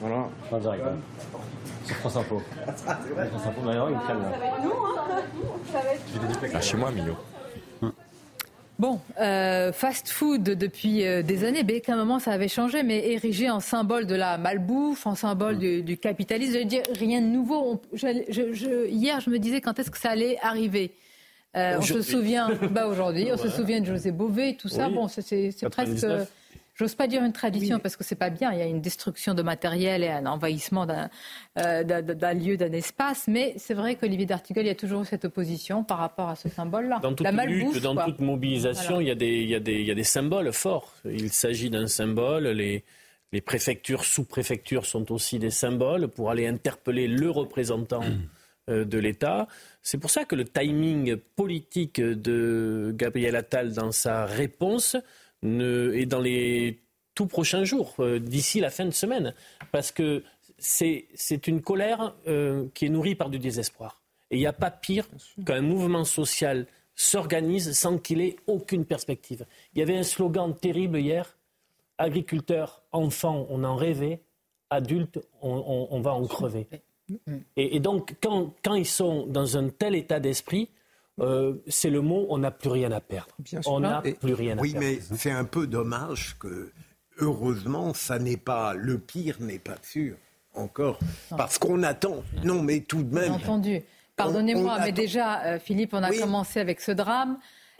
Voilà. 0.00 0.28
En 0.50 0.58
direct. 0.58 0.84
Hein. 0.86 0.96
Sur 1.84 1.96
France 1.96 2.16
Info. 2.16 2.42
France 2.66 3.46
Info, 3.46 3.60
d'ailleurs, 3.64 3.90
il 3.90 3.96
me 3.96 4.00
crème 4.00 4.22
là. 4.22 4.32
Ah, 6.54 6.60
chez 6.60 6.76
moi, 6.76 6.90
Milo. 6.90 7.16
Bon, 8.78 8.98
euh, 9.20 9.72
fast-food 9.72 10.42
depuis 10.42 11.06
euh, 11.06 11.22
des 11.22 11.44
années, 11.44 11.64
mais 11.64 11.82
qu'à 11.82 11.92
un 11.92 11.96
moment 11.96 12.18
ça 12.18 12.30
avait 12.30 12.48
changé, 12.48 12.82
mais 12.82 13.12
érigé 13.12 13.50
en 13.50 13.60
symbole 13.60 14.06
de 14.06 14.14
la 14.14 14.38
malbouffe, 14.38 15.06
en 15.06 15.14
symbole 15.14 15.58
du, 15.58 15.82
du 15.82 15.98
capitalisme. 15.98 16.54
Je 16.54 16.58
veux 16.60 16.64
dire, 16.64 16.82
rien 16.98 17.20
de 17.20 17.26
nouveau. 17.26 17.56
On, 17.56 17.80
je, 17.92 18.06
je, 18.30 18.54
je, 18.54 18.86
hier, 18.88 19.20
je 19.20 19.28
me 19.28 19.38
disais 19.38 19.60
quand 19.60 19.78
est-ce 19.78 19.90
que 19.90 19.98
ça 19.98 20.08
allait 20.08 20.38
arriver. 20.40 20.94
Euh, 21.56 21.76
on 21.78 21.82
se 21.82 22.02
souvient, 22.02 22.50
bah 22.70 22.86
aujourd'hui, 22.86 23.28
on 23.32 23.36
se 23.36 23.48
souvient 23.48 23.80
de 23.80 23.86
José 23.86 24.12
Bové, 24.12 24.56
tout 24.56 24.68
ça. 24.68 24.88
Oui. 24.88 24.94
Bon, 24.94 25.08
c'est 25.08 25.52
presque. 25.70 26.06
J'ose 26.76 26.94
pas 26.94 27.06
dire 27.08 27.22
une 27.22 27.34
tradition 27.34 27.78
parce 27.78 27.94
que 27.94 28.04
c'est 28.04 28.14
pas 28.14 28.30
bien. 28.30 28.52
Il 28.52 28.58
y 28.58 28.62
a 28.62 28.66
une 28.66 28.80
destruction 28.80 29.34
de 29.34 29.42
matériel 29.42 30.02
et 30.02 30.08
un 30.08 30.24
envahissement 30.24 30.86
d'un 30.86 31.10
euh, 31.58 31.82
lieu, 32.32 32.56
d'un 32.56 32.72
espace. 32.72 33.24
Mais 33.28 33.52
c'est 33.58 33.74
vrai 33.74 33.96
qu'Olivier 33.96 34.24
d'Artigol, 34.24 34.64
il 34.64 34.68
y 34.68 34.70
a 34.70 34.74
toujours 34.74 35.04
cette 35.04 35.26
opposition 35.26 35.84
par 35.84 35.98
rapport 35.98 36.30
à 36.30 36.36
ce 36.36 36.48
symbole-là. 36.48 37.00
Dans 37.02 37.12
toute 37.12 37.20
La 37.30 37.44
lutte, 37.44 37.82
dans 37.82 37.92
quoi. 37.94 38.06
toute 38.06 38.20
mobilisation, 38.20 38.94
Voilà. 38.94 39.02
il, 39.02 39.08
y 39.08 39.10
a 39.10 39.14
des, 39.14 39.26
il, 39.26 39.48
y 39.50 39.54
a 39.54 39.60
des, 39.60 39.74
il 39.74 39.86
y 39.86 39.90
a 39.90 39.94
des 39.94 40.04
symboles 40.04 40.54
forts. 40.54 40.94
Il 41.04 41.30
s'agit 41.30 41.68
d'un 41.68 41.86
symbole. 41.86 42.44
Les, 42.48 42.82
les 43.32 43.40
préfectures, 43.42 44.04
sous-préfectures 44.06 44.86
sont 44.86 45.12
aussi 45.12 45.38
des 45.38 45.50
symboles 45.50 46.08
pour 46.08 46.30
aller 46.30 46.46
interpeller 46.46 47.08
le 47.08 47.28
représentant 47.30 48.02
euh, 48.02 48.16
de 48.68 48.98
l'État. 48.98 49.48
C'est 49.82 49.98
pour 49.98 50.10
ça 50.10 50.24
que 50.24 50.36
le 50.36 50.44
timing 50.44 51.16
politique 51.16 52.00
de 52.00 52.92
Gabriel 52.96 53.34
Attal 53.36 53.72
dans 53.72 53.90
sa 53.92 54.26
réponse 54.26 54.96
ne, 55.42 55.92
est 55.94 56.06
dans 56.06 56.20
les 56.20 56.78
tout 57.14 57.26
prochains 57.26 57.64
jours, 57.64 57.94
euh, 57.98 58.18
d'ici 58.20 58.60
la 58.60 58.70
fin 58.70 58.84
de 58.84 58.90
semaine. 58.92 59.34
Parce 59.72 59.90
que 59.90 60.22
c'est 60.58 61.06
c'est 61.14 61.46
une 61.48 61.62
colère 61.62 62.14
euh, 62.28 62.66
qui 62.74 62.86
est 62.86 62.88
nourrie 62.90 63.14
par 63.16 63.30
du 63.30 63.38
désespoir. 63.38 64.02
Et 64.30 64.36
il 64.36 64.40
n'y 64.40 64.46
a 64.46 64.52
pas 64.52 64.70
pire 64.70 65.08
qu'un 65.44 65.60
mouvement 65.62 66.04
social 66.04 66.66
s'organise 66.94 67.72
sans 67.72 67.98
qu'il 67.98 68.20
ait 68.20 68.36
aucune 68.46 68.84
perspective. 68.84 69.44
Il 69.74 69.78
y 69.80 69.82
avait 69.82 69.96
un 69.96 70.02
slogan 70.04 70.54
terrible 70.54 70.98
hier 70.98 71.36
agriculteurs, 71.98 72.82
enfants, 72.92 73.46
on 73.50 73.64
en 73.64 73.76
rêvait, 73.76 74.20
adultes, 74.70 75.18
on, 75.42 75.50
on- 75.52 75.88
on 75.90 76.00
va 76.00 76.12
en 76.14 76.26
crever. 76.26 76.66
Et, 77.56 77.76
et 77.76 77.80
donc, 77.80 78.14
quand, 78.22 78.52
quand 78.64 78.74
ils 78.74 78.86
sont 78.86 79.26
dans 79.26 79.56
un 79.56 79.68
tel 79.68 79.94
état 79.94 80.20
d'esprit, 80.20 80.68
euh, 81.20 81.54
c'est 81.66 81.90
le 81.90 82.00
mot 82.00 82.26
on 82.30 82.38
n'a 82.38 82.50
plus 82.50 82.70
rien 82.70 82.92
à 82.92 83.00
perdre. 83.00 83.34
On 83.66 83.80
n'a 83.80 84.02
plus 84.02 84.34
rien 84.34 84.56
à 84.58 84.60
oui, 84.60 84.72
perdre. 84.72 84.86
mais 84.86 84.98
c'est 85.16 85.30
un 85.30 85.44
peu 85.44 85.66
dommage 85.66 86.36
que, 86.38 86.70
heureusement, 87.18 87.92
ça 87.94 88.18
n'est 88.18 88.36
pas 88.36 88.74
le 88.74 88.98
pire 88.98 89.36
n'est 89.40 89.58
pas 89.58 89.76
sûr 89.82 90.14
encore, 90.54 90.98
parce 91.36 91.58
qu'on 91.58 91.82
attend. 91.82 92.22
Non, 92.44 92.62
mais 92.62 92.80
tout 92.80 92.98
de 93.02 93.10
Bien 93.10 93.20
même. 93.22 93.32
entendu. 93.32 93.76
On- 93.76 93.82
Pardonnez-moi, 94.16 94.72
on 94.72 94.76
mais 94.80 94.82
attend- 94.88 94.92
déjà, 94.94 95.42
euh, 95.44 95.58
Philippe, 95.58 95.94
on 95.94 96.02
a 96.02 96.10
commencé 96.12 96.60
avec 96.60 96.80
ce 96.80 96.92
drame. 96.92 97.38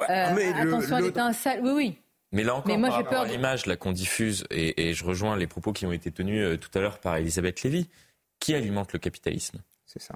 Euh, 0.08 0.32
mais 0.34 0.52
le- 0.64 0.74
attention 0.74 0.96
à 0.96 1.00
le- 1.00 1.06
l'étincelle. 1.06 1.60
Oui, 1.62 1.70
oui. 1.74 1.98
Mais 2.32 2.44
là 2.44 2.54
encore, 2.54 2.68
Mais 2.68 2.78
moi, 2.78 2.88
par 2.88 2.96
rapport 2.98 3.10
peur 3.10 3.20
à 3.22 3.26
l'image 3.26 3.66
là 3.66 3.76
qu'on 3.76 3.92
diffuse, 3.92 4.44
et, 4.50 4.88
et 4.88 4.94
je 4.94 5.04
rejoins 5.04 5.36
les 5.36 5.46
propos 5.48 5.72
qui 5.72 5.84
ont 5.84 5.92
été 5.92 6.10
tenus 6.12 6.42
euh, 6.46 6.56
tout 6.56 6.70
à 6.78 6.80
l'heure 6.80 6.98
par 7.00 7.16
Elisabeth 7.16 7.62
Lévy, 7.62 7.88
qui 8.40 8.54
alimente 8.54 8.92
le 8.92 8.98
capitalisme 8.98 9.60
C'est 9.86 10.02
ça. 10.02 10.14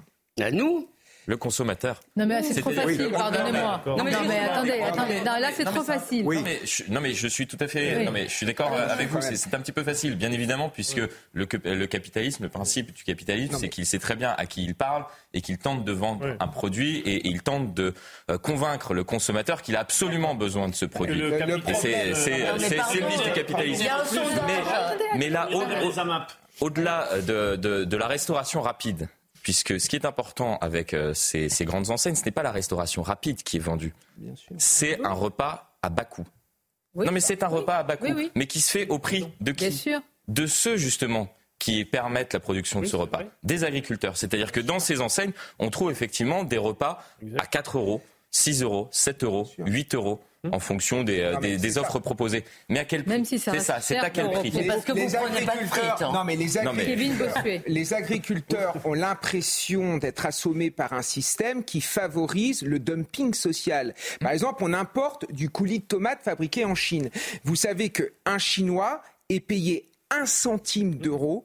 nous 0.51 0.89
Le 1.27 1.37
consommateur. 1.37 2.01
Non, 2.15 2.25
mais 2.27 2.43
c'est 2.43 2.59
trop 2.61 2.69
facile, 2.71 3.09
pardonnez-moi. 3.11 3.81
Non, 3.87 4.03
mais, 4.03 4.13
attendez, 4.13 4.79
attendez. 4.81 5.19
Non, 5.21 5.39
là, 5.39 5.49
c'est 5.55 5.63
trop 5.65 5.83
ça- 5.83 5.93
facile. 5.99 6.23
Non, 6.25 6.41
mais 6.43 6.59
je, 6.65 6.83
non, 6.89 7.01
mais 7.01 7.13
je 7.13 7.27
suis 7.27 7.47
tout 7.47 7.57
à 7.59 7.67
fait. 7.67 7.97
Oui. 7.97 8.05
Non, 8.05 8.11
mais 8.11 8.27
je 8.27 8.33
suis 8.33 8.45
d'accord 8.45 8.71
Oui, 8.71 8.77
avec 8.79 9.07
vous. 9.09 9.19
C'est 9.21 9.53
un 9.55 9.59
petit 9.59 9.71
peu 9.71 9.83
facile, 9.83 10.15
bien 10.17 10.31
évidemment, 10.31 10.69
puisque 10.69 11.01
le, 11.33 11.45
cap- 11.47 11.61
le 11.65 11.87
capitalisme, 11.87 12.43
le 12.43 12.49
principe 12.49 12.91
du 12.93 13.03
capitalisme, 13.03 13.55
c'est 13.59 13.69
qu'il 13.69 13.85
sait 13.87 13.97
très 13.99 14.15
bien 14.15 14.35
à 14.37 14.45
qui 14.45 14.63
il 14.63 14.75
parle 14.75 15.05
et 15.33 15.41
qu'il 15.41 15.57
tente 15.57 15.83
de 15.83 15.91
vendre 15.91 16.35
un 16.39 16.47
produit 16.47 16.99
et, 16.99 17.15
et 17.15 17.27
il 17.27 17.41
tente 17.41 17.73
de 17.73 17.93
euh, 18.29 18.37
convaincre 18.37 18.93
le 18.93 19.03
consommateur 19.03 19.61
qu'il 19.63 19.75
a 19.75 19.79
absolument 19.79 20.35
besoin 20.35 20.67
de 20.69 20.75
ce 20.75 20.85
produit. 20.85 21.15
le 21.15 21.33
Et 21.33 21.73
c'est 21.73 22.13
c'est 22.13 22.37
le 22.39 22.75
pardon, 22.77 23.07
vice 23.07 23.21
du 23.23 23.31
capitalisme. 23.31 23.85
un 23.89 24.05
sondage. 24.05 24.97
Mais, 25.17 25.29
là, 25.29 25.47
au-delà 26.61 27.21
de, 27.21 27.55
de- 27.55 27.83
de 27.83 27.97
la 27.97 28.07
restauration 28.07 28.61
rapide, 28.61 29.07
puisque 29.43 29.79
ce 29.79 29.89
qui 29.89 29.95
est 29.95 30.05
important 30.05 30.57
avec 30.59 30.93
euh, 30.93 31.13
ces, 31.13 31.49
ces 31.49 31.65
grandes 31.65 31.89
enseignes, 31.91 32.15
ce 32.15 32.25
n'est 32.25 32.31
pas 32.31 32.43
la 32.43 32.51
restauration 32.51 33.01
rapide 33.03 33.43
qui 33.43 33.57
est 33.57 33.59
vendue, 33.59 33.93
c'est 34.57 35.03
un 35.05 35.13
repas 35.13 35.75
à 35.81 35.89
bas 35.89 36.05
coût. 36.05 36.25
Oui. 36.95 37.05
Non, 37.05 37.11
mais 37.11 37.19
c'est 37.19 37.43
un 37.43 37.47
repas 37.47 37.77
à 37.77 37.83
bas 37.83 37.97
coût, 37.97 38.05
Oui, 38.05 38.13
oui. 38.15 38.31
mais 38.35 38.47
qui 38.47 38.61
se 38.61 38.71
fait 38.71 38.87
au 38.87 38.99
prix 38.99 39.27
de 39.41 39.51
qui 39.51 39.67
Bien 39.67 39.75
sûr. 39.77 39.99
De 40.27 40.47
ceux 40.47 40.77
justement 40.77 41.27
qui 41.59 41.85
permettent 41.85 42.33
la 42.33 42.39
production 42.39 42.81
de 42.81 42.85
ce 42.85 42.95
repas, 42.95 43.21
des 43.43 43.63
agriculteurs. 43.63 44.17
C'est-à-dire 44.17 44.51
que 44.51 44.59
dans 44.59 44.79
ces 44.79 45.01
enseignes, 45.01 45.31
on 45.59 45.69
trouve 45.69 45.91
effectivement 45.91 46.43
des 46.43 46.57
repas 46.57 47.03
à 47.37 47.45
4 47.45 47.77
euros, 47.77 48.01
6 48.31 48.61
euros, 48.63 48.89
7 48.91 49.23
euros, 49.23 49.49
8 49.59 49.95
euros. 49.95 50.21
En 50.51 50.59
fonction 50.59 51.03
des, 51.03 51.19
euh, 51.21 51.33
Non, 51.33 51.39
mais 51.41 51.51
des, 51.51 51.57
des 51.57 51.71
c'est 51.71 51.79
offres 51.79 51.99
proposées. 51.99 52.43
Mais 52.69 52.79
à 52.79 52.85
quel 52.85 53.03
prix 53.03 53.11
Même 53.13 53.25
si 53.25 53.39
ça 53.39 53.51
C'est 53.53 53.59
ça, 53.59 53.79
c'est 53.81 53.97
à 53.97 54.09
quel 54.09 54.29
prix 54.31 54.51
C'est 54.53 54.63
parce 54.63 54.83
que 54.85 54.91
vous 54.91 54.97
Les 54.97 55.05
prenez 55.07 55.41
pas 55.45 55.53
de 55.53 55.57
agriculteurs- 55.59 55.97
frites, 55.97 56.01
hein. 56.07 56.11
Non, 56.13 56.23
mais 56.23 56.35
les, 56.35 56.45
Non, 56.63 56.73
mais- 56.73 56.81
agriculteurs- 56.83 56.95
Kevin 56.95 57.17
Bossuet. 57.17 57.63
les 57.67 57.93
agriculteurs 57.93 58.75
ont 58.85 58.93
l'impression 58.93 59.97
d'être 59.97 60.25
assommés 60.25 60.71
par 60.71 60.93
un 60.93 61.01
système 61.01 61.63
qui 61.63 61.81
favorise 61.81 62.61
le 62.61 62.79
dumping 62.79 63.33
social. 63.33 63.93
Par 64.19 64.31
exemple, 64.31 64.63
on 64.63 64.73
importe 64.73 65.31
du 65.31 65.49
coulis 65.49 65.79
de 65.79 65.85
tomates 65.85 66.21
fabriqué 66.23 66.65
en 66.65 66.75
Chine. 66.75 67.09
Vous 67.43 67.55
savez 67.55 67.89
qu'un 67.89 68.37
Chinois 68.37 69.01
est 69.29 69.39
payé 69.39 69.89
un 70.11 70.25
centime 70.25 70.95
d'euro 70.95 71.43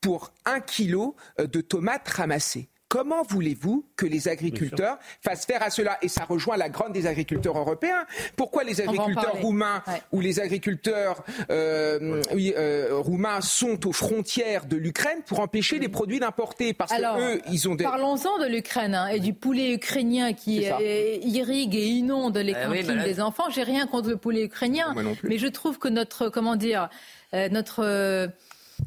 pour 0.00 0.32
un 0.44 0.60
kilo 0.60 1.16
euh, 1.40 1.46
de 1.46 1.60
tomates 1.60 2.08
ramassées. 2.08 2.68
Comment 2.96 3.22
voulez-vous 3.28 3.84
que 3.94 4.06
les 4.06 4.26
agriculteurs 4.26 4.96
fassent 5.20 5.44
faire 5.44 5.62
à 5.62 5.68
cela? 5.68 5.98
Et 6.00 6.08
ça 6.08 6.24
rejoint 6.24 6.56
la 6.56 6.70
grande 6.70 6.94
des 6.94 7.06
agriculteurs 7.06 7.58
européens. 7.58 8.06
Pourquoi 8.36 8.64
les 8.64 8.80
agriculteurs 8.80 9.36
roumains 9.42 9.82
Ouais. 9.86 10.00
ou 10.12 10.20
les 10.20 10.40
agriculteurs 10.40 11.22
euh, 11.50 12.22
oui, 12.32 12.54
euh, 12.56 12.88
roumains 12.92 13.42
sont 13.42 13.86
aux 13.86 13.92
frontières 13.92 14.64
de 14.64 14.76
l'Ukraine 14.76 15.18
pour 15.26 15.40
empêcher 15.40 15.78
les 15.78 15.90
produits 15.90 16.20
d'importer? 16.20 16.72
Parce 16.72 16.90
Alors, 16.90 17.16
que 17.18 17.34
eux, 17.36 17.42
ils 17.52 17.68
ont 17.68 17.74
des... 17.74 17.84
Parlons-en 17.84 18.38
de 18.38 18.46
l'Ukraine 18.46 18.94
hein, 18.94 19.08
et 19.08 19.20
du 19.20 19.34
poulet 19.34 19.74
ukrainien 19.74 20.32
qui 20.32 20.66
euh, 20.66 21.18
irrigue 21.22 21.74
et 21.74 21.84
inonde 21.86 22.38
les 22.38 22.54
oui, 22.54 22.80
cantines 22.80 22.94
là- 22.96 23.04
des 23.04 23.20
enfants. 23.20 23.50
J'ai 23.50 23.62
rien 23.62 23.86
contre 23.86 24.08
le 24.08 24.16
poulet 24.16 24.44
ukrainien, 24.44 24.94
Moi 24.94 25.02
non 25.02 25.14
plus. 25.14 25.28
mais 25.28 25.36
je 25.36 25.48
trouve 25.48 25.78
que 25.78 25.88
notre 25.88 26.30
comment 26.30 26.56
dire 26.56 26.88
euh, 27.34 27.50
notre 27.50 28.30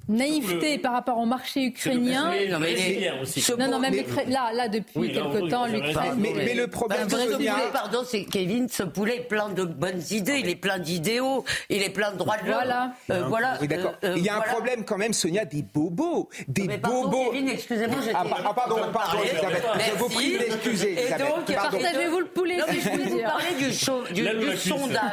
naïveté 0.10 0.78
par 0.80 0.94
rapport 0.94 1.18
au 1.18 1.26
marché 1.26 1.66
ukrainien. 1.66 2.32
Oui, 2.32 2.50
non, 2.50 2.60
mais 2.60 2.74
les- 2.74 3.12
ce 3.26 3.54
non, 3.54 3.70
non, 3.70 3.80
même 3.80 3.94
l'Ukraine- 3.94 4.30
là, 4.30 4.52
là 4.54 4.68
depuis 4.68 4.92
Oui, 5.00 5.14
quelque 5.14 5.50
temps, 5.50 5.68
vous 5.68 5.74
l'Ukraine. 5.74 6.16
Mais- 6.18 6.34
mais 6.36 6.54
le 6.56 6.68
problème, 6.68 7.08
vrai 7.08 7.26
ce 7.28 7.34
poulet. 7.34 7.50
pardon, 7.72 8.00
c'est 8.06 8.26
Kevin, 8.26 8.68
ce 8.70 8.84
poulet 8.84 9.18
est 9.18 9.28
plein 9.28 9.50
de 9.50 9.64
bonnes 9.64 10.02
idées, 10.12 10.40
il 10.40 10.50
est 10.50 10.56
plein 10.56 10.80
d'idéaux, 10.80 11.46
il 11.70 11.82
est 11.84 11.90
plein 11.92 12.12
de 12.12 12.18
droits 12.18 12.38
de 12.38 12.46
l'homme. 12.48 12.56
Voilà. 12.56 12.92
Euh, 13.12 13.24
voilà. 13.28 13.58
Oui, 13.62 13.68
d'accord. 13.68 13.94
euh, 14.04 14.10
euh, 14.12 14.14
Il 14.18 14.24
y 14.26 14.30
a 14.30 14.34
voilà. 14.36 14.50
un 14.50 14.54
problème 14.54 14.84
quand 14.86 14.98
même, 14.98 15.14
Sonia, 15.14 15.46
des 15.46 15.62
bobos. 15.62 16.30
Des 16.48 16.64
Mais 16.64 16.78
pardon, 16.80 17.04
bobos. 17.04 17.32
Kevin, 17.32 17.50
excusez-moi, 17.50 17.98
j'étais- 18.02 18.16
Ah, 18.16 18.24
ah, 18.46 18.54
pardon, 18.54 18.76
pardon. 18.92 19.20
Elisabeth. 19.24 19.64
Je 19.92 19.98
vous 19.98 20.10
prie 20.10 20.34
de 20.34 20.38
Merci. 20.40 20.50
m'excuser, 20.52 20.92
Et 20.94 21.10
donc. 21.20 21.54
Partagez-vous 21.54 22.20
le 22.20 22.26
poulet, 22.26 22.58
mais 22.68 22.80
je 22.80 22.90
voulais 22.90 23.04
vous 23.06 23.20
parler 23.22 23.46
du, 23.60 23.74
sondage. 23.74 25.12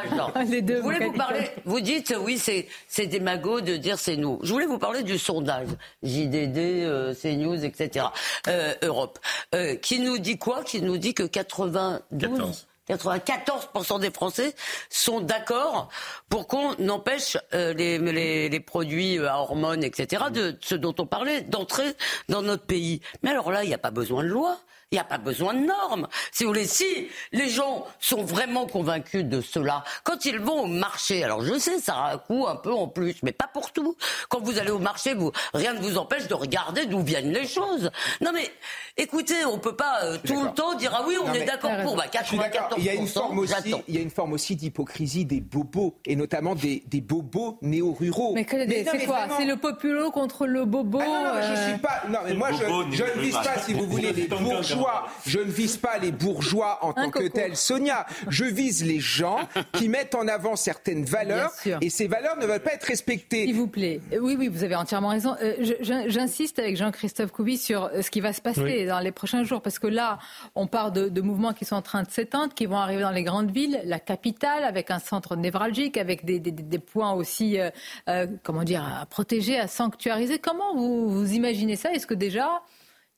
voulais 0.81 0.99
mon 0.99 1.05
vous 1.11 1.17
parler. 1.17 1.41
Vous 1.65 1.79
dites 1.81 2.13
oui, 2.19 2.37
c'est 2.37 2.67
c'est 2.87 3.05
démago 3.07 3.61
de 3.61 3.75
dire 3.77 3.99
c'est 3.99 4.15
nous. 4.15 4.39
Je 4.43 4.51
voulais 4.51 4.65
vous 4.65 4.79
parler 4.87 5.03
du 5.03 5.17
sondage 5.17 5.67
JDD, 6.01 6.57
euh, 6.57 7.13
CNews, 7.13 7.65
etc. 7.65 8.05
euh, 8.47 8.73
Europe, 8.81 9.19
euh, 9.53 9.75
qui 9.75 9.99
nous 9.99 10.17
dit 10.17 10.37
quoi? 10.37 10.63
Qui 10.63 10.81
nous 10.81 10.97
dit 10.97 11.13
que 11.13 11.23
92. 11.23 12.67
94% 12.87 13.99
des 13.99 14.11
Français 14.11 14.55
sont 14.89 15.19
d'accord 15.19 15.89
pour 16.29 16.47
qu'on 16.47 16.71
empêche 16.87 17.35
euh, 17.53 17.73
les, 17.73 17.97
les, 17.97 18.47
les 18.47 18.59
produits 18.61 19.19
à 19.19 19.39
hormones, 19.39 19.83
etc., 19.83 20.23
de 20.31 20.57
ce 20.61 20.75
dont 20.75 20.95
on 20.99 21.05
parlait, 21.05 21.41
d'entrer 21.41 21.93
dans 22.29 22.41
notre 22.41 22.65
pays. 22.65 23.01
Mais 23.23 23.31
alors 23.31 23.51
là, 23.51 23.65
il 23.65 23.67
n'y 23.67 23.73
a 23.73 23.77
pas 23.77 23.91
besoin 23.91 24.23
de 24.23 24.29
loi. 24.29 24.57
Il 24.93 24.95
n'y 24.95 24.99
a 25.01 25.03
pas 25.03 25.17
besoin 25.17 25.53
de 25.53 25.65
normes. 25.65 26.07
Si 26.31 26.45
vous 26.45 26.51
voulez, 26.51 26.65
si 26.65 26.85
les 27.33 27.49
gens 27.49 27.85
sont 27.99 28.23
vraiment 28.23 28.67
convaincus 28.67 29.25
de 29.25 29.41
cela, 29.41 29.83
quand 30.05 30.23
ils 30.23 30.39
vont 30.39 30.61
au 30.61 30.65
marché, 30.65 31.25
alors 31.25 31.43
je 31.43 31.59
sais, 31.59 31.79
ça 31.79 31.93
a 31.95 32.13
un 32.13 32.17
coût 32.17 32.47
un 32.47 32.55
peu 32.55 32.71
en 32.71 32.87
plus, 32.87 33.17
mais 33.21 33.33
pas 33.33 33.49
pour 33.53 33.73
tout. 33.73 33.97
Quand 34.29 34.39
vous 34.41 34.59
allez 34.59 34.71
au 34.71 34.79
marché, 34.79 35.13
vous, 35.13 35.33
rien 35.53 35.73
ne 35.73 35.79
vous 35.81 35.97
empêche 35.97 36.29
de 36.29 36.33
regarder 36.33 36.85
d'où 36.85 37.01
viennent 37.01 37.33
les 37.33 37.45
choses. 37.45 37.91
Non 38.21 38.31
mais, 38.33 38.49
écoutez, 38.95 39.43
on 39.43 39.59
peut 39.59 39.75
pas 39.75 40.03
euh, 40.05 40.17
tout 40.25 40.41
le 40.41 40.51
temps 40.53 40.73
dire 40.75 40.93
ah 40.97 41.03
oui, 41.05 41.17
on 41.21 41.27
Non, 41.27 41.33
est 41.33 41.43
d'accord 41.43 41.71
pour. 41.83 41.97
Bah, 41.97 42.05
Je 42.21 42.25
suis 42.25 42.37
d'accord. 42.37 42.69
94%, 42.69 42.75
Il 42.77 42.83
y 42.85 42.89
a 42.89 42.93
une 42.93 43.07
forme 43.07 43.39
aussi, 43.39 43.53
j'attends. 43.53 43.81
il 43.89 43.95
y 43.95 43.97
a 43.97 44.01
une 44.01 44.09
forme 44.09 44.31
aussi 44.31 44.55
d'hypocrisie 44.55 45.25
des 45.25 45.41
bobos 45.41 45.97
et 46.05 46.15
notamment 46.15 46.55
des, 46.55 46.83
des 46.87 47.01
bobos 47.01 47.57
néo-ruraux. 47.61 48.35
Mais 48.35 48.47
Mais 48.65 48.85
c'est 48.89 49.05
quoi? 49.05 49.17
vraiment- 49.17 49.37
C'est 49.37 49.45
le 49.45 49.57
populo 49.57 50.11
contre 50.11 50.45
le 50.47 50.63
bobo 50.63 50.99
Ah 51.01 51.05
non, 51.05 51.23
non, 51.25 51.41
je 51.41 51.51
euh, 51.51 51.69
suis 51.71 51.77
pas. 51.81 52.03
Non, 52.07 52.19
mais 52.25 52.33
moi, 52.35 52.51
je, 52.53 52.95
je 52.95 53.03
ne 53.03 53.21
vise 53.21 53.33
pas, 53.35 53.57
si 53.65 53.73
vous 53.73 53.85
voulez, 53.85 54.13
les 54.13 54.27
bourgeois. 54.29 54.76
Bourgeois. 54.77 55.07
Je 55.25 55.39
ne 55.39 55.51
vise 55.51 55.77
pas 55.77 55.97
les 55.97 56.11
bourgeois 56.11 56.79
en 56.81 56.93
tant 56.93 57.09
que 57.09 57.27
tels, 57.27 57.55
Sonia. 57.55 58.05
Je 58.29 58.45
vise 58.45 58.85
les 58.85 58.99
gens 58.99 59.39
qui 59.73 59.89
mettent 59.89 60.15
en 60.15 60.27
avant 60.27 60.55
certaines 60.55 61.05
valeurs 61.05 61.51
et 61.81 61.89
ces 61.89 62.07
valeurs 62.07 62.37
ne 62.37 62.45
veulent 62.45 62.61
pas 62.61 62.73
être 62.73 62.85
respectées. 62.85 63.45
S'il 63.45 63.55
vous 63.55 63.67
plaît. 63.67 63.99
Oui, 64.19 64.35
oui, 64.37 64.47
vous 64.47 64.63
avez 64.63 64.75
entièrement 64.75 65.09
raison. 65.09 65.35
Euh, 65.41 65.53
j'insiste 65.81 66.59
avec 66.59 66.77
Jean-Christophe 66.77 67.31
Couvi 67.31 67.57
sur 67.57 67.85
euh, 67.85 68.01
ce 68.01 68.11
qui 68.11 68.21
va 68.21 68.33
se 68.33 68.41
passer 68.41 68.85
dans 68.85 68.99
les 68.99 69.11
prochains 69.11 69.43
jours 69.43 69.61
parce 69.61 69.79
que 69.79 69.87
là, 69.87 70.19
on 70.55 70.67
parle 70.67 70.91
de, 70.93 71.21
mouvements 71.21 71.53
qui 71.53 71.65
sont 71.65 71.75
en 71.75 71.81
train 71.81 72.03
de 72.03 72.09
s'éteindre, 72.09 72.53
qui 72.53 72.65
vont 72.65 72.77
arriver 72.77 73.01
dans 73.01 73.11
les 73.11 73.23
grandes 73.23 73.51
villes, 73.51 73.81
la 73.83 73.99
capitale, 73.99 74.63
avec 74.63 74.91
un 74.91 74.99
centre 74.99 75.35
névralgique, 75.35 75.97
avec 75.97 76.23
des, 76.23 76.79
points 76.79 77.11
aussi, 77.13 77.57
euh, 77.59 78.27
comment 78.43 78.63
dire, 78.63 78.83
à 78.83 79.05
protéger, 79.05 79.59
à 79.59 79.67
sanctuariser. 79.67 80.39
Comment 80.39 80.75
vous, 80.75 81.09
vous 81.09 81.33
imaginez 81.33 81.75
ça? 81.75 81.91
Est-ce 81.91 82.07
que 82.07 82.13
déjà 82.13 82.61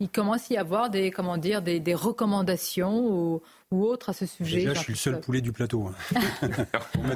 il 0.02 0.10
commence 0.10 0.50
à 0.50 0.54
y 0.54 0.58
avoir 0.58 0.89
des, 0.89 1.12
comment 1.12 1.38
dire, 1.38 1.62
des, 1.62 1.82
des 1.82 1.93
recommandations 1.93 3.00
ou, 3.06 3.41
ou 3.72 3.84
autres 3.84 4.10
à 4.10 4.14
ce 4.14 4.26
sujet. 4.26 4.60
Déjà, 4.60 4.74
je 4.74 4.80
suis 4.80 4.93
le 4.93 4.97
seul 4.97 5.20
poulet 5.20 5.41
du 5.41 5.52
plateau. 5.52 5.91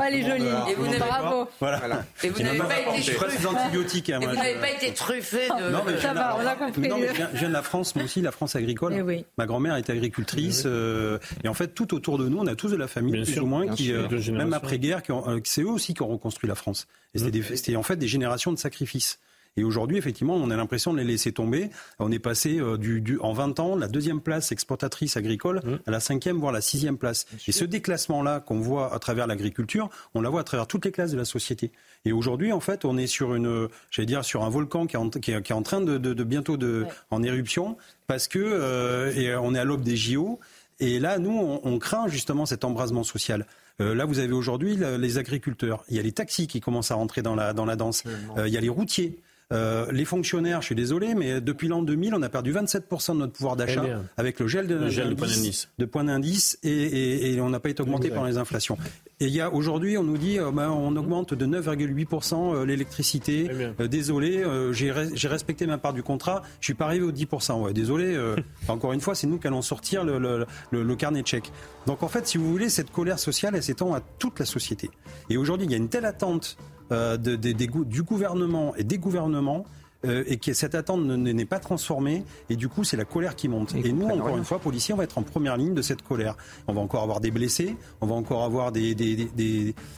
Elle 0.06 0.16
est 0.16 0.28
jolie. 0.28 0.50
Et 0.70 0.76
vous 0.76 0.86
n'avez 0.86 1.00
pas, 1.00 1.48
voilà. 1.60 2.06
Et 2.24 2.30
vous 2.30 2.44
n'avez 2.44 2.58
pas, 2.58 2.98
été 2.98 3.14
truffé. 3.14 3.48
antibiotiques. 3.48 4.10
Hein, 4.10 4.20
et 4.22 4.26
vous 4.28 4.36
n'avez 4.36 4.60
pas 4.60 4.72
été 4.72 4.94
truffé 4.94 5.48
de. 5.48 5.72
Non, 5.72 5.84
mais 5.86 5.98
ça 5.98 6.14
va, 6.14 6.38
on 6.38 6.46
a 6.46 6.56
compris. 6.56 6.90
Non, 6.90 6.98
mais 6.98 7.08
je 7.08 7.38
viens 7.38 7.48
de 7.48 7.54
la 7.54 7.62
France, 7.62 7.96
moi 7.96 8.04
aussi, 8.04 8.20
la 8.20 8.32
France 8.32 8.58
agricole. 8.58 8.94
Eh 8.94 9.26
Ma 9.38 9.46
grand-mère 9.46 9.78
était 9.78 9.94
agricultrice. 9.94 10.64
Euh, 10.66 11.20
et 11.46 11.48
en 11.48 11.54
fait, 11.54 11.70
tout 11.70 11.94
autour 11.94 12.18
de 12.18 12.28
nous, 12.28 12.40
on 12.40 12.48
a 12.48 12.56
tous 12.56 12.70
de 12.70 12.76
la 12.76 12.88
famille, 12.88 13.24
plus 13.24 13.40
ou 13.40 13.46
moins, 13.46 13.68
qui, 13.70 13.94
euh, 13.94 14.10
même 14.34 14.52
après-guerre, 14.52 15.02
euh, 15.10 15.40
c'est 15.46 15.62
eux 15.62 15.70
aussi 15.70 15.94
qui 15.94 16.02
ont 16.02 16.08
reconstruit 16.08 16.50
la 16.50 16.56
France. 16.56 16.88
Et 17.14 17.20
c'était 17.20 17.78
en 17.78 17.84
fait 17.84 17.96
des 17.96 18.08
générations 18.08 18.52
de 18.52 18.58
sacrifices. 18.58 19.20
Et 19.58 19.64
aujourd'hui, 19.64 19.98
effectivement, 19.98 20.36
on 20.36 20.50
a 20.50 20.56
l'impression 20.56 20.94
de 20.94 20.98
les 21.00 21.04
laisser 21.04 21.32
tomber. 21.32 21.70
On 22.00 22.12
est 22.12 22.20
passé 22.20 22.60
euh, 22.60 22.78
du, 22.78 23.18
en 23.22 23.34
20 23.34 23.60
ans, 23.60 23.76
la 23.76 23.88
deuxième 23.88 24.20
place 24.20 24.52
exportatrice 24.52 25.18
agricole 25.18 25.62
mmh. 25.64 25.76
à 25.86 25.92
la 25.92 26.00
cinquième, 26.00 26.38
voire 26.38 26.52
la 26.52 26.62
sixième 26.62 26.98
place. 26.98 27.26
Et 27.48 27.52
ce 27.52 27.66
déclassement-là 27.66 28.40
qu'on 28.40 28.60
voit 28.60 28.94
à 28.94 29.00
travers 29.00 29.28
l'agriculture, 29.28 29.90
on 30.16 30.22
la 30.22 30.30
voit 30.30 30.42
à 30.42 30.44
travers 30.44 30.68
toutes 30.68 30.86
les 30.86 30.92
classes 30.92 31.12
de 31.12 31.18
la 31.18 31.26
société. 31.26 31.72
Et 32.06 32.12
aujourd'hui, 32.12 32.52
en 32.52 32.60
fait, 32.60 32.86
on 32.86 32.98
est 32.98 33.08
sur 33.08 33.36
une, 33.36 33.68
j'allais 33.92 34.06
dire, 34.08 34.26
sur 34.26 34.44
un 34.44 34.50
volcan 34.50 34.88
qui 34.88 34.96
est 34.96 35.00
en, 35.00 35.10
qui 35.10 35.32
est, 35.32 35.52
en 35.52 35.64
train 35.64 35.82
de, 35.82 35.98
de, 35.98 36.24
bientôt 36.24 36.58
de, 36.58 36.86
en 37.12 37.24
éruption, 37.24 37.78
parce 38.08 38.28
que 38.28 38.40
euh, 38.40 39.14
et 39.14 39.36
on 39.36 39.54
est 39.56 39.60
à 39.60 39.64
l'aube 39.64 39.84
des 39.84 39.96
JO. 39.96 40.40
Et 40.80 41.00
là, 41.00 41.20
nous, 41.20 41.32
on, 41.32 41.62
on 41.64 41.80
craint 41.80 42.08
justement 42.08 42.46
cet 42.46 42.66
embrasement 42.66 43.04
social. 43.04 43.46
Euh, 43.82 43.96
là, 43.96 44.06
vous 44.06 44.20
avez 44.20 44.34
aujourd'hui 44.34 44.78
les 44.98 45.18
agriculteurs. 45.18 45.84
Il 45.90 45.96
y 45.96 46.00
a 46.00 46.04
les 46.04 46.12
taxis 46.12 46.48
qui 46.48 46.62
commencent 46.62 46.92
à 46.92 46.96
rentrer 46.96 47.22
dans 47.22 47.36
la, 47.36 47.54
dans 47.54 47.66
la 47.66 47.76
danse. 47.76 48.04
Euh, 48.38 48.48
il 48.48 48.54
y 48.54 48.58
a 48.58 48.62
les 48.62 48.70
routiers. 48.70 49.20
Euh, 49.54 49.86
les 49.92 50.06
fonctionnaires, 50.06 50.62
je 50.62 50.68
suis 50.68 50.76
désolé, 50.76 51.14
mais 51.16 51.40
depuis 51.40 51.68
l'an 51.68 51.84
2000, 51.84 52.16
on 52.16 52.22
a 52.22 52.30
perdu 52.30 52.54
27% 52.54 53.14
de 53.14 53.18
notre 53.20 53.34
pouvoir 53.34 53.56
d'achat 53.56 53.84
avec 54.18 54.40
le 54.40 54.48
gel 54.48 54.68
de, 54.68 54.78
de 54.80 55.86
point 55.86 56.04
d'indice 56.04 56.58
et, 56.64 57.38
on 57.40 57.50
n'a 57.50 57.60
pas 57.60 57.70
été 57.70 57.82
augmenté 57.82 58.10
par 58.10 58.26
les 58.26 58.38
inflations. 58.38 58.78
Et 59.20 59.26
il 59.26 59.34
y 59.34 59.42
a 59.42 59.54
aujourd'hui, 59.54 59.98
on 59.98 60.04
nous 60.04 60.18
dit, 60.18 60.40
euh, 60.40 60.52
ben, 60.52 60.70
on 60.70 60.96
augmente 60.96 61.34
de 61.34 61.46
9,8% 61.46 62.56
euh, 62.56 62.66
l'électricité. 62.66 63.50
désolé, 63.90 64.44
j'ai 64.72 65.28
respecté 65.28 65.68
ma 65.68 65.78
part 65.78 65.94
du 65.94 66.04
contrat, 66.04 66.42
je 66.60 66.66
suis 66.66 66.74
pas 66.74 66.86
arrivé 66.86 67.06
aux 67.06 67.12
10%. 67.12 67.62
Ouais, 67.62 67.74
désolé. 67.74 68.18
encore 68.68 68.94
une 68.94 69.02
fois, 69.02 69.16
c'est 69.16 69.28
nous 69.28 69.38
qui 69.38 69.48
allons 69.48 69.62
sortir 69.62 70.04
le, 70.04 70.46
le, 70.72 70.96
carnet 70.96 71.22
de 71.22 71.28
chèques. 71.28 71.52
Donc 71.86 72.04
en 72.04 72.08
fait, 72.08 72.28
si 72.28 72.38
vous 72.38 72.50
voulez, 72.50 72.70
cette 72.70 72.92
colère 72.92 73.20
sociale, 73.20 73.56
elle 73.56 73.64
s'étend 73.64 73.94
à 73.94 74.02
toute 74.20 74.40
la 74.40 74.46
société. 74.46 74.90
Et 75.30 75.38
aujourd'hui, 75.38 75.68
il 75.68 75.72
y 75.72 75.76
a 75.76 75.78
une 75.78 75.90
telle 75.90 76.06
attente 76.06 76.58
euh, 76.94 77.18
du 77.18 78.04
gouvernement 78.04 78.76
et 78.76 78.84
des 78.84 78.98
gouvernements 78.98 79.66
euh, 80.06 80.24
et 80.28 80.38
que 80.38 80.54
cette 80.54 80.76
attente 80.76 81.02
n'est 81.06 81.46
pas 81.46 81.60
transformée 81.60 82.24
et 82.50 82.56
du 82.56 82.68
coup 82.68 82.84
c'est 82.84 82.98
la 82.98 83.06
colère 83.06 83.36
qui 83.36 83.48
monte. 83.48 83.74
Et, 83.76 83.94
nous 83.94 84.08
encore 84.08 84.38
une 84.38 84.44
fois 84.44 84.60
policiers 84.60 84.94
on 84.94 84.98
va 84.98 85.06
être 85.06 85.18
en 85.18 85.24
première 85.24 85.56
ligne 85.56 85.74
de 85.74 85.82
cette 85.82 86.02
colère. 86.02 86.36
On 86.68 86.74
va 86.74 86.82
encore 86.82 87.04
avoir 87.04 87.22
des 87.22 87.32
blessés, 87.32 87.76
on 88.02 88.08
va 88.08 88.16
encore 88.16 88.44
avoir 88.44 88.72
des, 88.72 88.96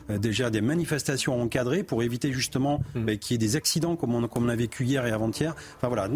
euh, 0.10 0.18
déjà 0.18 0.50
des 0.50 0.62
manifestations 0.62 1.42
encadrées 1.42 1.84
pour 1.84 2.04
éviter 2.04 2.32
justement 2.32 2.82
hmm. 2.94 3.06
bah, 3.06 3.16
qu'il 3.16 3.34
y 3.34 3.36
ait 3.36 3.48
des 3.48 3.56
accidents 3.56 3.96
comme 3.96 4.14
on, 4.14 4.28
comme 4.28 4.46
on 4.46 4.50
a 4.50 4.56
vécu 4.56 4.86
hier 4.86 5.06
et 5.08 5.12
avant-hier. 5.12 5.56
Enfin 5.78 5.88
voilà, 5.88 6.08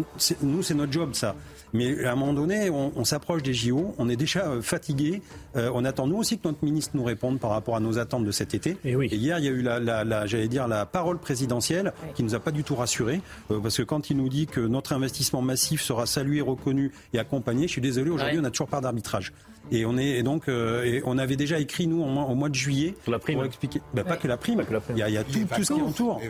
nous 0.42 0.62
c'est 0.62 0.74
notre 0.74 0.92
job 0.92 1.14
ça. 1.14 1.34
Mais 1.72 2.04
à 2.04 2.12
un 2.12 2.16
moment 2.16 2.32
donné, 2.32 2.68
on, 2.68 3.04
s'approche 3.04 3.42
des 3.42 3.54
JO, 3.54 3.94
on 3.98 4.08
est 4.08 4.16
déjà 4.16 4.46
euh, 4.46 4.60
fatigué. 4.60 5.22
On 5.54 5.84
attend 5.84 6.06
nous 6.06 6.16
aussi 6.16 6.38
que 6.38 6.46
notre 6.46 6.64
ministre 6.64 6.92
nous 6.94 7.04
réponde 7.04 7.40
par 7.40 7.50
rapport 7.50 7.76
à 7.76 7.80
nos 7.80 7.98
attentes 7.98 8.24
de 8.24 8.30
cet 8.30 8.54
été. 8.54 8.76
Et, 8.84 8.94
oui. 8.94 9.08
et 9.10 9.16
hier, 9.16 9.38
il 9.38 9.44
y 9.44 9.48
a 9.48 9.50
eu 9.50 9.62
la, 9.62 9.80
la, 9.80 10.04
la 10.04 10.26
j'allais 10.26 10.48
dire 10.48 10.68
la 10.68 10.86
parole 10.86 11.18
présidentielle 11.18 11.92
qui 12.14 12.22
nous 12.22 12.34
a 12.34 12.40
pas 12.40 12.50
du 12.50 12.62
tout 12.64 12.76
rassurés, 12.76 13.20
parce 13.48 13.76
que 13.76 13.79
quand 13.82 14.10
il 14.10 14.16
nous 14.16 14.28
dit 14.28 14.46
que 14.46 14.60
notre 14.60 14.92
investissement 14.92 15.42
massif 15.42 15.82
sera 15.82 16.06
salué, 16.06 16.40
reconnu 16.40 16.92
et 17.12 17.18
accompagné, 17.18 17.66
je 17.66 17.72
suis 17.72 17.80
désolé, 17.80 18.10
aujourd'hui, 18.10 18.38
on 18.38 18.42
n'a 18.42 18.50
toujours 18.50 18.68
pas 18.68 18.80
d'arbitrage. 18.80 19.32
Et 19.72 19.86
on 19.86 19.96
est 19.96 20.22
donc, 20.22 20.48
euh, 20.48 20.84
et 20.84 21.02
on 21.04 21.16
avait 21.18 21.36
déjà 21.36 21.58
écrit 21.58 21.86
nous 21.86 22.02
au 22.02 22.06
mois, 22.06 22.24
au 22.24 22.34
mois 22.34 22.48
de 22.48 22.54
juillet 22.54 22.94
pour, 23.04 23.12
la 23.12 23.18
prime. 23.18 23.36
pour 23.36 23.44
expliquer, 23.44 23.80
bah, 23.94 24.02
pas, 24.02 24.16
que 24.16 24.26
la 24.26 24.36
prime. 24.36 24.62
Il 24.90 24.98
y 24.98 25.02
a, 25.02 25.08
il 25.08 25.14
y 25.14 25.18
a 25.18 25.22
tout, 25.24 25.38
tout, 25.54 25.62
ce 25.62 25.72
qui 25.72 25.80
entoure, 25.80 26.20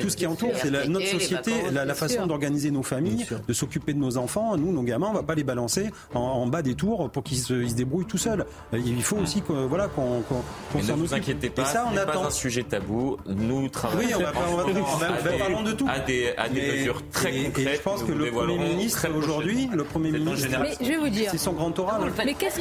tout 0.00 0.10
ce 0.10 0.16
qui 0.16 0.26
entoure, 0.26 0.50
c'est 0.54 0.88
notre 0.88 1.06
société, 1.06 1.52
la, 1.72 1.94
façon 1.94 2.26
d'organiser 2.26 2.70
nos 2.70 2.82
familles, 2.82 3.26
de 3.46 3.52
s'occuper 3.52 3.92
de 3.92 3.98
nos 3.98 4.16
enfants. 4.16 4.56
Nous, 4.56 4.72
nos 4.72 4.82
gamins, 4.82 5.08
on 5.10 5.14
va 5.14 5.22
pas 5.22 5.34
les 5.34 5.44
balancer 5.44 5.90
en, 6.14 6.46
bas 6.46 6.62
des 6.62 6.74
tours 6.74 7.10
pour 7.10 7.22
qu'ils 7.22 7.38
se, 7.38 7.54
débrouillent 7.74 8.06
tout 8.06 8.18
seuls. 8.18 8.46
Il 8.72 9.02
faut 9.02 9.16
aussi 9.16 9.42
que 9.42 9.52
voilà 9.52 9.88
qu'on 9.88 10.22
qu 10.22 10.34
s'en 10.72 10.78
occupe. 10.78 10.88
Ne 10.88 11.06
vous 11.06 11.14
inquiétez 11.14 11.50
pas, 11.50 11.64
ça, 11.64 11.86
on 11.88 11.94
n'est 11.94 12.04
pas 12.04 12.18
un 12.18 12.30
sujet 12.30 12.64
tabou. 12.64 13.16
Nous 13.26 13.68
travaillons. 13.68 14.08
Oui, 14.08 14.14
on 14.16 14.22
va, 14.22 14.32
on 14.50 14.56
va, 14.56 14.64
on 14.66 15.62
va, 15.62 15.62
de 15.62 15.72
tout. 15.72 15.86
À 15.88 16.00
des, 16.00 16.32
à 16.36 16.48
des 16.48 16.62
mesures 16.62 17.02
très 17.10 17.32
concrètes. 17.44 17.68
Et 17.68 17.76
je 17.76 17.82
pense 17.82 18.02
que 18.02 18.12
le 18.12 18.30
premier 18.30 18.58
ministre 18.58 19.08
aujourd'hui, 19.16 19.68
le 19.72 19.84
premier 19.84 20.10
ministre, 20.10 20.48
je 20.80 20.88
vais 20.88 20.96
vous 20.96 21.08
dire, 21.08 21.30
c'est 21.30 21.38
son 21.38 21.52
grand 21.52 21.76
oral. 21.78 22.12
Mais 22.24 22.34
qu'est-ce 22.34 22.60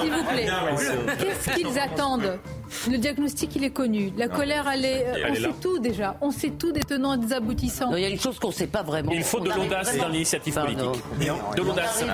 s'il 0.00 0.12
vous 0.12 0.24
plaît, 0.24 0.48
Qu'est-ce 1.18 1.56
qu'ils 1.56 1.78
attendent 1.78 2.38
Le 2.90 2.98
diagnostic, 2.98 3.56
il 3.56 3.64
est 3.64 3.70
connu. 3.70 4.12
La 4.16 4.28
colère, 4.28 4.68
elle 4.72 4.84
est. 4.84 5.06
on 5.30 5.34
sait 5.34 5.54
tout 5.60 5.78
déjà. 5.78 6.16
On 6.20 6.30
sait 6.30 6.50
tout 6.50 6.72
des 6.72 6.80
tenants 6.80 7.14
et 7.14 7.18
des 7.18 7.32
aboutissants. 7.32 7.94
il 7.94 8.02
y 8.02 8.04
a 8.04 8.08
une 8.08 8.20
chose 8.20 8.38
qu'on 8.38 8.48
ne 8.48 8.52
sait 8.52 8.66
pas 8.66 8.82
vraiment. 8.82 9.12
Il 9.12 9.22
faut 9.22 9.40
de 9.40 9.50
l'audace 9.50 9.96
dans 9.96 10.08
l'initiative 10.08 10.54
politique. 10.54 11.02
De 11.56 11.62
l'audace. 11.62 12.04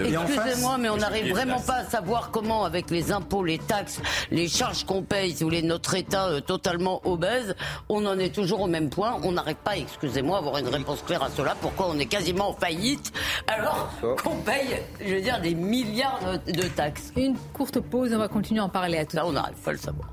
Excusez-moi, 0.00 0.78
mais 0.78 0.88
on 0.88 0.96
n'arrive 0.96 1.30
vraiment 1.32 1.60
pas 1.60 1.76
à 1.76 1.84
savoir 1.84 2.30
comment, 2.30 2.64
avec 2.64 2.90
les 2.90 3.12
impôts, 3.12 3.44
les 3.44 3.58
taxes, 3.58 4.00
les 4.30 4.48
charges 4.48 4.84
qu'on 4.84 5.02
paye, 5.02 5.32
si 5.32 5.42
vous 5.42 5.50
voulez, 5.50 5.62
notre 5.62 5.94
État 5.94 6.26
euh, 6.28 6.40
totalement 6.40 7.00
obèse, 7.04 7.54
on 7.88 8.04
en 8.06 8.18
est 8.18 8.34
toujours 8.34 8.60
au 8.62 8.66
même 8.66 8.90
point. 8.90 9.18
On 9.22 9.32
n'arrive 9.32 9.56
pas, 9.56 9.76
excusez-moi, 9.76 10.36
à 10.36 10.40
avoir 10.40 10.58
une 10.58 10.68
réponse 10.68 11.02
claire 11.02 11.22
à 11.22 11.30
cela. 11.30 11.54
Pourquoi 11.60 11.88
on 11.90 11.98
est 11.98 12.06
quasiment 12.06 12.50
en 12.50 12.54
faillite 12.54 13.12
alors 13.46 13.90
qu'on 14.22 14.36
paye, 14.36 14.80
je 15.04 15.14
veux 15.14 15.20
dire, 15.20 15.40
des 15.40 15.54
milliards 15.54 16.20
de 16.46 16.62
taxes 16.62 16.89
Une 17.16 17.36
courte 17.52 17.80
pause, 17.80 18.12
on 18.14 18.18
va 18.18 18.28
continuer 18.28 18.60
à 18.60 18.64
en 18.64 18.68
parler 18.68 18.98
à 18.98 19.04
tout. 19.04 19.16
Ça, 19.16 19.26
on 19.26 19.32
n'arrive 19.32 19.56
pas 19.56 19.70
à 19.70 19.72
le 19.72 19.78
savoir. 19.78 20.08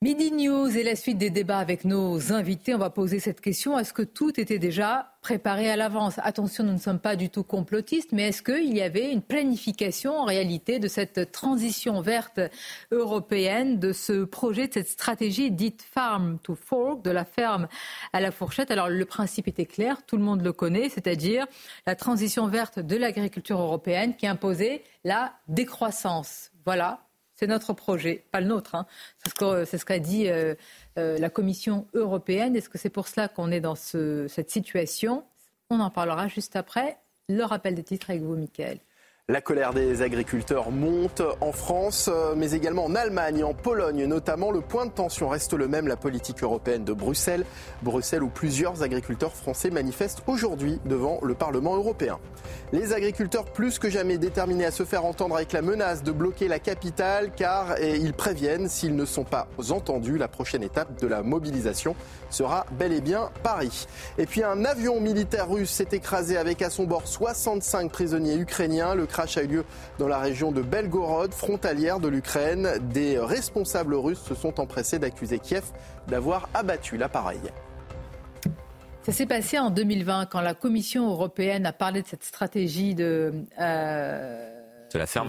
Midi 0.00 0.30
News 0.30 0.68
et 0.76 0.84
la 0.84 0.94
suite 0.94 1.18
des 1.18 1.28
débats 1.28 1.58
avec 1.58 1.84
nos 1.84 2.32
invités. 2.32 2.72
On 2.72 2.78
va 2.78 2.88
poser 2.88 3.18
cette 3.18 3.40
question. 3.40 3.76
Est-ce 3.76 3.92
que 3.92 4.02
tout 4.02 4.38
était 4.38 4.60
déjà 4.60 5.14
préparé 5.22 5.68
à 5.68 5.74
l'avance? 5.74 6.20
Attention, 6.22 6.62
nous 6.62 6.74
ne 6.74 6.78
sommes 6.78 7.00
pas 7.00 7.16
du 7.16 7.30
tout 7.30 7.42
complotistes, 7.42 8.12
mais 8.12 8.28
est-ce 8.28 8.40
qu'il 8.40 8.76
y 8.76 8.80
avait 8.80 9.10
une 9.10 9.22
planification 9.22 10.16
en 10.16 10.24
réalité 10.24 10.78
de 10.78 10.86
cette 10.86 11.32
transition 11.32 12.00
verte 12.00 12.38
européenne, 12.92 13.80
de 13.80 13.92
ce 13.92 14.22
projet, 14.22 14.68
de 14.68 14.74
cette 14.74 14.88
stratégie 14.88 15.50
dite 15.50 15.82
Farm 15.82 16.38
to 16.44 16.54
Fork, 16.54 17.02
de 17.02 17.10
la 17.10 17.24
ferme 17.24 17.66
à 18.12 18.20
la 18.20 18.30
fourchette? 18.30 18.70
Alors 18.70 18.88
le 18.88 19.04
principe 19.04 19.48
était 19.48 19.66
clair, 19.66 20.06
tout 20.06 20.16
le 20.16 20.22
monde 20.22 20.42
le 20.42 20.52
connaît, 20.52 20.90
c'est-à-dire 20.90 21.44
la 21.88 21.96
transition 21.96 22.46
verte 22.46 22.78
de 22.78 22.94
l'agriculture 22.94 23.60
européenne 23.60 24.14
qui 24.14 24.28
imposait 24.28 24.84
la 25.02 25.32
décroissance. 25.48 26.52
Voilà, 26.64 27.07
c'est 27.38 27.46
notre 27.46 27.72
projet, 27.72 28.24
pas 28.32 28.40
le 28.40 28.48
nôtre. 28.48 28.74
Hein. 28.74 28.86
C'est 29.24 29.78
ce 29.78 29.84
qu'a 29.84 29.98
dit 30.00 30.28
euh, 30.28 30.56
euh, 30.98 31.18
la 31.18 31.30
Commission 31.30 31.86
européenne. 31.94 32.56
Est-ce 32.56 32.68
que 32.68 32.78
c'est 32.78 32.90
pour 32.90 33.06
cela 33.06 33.28
qu'on 33.28 33.52
est 33.52 33.60
dans 33.60 33.76
cette 33.76 34.50
situation? 34.50 35.24
On 35.70 35.78
en 35.78 35.90
parlera 35.90 36.26
juste 36.26 36.56
après. 36.56 36.98
Le 37.28 37.44
rappel 37.44 37.76
des 37.76 37.84
titres 37.84 38.10
avec 38.10 38.22
vous, 38.22 38.34
Mickaël. 38.34 38.80
La 39.30 39.42
colère 39.42 39.74
des 39.74 40.00
agriculteurs 40.00 40.70
monte 40.70 41.20
en 41.42 41.52
France, 41.52 42.08
mais 42.34 42.52
également 42.52 42.86
en 42.86 42.94
Allemagne, 42.94 43.44
en 43.44 43.52
Pologne 43.52 44.06
notamment. 44.06 44.50
Le 44.50 44.62
point 44.62 44.86
de 44.86 44.90
tension 44.90 45.28
reste 45.28 45.52
le 45.52 45.68
même, 45.68 45.86
la 45.86 45.98
politique 45.98 46.42
européenne 46.42 46.82
de 46.82 46.94
Bruxelles. 46.94 47.44
Bruxelles 47.82 48.22
où 48.22 48.30
plusieurs 48.30 48.82
agriculteurs 48.82 49.34
français 49.34 49.68
manifestent 49.68 50.22
aujourd'hui 50.26 50.80
devant 50.86 51.20
le 51.22 51.34
Parlement 51.34 51.76
européen. 51.76 52.18
Les 52.72 52.94
agriculteurs 52.94 53.44
plus 53.44 53.78
que 53.78 53.90
jamais 53.90 54.16
déterminés 54.16 54.64
à 54.64 54.70
se 54.70 54.86
faire 54.86 55.04
entendre 55.04 55.36
avec 55.36 55.52
la 55.52 55.60
menace 55.60 56.02
de 56.02 56.12
bloquer 56.12 56.48
la 56.48 56.58
capitale 56.58 57.30
car 57.36 57.78
ils 57.78 58.14
préviennent 58.14 58.70
s'ils 58.70 58.96
ne 58.96 59.04
sont 59.04 59.24
pas 59.24 59.46
entendus, 59.68 60.16
la 60.16 60.28
prochaine 60.28 60.62
étape 60.62 60.98
de 61.02 61.06
la 61.06 61.22
mobilisation 61.22 61.94
sera 62.30 62.64
bel 62.78 62.94
et 62.94 63.02
bien 63.02 63.28
Paris. 63.42 63.88
Et 64.16 64.24
puis 64.24 64.42
un 64.42 64.64
avion 64.64 65.02
militaire 65.02 65.50
russe 65.50 65.70
s'est 65.70 65.88
écrasé 65.92 66.38
avec 66.38 66.62
à 66.62 66.70
son 66.70 66.84
bord 66.84 67.06
65 67.06 67.92
prisonniers 67.92 68.36
ukrainiens. 68.36 68.94
Crash 69.18 69.36
a 69.36 69.42
eu 69.42 69.48
lieu 69.48 69.64
dans 69.98 70.06
la 70.06 70.18
région 70.18 70.52
de 70.52 70.62
Belgorod, 70.62 71.34
frontalière 71.34 71.98
de 71.98 72.06
l'Ukraine. 72.06 72.68
Des 72.92 73.18
responsables 73.18 73.96
russes 73.96 74.22
se 74.22 74.36
sont 74.36 74.60
empressés 74.60 75.00
d'accuser 75.00 75.40
Kiev 75.40 75.64
d'avoir 76.06 76.48
abattu 76.54 76.96
l'appareil. 76.96 77.40
Ça 79.02 79.10
s'est 79.10 79.26
passé 79.26 79.58
en 79.58 79.70
2020 79.70 80.26
quand 80.26 80.40
la 80.40 80.54
Commission 80.54 81.10
européenne 81.10 81.66
a 81.66 81.72
parlé 81.72 82.02
de 82.02 82.06
cette 82.06 82.22
stratégie 82.22 82.94
de. 82.94 83.32
Euh, 83.60 84.54
de 84.92 84.98
la 85.00 85.06
ferme. 85.06 85.28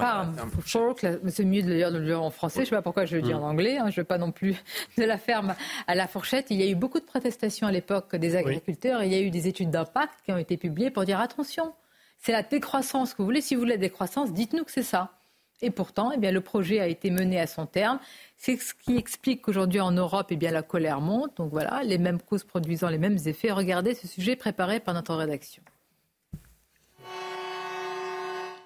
c'est 1.28 1.46
mieux 1.46 1.64
de 1.64 1.98
le 1.98 2.06
dire 2.06 2.22
en 2.22 2.30
français. 2.30 2.58
Je 2.58 2.62
ne 2.62 2.66
sais 2.66 2.76
pas 2.76 2.82
pourquoi 2.84 3.06
je 3.06 3.16
le 3.16 3.24
dis 3.24 3.34
en 3.34 3.40
mm. 3.40 3.44
anglais. 3.44 3.78
Hein, 3.78 3.86
je 3.90 3.94
ne 3.94 4.02
veux 4.02 4.04
pas 4.04 4.20
non 4.20 4.32
plus 4.32 4.56
de 5.00 5.04
la 5.04 5.18
ferme 5.18 5.56
à 5.88 5.96
la 5.96 6.08
fourchette. 6.08 6.46
Il 6.52 6.62
y 6.62 6.64
a 6.64 6.70
eu 6.70 6.76
beaucoup 6.76 7.00
de 7.00 7.06
protestations 7.06 7.66
à 7.66 7.72
l'époque 7.72 8.16
des 8.16 8.36
agriculteurs. 8.36 9.04
Il 9.04 9.12
y 9.12 9.16
a 9.16 9.20
eu 9.20 9.32
des 9.32 9.48
études 9.48 9.72
d'impact 9.72 10.14
qui 10.24 10.32
ont 10.32 10.38
été 10.38 10.58
publiées 10.58 10.92
pour 10.92 11.06
dire 11.06 11.20
attention, 11.20 11.74
c'est 12.20 12.32
la 12.32 12.44
décroissance 12.44 13.14
que 13.14 13.20
vous 13.20 13.26
voulez. 13.26 13.42
Si 13.42 13.56
vous 13.56 13.62
voulez 13.62 13.74
la 13.74 13.78
décroissance, 13.78 14.34
dites-nous 14.34 14.64
que 14.64 14.72
c'est 14.72 14.84
ça. 14.84 15.14
Et 15.62 15.72
pourtant, 15.72 16.12
eh 16.12 16.32
le 16.32 16.42
projet 16.42 16.80
a 16.80 16.88
été 16.88 17.12
mené 17.12 17.40
à 17.40 17.48
son 17.48 17.66
terme. 17.66 18.00
C'est 18.38 18.58
ce 18.58 18.74
qui 18.74 18.96
explique 18.96 19.42
qu'aujourd'hui 19.42 19.82
en 19.82 19.92
Europe, 19.92 20.28
eh 20.30 20.38
la 20.38 20.62
colère 20.62 21.02
monte. 21.02 21.36
Donc 21.38 21.52
voilà, 21.52 21.82
les 21.84 21.98
mêmes 21.98 22.22
causes 22.22 22.44
produisant 22.44 22.90
les 22.90 22.98
mêmes 22.98 23.18
effets. 23.26 23.52
Regardez 23.52 23.94
ce 23.96 24.08
sujet 24.08 24.36
préparé 24.36 24.80
par 24.80 24.94
notre 24.94 25.16
rédaction. 25.16 25.62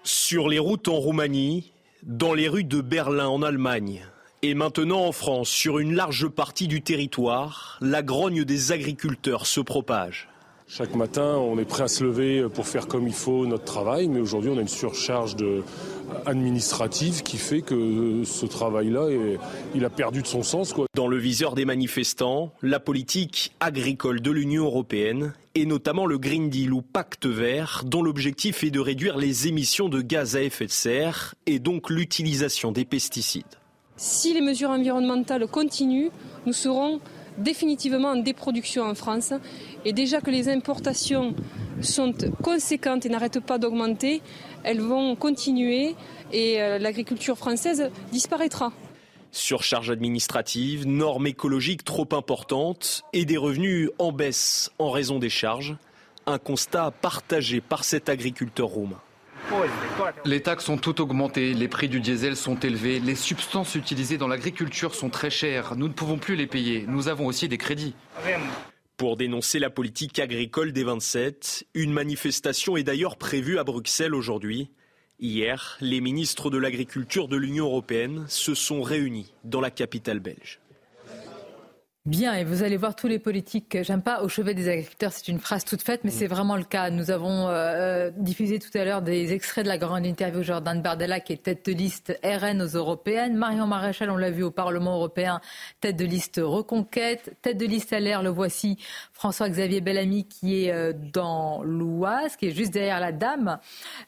Sur 0.03 0.49
les 0.49 0.59
routes 0.59 0.87
en 0.87 0.95
Roumanie, 0.95 1.71
dans 2.03 2.33
les 2.33 2.47
rues 2.47 2.65
de 2.65 2.81
Berlin 2.81 3.27
en 3.27 3.41
Allemagne, 3.41 4.05
et 4.41 4.53
maintenant 4.53 5.05
en 5.05 5.13
France, 5.13 5.47
sur 5.47 5.79
une 5.79 5.95
large 5.95 6.27
partie 6.27 6.67
du 6.67 6.81
territoire, 6.81 7.77
la 7.81 8.03
grogne 8.03 8.43
des 8.43 8.73
agriculteurs 8.73 9.45
se 9.45 9.61
propage. 9.61 10.27
Chaque 10.67 10.95
matin, 10.95 11.35
on 11.35 11.59
est 11.59 11.65
prêt 11.65 11.83
à 11.83 11.87
se 11.87 12.03
lever 12.03 12.47
pour 12.53 12.65
faire 12.67 12.87
comme 12.87 13.07
il 13.07 13.13
faut 13.13 13.45
notre 13.45 13.65
travail, 13.65 14.07
mais 14.07 14.19
aujourd'hui, 14.19 14.49
on 14.49 14.57
a 14.57 14.61
une 14.61 14.67
surcharge 14.67 15.35
administrative 16.25 17.21
qui 17.21 17.37
fait 17.37 17.61
que 17.61 18.23
ce 18.23 18.45
travail-là, 18.45 19.07
il 19.75 19.85
a 19.85 19.89
perdu 19.89 20.21
de 20.21 20.27
son 20.27 20.41
sens. 20.41 20.73
Dans 20.95 21.07
le 21.07 21.17
viseur 21.17 21.53
des 21.53 21.65
manifestants, 21.65 22.51
la 22.61 22.79
politique 22.79 23.53
agricole 23.59 24.21
de 24.21 24.31
l'Union 24.31 24.65
européenne 24.65 25.33
et 25.55 25.65
notamment 25.65 26.07
le 26.07 26.17
Green 26.17 26.49
Deal 26.49 26.73
ou 26.73 26.81
Pacte 26.81 27.27
vert, 27.27 27.83
dont 27.85 28.01
l'objectif 28.01 28.63
est 28.63 28.71
de 28.71 28.79
réduire 28.79 29.17
les 29.17 29.47
émissions 29.47 29.89
de 29.89 30.01
gaz 30.01 30.35
à 30.35 30.41
effet 30.41 30.65
de 30.65 30.71
serre 30.71 31.35
et 31.45 31.59
donc 31.59 31.89
l'utilisation 31.89 32.71
des 32.71 32.85
pesticides. 32.85 33.43
Si 33.95 34.33
les 34.33 34.41
mesures 34.41 34.71
environnementales 34.71 35.45
continuent, 35.47 36.09
nous 36.47 36.53
serons 36.53 36.99
définitivement 37.37 38.09
en 38.09 38.15
déproduction 38.17 38.83
en 38.83 38.95
France. 38.95 39.33
Et 39.85 39.93
déjà 39.93 40.21
que 40.21 40.31
les 40.31 40.49
importations 40.49 41.35
sont 41.81 42.13
conséquentes 42.41 43.05
et 43.05 43.09
n'arrêtent 43.09 43.39
pas 43.39 43.57
d'augmenter, 43.57 44.21
elles 44.63 44.81
vont 44.81 45.15
continuer 45.15 45.95
et 46.31 46.61
euh, 46.61 46.79
l'agriculture 46.79 47.37
française 47.37 47.91
disparaîtra. 48.11 48.71
Surcharge 49.31 49.89
administrative, 49.89 50.85
normes 50.85 51.27
écologiques 51.27 51.83
trop 51.83 52.07
importantes 52.11 53.03
et 53.13 53.25
des 53.25 53.37
revenus 53.37 53.89
en 53.97 54.11
baisse 54.11 54.71
en 54.77 54.91
raison 54.91 55.17
des 55.17 55.29
charges. 55.29 55.75
Un 56.25 56.37
constat 56.37 56.91
partagé 56.91 57.59
par 57.59 57.83
cet 57.83 58.09
agriculteur 58.09 58.67
roumain. 58.67 59.01
Les 60.25 60.41
taxes 60.41 60.65
sont 60.65 60.77
toutes 60.77 60.99
augmentées, 60.99 61.53
les 61.53 61.67
prix 61.67 61.89
du 61.89 61.99
diesel 61.99 62.35
sont 62.35 62.59
élevés, 62.59 62.99
les 62.99 63.15
substances 63.15 63.75
utilisées 63.75 64.17
dans 64.17 64.27
l'agriculture 64.27 64.95
sont 64.95 65.09
très 65.09 65.29
chères, 65.29 65.75
nous 65.75 65.87
ne 65.87 65.93
pouvons 65.93 66.17
plus 66.17 66.35
les 66.35 66.47
payer, 66.47 66.85
nous 66.87 67.07
avons 67.07 67.25
aussi 67.25 67.47
des 67.47 67.57
crédits. 67.57 67.95
Pour 68.97 69.17
dénoncer 69.17 69.59
la 69.59 69.69
politique 69.69 70.19
agricole 70.19 70.71
des 70.71 70.83
27, 70.83 71.65
une 71.73 71.91
manifestation 71.91 72.77
est 72.77 72.83
d'ailleurs 72.83 73.17
prévue 73.17 73.57
à 73.57 73.63
Bruxelles 73.63 74.15
aujourd'hui. 74.15 74.69
Hier, 75.19 75.77
les 75.81 76.01
ministres 76.01 76.49
de 76.49 76.57
l'Agriculture 76.57 77.27
de 77.27 77.37
l'Union 77.37 77.65
européenne 77.65 78.25
se 78.27 78.55
sont 78.55 78.81
réunis 78.81 79.33
dans 79.43 79.61
la 79.61 79.71
capitale 79.71 80.19
belge. 80.19 80.59
Bien, 82.05 82.33
et 82.33 82.43
vous 82.43 82.63
allez 82.63 82.75
voir 82.75 82.97
tous 82.97 83.07
les 83.07 83.17
politiques, 83.17 83.77
j'aime 83.81 84.01
pas 84.01 84.23
au 84.23 84.27
chevet 84.27 84.53
des 84.53 84.67
agriculteurs, 84.67 85.13
c'est 85.13 85.29
une 85.29 85.39
phrase 85.39 85.63
toute 85.63 85.81
faite, 85.81 86.01
mais 86.03 86.11
c'est 86.11 86.27
vraiment 86.27 86.57
le 86.57 86.65
cas. 86.65 86.89
Nous 86.89 87.11
avons 87.11 87.47
euh, 87.47 87.51
euh, 87.53 88.11
diffusé 88.17 88.59
tout 88.59 88.77
à 88.77 88.83
l'heure 88.83 89.01
des 89.01 89.31
extraits 89.31 89.63
de 89.63 89.69
la 89.69 89.77
grande 89.77 90.05
interview 90.05 90.43
Jordan 90.43 90.81
Bardella, 90.81 91.21
qui 91.21 91.31
est 91.31 91.43
tête 91.43 91.65
de 91.65 91.71
liste 91.71 92.19
RN 92.21 92.61
aux 92.61 92.75
européennes. 92.75 93.37
Marion 93.37 93.67
Maréchal, 93.67 94.09
on 94.09 94.17
l'a 94.17 94.31
vu 94.31 94.43
au 94.43 94.51
Parlement 94.51 94.95
européen, 94.95 95.39
tête 95.79 95.95
de 95.95 96.03
liste 96.03 96.41
Reconquête. 96.43 97.37
Tête 97.41 97.55
de 97.55 97.65
liste 97.65 97.93
LR, 97.93 98.21
le 98.21 98.31
voici, 98.31 98.77
François-Xavier 99.23 99.79
Bellamy, 99.79 100.25
qui 100.25 100.65
est 100.65 100.71
euh, 100.73 100.91
dans 100.91 101.63
l'Oise, 101.63 102.35
qui 102.35 102.47
est 102.47 102.51
juste 102.51 102.73
derrière 102.73 102.99
la 102.99 103.13
dame, 103.13 103.57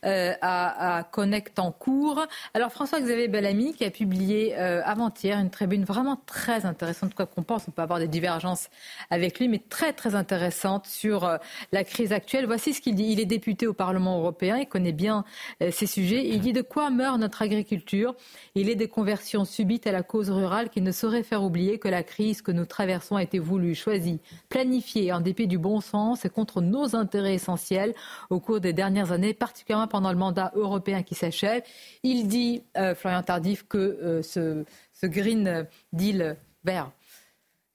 à, 0.04 0.98
à 0.98 1.04
Connect 1.04 1.58
en 1.58 1.72
cours. 1.72 2.26
Alors 2.54 2.74
François-Xavier 2.74 3.30
Bellamy, 3.30 3.74
qui 3.74 3.86
a 3.86 3.92
publié 3.92 4.56
avant-hier 4.56 5.40
une 5.40 5.50
tribune 5.50 5.86
vraiment 5.86 6.20
très 6.26 6.66
intéressante, 6.66 7.14
quoi 7.14 7.26
qu'on 7.26 7.44
pense, 7.44 7.66
on 7.70 7.72
peut 7.72 7.82
avoir 7.82 8.00
des 8.00 8.10
divergences 8.10 8.70
avec 9.10 9.40
lui, 9.40 9.48
mais 9.48 9.62
très 9.70 9.94
très 9.94 10.16
intéressante 10.16 10.86
sur 10.86 11.24
euh, 11.24 11.38
la 11.72 11.86
crise 11.86 12.12
actuelle. 12.12 12.46
Voici 12.46 12.74
ce 12.74 12.82
qu'il 12.82 12.96
dit. 12.96 13.06
Il 13.06 13.22
est 13.22 13.26
député 13.26 13.68
au 13.68 13.74
Parlement 13.74 14.18
européen, 14.20 14.58
il 14.58 14.68
connaît 14.68 14.92
bien 14.92 15.24
euh, 15.62 15.72
ces 15.72 15.88
sujets. 15.88 16.28
Il 16.28 16.42
dit 16.42 16.52
de 16.52 16.62
quoi 16.62 16.90
meurt 16.90 17.18
notre 17.20 17.42
agriculture? 17.42 18.16
Il 18.54 18.70
est 18.70 18.76
des 18.76 18.90
conversions 18.90 19.46
subites 19.46 19.88
à 19.88 19.94
la 19.94 20.04
cause 20.04 20.30
rurale 20.30 20.70
qui 20.70 20.82
ne 20.82 20.92
saurait 20.92 21.24
faire 21.24 21.42
oublier 21.42 21.80
que 21.80 21.88
la 21.88 22.04
crise 22.04 22.42
que 22.42 22.52
nous 22.52 22.66
traversons 22.66 23.16
a 23.16 23.24
été 23.24 23.40
voulue, 23.40 23.76
choisie, 23.76 24.20
planifiée 24.50 25.05
en 25.12 25.22
dépit 25.22 25.48
du 25.48 25.58
bon 25.58 25.82
sens 25.82 26.26
et 26.26 26.30
contre 26.30 26.62
nos 26.62 26.96
intérêts 26.96 27.34
essentiels 27.34 27.94
au 28.30 28.40
cours 28.40 28.60
des 28.60 28.74
dernières 28.74 29.12
années, 29.12 29.34
particulièrement 29.34 29.88
pendant 29.88 30.12
le 30.12 30.18
mandat 30.18 30.52
européen 30.56 31.04
qui 31.04 31.16
s'achève. 31.16 31.64
Il 32.04 32.28
dit, 32.28 32.64
euh, 32.78 32.96
Florian 32.96 33.24
Tardif, 33.24 33.68
que 33.68 34.22
ce, 34.24 34.64
ce 34.94 35.06
Green 35.06 35.66
Deal 35.94 36.38
vert 36.64 36.92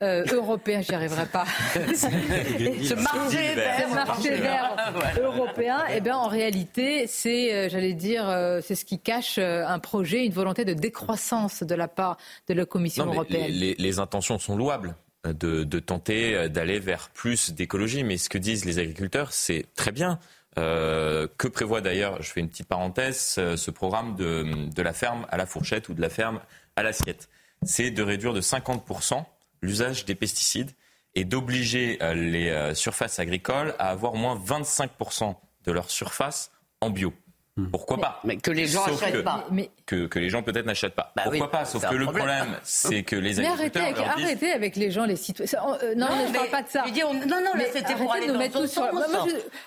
euh, 0.02 0.24
européen, 0.32 0.80
j'y 0.80 0.94
arriverai 0.94 1.26
pas. 1.26 1.44
ce 1.74 2.94
marché 2.94 3.54
vert, 3.54 3.94
marché 3.94 4.34
vert 4.36 4.74
européen, 5.20 5.84
eh 5.94 6.00
bien, 6.00 6.16
en 6.16 6.28
réalité, 6.28 7.06
c'est, 7.06 7.52
euh, 7.52 7.68
j'allais 7.68 7.92
dire, 7.92 8.26
euh, 8.26 8.60
c'est 8.62 8.76
ce 8.76 8.86
qui 8.86 8.98
cache 8.98 9.36
un 9.36 9.78
projet, 9.78 10.24
une 10.24 10.32
volonté 10.32 10.64
de 10.64 10.72
décroissance 10.72 11.62
de 11.62 11.74
la 11.74 11.86
part 11.86 12.16
de 12.48 12.54
la 12.54 12.64
Commission 12.64 13.04
européenne. 13.04 13.50
Les, 13.50 13.98
intentions 13.98 14.38
sont 14.38 14.56
louables. 14.56 14.94
De, 15.24 15.64
tenter 15.80 16.48
d'aller 16.48 16.80
vers 16.80 17.10
plus 17.10 17.52
d'écologie. 17.52 18.04
Mais 18.04 18.16
ce 18.16 18.30
que 18.30 18.38
disent 18.38 18.64
les 18.64 18.78
agriculteurs, 18.78 19.32
c'est 19.32 19.66
très 19.74 19.92
bien. 19.92 20.18
que 20.56 21.48
prévoit 21.48 21.82
d'ailleurs, 21.82 22.22
je 22.22 22.30
fais 22.30 22.40
une 22.40 22.48
petite 22.48 22.68
parenthèse, 22.68 23.34
ce 23.34 23.70
programme 23.70 24.16
de, 24.16 24.70
de 24.74 24.82
la 24.82 24.94
ferme 24.94 25.26
à 25.30 25.36
la 25.36 25.44
fourchette 25.44 25.90
ou 25.90 25.94
de 25.94 26.00
la 26.00 26.08
ferme 26.08 26.40
à 26.76 26.82
l'assiette? 26.82 27.28
C'est 27.62 27.90
de 27.90 28.02
réduire 28.02 28.32
de 28.32 28.40
50% 28.40 29.24
l'usage 29.62 30.04
des 30.04 30.14
pesticides 30.14 30.70
et 31.14 31.24
d'obliger 31.24 31.98
euh, 32.02 32.14
les 32.14 32.50
euh, 32.50 32.74
surfaces 32.74 33.18
agricoles 33.18 33.74
à 33.78 33.90
avoir 33.90 34.14
au 34.14 34.16
moins 34.16 34.36
25% 34.36 35.34
de 35.64 35.72
leur 35.72 35.90
surface 35.90 36.52
en 36.80 36.90
bio. 36.90 37.12
Hmm. 37.56 37.66
Pourquoi 37.66 37.98
pas 37.98 38.20
Mais 38.22 38.36
que 38.36 38.52
les 38.52 38.66
gens 38.66 38.86
n'achètent 38.86 39.24
pas. 39.24 39.44
Que, 39.84 40.06
que, 40.06 40.18
les 40.20 40.30
gens 40.30 40.42
peut-être 40.42 40.66
n'achètent 40.66 40.94
pas. 40.94 41.12
Bah 41.16 41.22
Pourquoi 41.24 41.50
pas 41.50 41.64
Sauf 41.64 41.84
que 41.88 41.96
le 41.96 42.06
problème, 42.06 42.56
c'est 42.62 43.02
que 43.02 43.16
les 43.16 43.40
agriculteurs. 43.40 43.82
Mais 43.82 43.88
arrêtez, 43.88 44.22
arrêtez 44.24 44.52
avec 44.52 44.76
les 44.76 44.92
gens, 44.92 45.04
les 45.04 45.16
citoyens. 45.16 45.50
Euh, 45.82 45.96
non, 45.96 46.06
non, 46.06 46.26
je 46.26 46.32
ne 46.32 46.36
parle 46.36 46.48
pas 46.50 46.62
de 46.62 46.68
ça. 46.68 46.84
on, 46.86 47.14
non, 47.14 47.40
non, 47.40 47.50
c'était 47.72 47.94
pour 47.94 48.12
aller 48.12 48.28
dans 48.28 48.66
sens. 48.68 48.94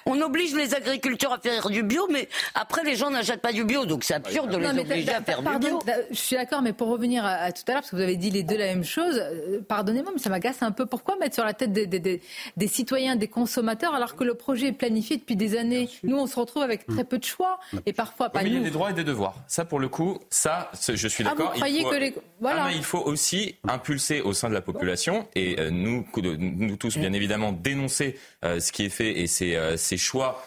On 0.06 0.22
oblige 0.22 0.56
les 0.56 0.74
agriculteurs 0.74 1.34
à 1.34 1.40
faire 1.40 1.70
du 1.70 1.84
bio, 1.84 2.08
mais 2.10 2.30
après, 2.56 2.84
les 2.84 2.96
gens 2.96 3.10
n'achètent 3.10 3.42
pas 3.42 3.52
du 3.52 3.66
bio. 3.66 3.86
Donc 3.86 4.06
c'est 4.06 4.14
absurde 4.14 4.50
de 4.50 4.58
les 4.58 4.80
obliger 4.80 5.14
à 5.14 5.22
faire 5.22 5.42
du 5.42 5.60
bio. 5.60 5.80
Je 6.10 6.16
suis 6.16 6.38
d'accord, 6.38 6.62
mais 6.62 6.72
pour 6.72 6.88
revenir 6.88 7.26
à, 7.26 7.52
tout 7.52 7.64
à 7.68 7.72
l'heure, 7.72 7.82
parce 7.82 7.92
que 7.92 7.98
vous 7.98 8.02
avez 8.02 8.16
dit 8.16 8.30
les 8.30 8.44
deux 8.44 8.58
la 8.58 8.68
même 8.68 8.86
chose, 8.86 9.20
euh, 9.22 9.60
pardonnez-moi, 9.68 10.14
mais 10.16 10.22
ça 10.22 10.30
m'agace 10.30 10.62
un 10.62 10.72
peu. 10.72 10.86
Pourquoi 10.86 11.18
mettre 11.18 11.36
sur 11.36 11.44
la 11.44 11.54
tête 11.54 11.74
des, 11.74 12.22
citoyens, 12.68 13.18
des 13.18 13.28
consommateurs, 13.28 13.94
alors 13.94 14.16
que 14.16 14.24
le 14.24 14.36
projet 14.36 14.68
est 14.68 14.72
planifié 14.72 15.18
depuis 15.18 15.36
des 15.36 15.58
années? 15.58 15.90
Nous, 16.04 16.18
on 16.18 16.28
se 16.28 16.40
retrouve 16.40 16.64
avec 16.64 16.86
très 16.88 17.04
peu 17.04 17.18
de 17.18 17.26
choix 17.26 17.60
et 17.86 17.94
parfois 17.94 18.30
pas 18.30 18.44
il 18.44 18.54
y 18.54 18.58
a 18.58 18.62
des 18.62 18.72
droits 18.72 18.92
et 18.92 18.94
des 18.94 19.04
devoirs. 19.04 19.36
Ça, 19.48 19.66
pour 19.66 19.80
le 19.80 19.88
coup, 19.88 20.20
ça, 20.30 20.72
je 20.88 21.08
suis 21.08 21.24
d'accord. 21.24 21.48
Ah, 21.50 21.54
vous 21.54 21.60
croyez 21.60 21.84
que 21.84 21.96
les... 21.96 22.16
voilà. 22.40 22.66
Ah, 22.66 22.72
il 22.72 22.84
faut 22.84 23.00
aussi 23.00 23.56
impulser 23.68 24.22
au 24.22 24.34
sein 24.34 24.50
de 24.50 24.54
la 24.54 24.62
population 24.62 25.28
et 25.36 25.60
euh, 25.60 25.70
nous, 25.70 26.06
nous 26.16 26.76
tous, 26.78 26.98
bien 26.98 27.14
évidemment, 27.14 27.52
dénoncer 27.52 28.18
euh, 28.44 28.60
ce 28.60 28.72
qui 28.72 28.86
est 28.86 28.90
fait 28.90 29.20
et 29.20 29.28
ces, 29.28 29.56
euh, 29.56 29.78
ces 29.78 29.98
choix. 29.98 30.46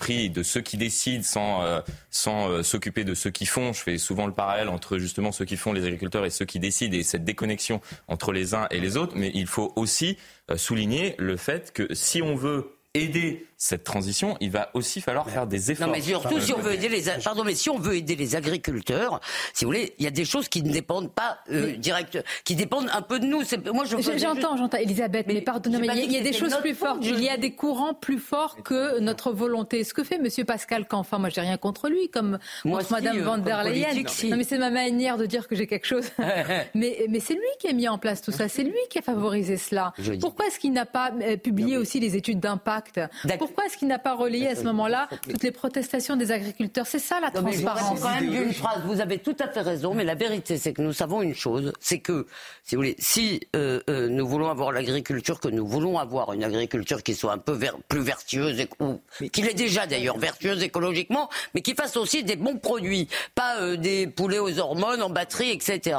pris 0.00 0.28
de 0.28 0.42
ceux 0.42 0.60
qui 0.60 0.76
décident 0.76 1.22
sans, 1.22 1.62
sans 2.10 2.64
s'occuper 2.64 3.04
de 3.04 3.14
ceux 3.14 3.30
qui 3.30 3.46
font. 3.46 3.72
Je 3.72 3.80
fais 3.80 3.96
souvent 3.96 4.26
le 4.26 4.32
parallèle 4.32 4.68
entre 4.68 4.98
justement 4.98 5.30
ceux 5.30 5.44
qui 5.44 5.56
font 5.56 5.72
les 5.72 5.84
agriculteurs 5.84 6.24
et 6.24 6.30
ceux 6.30 6.46
qui 6.46 6.58
décident 6.58 6.96
et 6.96 7.04
cette 7.04 7.24
déconnexion 7.24 7.80
entre 8.08 8.32
les 8.32 8.54
uns 8.54 8.66
et 8.72 8.80
les 8.80 8.96
autres. 8.96 9.12
Mais 9.14 9.30
il 9.34 9.46
faut 9.46 9.72
aussi 9.76 10.18
souligner 10.56 11.14
le 11.18 11.36
fait 11.36 11.72
que 11.72 11.94
si 11.94 12.22
on 12.22 12.34
veut 12.34 12.76
aider 12.96 13.46
cette 13.58 13.84
transition, 13.84 14.36
il 14.40 14.50
va 14.50 14.70
aussi 14.74 15.00
falloir 15.00 15.28
faire 15.30 15.46
des 15.46 15.70
efforts. 15.70 15.86
Non, 15.86 15.92
mais 15.92 16.02
surtout, 16.02 16.40
si 16.40 16.52
on 16.52 16.58
veut 16.58 16.74
aider 16.74 16.88
les, 16.88 17.04
pardon, 17.24 17.42
mais 17.42 17.54
si 17.54 17.70
on 17.70 17.78
veut 17.78 17.96
aider 17.96 18.14
les 18.14 18.36
agriculteurs, 18.36 19.20
si 19.54 19.64
vous 19.64 19.70
voulez, 19.70 19.94
il 19.98 20.04
y 20.04 20.08
a 20.08 20.10
des 20.10 20.26
choses 20.26 20.48
qui 20.48 20.62
ne 20.62 20.70
dépendent 20.70 21.10
pas 21.10 21.38
euh, 21.50 21.74
direct, 21.76 22.22
qui 22.44 22.54
dépendent 22.54 22.90
un 22.92 23.00
peu 23.00 23.18
de 23.18 23.24
nous. 23.24 23.42
Moi, 23.72 23.84
j'entends, 23.86 24.56
j'entends, 24.56 24.76
Elisabeth, 24.76 25.26
mais, 25.26 25.40
pardonnez-moi, 25.40 25.94
il 25.94 26.12
y 26.12 26.18
a, 26.18 26.20
des 26.20 26.34
choses 26.34 26.56
plus 26.60 26.74
fortes. 26.74 26.98
Il 27.02 27.22
y 27.22 27.30
a 27.30 27.38
des 27.38 27.52
courants 27.52 27.94
plus 27.94 28.18
forts 28.18 28.56
que 28.62 28.98
notre 29.00 29.32
volonté. 29.32 29.84
Ce 29.84 29.94
que 29.94 30.04
fait 30.04 30.18
Monsieur 30.18 30.44
Pascal 30.44 30.86
Canfin, 30.86 31.18
moi, 31.18 31.30
j'ai 31.30 31.40
rien 31.40 31.56
contre 31.56 31.88
lui, 31.88 32.10
comme 32.10 32.38
moi 32.64 32.80
contre 32.80 32.92
Madame 32.92 33.18
euh, 33.18 33.24
Van 33.24 33.38
der 33.38 33.64
Leyen. 33.64 33.88
Non, 34.24 34.36
mais 34.36 34.44
c'est 34.44 34.58
ma 34.58 34.70
manière 34.70 35.16
de 35.16 35.24
dire 35.24 35.48
que 35.48 35.56
j'ai 35.56 35.66
quelque 35.66 35.86
chose. 35.86 36.10
mais 36.74 37.06
mais 37.08 37.20
c'est 37.20 37.34
lui 37.34 37.40
qui 37.58 37.68
a 37.68 37.72
mis 37.72 37.88
en 37.88 37.96
place 37.96 38.20
tout 38.20 38.32
ça. 38.32 38.48
C'est 38.48 38.64
lui 38.64 38.74
qui 38.90 38.98
a 38.98 39.02
favorisé 39.02 39.56
cela. 39.56 39.94
Pourquoi 40.20 40.46
est-ce 40.46 40.58
qu'il 40.58 40.72
n'a 40.72 40.86
pas 40.86 41.10
euh, 41.22 41.36
publié 41.36 41.78
aussi 41.78 42.00
les 42.00 42.16
études 42.16 42.40
d'impact? 42.40 43.00
Pourquoi 43.46 43.66
est-ce 43.66 43.76
qu'il 43.76 43.86
n'a 43.86 44.00
pas 44.00 44.14
relayé 44.14 44.48
à 44.48 44.56
ce 44.56 44.62
moment-là 44.62 45.08
toutes 45.22 45.44
les 45.44 45.52
protestations 45.52 46.16
des 46.16 46.32
agriculteurs? 46.32 46.84
C'est 46.84 46.98
ça 46.98 47.20
la 47.20 47.30
transparence. 47.30 48.00
quand 48.00 48.20
même 48.20 48.34
une 48.34 48.52
phrase. 48.52 48.82
Vous 48.84 49.00
avez 49.00 49.18
tout 49.18 49.36
à 49.38 49.46
fait 49.46 49.60
raison, 49.60 49.94
mais 49.94 50.02
la 50.02 50.16
vérité, 50.16 50.58
c'est 50.58 50.72
que 50.72 50.82
nous 50.82 50.92
savons 50.92 51.22
une 51.22 51.34
chose, 51.34 51.72
c'est 51.78 52.00
que, 52.00 52.26
si 52.64 52.74
vous 52.74 52.80
voulez, 52.80 52.96
si 52.98 53.40
euh, 53.54 53.80
euh, 53.88 54.08
nous 54.08 54.26
voulons 54.26 54.50
avoir 54.50 54.72
l'agriculture, 54.72 55.38
que 55.38 55.46
nous 55.46 55.64
voulons 55.64 55.96
avoir 55.98 56.32
une 56.32 56.42
agriculture 56.42 57.04
qui 57.04 57.14
soit 57.14 57.32
un 57.32 57.38
peu 57.38 57.56
plus 57.86 58.00
vertueuse, 58.00 58.58
et, 58.58 59.28
qu'il 59.30 59.46
est 59.46 59.54
déjà 59.54 59.86
d'ailleurs 59.86 60.18
vertueuse 60.18 60.64
écologiquement, 60.64 61.28
mais 61.54 61.62
qui 61.62 61.74
fasse 61.74 61.96
aussi 61.96 62.24
des 62.24 62.36
bons 62.36 62.56
produits, 62.56 63.08
pas 63.36 63.76
des 63.76 64.08
poulets 64.08 64.40
aux 64.40 64.58
hormones 64.58 65.02
en 65.02 65.10
batterie, 65.10 65.52
etc. 65.52 65.96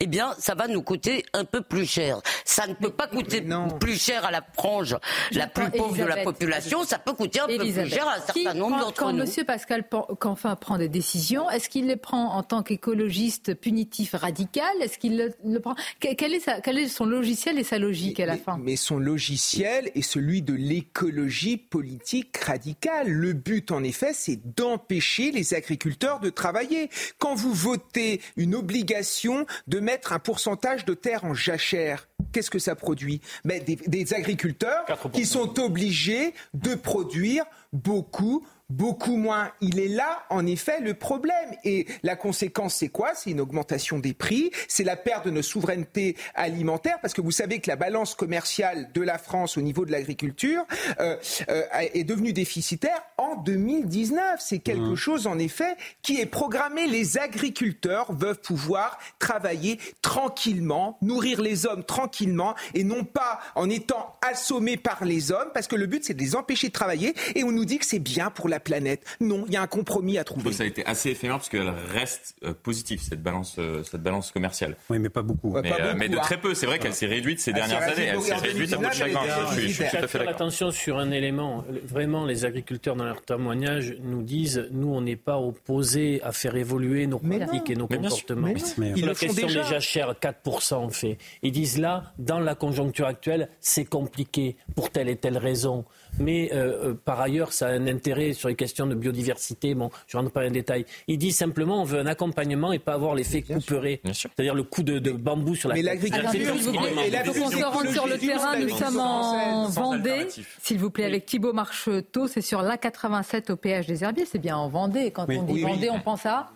Eh 0.00 0.08
bien, 0.08 0.34
ça 0.38 0.56
va 0.56 0.66
nous 0.66 0.82
coûter 0.82 1.24
un 1.32 1.44
peu 1.44 1.60
plus 1.60 1.86
cher. 1.86 2.20
Ça 2.44 2.66
ne 2.66 2.74
peut 2.74 2.90
pas 2.90 3.06
coûter 3.06 3.46
plus 3.78 4.02
cher 4.02 4.24
à 4.24 4.32
la 4.32 4.42
frange 4.54 4.96
la 5.32 5.46
plus 5.46 5.70
pauvre 5.70 5.96
de 5.96 6.04
la 6.04 6.16
population, 6.24 6.84
ça 6.88 6.98
peut 6.98 7.12
coûter 7.12 7.40
un 7.40 7.46
peu 7.46 7.58
plus 7.58 7.88
cher 7.88 8.08
à 8.08 8.16
un 8.16 8.20
certain 8.20 8.54
nombre 8.54 8.78
d'entre 8.78 9.12
nous. 9.12 9.24
Quand 9.24 9.38
M. 9.38 9.44
Pascal 9.44 9.88
Canfin 10.18 10.56
prend 10.56 10.78
des 10.78 10.88
décisions, 10.88 11.48
est-ce 11.50 11.68
qu'il 11.68 11.86
les 11.86 11.96
prend 11.96 12.34
en 12.34 12.42
tant 12.42 12.62
qu'écologiste 12.62 13.54
punitif 13.54 14.14
radical? 14.14 14.70
Est-ce 14.80 14.98
qu'il 14.98 15.34
le, 15.44 15.60
prend? 15.60 15.74
Quel 16.00 16.34
est, 16.34 16.62
quel 16.62 16.78
est, 16.78 16.88
son 16.88 17.04
logiciel 17.04 17.58
et 17.58 17.64
sa 17.64 17.78
logique 17.78 18.20
à 18.20 18.26
la 18.26 18.36
fin? 18.36 18.58
Mais 18.58 18.76
son 18.76 18.98
logiciel 18.98 19.90
est 19.94 20.02
celui 20.02 20.42
de 20.42 20.54
l'écologie 20.54 21.58
politique 21.58 22.36
radicale. 22.38 23.08
Le 23.08 23.34
but, 23.34 23.70
en 23.70 23.84
effet, 23.84 24.12
c'est 24.14 24.40
d'empêcher 24.56 25.30
les 25.30 25.54
agriculteurs 25.54 26.20
de 26.20 26.30
travailler. 26.30 26.88
Quand 27.18 27.34
vous 27.34 27.52
votez 27.52 28.20
une 28.36 28.54
obligation 28.54 29.46
de 29.66 29.80
mettre 29.80 30.12
un 30.12 30.18
pourcentage 30.18 30.84
de 30.84 30.94
terre 30.94 31.24
en 31.24 31.34
jachère, 31.34 32.07
qu'est-ce 32.32 32.50
que 32.50 32.58
ça 32.58 32.74
produit? 32.74 33.20
Mais 33.44 33.60
des, 33.60 33.76
des 33.76 34.14
agriculteurs 34.14 34.84
qui 35.12 35.26
sont 35.26 35.58
obligés 35.60 36.34
de 36.54 36.74
produire 36.74 37.44
beaucoup 37.72 38.46
beaucoup 38.70 39.16
moins. 39.16 39.50
Il 39.60 39.80
est 39.80 39.88
là, 39.88 40.24
en 40.28 40.46
effet, 40.46 40.80
le 40.80 40.94
problème. 40.94 41.54
Et 41.64 41.86
la 42.02 42.16
conséquence, 42.16 42.74
c'est 42.74 42.88
quoi? 42.88 43.14
C'est 43.14 43.30
une 43.30 43.40
augmentation 43.40 43.98
des 43.98 44.12
prix, 44.12 44.50
c'est 44.68 44.84
la 44.84 44.96
perte 44.96 45.24
de 45.24 45.30
nos 45.30 45.42
souverainetés 45.42 46.16
alimentaires, 46.34 46.98
parce 47.00 47.14
que 47.14 47.20
vous 47.20 47.30
savez 47.30 47.60
que 47.60 47.68
la 47.68 47.76
balance 47.76 48.14
commerciale 48.14 48.90
de 48.92 49.00
la 49.00 49.18
France 49.18 49.56
au 49.56 49.62
niveau 49.62 49.84
de 49.84 49.92
l'agriculture 49.92 50.64
euh, 51.00 51.16
euh, 51.48 51.62
est 51.94 52.04
devenue 52.04 52.32
déficitaire 52.32 53.02
en 53.16 53.36
2019. 53.36 54.38
C'est 54.38 54.58
quelque 54.58 54.92
mmh. 54.92 54.96
chose, 54.96 55.26
en 55.26 55.38
effet, 55.38 55.76
qui 56.02 56.20
est 56.20 56.26
programmé. 56.26 56.86
Les 56.86 57.18
agriculteurs 57.18 58.12
veulent 58.12 58.36
pouvoir 58.36 58.98
travailler 59.18 59.78
tranquillement, 60.02 60.98
nourrir 61.00 61.40
les 61.40 61.66
hommes 61.66 61.84
tranquillement, 61.84 62.54
et 62.74 62.84
non 62.84 63.04
pas 63.04 63.40
en 63.54 63.70
étant 63.70 64.16
assommés 64.20 64.76
par 64.76 65.04
les 65.04 65.32
hommes, 65.32 65.50
parce 65.54 65.68
que 65.68 65.76
le 65.76 65.86
but, 65.86 66.04
c'est 66.04 66.14
de 66.14 66.20
les 66.20 66.36
empêcher 66.36 66.68
de 66.68 66.72
travailler, 66.72 67.14
et 67.34 67.44
on 67.44 67.52
nous 67.52 67.64
dit 67.64 67.78
que 67.78 67.86
c'est 67.86 67.98
bien 67.98 68.30
pour 68.30 68.48
la 68.48 68.57
planète. 68.60 69.04
Non, 69.20 69.44
il 69.46 69.54
y 69.54 69.56
a 69.56 69.62
un 69.62 69.66
compromis 69.66 70.18
à 70.18 70.24
trouver. 70.24 70.52
Ça 70.52 70.64
a 70.64 70.66
été 70.66 70.84
assez 70.86 71.10
éphémère 71.10 71.36
parce 71.36 71.48
qu'elle 71.48 71.72
reste 71.92 72.36
euh, 72.44 72.54
positive, 72.54 73.00
cette 73.00 73.22
balance, 73.22 73.56
euh, 73.58 73.82
cette 73.84 74.02
balance 74.02 74.30
commerciale. 74.30 74.76
Oui, 74.90 74.98
mais 74.98 75.08
pas 75.08 75.22
beaucoup. 75.22 75.52
mais, 75.62 75.72
euh, 75.72 75.94
de 75.94 76.16
hein. 76.16 76.20
très 76.22 76.40
peu. 76.40 76.54
C'est 76.54 76.66
vrai 76.66 76.78
qu'elle 76.78 76.94
s'est 76.94 77.06
réduite 77.06 77.40
ces 77.40 77.52
dernières 77.52 77.82
années. 77.82 78.04
Elle 78.12 78.20
s'est 78.20 78.34
réduite 78.34 78.72
à 78.72 78.76
bout 78.76 78.88
de 78.88 78.92
chacun. 78.92 79.20
Je 79.56 79.66
suis 79.68 79.84
tout 79.84 79.96
à 79.96 80.06
fait 80.06 80.28
Attention 80.28 80.70
sur 80.70 80.98
un 80.98 81.10
élément. 81.10 81.64
Vraiment, 81.84 82.24
les 82.24 82.44
agriculteurs, 82.44 82.96
dans 82.96 83.04
leur 83.04 83.22
témoignage, 83.22 83.96
nous 84.02 84.22
disent 84.22 84.68
nous, 84.70 84.92
on 84.94 85.00
n'est 85.00 85.16
pas 85.16 85.38
opposés 85.38 86.20
à 86.22 86.32
faire 86.32 86.56
évoluer 86.56 87.06
nos 87.06 87.18
pratiques 87.18 87.70
et 87.70 87.76
nos 87.76 87.86
comportements. 87.86 88.56
Sur 88.56 89.06
la 89.06 89.14
question 89.14 89.46
des 89.46 89.62
jachères, 89.64 90.14
4% 90.20 90.74
en 90.74 90.88
fait. 90.90 91.18
Ils 91.42 91.52
disent 91.52 91.78
là, 91.78 92.12
dans 92.18 92.40
la 92.40 92.54
conjoncture 92.54 93.06
actuelle, 93.06 93.48
c'est 93.60 93.84
compliqué 93.84 94.56
pour 94.74 94.90
telle 94.90 95.08
et 95.08 95.16
telle 95.16 95.38
raison 95.38 95.84
mais 96.18 96.50
euh, 96.52 96.90
euh, 96.90 96.94
par 96.94 97.20
ailleurs, 97.20 97.52
ça 97.52 97.68
a 97.68 97.70
un 97.70 97.86
intérêt 97.86 98.32
sur 98.32 98.48
les 98.48 98.54
questions 98.54 98.86
de 98.86 98.94
biodiversité. 98.94 99.74
Bon, 99.74 99.90
je 100.06 100.16
ne 100.16 100.22
rentre 100.22 100.32
pas 100.32 100.40
dans 100.40 100.46
les 100.46 100.52
détails. 100.52 100.84
Il 101.06 101.18
dit 101.18 101.32
simplement 101.32 101.82
on 101.82 101.84
veut 101.84 101.98
un 101.98 102.06
accompagnement 102.06 102.72
et 102.72 102.78
pas 102.78 102.94
avoir 102.94 103.14
l'effet 103.14 103.42
couperet. 103.42 104.00
C'est-à-dire 104.12 104.54
le 104.54 104.62
coup 104.62 104.82
de, 104.82 104.98
bambou 105.10 105.54
sur 105.54 105.68
la 105.68 105.76
Mais 105.76 105.82
l'agriculture, 105.82 106.54
on 106.54 107.50
se 107.50 107.64
rendre 107.64 107.90
sur 107.90 108.06
le 108.06 108.18
terrain. 108.18 108.58
Nous 108.58 108.68
sommes 108.68 109.00
en 109.00 109.68
Vendée, 109.68 110.28
s'il 110.62 110.78
vous 110.78 110.90
plaît, 110.90 111.04
avec 111.04 111.26
Thibault 111.26 111.52
Marcheteau. 111.52 112.26
C'est 112.26 112.40
sur 112.40 112.62
l'A87 112.62 113.52
au 113.52 113.56
péage 113.56 113.86
des 113.86 114.02
Herbiers. 114.04 114.26
C'est 114.26 114.38
bien 114.38 114.56
en 114.56 114.68
Vendée. 114.68 115.10
Quand 115.10 115.26
on 115.28 115.42
dit 115.42 115.62
Vendée, 115.62 115.90
on 115.90 116.00
pense 116.00 116.26
à 116.26 116.50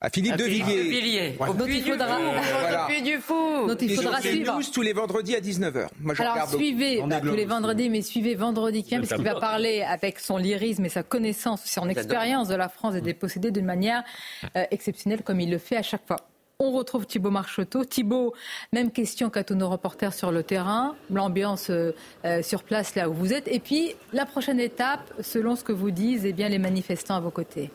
à 0.00 0.10
Philippe 0.10 0.36
de 0.36 0.44
Villiers. 0.44 1.36
Au 1.40 1.54
puits 1.54 1.82
du 1.82 1.90
faudra, 1.90 2.18
du 3.02 3.18
fou. 3.18 3.66
Donc 3.66 3.82
il 3.82 3.94
faudra 3.94 4.20
suivre. 4.20 4.60
tous 4.72 4.82
les 4.82 4.92
vendredis 4.92 5.34
à 5.34 5.40
19h. 5.40 5.88
Moi, 6.00 6.14
je 6.14 6.22
Alors 6.22 6.48
suivez 6.48 7.02
bah, 7.04 7.20
tous 7.20 7.34
les 7.34 7.44
vendredis, 7.44 7.90
mais 7.90 8.02
suivez 8.02 8.34
vendredi 8.34 8.82
qui 8.84 8.90
vient, 8.90 9.00
parce 9.00 9.14
qu'il 9.14 9.24
va 9.24 9.40
parler 9.40 9.82
avec 9.82 10.20
son 10.20 10.36
lyrisme 10.36 10.84
et 10.84 10.88
sa 10.88 11.02
connaissance, 11.02 11.64
son 11.64 11.88
expérience 11.88 12.48
de 12.48 12.54
la 12.54 12.68
France 12.68 12.94
et 12.94 13.00
des 13.00 13.14
possédés 13.14 13.50
d'une 13.50 13.64
manière 13.64 14.04
euh, 14.56 14.64
exceptionnelle, 14.70 15.22
comme 15.22 15.40
il 15.40 15.50
le 15.50 15.58
fait 15.58 15.76
à 15.76 15.82
chaque 15.82 16.06
fois. 16.06 16.28
On 16.60 16.72
retrouve 16.72 17.06
Thibault 17.06 17.30
Marcheteau. 17.30 17.84
Thibault, 17.84 18.34
même 18.72 18.90
question 18.90 19.30
qu'à 19.30 19.44
tous 19.44 19.54
nos 19.54 19.68
reporters 19.68 20.12
sur 20.12 20.32
le 20.32 20.42
terrain, 20.42 20.96
l'ambiance 21.08 21.70
euh, 21.70 21.92
euh, 22.24 22.42
sur 22.42 22.64
place 22.64 22.94
là 22.96 23.08
où 23.08 23.14
vous 23.14 23.32
êtes. 23.32 23.46
Et 23.48 23.60
puis, 23.60 23.94
la 24.12 24.26
prochaine 24.26 24.58
étape, 24.58 25.12
selon 25.20 25.54
ce 25.54 25.62
que 25.62 25.72
vous 25.72 25.92
disent 25.92 26.24
eh 26.24 26.32
bien, 26.32 26.48
les 26.48 26.58
manifestants 26.58 27.14
à 27.14 27.20
vos 27.20 27.30
côtés. 27.30 27.70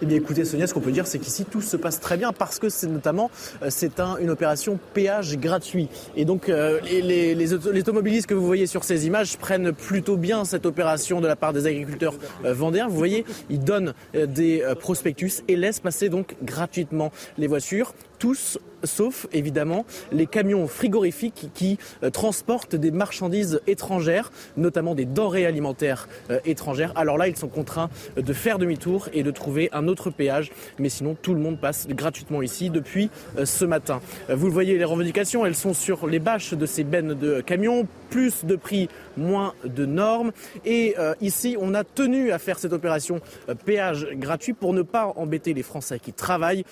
Eh 0.00 0.06
bien 0.06 0.16
écoutez 0.16 0.44
Sonia, 0.44 0.66
ce 0.66 0.74
qu'on 0.74 0.80
peut 0.80 0.92
dire 0.92 1.06
c'est 1.06 1.18
qu'ici 1.18 1.44
tout 1.44 1.60
se 1.60 1.76
passe 1.76 2.00
très 2.00 2.16
bien 2.16 2.32
parce 2.32 2.58
que 2.58 2.68
c'est 2.68 2.86
notamment 2.86 3.30
euh, 3.62 3.66
c'est 3.70 4.00
un, 4.00 4.16
une 4.18 4.30
opération 4.30 4.78
péage 4.94 5.38
gratuit. 5.38 5.88
Et 6.16 6.24
donc 6.24 6.48
euh, 6.48 6.80
les, 6.82 7.34
les, 7.34 7.52
automobilistes 7.52 8.26
que 8.26 8.34
vous 8.34 8.46
voyez 8.46 8.66
sur 8.66 8.84
ces 8.84 9.06
images 9.06 9.36
prennent 9.36 9.72
plutôt 9.72 10.16
bien 10.16 10.44
cette 10.44 10.66
opération 10.66 11.20
de 11.20 11.26
la 11.26 11.36
part 11.36 11.52
des 11.52 11.66
agriculteurs 11.66 12.14
euh, 12.44 12.54
vendéens. 12.54 12.88
Vous 12.88 12.96
voyez, 12.96 13.24
ils 13.50 13.60
donnent 13.60 13.94
des 14.14 14.62
prospectus 14.80 15.42
et 15.48 15.56
laissent 15.56 15.80
passer 15.80 16.08
donc 16.08 16.36
gratuitement 16.42 17.12
les 17.38 17.46
voitures 17.46 17.94
tous 18.22 18.60
sauf 18.84 19.26
évidemment 19.32 19.84
les 20.12 20.26
camions 20.26 20.66
frigorifiques 20.66 21.48
qui 21.54 21.78
euh, 22.02 22.10
transportent 22.10 22.76
des 22.76 22.90
marchandises 22.90 23.60
étrangères, 23.66 24.32
notamment 24.56 24.94
des 24.94 25.04
denrées 25.04 25.46
alimentaires 25.46 26.08
euh, 26.30 26.38
étrangères. 26.44 26.92
Alors 26.96 27.18
là, 27.18 27.28
ils 27.28 27.36
sont 27.36 27.48
contraints 27.48 27.90
de 28.16 28.32
faire 28.32 28.58
demi-tour 28.58 29.08
et 29.12 29.22
de 29.22 29.30
trouver 29.30 29.68
un 29.72 29.88
autre 29.88 30.10
péage, 30.10 30.50
mais 30.78 30.88
sinon 30.88 31.16
tout 31.20 31.34
le 31.34 31.40
monde 31.40 31.58
passe 31.58 31.86
gratuitement 31.88 32.42
ici 32.42 32.70
depuis 32.70 33.10
euh, 33.38 33.44
ce 33.44 33.64
matin. 33.64 34.00
Vous 34.28 34.46
le 34.46 34.52
voyez, 34.52 34.78
les 34.78 34.84
revendications, 34.84 35.46
elles 35.46 35.54
sont 35.54 35.74
sur 35.74 36.06
les 36.06 36.18
bâches 36.18 36.54
de 36.54 36.66
ces 36.66 36.84
bennes 36.84 37.14
de 37.14 37.40
camions, 37.40 37.86
plus 38.10 38.44
de 38.44 38.56
prix, 38.56 38.88
moins 39.16 39.54
de 39.64 39.86
normes. 39.86 40.32
Et 40.64 40.94
ici, 41.20 41.56
on 41.58 41.74
a 41.74 41.84
tenu 41.84 42.30
à 42.30 42.38
faire 42.38 42.58
cette 42.58 42.72
opération 42.72 43.20
péage 43.64 44.06
gratuit 44.12 44.52
pour 44.52 44.72
ne 44.74 44.82
pas 44.82 45.12
embêter 45.16 45.54
les 45.54 45.62
Français 45.62 45.98
qui 45.98 46.12
travaillent, 46.12 46.64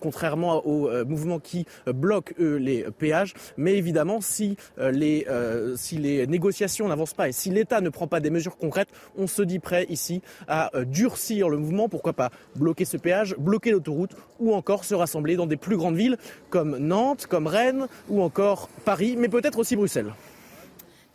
contrairement 0.00 0.66
aux 0.66 0.88
mouvements 1.04 1.38
qui 1.38 1.66
euh, 1.88 1.92
bloquent 1.92 2.34
les 2.38 2.84
péages. 2.98 3.34
Mais 3.56 3.76
évidemment, 3.76 4.20
si 4.20 4.56
euh, 4.78 4.90
les, 4.90 5.26
euh, 5.28 5.76
si 5.76 5.98
les 5.98 6.26
négociations 6.26 6.88
n'avancent 6.88 7.14
pas 7.14 7.28
et 7.28 7.32
si 7.32 7.50
l'État 7.50 7.80
ne 7.80 7.88
prend 7.88 8.06
pas 8.06 8.20
des 8.20 8.30
mesures 8.30 8.56
concrètes, 8.56 8.88
on 9.16 9.26
se 9.26 9.42
dit 9.42 9.58
prêt 9.58 9.86
ici 9.88 10.22
à 10.48 10.70
durcir 10.84 11.48
le 11.48 11.58
mouvement. 11.58 11.88
Pourquoi 11.88 12.12
pas 12.12 12.30
bloquer 12.54 12.84
ce 12.84 12.96
péage, 12.96 13.34
bloquer 13.38 13.70
l'autoroute 13.70 14.12
ou 14.40 14.54
encore 14.54 14.84
se 14.84 14.94
rassembler 14.94 15.36
dans 15.36 15.46
des 15.46 15.56
plus 15.56 15.76
grandes 15.76 15.96
villes 15.96 16.16
comme 16.50 16.76
Nantes, 16.78 17.26
comme 17.26 17.46
Rennes 17.46 17.86
ou 18.08 18.22
encore 18.22 18.68
Paris, 18.84 19.16
mais 19.18 19.28
peut-être 19.28 19.58
aussi 19.58 19.76
Bruxelles. 19.76 20.12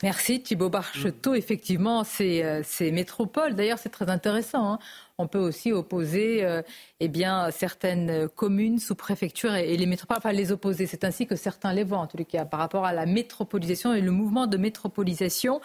Merci 0.03 0.41
Thibaut 0.41 0.69
Barcheteau. 0.69 1.35
Effectivement, 1.35 2.03
c'est 2.03 2.91
métropole. 2.91 3.53
D'ailleurs, 3.53 3.77
c'est 3.77 3.89
très 3.89 4.09
intéressant. 4.09 4.73
Hein 4.73 4.79
on 5.21 5.27
peut 5.27 5.39
aussi 5.39 5.71
opposer 5.71 6.43
euh, 6.43 6.61
eh 6.99 7.07
bien, 7.07 7.51
certaines 7.51 8.27
communes 8.29 8.79
sous 8.79 8.95
préfecture 8.95 9.55
et, 9.55 9.77
les 9.77 9.85
métropoles, 9.85 10.17
enfin 10.17 10.31
les 10.31 10.51
opposer. 10.51 10.87
C'est 10.87 11.03
ainsi 11.03 11.27
que 11.27 11.35
certains 11.35 11.73
les 11.73 11.83
voient, 11.83 11.99
en 11.99 12.07
tous 12.07 12.23
cas, 12.25 12.45
par 12.45 12.59
rapport 12.59 12.85
à 12.85 12.93
la 12.93 13.05
métropolisation 13.05 13.93
et 13.93 14.01
le 14.01 14.11
mouvement 14.11 14.47
de 14.47 14.57
métropolisation. 14.57 15.61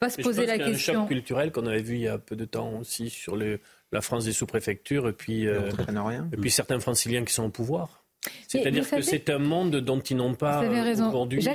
Va 0.00 0.10
se 0.10 0.20
poser 0.20 0.46
la 0.46 0.58
question. 0.58 0.92
un 0.92 0.96
choc 1.00 1.08
culturel 1.08 1.50
qu'on 1.50 1.66
avait 1.66 1.82
vu 1.82 1.94
il 1.94 2.02
y 2.02 2.08
a 2.08 2.18
peu 2.18 2.36
de 2.36 2.44
temps 2.44 2.74
aussi 2.78 3.10
sur 3.10 3.36
la 3.36 4.00
France 4.00 4.26
des 4.26 4.32
sous-préfectures 4.32 5.08
et 5.08 5.12
puis, 5.12 5.48
euh, 5.48 5.70
et 6.32 6.36
puis 6.36 6.50
certains 6.52 6.78
franciliens 6.78 7.24
qui 7.24 7.32
sont 7.32 7.44
au 7.44 7.50
pouvoir. 7.50 8.04
C'est-à-dire 8.46 8.88
que 8.88 9.02
c'est 9.02 9.30
un 9.30 9.38
monde 9.38 9.76
dont 9.76 10.00
ils 10.00 10.16
n'ont 10.16 10.34
pas 10.34 10.62
aujourd'hui 10.62 11.46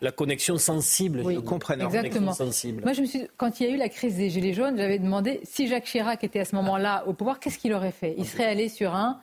la 0.00 0.12
connexion 0.12 0.58
sensible. 0.58 1.22
Oui, 1.24 1.38
Exactement. 1.80 2.32
Sensible. 2.32 2.82
Moi, 2.82 2.92
je 2.92 3.00
me 3.02 3.06
suis, 3.06 3.22
quand 3.36 3.60
il 3.60 3.66
y 3.66 3.70
a 3.70 3.74
eu 3.74 3.76
la 3.76 3.88
crise 3.88 4.16
des 4.16 4.30
Gilets 4.30 4.54
jaunes, 4.54 4.76
j'avais 4.76 4.98
demandé 4.98 5.40
si 5.44 5.68
Jacques 5.68 5.84
Chirac 5.84 6.22
était 6.24 6.40
à 6.40 6.44
ce 6.44 6.54
moment-là 6.56 7.04
au 7.06 7.12
pouvoir, 7.12 7.40
qu'est-ce 7.40 7.58
qu'il 7.58 7.72
aurait 7.72 7.92
fait? 7.92 8.14
Il 8.18 8.26
serait 8.26 8.46
allé 8.46 8.68
sur 8.68 8.94
un 8.94 9.20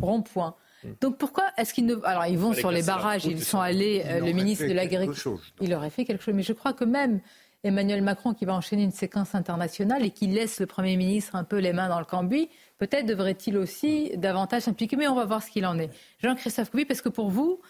rond-point. 0.00 0.54
Donc 1.00 1.18
pourquoi 1.18 1.44
est-ce 1.56 1.74
qu'ils 1.74 1.86
ne... 1.86 1.96
Alors 2.04 2.26
ils 2.26 2.38
vont 2.38 2.52
sur 2.52 2.70
les 2.70 2.82
barrages, 2.82 3.24
ils 3.24 3.42
sont 3.42 3.60
allés, 3.60 4.02
euh, 4.06 4.20
le 4.20 4.32
ministre 4.32 4.66
de 4.66 4.72
l'Agriculture, 4.72 5.40
il 5.60 5.74
aurait 5.74 5.90
fait 5.90 6.04
quelque 6.04 6.22
chose. 6.22 6.34
Mais 6.34 6.42
je 6.42 6.52
crois 6.52 6.72
que 6.72 6.84
même 6.84 7.20
Emmanuel 7.64 8.02
Macron, 8.02 8.34
qui 8.34 8.44
va 8.44 8.54
enchaîner 8.54 8.84
une 8.84 8.92
séquence 8.92 9.34
internationale 9.34 10.04
et 10.04 10.10
qui 10.10 10.28
laisse 10.28 10.60
le 10.60 10.66
Premier 10.66 10.96
ministre 10.96 11.34
un 11.34 11.42
peu 11.42 11.58
les 11.58 11.72
mains 11.72 11.88
dans 11.88 11.98
le 11.98 12.04
cambouis, 12.04 12.48
peut-être 12.78 13.06
devrait-il 13.06 13.56
aussi 13.56 14.12
davantage 14.16 14.62
s'impliquer. 14.62 14.96
Mais 14.96 15.08
on 15.08 15.14
va 15.14 15.24
voir 15.24 15.42
ce 15.42 15.50
qu'il 15.50 15.66
en 15.66 15.78
est. 15.78 15.90
Jean-Christophe 16.22 16.70
Couvi, 16.70 16.84
parce 16.84 17.02
que 17.02 17.08
pour 17.08 17.28
vous, 17.28 17.60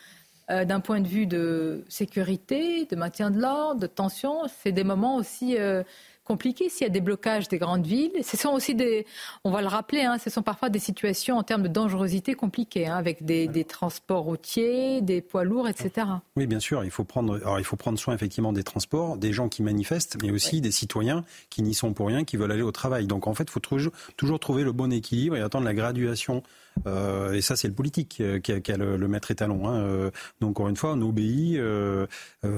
euh, 0.51 0.65
d'un 0.65 0.81
point 0.81 1.01
de 1.01 1.09
vue 1.09 1.27
de 1.27 1.85
sécurité, 1.89 2.87
de 2.87 2.97
maintien 2.97 3.31
de 3.31 3.39
l'ordre, 3.39 3.81
de 3.81 3.87
tension, 3.87 4.43
c'est 4.63 4.73
des 4.73 4.85
moments 4.85 5.17
aussi 5.17 5.59
euh, 5.59 5.83
compliqué 6.29 6.69
s'il 6.69 6.87
y 6.87 6.91
a 6.91 6.93
des 6.93 7.01
blocages 7.01 7.49
des 7.49 7.57
grandes 7.57 7.87
villes. 7.87 8.13
Ce 8.23 8.37
sont 8.37 8.51
aussi 8.51 8.75
des, 8.75 9.07
on 9.45 9.51
va 9.51 9.63
le 9.63 9.67
rappeler, 9.67 10.03
hein, 10.03 10.19
ce 10.23 10.29
sont 10.29 10.43
parfois 10.43 10.69
des 10.69 10.79
situations 10.79 11.39
en 11.39 11.43
termes 11.43 11.63
de 11.63 11.69
dangerosité 11.69 12.35
compliquées, 12.35 12.87
hein, 12.87 12.97
avec 12.97 13.25
des, 13.25 13.49
transports 13.65 14.25
routiers, 14.25 15.01
des 15.01 15.23
poids 15.23 15.45
lourds, 15.45 15.69
etc. 15.69 16.07
Oui, 16.37 16.47
bien 16.47 16.61
sûr, 16.61 16.85
il 16.85 16.91
faut 16.91 17.05
prendre, 17.05 17.37
alors 17.37 17.59
il 17.59 17.65
faut 17.65 17.77
prendre 17.77 17.99
soin 17.99 18.15
effectivement 18.15 18.53
des 18.53 18.63
transports, 18.63 19.17
des 19.17 19.33
gens 19.33 19.49
qui 19.49 19.63
manifestent, 19.63 20.19
mais 20.23 20.31
aussi 20.31 20.61
des 20.61 20.71
citoyens 20.71 21.25
qui 21.49 21.63
n'y 21.63 21.75
sont 21.75 21.95
pour 21.95 22.09
rien, 22.09 22.25
qui 22.25 22.37
veulent 22.37 22.53
aller 22.53 22.63
au 22.63 22.73
travail. 22.73 23.07
Donc 23.07 23.27
en 23.27 23.35
fait, 23.35 23.45
il 23.45 23.51
faut 23.51 23.61
toujours, 23.61 23.93
toujours 24.19 24.39
trouver 24.39 24.65
le 24.65 24.73
bon 24.73 24.93
équilibre 24.93 25.35
et 25.35 25.41
attendre 25.41 25.65
la 25.65 25.75
graduation. 25.75 26.43
Euh, 26.87 27.33
et 27.33 27.41
ça, 27.41 27.57
c'est 27.57 27.69
le 27.69 27.75
politique 27.75 28.23
qui 28.43 28.53
a, 28.53 28.77
le, 28.77 29.09
maître 29.09 29.31
étalon. 29.31 29.69
Hein. 29.69 29.77
Euh, 29.77 30.11
donc 30.41 30.51
encore 30.51 30.69
une 30.69 30.77
fois, 30.77 30.93
on 30.93 31.03
obéit. 31.03 31.59
Euh, 31.59 32.07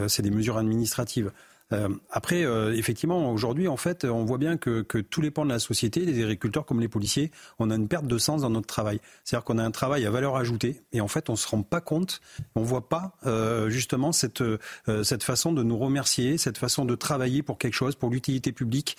c'est 0.08 0.22
des 0.22 0.30
mesures 0.30 0.58
administratives. 0.58 1.30
Euh, 1.72 1.88
après, 2.10 2.44
euh, 2.44 2.74
effectivement, 2.74 3.32
aujourd'hui, 3.32 3.68
en 3.68 3.76
fait, 3.76 4.04
on 4.04 4.24
voit 4.24 4.38
bien 4.38 4.56
que, 4.56 4.82
que, 4.82 4.98
tous 4.98 5.20
les 5.20 5.30
pans 5.30 5.44
de 5.44 5.50
la 5.50 5.58
société, 5.58 6.00
les 6.00 6.22
agriculteurs 6.22 6.66
comme 6.66 6.80
les 6.80 6.88
policiers, 6.88 7.30
on 7.58 7.70
a 7.70 7.76
une 7.76 7.88
perte 7.88 8.06
de 8.06 8.18
sens 8.18 8.42
dans 8.42 8.50
notre 8.50 8.66
travail. 8.66 9.00
C'est-à-dire 9.24 9.44
qu'on 9.44 9.58
a 9.58 9.64
un 9.64 9.70
travail 9.70 10.06
à 10.06 10.10
valeur 10.10 10.36
ajoutée 10.36 10.82
et 10.92 11.00
en 11.00 11.08
fait, 11.08 11.30
on 11.30 11.36
se 11.36 11.48
rend 11.48 11.62
pas 11.62 11.80
compte, 11.80 12.20
on 12.54 12.62
voit 12.62 12.88
pas 12.88 13.16
euh, 13.26 13.70
justement 13.70 14.12
cette 14.12 14.42
cette 15.02 15.22
façon 15.22 15.52
de 15.52 15.62
nous 15.62 15.78
remercier, 15.78 16.38
cette 16.38 16.58
façon 16.58 16.84
de 16.84 16.94
travailler 16.94 17.42
pour 17.42 17.58
quelque 17.58 17.74
chose, 17.74 17.94
pour 17.94 18.10
l'utilité 18.10 18.52
publique. 18.52 18.96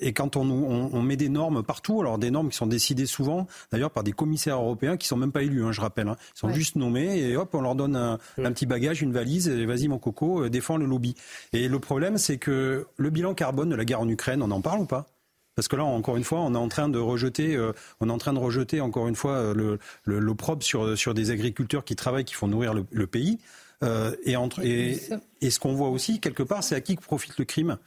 et 0.00 0.12
quand 0.12 0.36
on, 0.36 0.48
on, 0.50 0.90
on, 0.92 1.02
met 1.02 1.16
des 1.16 1.28
normes 1.28 1.62
partout, 1.62 2.00
alors 2.00 2.18
des 2.18 2.30
normes 2.30 2.50
qui 2.50 2.56
sont 2.56 2.66
décidées 2.66 3.06
souvent, 3.06 3.46
d'ailleurs 3.72 3.90
par 3.90 4.02
des 4.02 4.12
commissaires 4.12 4.56
européens 4.56 4.96
qui 4.96 5.06
sont 5.06 5.16
même 5.16 5.32
pas 5.32 5.42
élus, 5.42 5.64
hein, 5.64 5.72
je 5.72 5.80
rappelle, 5.80 6.08
hein, 6.08 6.16
ils 6.34 6.38
sont 6.38 6.52
juste 6.52 6.76
nommés 6.76 7.18
et 7.18 7.36
hop, 7.36 7.54
on 7.54 7.60
leur 7.60 7.74
donne 7.74 7.96
un, 7.96 8.18
un 8.38 8.52
petit 8.52 8.66
bagage, 8.66 9.02
une 9.02 9.12
valise, 9.12 9.48
et 9.48 9.66
vas-y 9.66 9.88
mon 9.88 9.98
coco, 9.98 10.48
défends 10.48 10.76
le 10.76 10.86
lobby. 10.86 11.14
Et 11.52 11.68
le 11.70 11.78
problème, 11.78 12.18
c'est 12.18 12.38
que 12.38 12.86
le 12.96 13.10
bilan 13.10 13.34
carbone 13.34 13.70
de 13.70 13.76
la 13.76 13.84
guerre 13.84 14.00
en 14.00 14.08
Ukraine, 14.08 14.42
on 14.42 14.50
en 14.50 14.60
parle 14.60 14.80
ou 14.80 14.86
pas? 14.86 15.06
Parce 15.54 15.68
que 15.68 15.76
là, 15.76 15.84
encore 15.84 16.16
une 16.16 16.24
fois, 16.24 16.40
on 16.40 16.54
est 16.54 16.58
en 16.58 16.68
train 16.68 16.88
de 16.88 16.98
rejeter, 16.98 17.54
euh, 17.54 17.72
on 18.00 18.08
est 18.08 18.12
en 18.12 18.18
train 18.18 18.32
de 18.32 18.38
rejeter 18.38 18.80
encore 18.80 19.08
une 19.08 19.16
fois 19.16 19.32
euh, 19.32 19.76
l'opprobre 20.04 20.62
sur 20.62 20.96
sur 20.96 21.12
des 21.12 21.30
agriculteurs 21.30 21.84
qui 21.84 21.96
travaillent, 21.96 22.24
qui 22.24 22.34
font 22.34 22.48
nourrir 22.48 22.72
le, 22.74 23.06
pays. 23.06 23.38
Euh, 23.82 24.14
et, 24.24 24.36
entre, 24.36 24.64
et, 24.64 24.94
ce 24.96 25.58
qu'on 25.58 25.74
voit 25.74 25.88
aussi 25.88 26.20
quelque 26.20 26.42
part, 26.42 26.62
c'est 26.62 26.74
à 26.74 26.80
qui 26.80 26.96
profite 26.96 27.38
le 27.38 27.44
crime? 27.44 27.78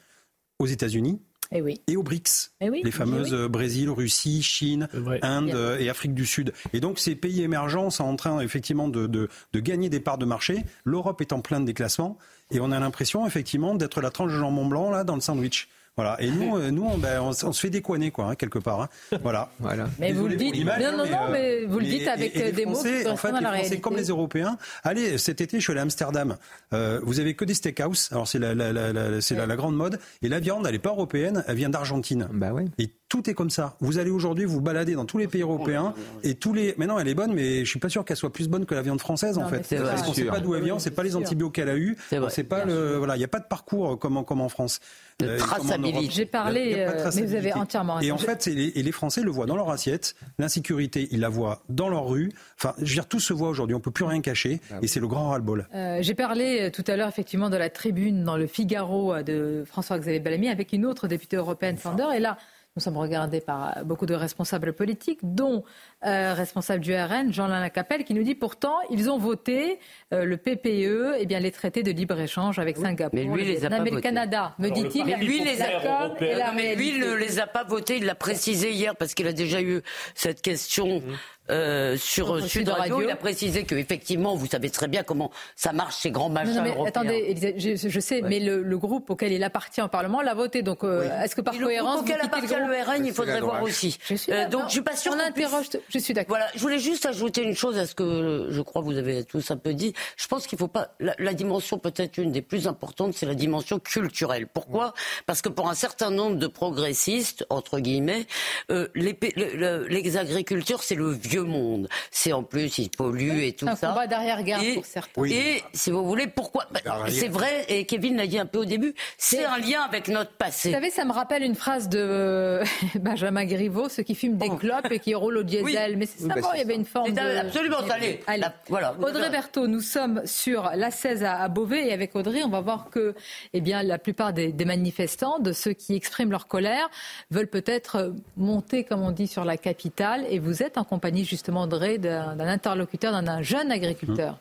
Aux 0.59 0.67
États-Unis. 0.67 1.19
Et, 1.51 1.57
eh 1.57 1.61
oui. 1.61 1.81
et 1.87 1.97
aux 1.97 2.03
BRICS, 2.03 2.51
eh 2.61 2.69
les 2.69 2.91
fameuses 2.91 3.33
Brésil, 3.49 3.89
Russie, 3.89 4.43
Chine, 4.43 4.87
Inde 5.23 5.77
et 5.79 5.89
Afrique 5.89 6.13
du 6.13 6.27
Sud. 6.27 6.53
Et 6.73 6.79
donc 6.79 6.99
ces 6.99 7.15
pays 7.15 7.41
émergents 7.41 7.89
sont 7.89 8.03
en 8.03 8.15
train 8.15 8.39
effectivement 8.39 8.87
de, 8.87 9.07
de, 9.07 9.29
de 9.51 9.59
gagner 9.59 9.89
des 9.89 9.99
parts 9.99 10.19
de 10.19 10.25
marché. 10.25 10.63
L'Europe 10.83 11.21
est 11.21 11.33
en 11.33 11.41
plein 11.41 11.59
déclassement. 11.59 12.17
Et 12.51 12.59
on 12.59 12.71
a 12.71 12.79
l'impression, 12.79 13.25
effectivement, 13.25 13.75
d'être 13.75 14.01
la 14.01 14.11
tranche 14.11 14.31
de 14.31 14.37
jambon 14.37 14.65
blanc, 14.65 14.91
là, 14.91 15.03
dans 15.03 15.15
le 15.15 15.21
sandwich. 15.21 15.69
Voilà. 15.95 16.19
Et 16.19 16.31
nous, 16.31 16.57
euh, 16.57 16.71
nous, 16.71 16.85
on, 16.85 16.97
ben, 16.97 17.21
on, 17.21 17.33
se 17.33 17.59
fait 17.59 17.69
décoiner, 17.69 18.09
quoi, 18.09 18.25
hein, 18.25 18.35
quelque 18.35 18.57
part. 18.57 18.81
Hein. 18.81 18.89
Voilà. 19.21 19.51
voilà. 19.59 19.87
Mais 19.99 20.11
vous 20.11 20.27
le 20.27 20.35
dites. 20.35 20.55
non, 20.55 20.97
non, 20.97 21.05
non, 21.05 21.29
mais, 21.31 21.65
vous 21.65 21.79
le 21.79 21.85
dites 21.85 22.07
avec 22.07 22.35
euh, 22.35 22.51
des 22.51 22.65
mots 22.65 22.81
qui 22.81 23.07
en 23.07 23.15
fait, 23.15 23.31
les 23.31 23.45
Français, 23.45 23.79
comme 23.79 23.95
les 23.95 24.07
Européens. 24.07 24.57
Allez, 24.83 25.19
cet 25.19 25.39
été, 25.39 25.57
je 25.59 25.63
suis 25.63 25.71
allé 25.71 25.81
à 25.81 25.83
Amsterdam. 25.83 26.37
Euh, 26.73 26.99
vous 27.03 27.19
avez 27.19 27.35
que 27.35 27.45
des 27.45 27.53
steakhouse. 27.53 28.09
Alors 28.11 28.27
c'est 28.27 28.39
la, 28.39 28.55
la, 28.55 28.71
la, 28.71 29.21
c'est 29.21 29.35
la, 29.35 29.55
grande 29.55 29.75
mode. 29.75 29.99
Et 30.23 30.29
la 30.29 30.39
viande, 30.39 30.65
elle 30.65 30.73
n'est 30.73 30.79
pas 30.79 30.89
européenne, 30.89 31.43
elle 31.47 31.55
vient 31.55 31.69
d'Argentine. 31.69 32.27
Bah 32.31 32.53
ouais. 32.53 32.65
Et 32.79 32.89
tout 33.13 33.29
est 33.29 33.35
comme 33.35 33.51
ça. 33.51 33.75
Vous 33.79 33.99
allez 33.99 34.09
aujourd'hui 34.09 34.43
vous 34.43 34.59
balader 34.59 34.95
dans 34.95 35.05
tous 35.05 35.19
les 35.19 35.27
pays 35.27 35.43
européens 35.43 35.93
et 36.23 36.33
tous 36.33 36.51
les. 36.51 36.73
Mais 36.79 36.87
non, 36.87 36.97
elle 36.97 37.07
est 37.07 37.13
bonne, 37.13 37.31
mais 37.31 37.63
je 37.63 37.69
suis 37.69 37.79
pas 37.79 37.89
sûr 37.89 38.03
qu'elle 38.03 38.17
soit 38.17 38.33
plus 38.33 38.49
bonne 38.49 38.65
que 38.65 38.73
la 38.73 38.81
viande 38.81 38.99
française 38.99 39.37
en 39.37 39.47
fait. 39.47 39.75
Parce 39.77 40.01
qu'on 40.01 40.13
sait 40.13 40.25
pas 40.25 40.39
d'où 40.39 40.55
elle 40.55 40.63
vient, 40.63 40.75
on 40.75 40.79
sait 40.79 40.89
pas 40.89 41.03
les 41.03 41.15
antibiotiques 41.15 41.53
qu'elle 41.53 41.69
a 41.69 41.77
eu, 41.77 41.95
c'est 42.29 42.43
pas 42.43 42.65
le. 42.65 42.97
Voilà, 42.97 43.15
il 43.15 43.19
n'y 43.19 43.25
a 43.25 43.27
pas 43.27 43.39
de 43.39 43.45
parcours 43.45 43.99
comme, 43.99 44.25
comme 44.25 44.41
en 44.41 44.49
France. 44.49 44.79
De 45.19 45.27
euh, 45.27 45.37
traçabilité. 45.37 46.09
J'ai 46.09 46.25
parlé, 46.25 46.73
euh, 46.75 47.11
mais 47.15 47.21
vous 47.21 47.35
avez 47.35 47.53
entièrement 47.53 47.95
raison. 47.95 48.07
Et 48.07 48.11
en 48.11 48.17
fait, 48.17 48.47
les, 48.47 48.69
et 48.69 48.81
les 48.81 48.91
Français 48.91 49.21
le 49.21 49.29
voient 49.29 49.45
dans 49.45 49.55
leur 49.55 49.69
assiette. 49.69 50.15
L'insécurité, 50.39 51.07
ils 51.11 51.19
la 51.19 51.29
voient 51.29 51.61
dans 51.69 51.87
leur 51.87 52.07
rue. 52.07 52.31
Enfin, 52.57 52.73
je 52.79 52.85
veux 52.85 52.95
dire, 52.95 53.07
tout 53.07 53.19
se 53.19 53.31
voit 53.31 53.49
aujourd'hui. 53.49 53.75
On 53.75 53.79
peut 53.79 53.91
plus 53.91 54.05
rien 54.05 54.21
cacher. 54.21 54.59
Ah 54.71 54.79
et 54.81 54.87
c'est 54.87 54.99
le 54.99 55.07
grand 55.07 55.29
ras-le-bol. 55.29 55.67
Euh, 55.75 55.99
j'ai 56.01 56.15
parlé 56.15 56.71
tout 56.71 56.83
à 56.87 56.95
l'heure, 56.95 57.09
effectivement, 57.09 57.51
de 57.51 57.57
la 57.57 57.69
tribune 57.69 58.23
dans 58.23 58.37
le 58.37 58.47
Figaro 58.47 59.21
de 59.21 59.63
François-Xavier 59.67 60.19
Bellamy 60.19 60.49
avec 60.49 60.73
une 60.73 60.83
autre 60.83 61.07
députée 61.07 61.37
européenne, 61.37 61.77
Sander. 61.77 62.07
Et 62.15 62.19
là, 62.19 62.39
nous 62.75 62.81
sommes 62.81 62.97
regardés 62.97 63.39
par 63.39 63.85
beaucoup 63.85 64.07
de 64.07 64.15
responsables 64.15 64.73
politiques, 64.73 65.19
dont 65.21 65.63
euh, 66.05 66.33
responsable 66.33 66.81
du 66.81 66.95
RN, 66.95 67.31
Jean-Lain 67.31 67.59
Lacapelle, 67.59 68.03
qui 68.03 68.15
nous 68.15 68.23
dit 68.23 68.33
pourtant 68.33 68.75
ils 68.89 69.11
ont 69.11 69.19
voté 69.19 69.79
euh, 70.11 70.25
le 70.25 70.37
PPE, 70.37 70.65
et 70.65 71.17
eh 71.19 71.25
bien 71.27 71.39
les 71.39 71.51
traités 71.51 71.83
de 71.83 71.91
libre 71.91 72.19
échange 72.19 72.57
avec 72.57 72.77
Singapour. 72.77 73.19
Mais 73.19 73.25
lui, 73.25 73.45
les 73.45 73.63
a 73.63 73.69
pas 73.69 73.79
le 73.79 74.01
Canada, 74.01 74.55
me 74.57 74.69
dit-il. 74.69 75.05
Mais 75.05 75.17
lui, 75.17 75.43
les 75.43 75.61
a, 75.61 76.51
mais 76.55 76.75
lui, 76.75 76.97
ne 76.97 77.13
les 77.13 77.39
a 77.39 77.45
pas 77.45 77.63
votés. 77.63 77.97
Il 77.97 78.05
l'a 78.05 78.15
précisé 78.15 78.71
hier 78.71 78.95
parce 78.95 79.13
qu'il 79.13 79.27
a 79.27 79.33
déjà 79.33 79.61
eu 79.61 79.81
cette 80.15 80.41
question. 80.41 80.99
Mmh. 80.99 81.13
Euh, 81.49 81.97
sur 81.97 82.41
Sud 82.47 82.69
Radio, 82.69 83.01
il 83.01 83.09
a 83.09 83.17
précisé 83.17 83.63
que 83.63 83.75
effectivement, 83.75 84.35
vous 84.35 84.47
savez 84.47 84.69
très 84.69 84.87
bien 84.87 85.03
comment 85.03 85.29
ça 85.57 85.73
marche 85.73 85.97
ces 85.97 86.09
grands 86.09 86.29
machins 86.29 86.55
non, 86.55 86.61
mais 86.61 86.69
européens. 86.69 87.01
Attendez, 87.01 87.53
je, 87.57 87.99
sais, 87.99 88.21
mais 88.21 88.39
le, 88.39 88.77
groupe 88.77 89.09
auquel 89.09 89.33
il 89.33 89.43
appartient 89.43 89.81
au 89.81 89.89
Parlement 89.89 90.21
l'a 90.21 90.33
voté. 90.33 90.61
Donc, 90.61 90.85
euh, 90.85 91.21
est-ce 91.21 91.35
que 91.35 91.41
par 91.41 91.57
cohérence, 91.57 91.97
le 91.97 92.01
groupe 92.01 92.09
auquel 92.09 92.21
appartient 92.21 92.55
le, 92.55 92.91
RN, 92.91 93.05
il 93.05 93.13
faudrait 93.13 93.41
voir 93.41 93.61
aussi. 93.61 93.97
Je 94.07 94.15
suis 94.15 94.31
euh, 94.31 94.47
donc, 94.47 94.63
je 94.67 94.71
suis 94.71 94.81
pas 94.81 94.95
sûr. 94.95 95.13
On 95.15 95.19
interroge. 95.19 95.65
Je 95.89 95.99
suis 95.99 96.13
d'accord. 96.13 96.37
Voilà, 96.37 96.47
je 96.55 96.61
voulais 96.61 96.79
juste 96.79 97.05
ajouter 97.05 97.43
une 97.43 97.55
chose 97.55 97.77
à 97.77 97.85
ce 97.85 97.93
que 97.93 98.47
je 98.49 98.61
crois 98.61 98.81
vous 98.81 98.97
avez 98.97 99.25
tous 99.25 99.51
un 99.51 99.57
peu 99.57 99.73
dit. 99.73 99.93
Je 100.15 100.27
pense 100.27 100.47
qu'il 100.47 100.57
faut 100.57 100.67
pas 100.67 100.95
la, 100.99 101.33
dimension 101.33 101.77
peut-être 101.77 102.17
une 102.17 102.31
des 102.31 102.41
plus 102.41 102.67
importantes, 102.67 103.13
c'est 103.15 103.25
la 103.25 103.35
dimension 103.35 103.79
culturelle. 103.79 104.47
Pourquoi? 104.47 104.93
Parce 105.25 105.41
que 105.41 105.49
pour 105.49 105.69
un 105.69 105.75
certain 105.75 106.09
nombre 106.09 106.37
de 106.37 106.47
progressistes 106.47 107.45
entre 107.49 107.79
guillemets, 107.79 108.27
euh, 108.71 108.87
les, 108.95 109.17
les 109.35 110.17
agriculteurs 110.17 110.83
c'est 110.83 110.95
le 110.95 111.09
vieux 111.11 111.32
monde. 111.41 111.89
C'est 112.11 112.33
en 112.33 112.43
plus, 112.43 112.77
ils 112.77 112.89
polluent 112.89 113.43
et 113.43 113.53
tout 113.53 113.65
ça. 113.65 113.75
C'est 113.75 113.85
un 113.85 113.89
combat 113.89 114.07
d'arrière-garde 114.07 114.65
pour 114.75 114.85
certains. 114.85 115.23
Et 115.25 115.61
si 115.73 115.91
vous 115.91 116.05
voulez, 116.05 116.27
pourquoi? 116.27 116.65
Bah, 116.71 116.79
C'est 117.09 117.27
vrai, 117.27 117.65
et 117.67 117.85
Kevin 117.85 118.17
l'a 118.17 118.27
dit 118.27 118.39
un 118.39 118.45
peu 118.45 118.59
au 118.59 118.65
début, 118.65 118.93
c'est 119.17 119.43
un 119.45 119.57
lien 119.57 119.81
avec 119.81 120.07
notre 120.07 120.31
passé. 120.31 120.69
Vous 120.69 120.75
savez, 120.75 120.89
ça 120.89 121.05
me 121.05 121.11
rappelle 121.11 121.43
une 121.43 121.55
phrase 121.55 121.89
de 121.89 122.61
Benjamin 122.99 123.45
Griveaux, 123.45 123.89
ceux 123.89 124.03
qui 124.03 124.15
fument 124.15 124.37
des 124.37 124.49
oh. 124.49 124.55
clopes 124.57 124.91
et 124.91 124.99
qui 124.99 125.15
roulent 125.15 125.37
au 125.37 125.43
diesel. 125.43 125.97
Mais 125.97 126.05
c'est 126.05 126.27
ça, 126.27 126.35
il 126.53 126.59
y 126.59 126.61
avait 126.61 126.75
une 126.75 126.85
forme 126.85 127.11
de... 127.11 127.19
Absolument, 127.19 127.77
allez. 127.89 128.21
allez. 128.27 128.43
voilà. 128.67 128.95
Audrey 129.01 129.29
Berthaud, 129.29 129.67
nous 129.67 129.81
sommes 129.81 130.21
sur 130.25 130.71
la 130.75 130.91
16 130.91 131.23
à 131.23 131.47
Beauvais 131.47 131.87
et 131.87 131.93
avec 131.93 132.15
Audrey, 132.15 132.43
on 132.43 132.49
va 132.49 132.61
voir 132.61 132.89
que 132.89 133.13
eh 133.53 133.61
bien, 133.61 133.83
la 133.83 133.97
plupart 133.97 134.33
des, 134.33 134.51
des 134.51 134.65
manifestants, 134.65 135.39
de 135.39 135.51
ceux 135.51 135.73
qui 135.73 135.95
expriment 135.95 136.31
leur 136.31 136.47
colère, 136.47 136.89
veulent 137.31 137.47
peut-être 137.47 138.13
monter, 138.37 138.83
comme 138.83 139.01
on 139.01 139.11
dit, 139.11 139.27
sur 139.27 139.45
la 139.45 139.57
capitale. 139.57 140.25
Et 140.29 140.39
vous 140.39 140.63
êtes 140.63 140.77
en 140.77 140.83
compagnie 140.83 141.22
justement, 141.23 141.61
André, 141.61 141.97
d'un 141.97 142.39
interlocuteur, 142.39 143.21
d'un 143.21 143.41
jeune 143.41 143.71
agriculteur. 143.71 144.37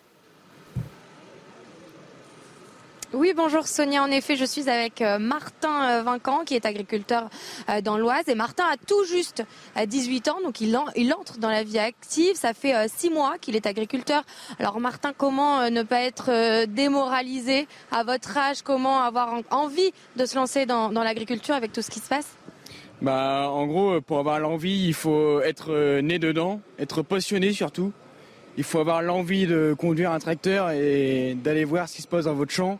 Oui, 3.14 3.34
bonjour 3.36 3.66
Sonia. 3.66 4.02
En 4.02 4.10
effet, 4.10 4.36
je 4.36 4.44
suis 4.46 4.70
avec 4.70 5.02
euh, 5.02 5.18
Martin 5.18 5.98
euh, 5.98 6.02
Vincan, 6.02 6.44
qui 6.46 6.54
est 6.54 6.64
agriculteur 6.64 7.28
euh, 7.68 7.82
dans 7.82 7.98
l'Oise. 7.98 8.26
Et 8.28 8.34
Martin 8.34 8.64
a 8.64 8.78
tout 8.78 9.04
juste 9.04 9.44
18 9.84 10.28
ans, 10.28 10.38
donc 10.42 10.62
il, 10.62 10.74
entre 11.14 11.36
dans 11.36 11.50
la 11.50 11.62
vie 11.62 11.78
active. 11.78 12.36
Ça 12.36 12.54
fait 12.54 12.88
six 12.88 13.10
mois 13.10 13.36
qu'il 13.38 13.54
est 13.54 13.66
agriculteur. 13.66 14.22
Alors 14.58 14.80
Martin, 14.80 15.12
comment 15.14 15.68
ne 15.68 15.82
pas 15.82 16.00
être 16.00 16.64
démoralisé 16.64 17.68
à 17.90 18.02
votre 18.02 18.34
âge? 18.38 18.62
Comment 18.62 19.02
avoir 19.02 19.34
envie 19.50 19.92
de 20.16 20.24
se 20.24 20.34
lancer 20.34 20.64
dans 20.64 20.90
l'agriculture 20.90 21.54
avec 21.54 21.72
tout 21.72 21.82
ce 21.82 21.90
qui 21.90 22.00
se 22.00 22.08
passe? 22.08 22.36
Bah, 23.02 23.48
en 23.50 23.66
gros, 23.66 24.00
pour 24.00 24.20
avoir 24.20 24.38
l'envie, 24.38 24.86
il 24.86 24.94
faut 24.94 25.40
être 25.40 25.72
euh, 25.72 26.00
né 26.02 26.20
dedans, 26.20 26.60
être 26.78 27.02
passionné 27.02 27.52
surtout. 27.52 27.92
Il 28.56 28.62
faut 28.62 28.78
avoir 28.78 29.02
l'envie 29.02 29.46
de 29.46 29.74
conduire 29.76 30.12
un 30.12 30.20
tracteur 30.20 30.70
et 30.70 31.36
d'aller 31.42 31.64
voir 31.64 31.88
ce 31.88 31.96
qui 31.96 32.02
se 32.02 32.06
passe 32.06 32.26
dans 32.26 32.34
votre 32.34 32.52
champ. 32.52 32.78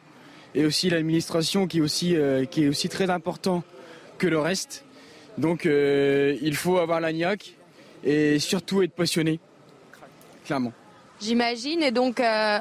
Et 0.55 0.65
aussi 0.65 0.91
l'administration 0.91 1.67
qui 1.67 1.79
est 1.79 1.81
aussi, 1.81 2.15
euh, 2.15 2.45
qui 2.45 2.65
est 2.65 2.69
aussi 2.69 2.89
très 2.89 3.11
important 3.11 3.65
que 4.19 4.29
le 4.29 4.39
reste. 4.39 4.85
Donc 5.39 5.67
euh, 5.67 6.37
il 6.41 6.55
faut 6.55 6.79
avoir 6.79 7.01
l'agnac 7.01 7.55
et 8.05 8.39
surtout 8.39 8.83
être 8.83 8.93
passionné, 8.93 9.41
clairement. 10.45 10.73
j'imagine. 11.21 11.83
Et 11.83 11.91
donc, 11.91 12.21
euh, 12.21 12.61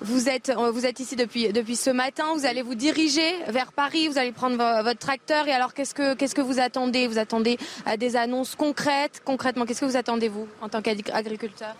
vous 0.00 0.28
êtes, 0.28 0.50
euh, 0.50 0.70
vous 0.70 0.86
êtes 0.86 1.00
ici 1.00 1.16
depuis, 1.16 1.52
depuis 1.52 1.76
ce 1.76 1.90
matin. 1.90 2.24
Vous 2.34 2.46
allez 2.46 2.62
vous 2.62 2.74
diriger 2.74 3.30
vers 3.48 3.72
Paris. 3.72 4.08
Vous 4.08 4.18
allez 4.18 4.32
prendre 4.32 4.56
votre 4.56 4.98
tracteur. 4.98 5.48
Et 5.48 5.52
alors, 5.52 5.74
qu'est-ce 5.74 5.94
que, 5.94 6.14
qu'est-ce 6.14 6.34
que 6.34 6.40
vous 6.40 6.60
attendez? 6.60 7.06
Vous 7.06 7.18
attendez 7.18 7.58
des 7.98 8.16
annonces 8.16 8.54
concrètes? 8.54 9.22
Concrètement, 9.24 9.64
qu'est-ce 9.66 9.80
que 9.80 9.86
vous 9.86 9.96
attendez, 9.96 10.28
vous, 10.28 10.46
en 10.60 10.68
tant 10.68 10.82
qu'agriculteur 10.82 11.74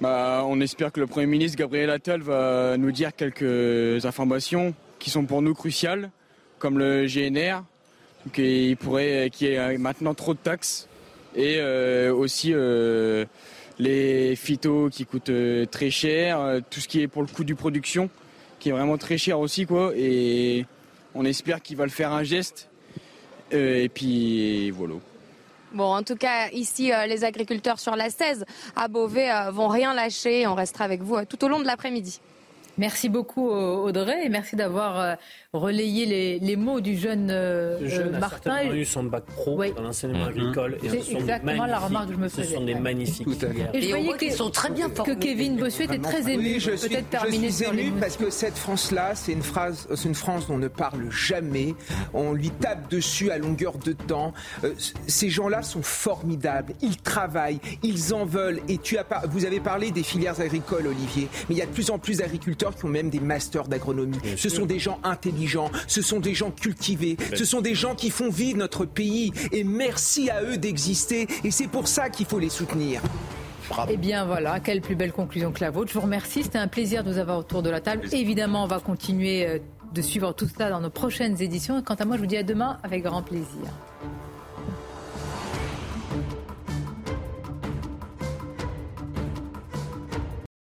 bah, 0.00 0.44
On 0.46 0.60
espère 0.60 0.92
que 0.92 1.00
le 1.00 1.06
Premier 1.06 1.26
ministre, 1.26 1.58
Gabriel 1.58 1.90
Attal, 1.90 2.20
va 2.20 2.76
nous 2.76 2.92
dire 2.92 3.14
quelques 3.14 4.04
informations 4.04 4.74
qui 4.98 5.10
sont 5.10 5.24
pour 5.24 5.42
nous 5.42 5.54
cruciales, 5.54 6.10
comme 6.58 6.78
le 6.78 7.06
GNR, 7.06 7.62
qui 8.32 8.76
pourrait, 8.80 9.30
qui 9.32 9.46
est 9.46 9.78
maintenant 9.78 10.14
trop 10.14 10.34
de 10.34 10.38
taxes 10.38 10.88
et 11.34 11.56
euh, 11.58 12.14
aussi 12.14 12.52
euh, 12.54 13.24
les 13.78 14.36
phytos 14.36 14.88
qui 14.90 15.04
coûtent 15.04 15.30
euh, 15.30 15.66
très 15.66 15.90
cher, 15.90 16.60
tout 16.70 16.80
ce 16.80 16.88
qui 16.88 17.00
est 17.00 17.08
pour 17.08 17.22
le 17.22 17.28
coût 17.28 17.44
du 17.44 17.54
production 17.54 18.08
qui 18.60 18.68
est 18.70 18.72
vraiment 18.72 18.96
très 18.96 19.18
cher 19.18 19.38
aussi 19.40 19.66
quoi 19.66 19.92
et 19.96 20.64
on 21.14 21.24
espère 21.24 21.60
qu'il 21.60 21.76
va 21.76 21.84
le 21.84 21.90
faire 21.90 22.12
un 22.12 22.22
geste 22.22 22.68
et 23.50 23.88
puis 23.88 24.70
voilà. 24.70 24.94
Bon, 25.72 25.94
en 25.94 26.02
tout 26.02 26.16
cas, 26.16 26.50
ici, 26.50 26.92
les 27.08 27.24
agriculteurs 27.24 27.78
sur 27.78 27.94
la 27.94 28.10
16 28.10 28.44
à 28.74 28.88
Beauvais 28.88 29.28
vont 29.52 29.68
rien 29.68 29.92
lâcher. 29.92 30.46
On 30.46 30.54
restera 30.54 30.84
avec 30.84 31.02
vous 31.02 31.24
tout 31.24 31.44
au 31.44 31.48
long 31.48 31.60
de 31.60 31.66
l'après-midi. 31.66 32.20
Merci 32.78 33.08
beaucoup 33.08 33.48
Audrey 33.48 34.24
et 34.24 34.28
merci 34.28 34.56
d'avoir 34.56 35.16
euh, 35.54 35.58
relayé 35.58 36.40
les, 36.40 36.56
mots 36.56 36.80
du 36.80 36.96
jeune, 36.96 37.30
euh, 37.30 37.78
Ce 37.80 37.86
jeune 37.86 38.18
Martin. 38.18 38.52
A 38.52 38.64
eu 38.64 38.84
son 38.84 39.04
bac 39.04 39.24
pro 39.24 39.62
dans 39.76 39.82
l'enseignement 39.82 40.24
mhm. 40.24 40.28
agricole. 40.28 40.78
C'est 40.82 41.12
exactement 41.12 41.66
la 41.66 41.78
remarque 41.78 42.08
que 42.08 42.14
je 42.14 42.18
me 42.18 42.28
faisais. 42.28 42.48
Ce 42.48 42.54
sont 42.54 42.64
des 42.64 42.74
magnifiques 42.74 43.28
Et 43.72 43.82
je 43.82 43.88
voyais 43.88 44.16
qu'ils 44.16 44.32
sont 44.32 44.50
très 44.50 44.70
bien 44.70 44.88
formés. 44.88 45.14
Que 45.14 45.20
Kevin 45.20 45.56
Bossuet 45.56 45.84
était 45.84 45.98
très 45.98 46.30
ému. 46.30 46.54
je 46.60 46.76
suis, 46.76 46.88
je 46.88 47.50
suis 47.50 47.64
ému 47.64 47.92
parce 48.00 48.16
que 48.16 48.30
cette 48.30 48.56
France-là, 48.56 49.14
c'est 49.14 49.32
une, 49.32 49.42
phrase, 49.42 49.86
c'est 49.94 50.08
une 50.08 50.14
France 50.14 50.48
dont 50.48 50.54
on 50.54 50.58
ne 50.58 50.68
parle 50.68 51.10
jamais. 51.10 51.74
On 52.12 52.32
lui 52.32 52.50
tape 52.50 52.90
dessus 52.90 53.30
à 53.30 53.38
longueur 53.38 53.78
de 53.78 53.92
temps. 53.92 54.32
Euh, 54.64 54.72
ces 55.06 55.30
gens-là 55.30 55.62
sont 55.62 55.82
formidables. 55.82 56.74
Ils 56.82 56.96
travaillent, 56.96 57.60
ils 57.82 58.14
en 58.14 58.24
veulent. 58.24 58.60
Et 58.68 58.78
tu 58.78 58.98
as, 58.98 59.06
vous 59.28 59.44
avez 59.44 59.60
parlé 59.60 59.90
des 59.90 60.02
filières 60.02 60.40
agricoles, 60.40 60.86
Olivier. 60.86 61.28
Mais 61.48 61.54
il 61.54 61.58
y 61.58 61.62
a 61.62 61.66
de 61.66 61.70
plus 61.70 61.90
en 61.90 61.98
plus 61.98 62.18
d'agriculteurs 62.18 62.74
qui 62.74 62.84
ont 62.84 62.88
même 62.88 63.10
des 63.10 63.20
masters 63.20 63.68
d'agronomie. 63.68 64.18
Ce 64.36 64.48
sont 64.48 64.66
des 64.66 64.78
gens 64.78 64.98
intelligents, 65.02 65.43
ce 65.86 66.02
sont 66.02 66.20
des 66.20 66.34
gens 66.34 66.50
cultivés, 66.50 67.16
ce 67.34 67.44
sont 67.44 67.60
des 67.60 67.74
gens 67.74 67.94
qui 67.94 68.10
font 68.10 68.30
vivre 68.30 68.58
notre 68.58 68.84
pays. 68.84 69.32
Et 69.52 69.64
merci 69.64 70.30
à 70.30 70.42
eux 70.42 70.56
d'exister. 70.56 71.26
Et 71.44 71.50
c'est 71.50 71.68
pour 71.68 71.88
ça 71.88 72.08
qu'il 72.08 72.26
faut 72.26 72.38
les 72.38 72.50
soutenir. 72.50 73.00
Eh 73.88 73.96
bien 73.96 74.24
voilà, 74.24 74.60
quelle 74.60 74.80
plus 74.80 74.94
belle 74.94 75.12
conclusion 75.12 75.52
que 75.52 75.60
la 75.60 75.70
vôtre. 75.70 75.88
Je 75.88 75.94
vous 75.94 76.04
remercie, 76.04 76.42
c'était 76.42 76.58
un 76.58 76.68
plaisir 76.68 77.02
de 77.02 77.10
vous 77.10 77.18
avoir 77.18 77.38
autour 77.38 77.62
de 77.62 77.70
la 77.70 77.80
table. 77.80 78.02
Évidemment, 78.12 78.64
on 78.64 78.66
va 78.66 78.78
continuer 78.78 79.46
euh, 79.46 79.58
de 79.94 80.02
suivre 80.02 80.32
tout 80.32 80.48
ça 80.48 80.70
dans 80.70 80.80
nos 80.80 80.90
prochaines 80.90 81.40
éditions. 81.40 81.82
Quant 81.82 81.94
à 81.94 82.04
moi, 82.04 82.16
je 82.16 82.20
vous 82.20 82.26
dis 82.26 82.36
à 82.36 82.42
demain 82.42 82.78
avec 82.82 83.02
grand 83.02 83.22
plaisir. 83.22 83.46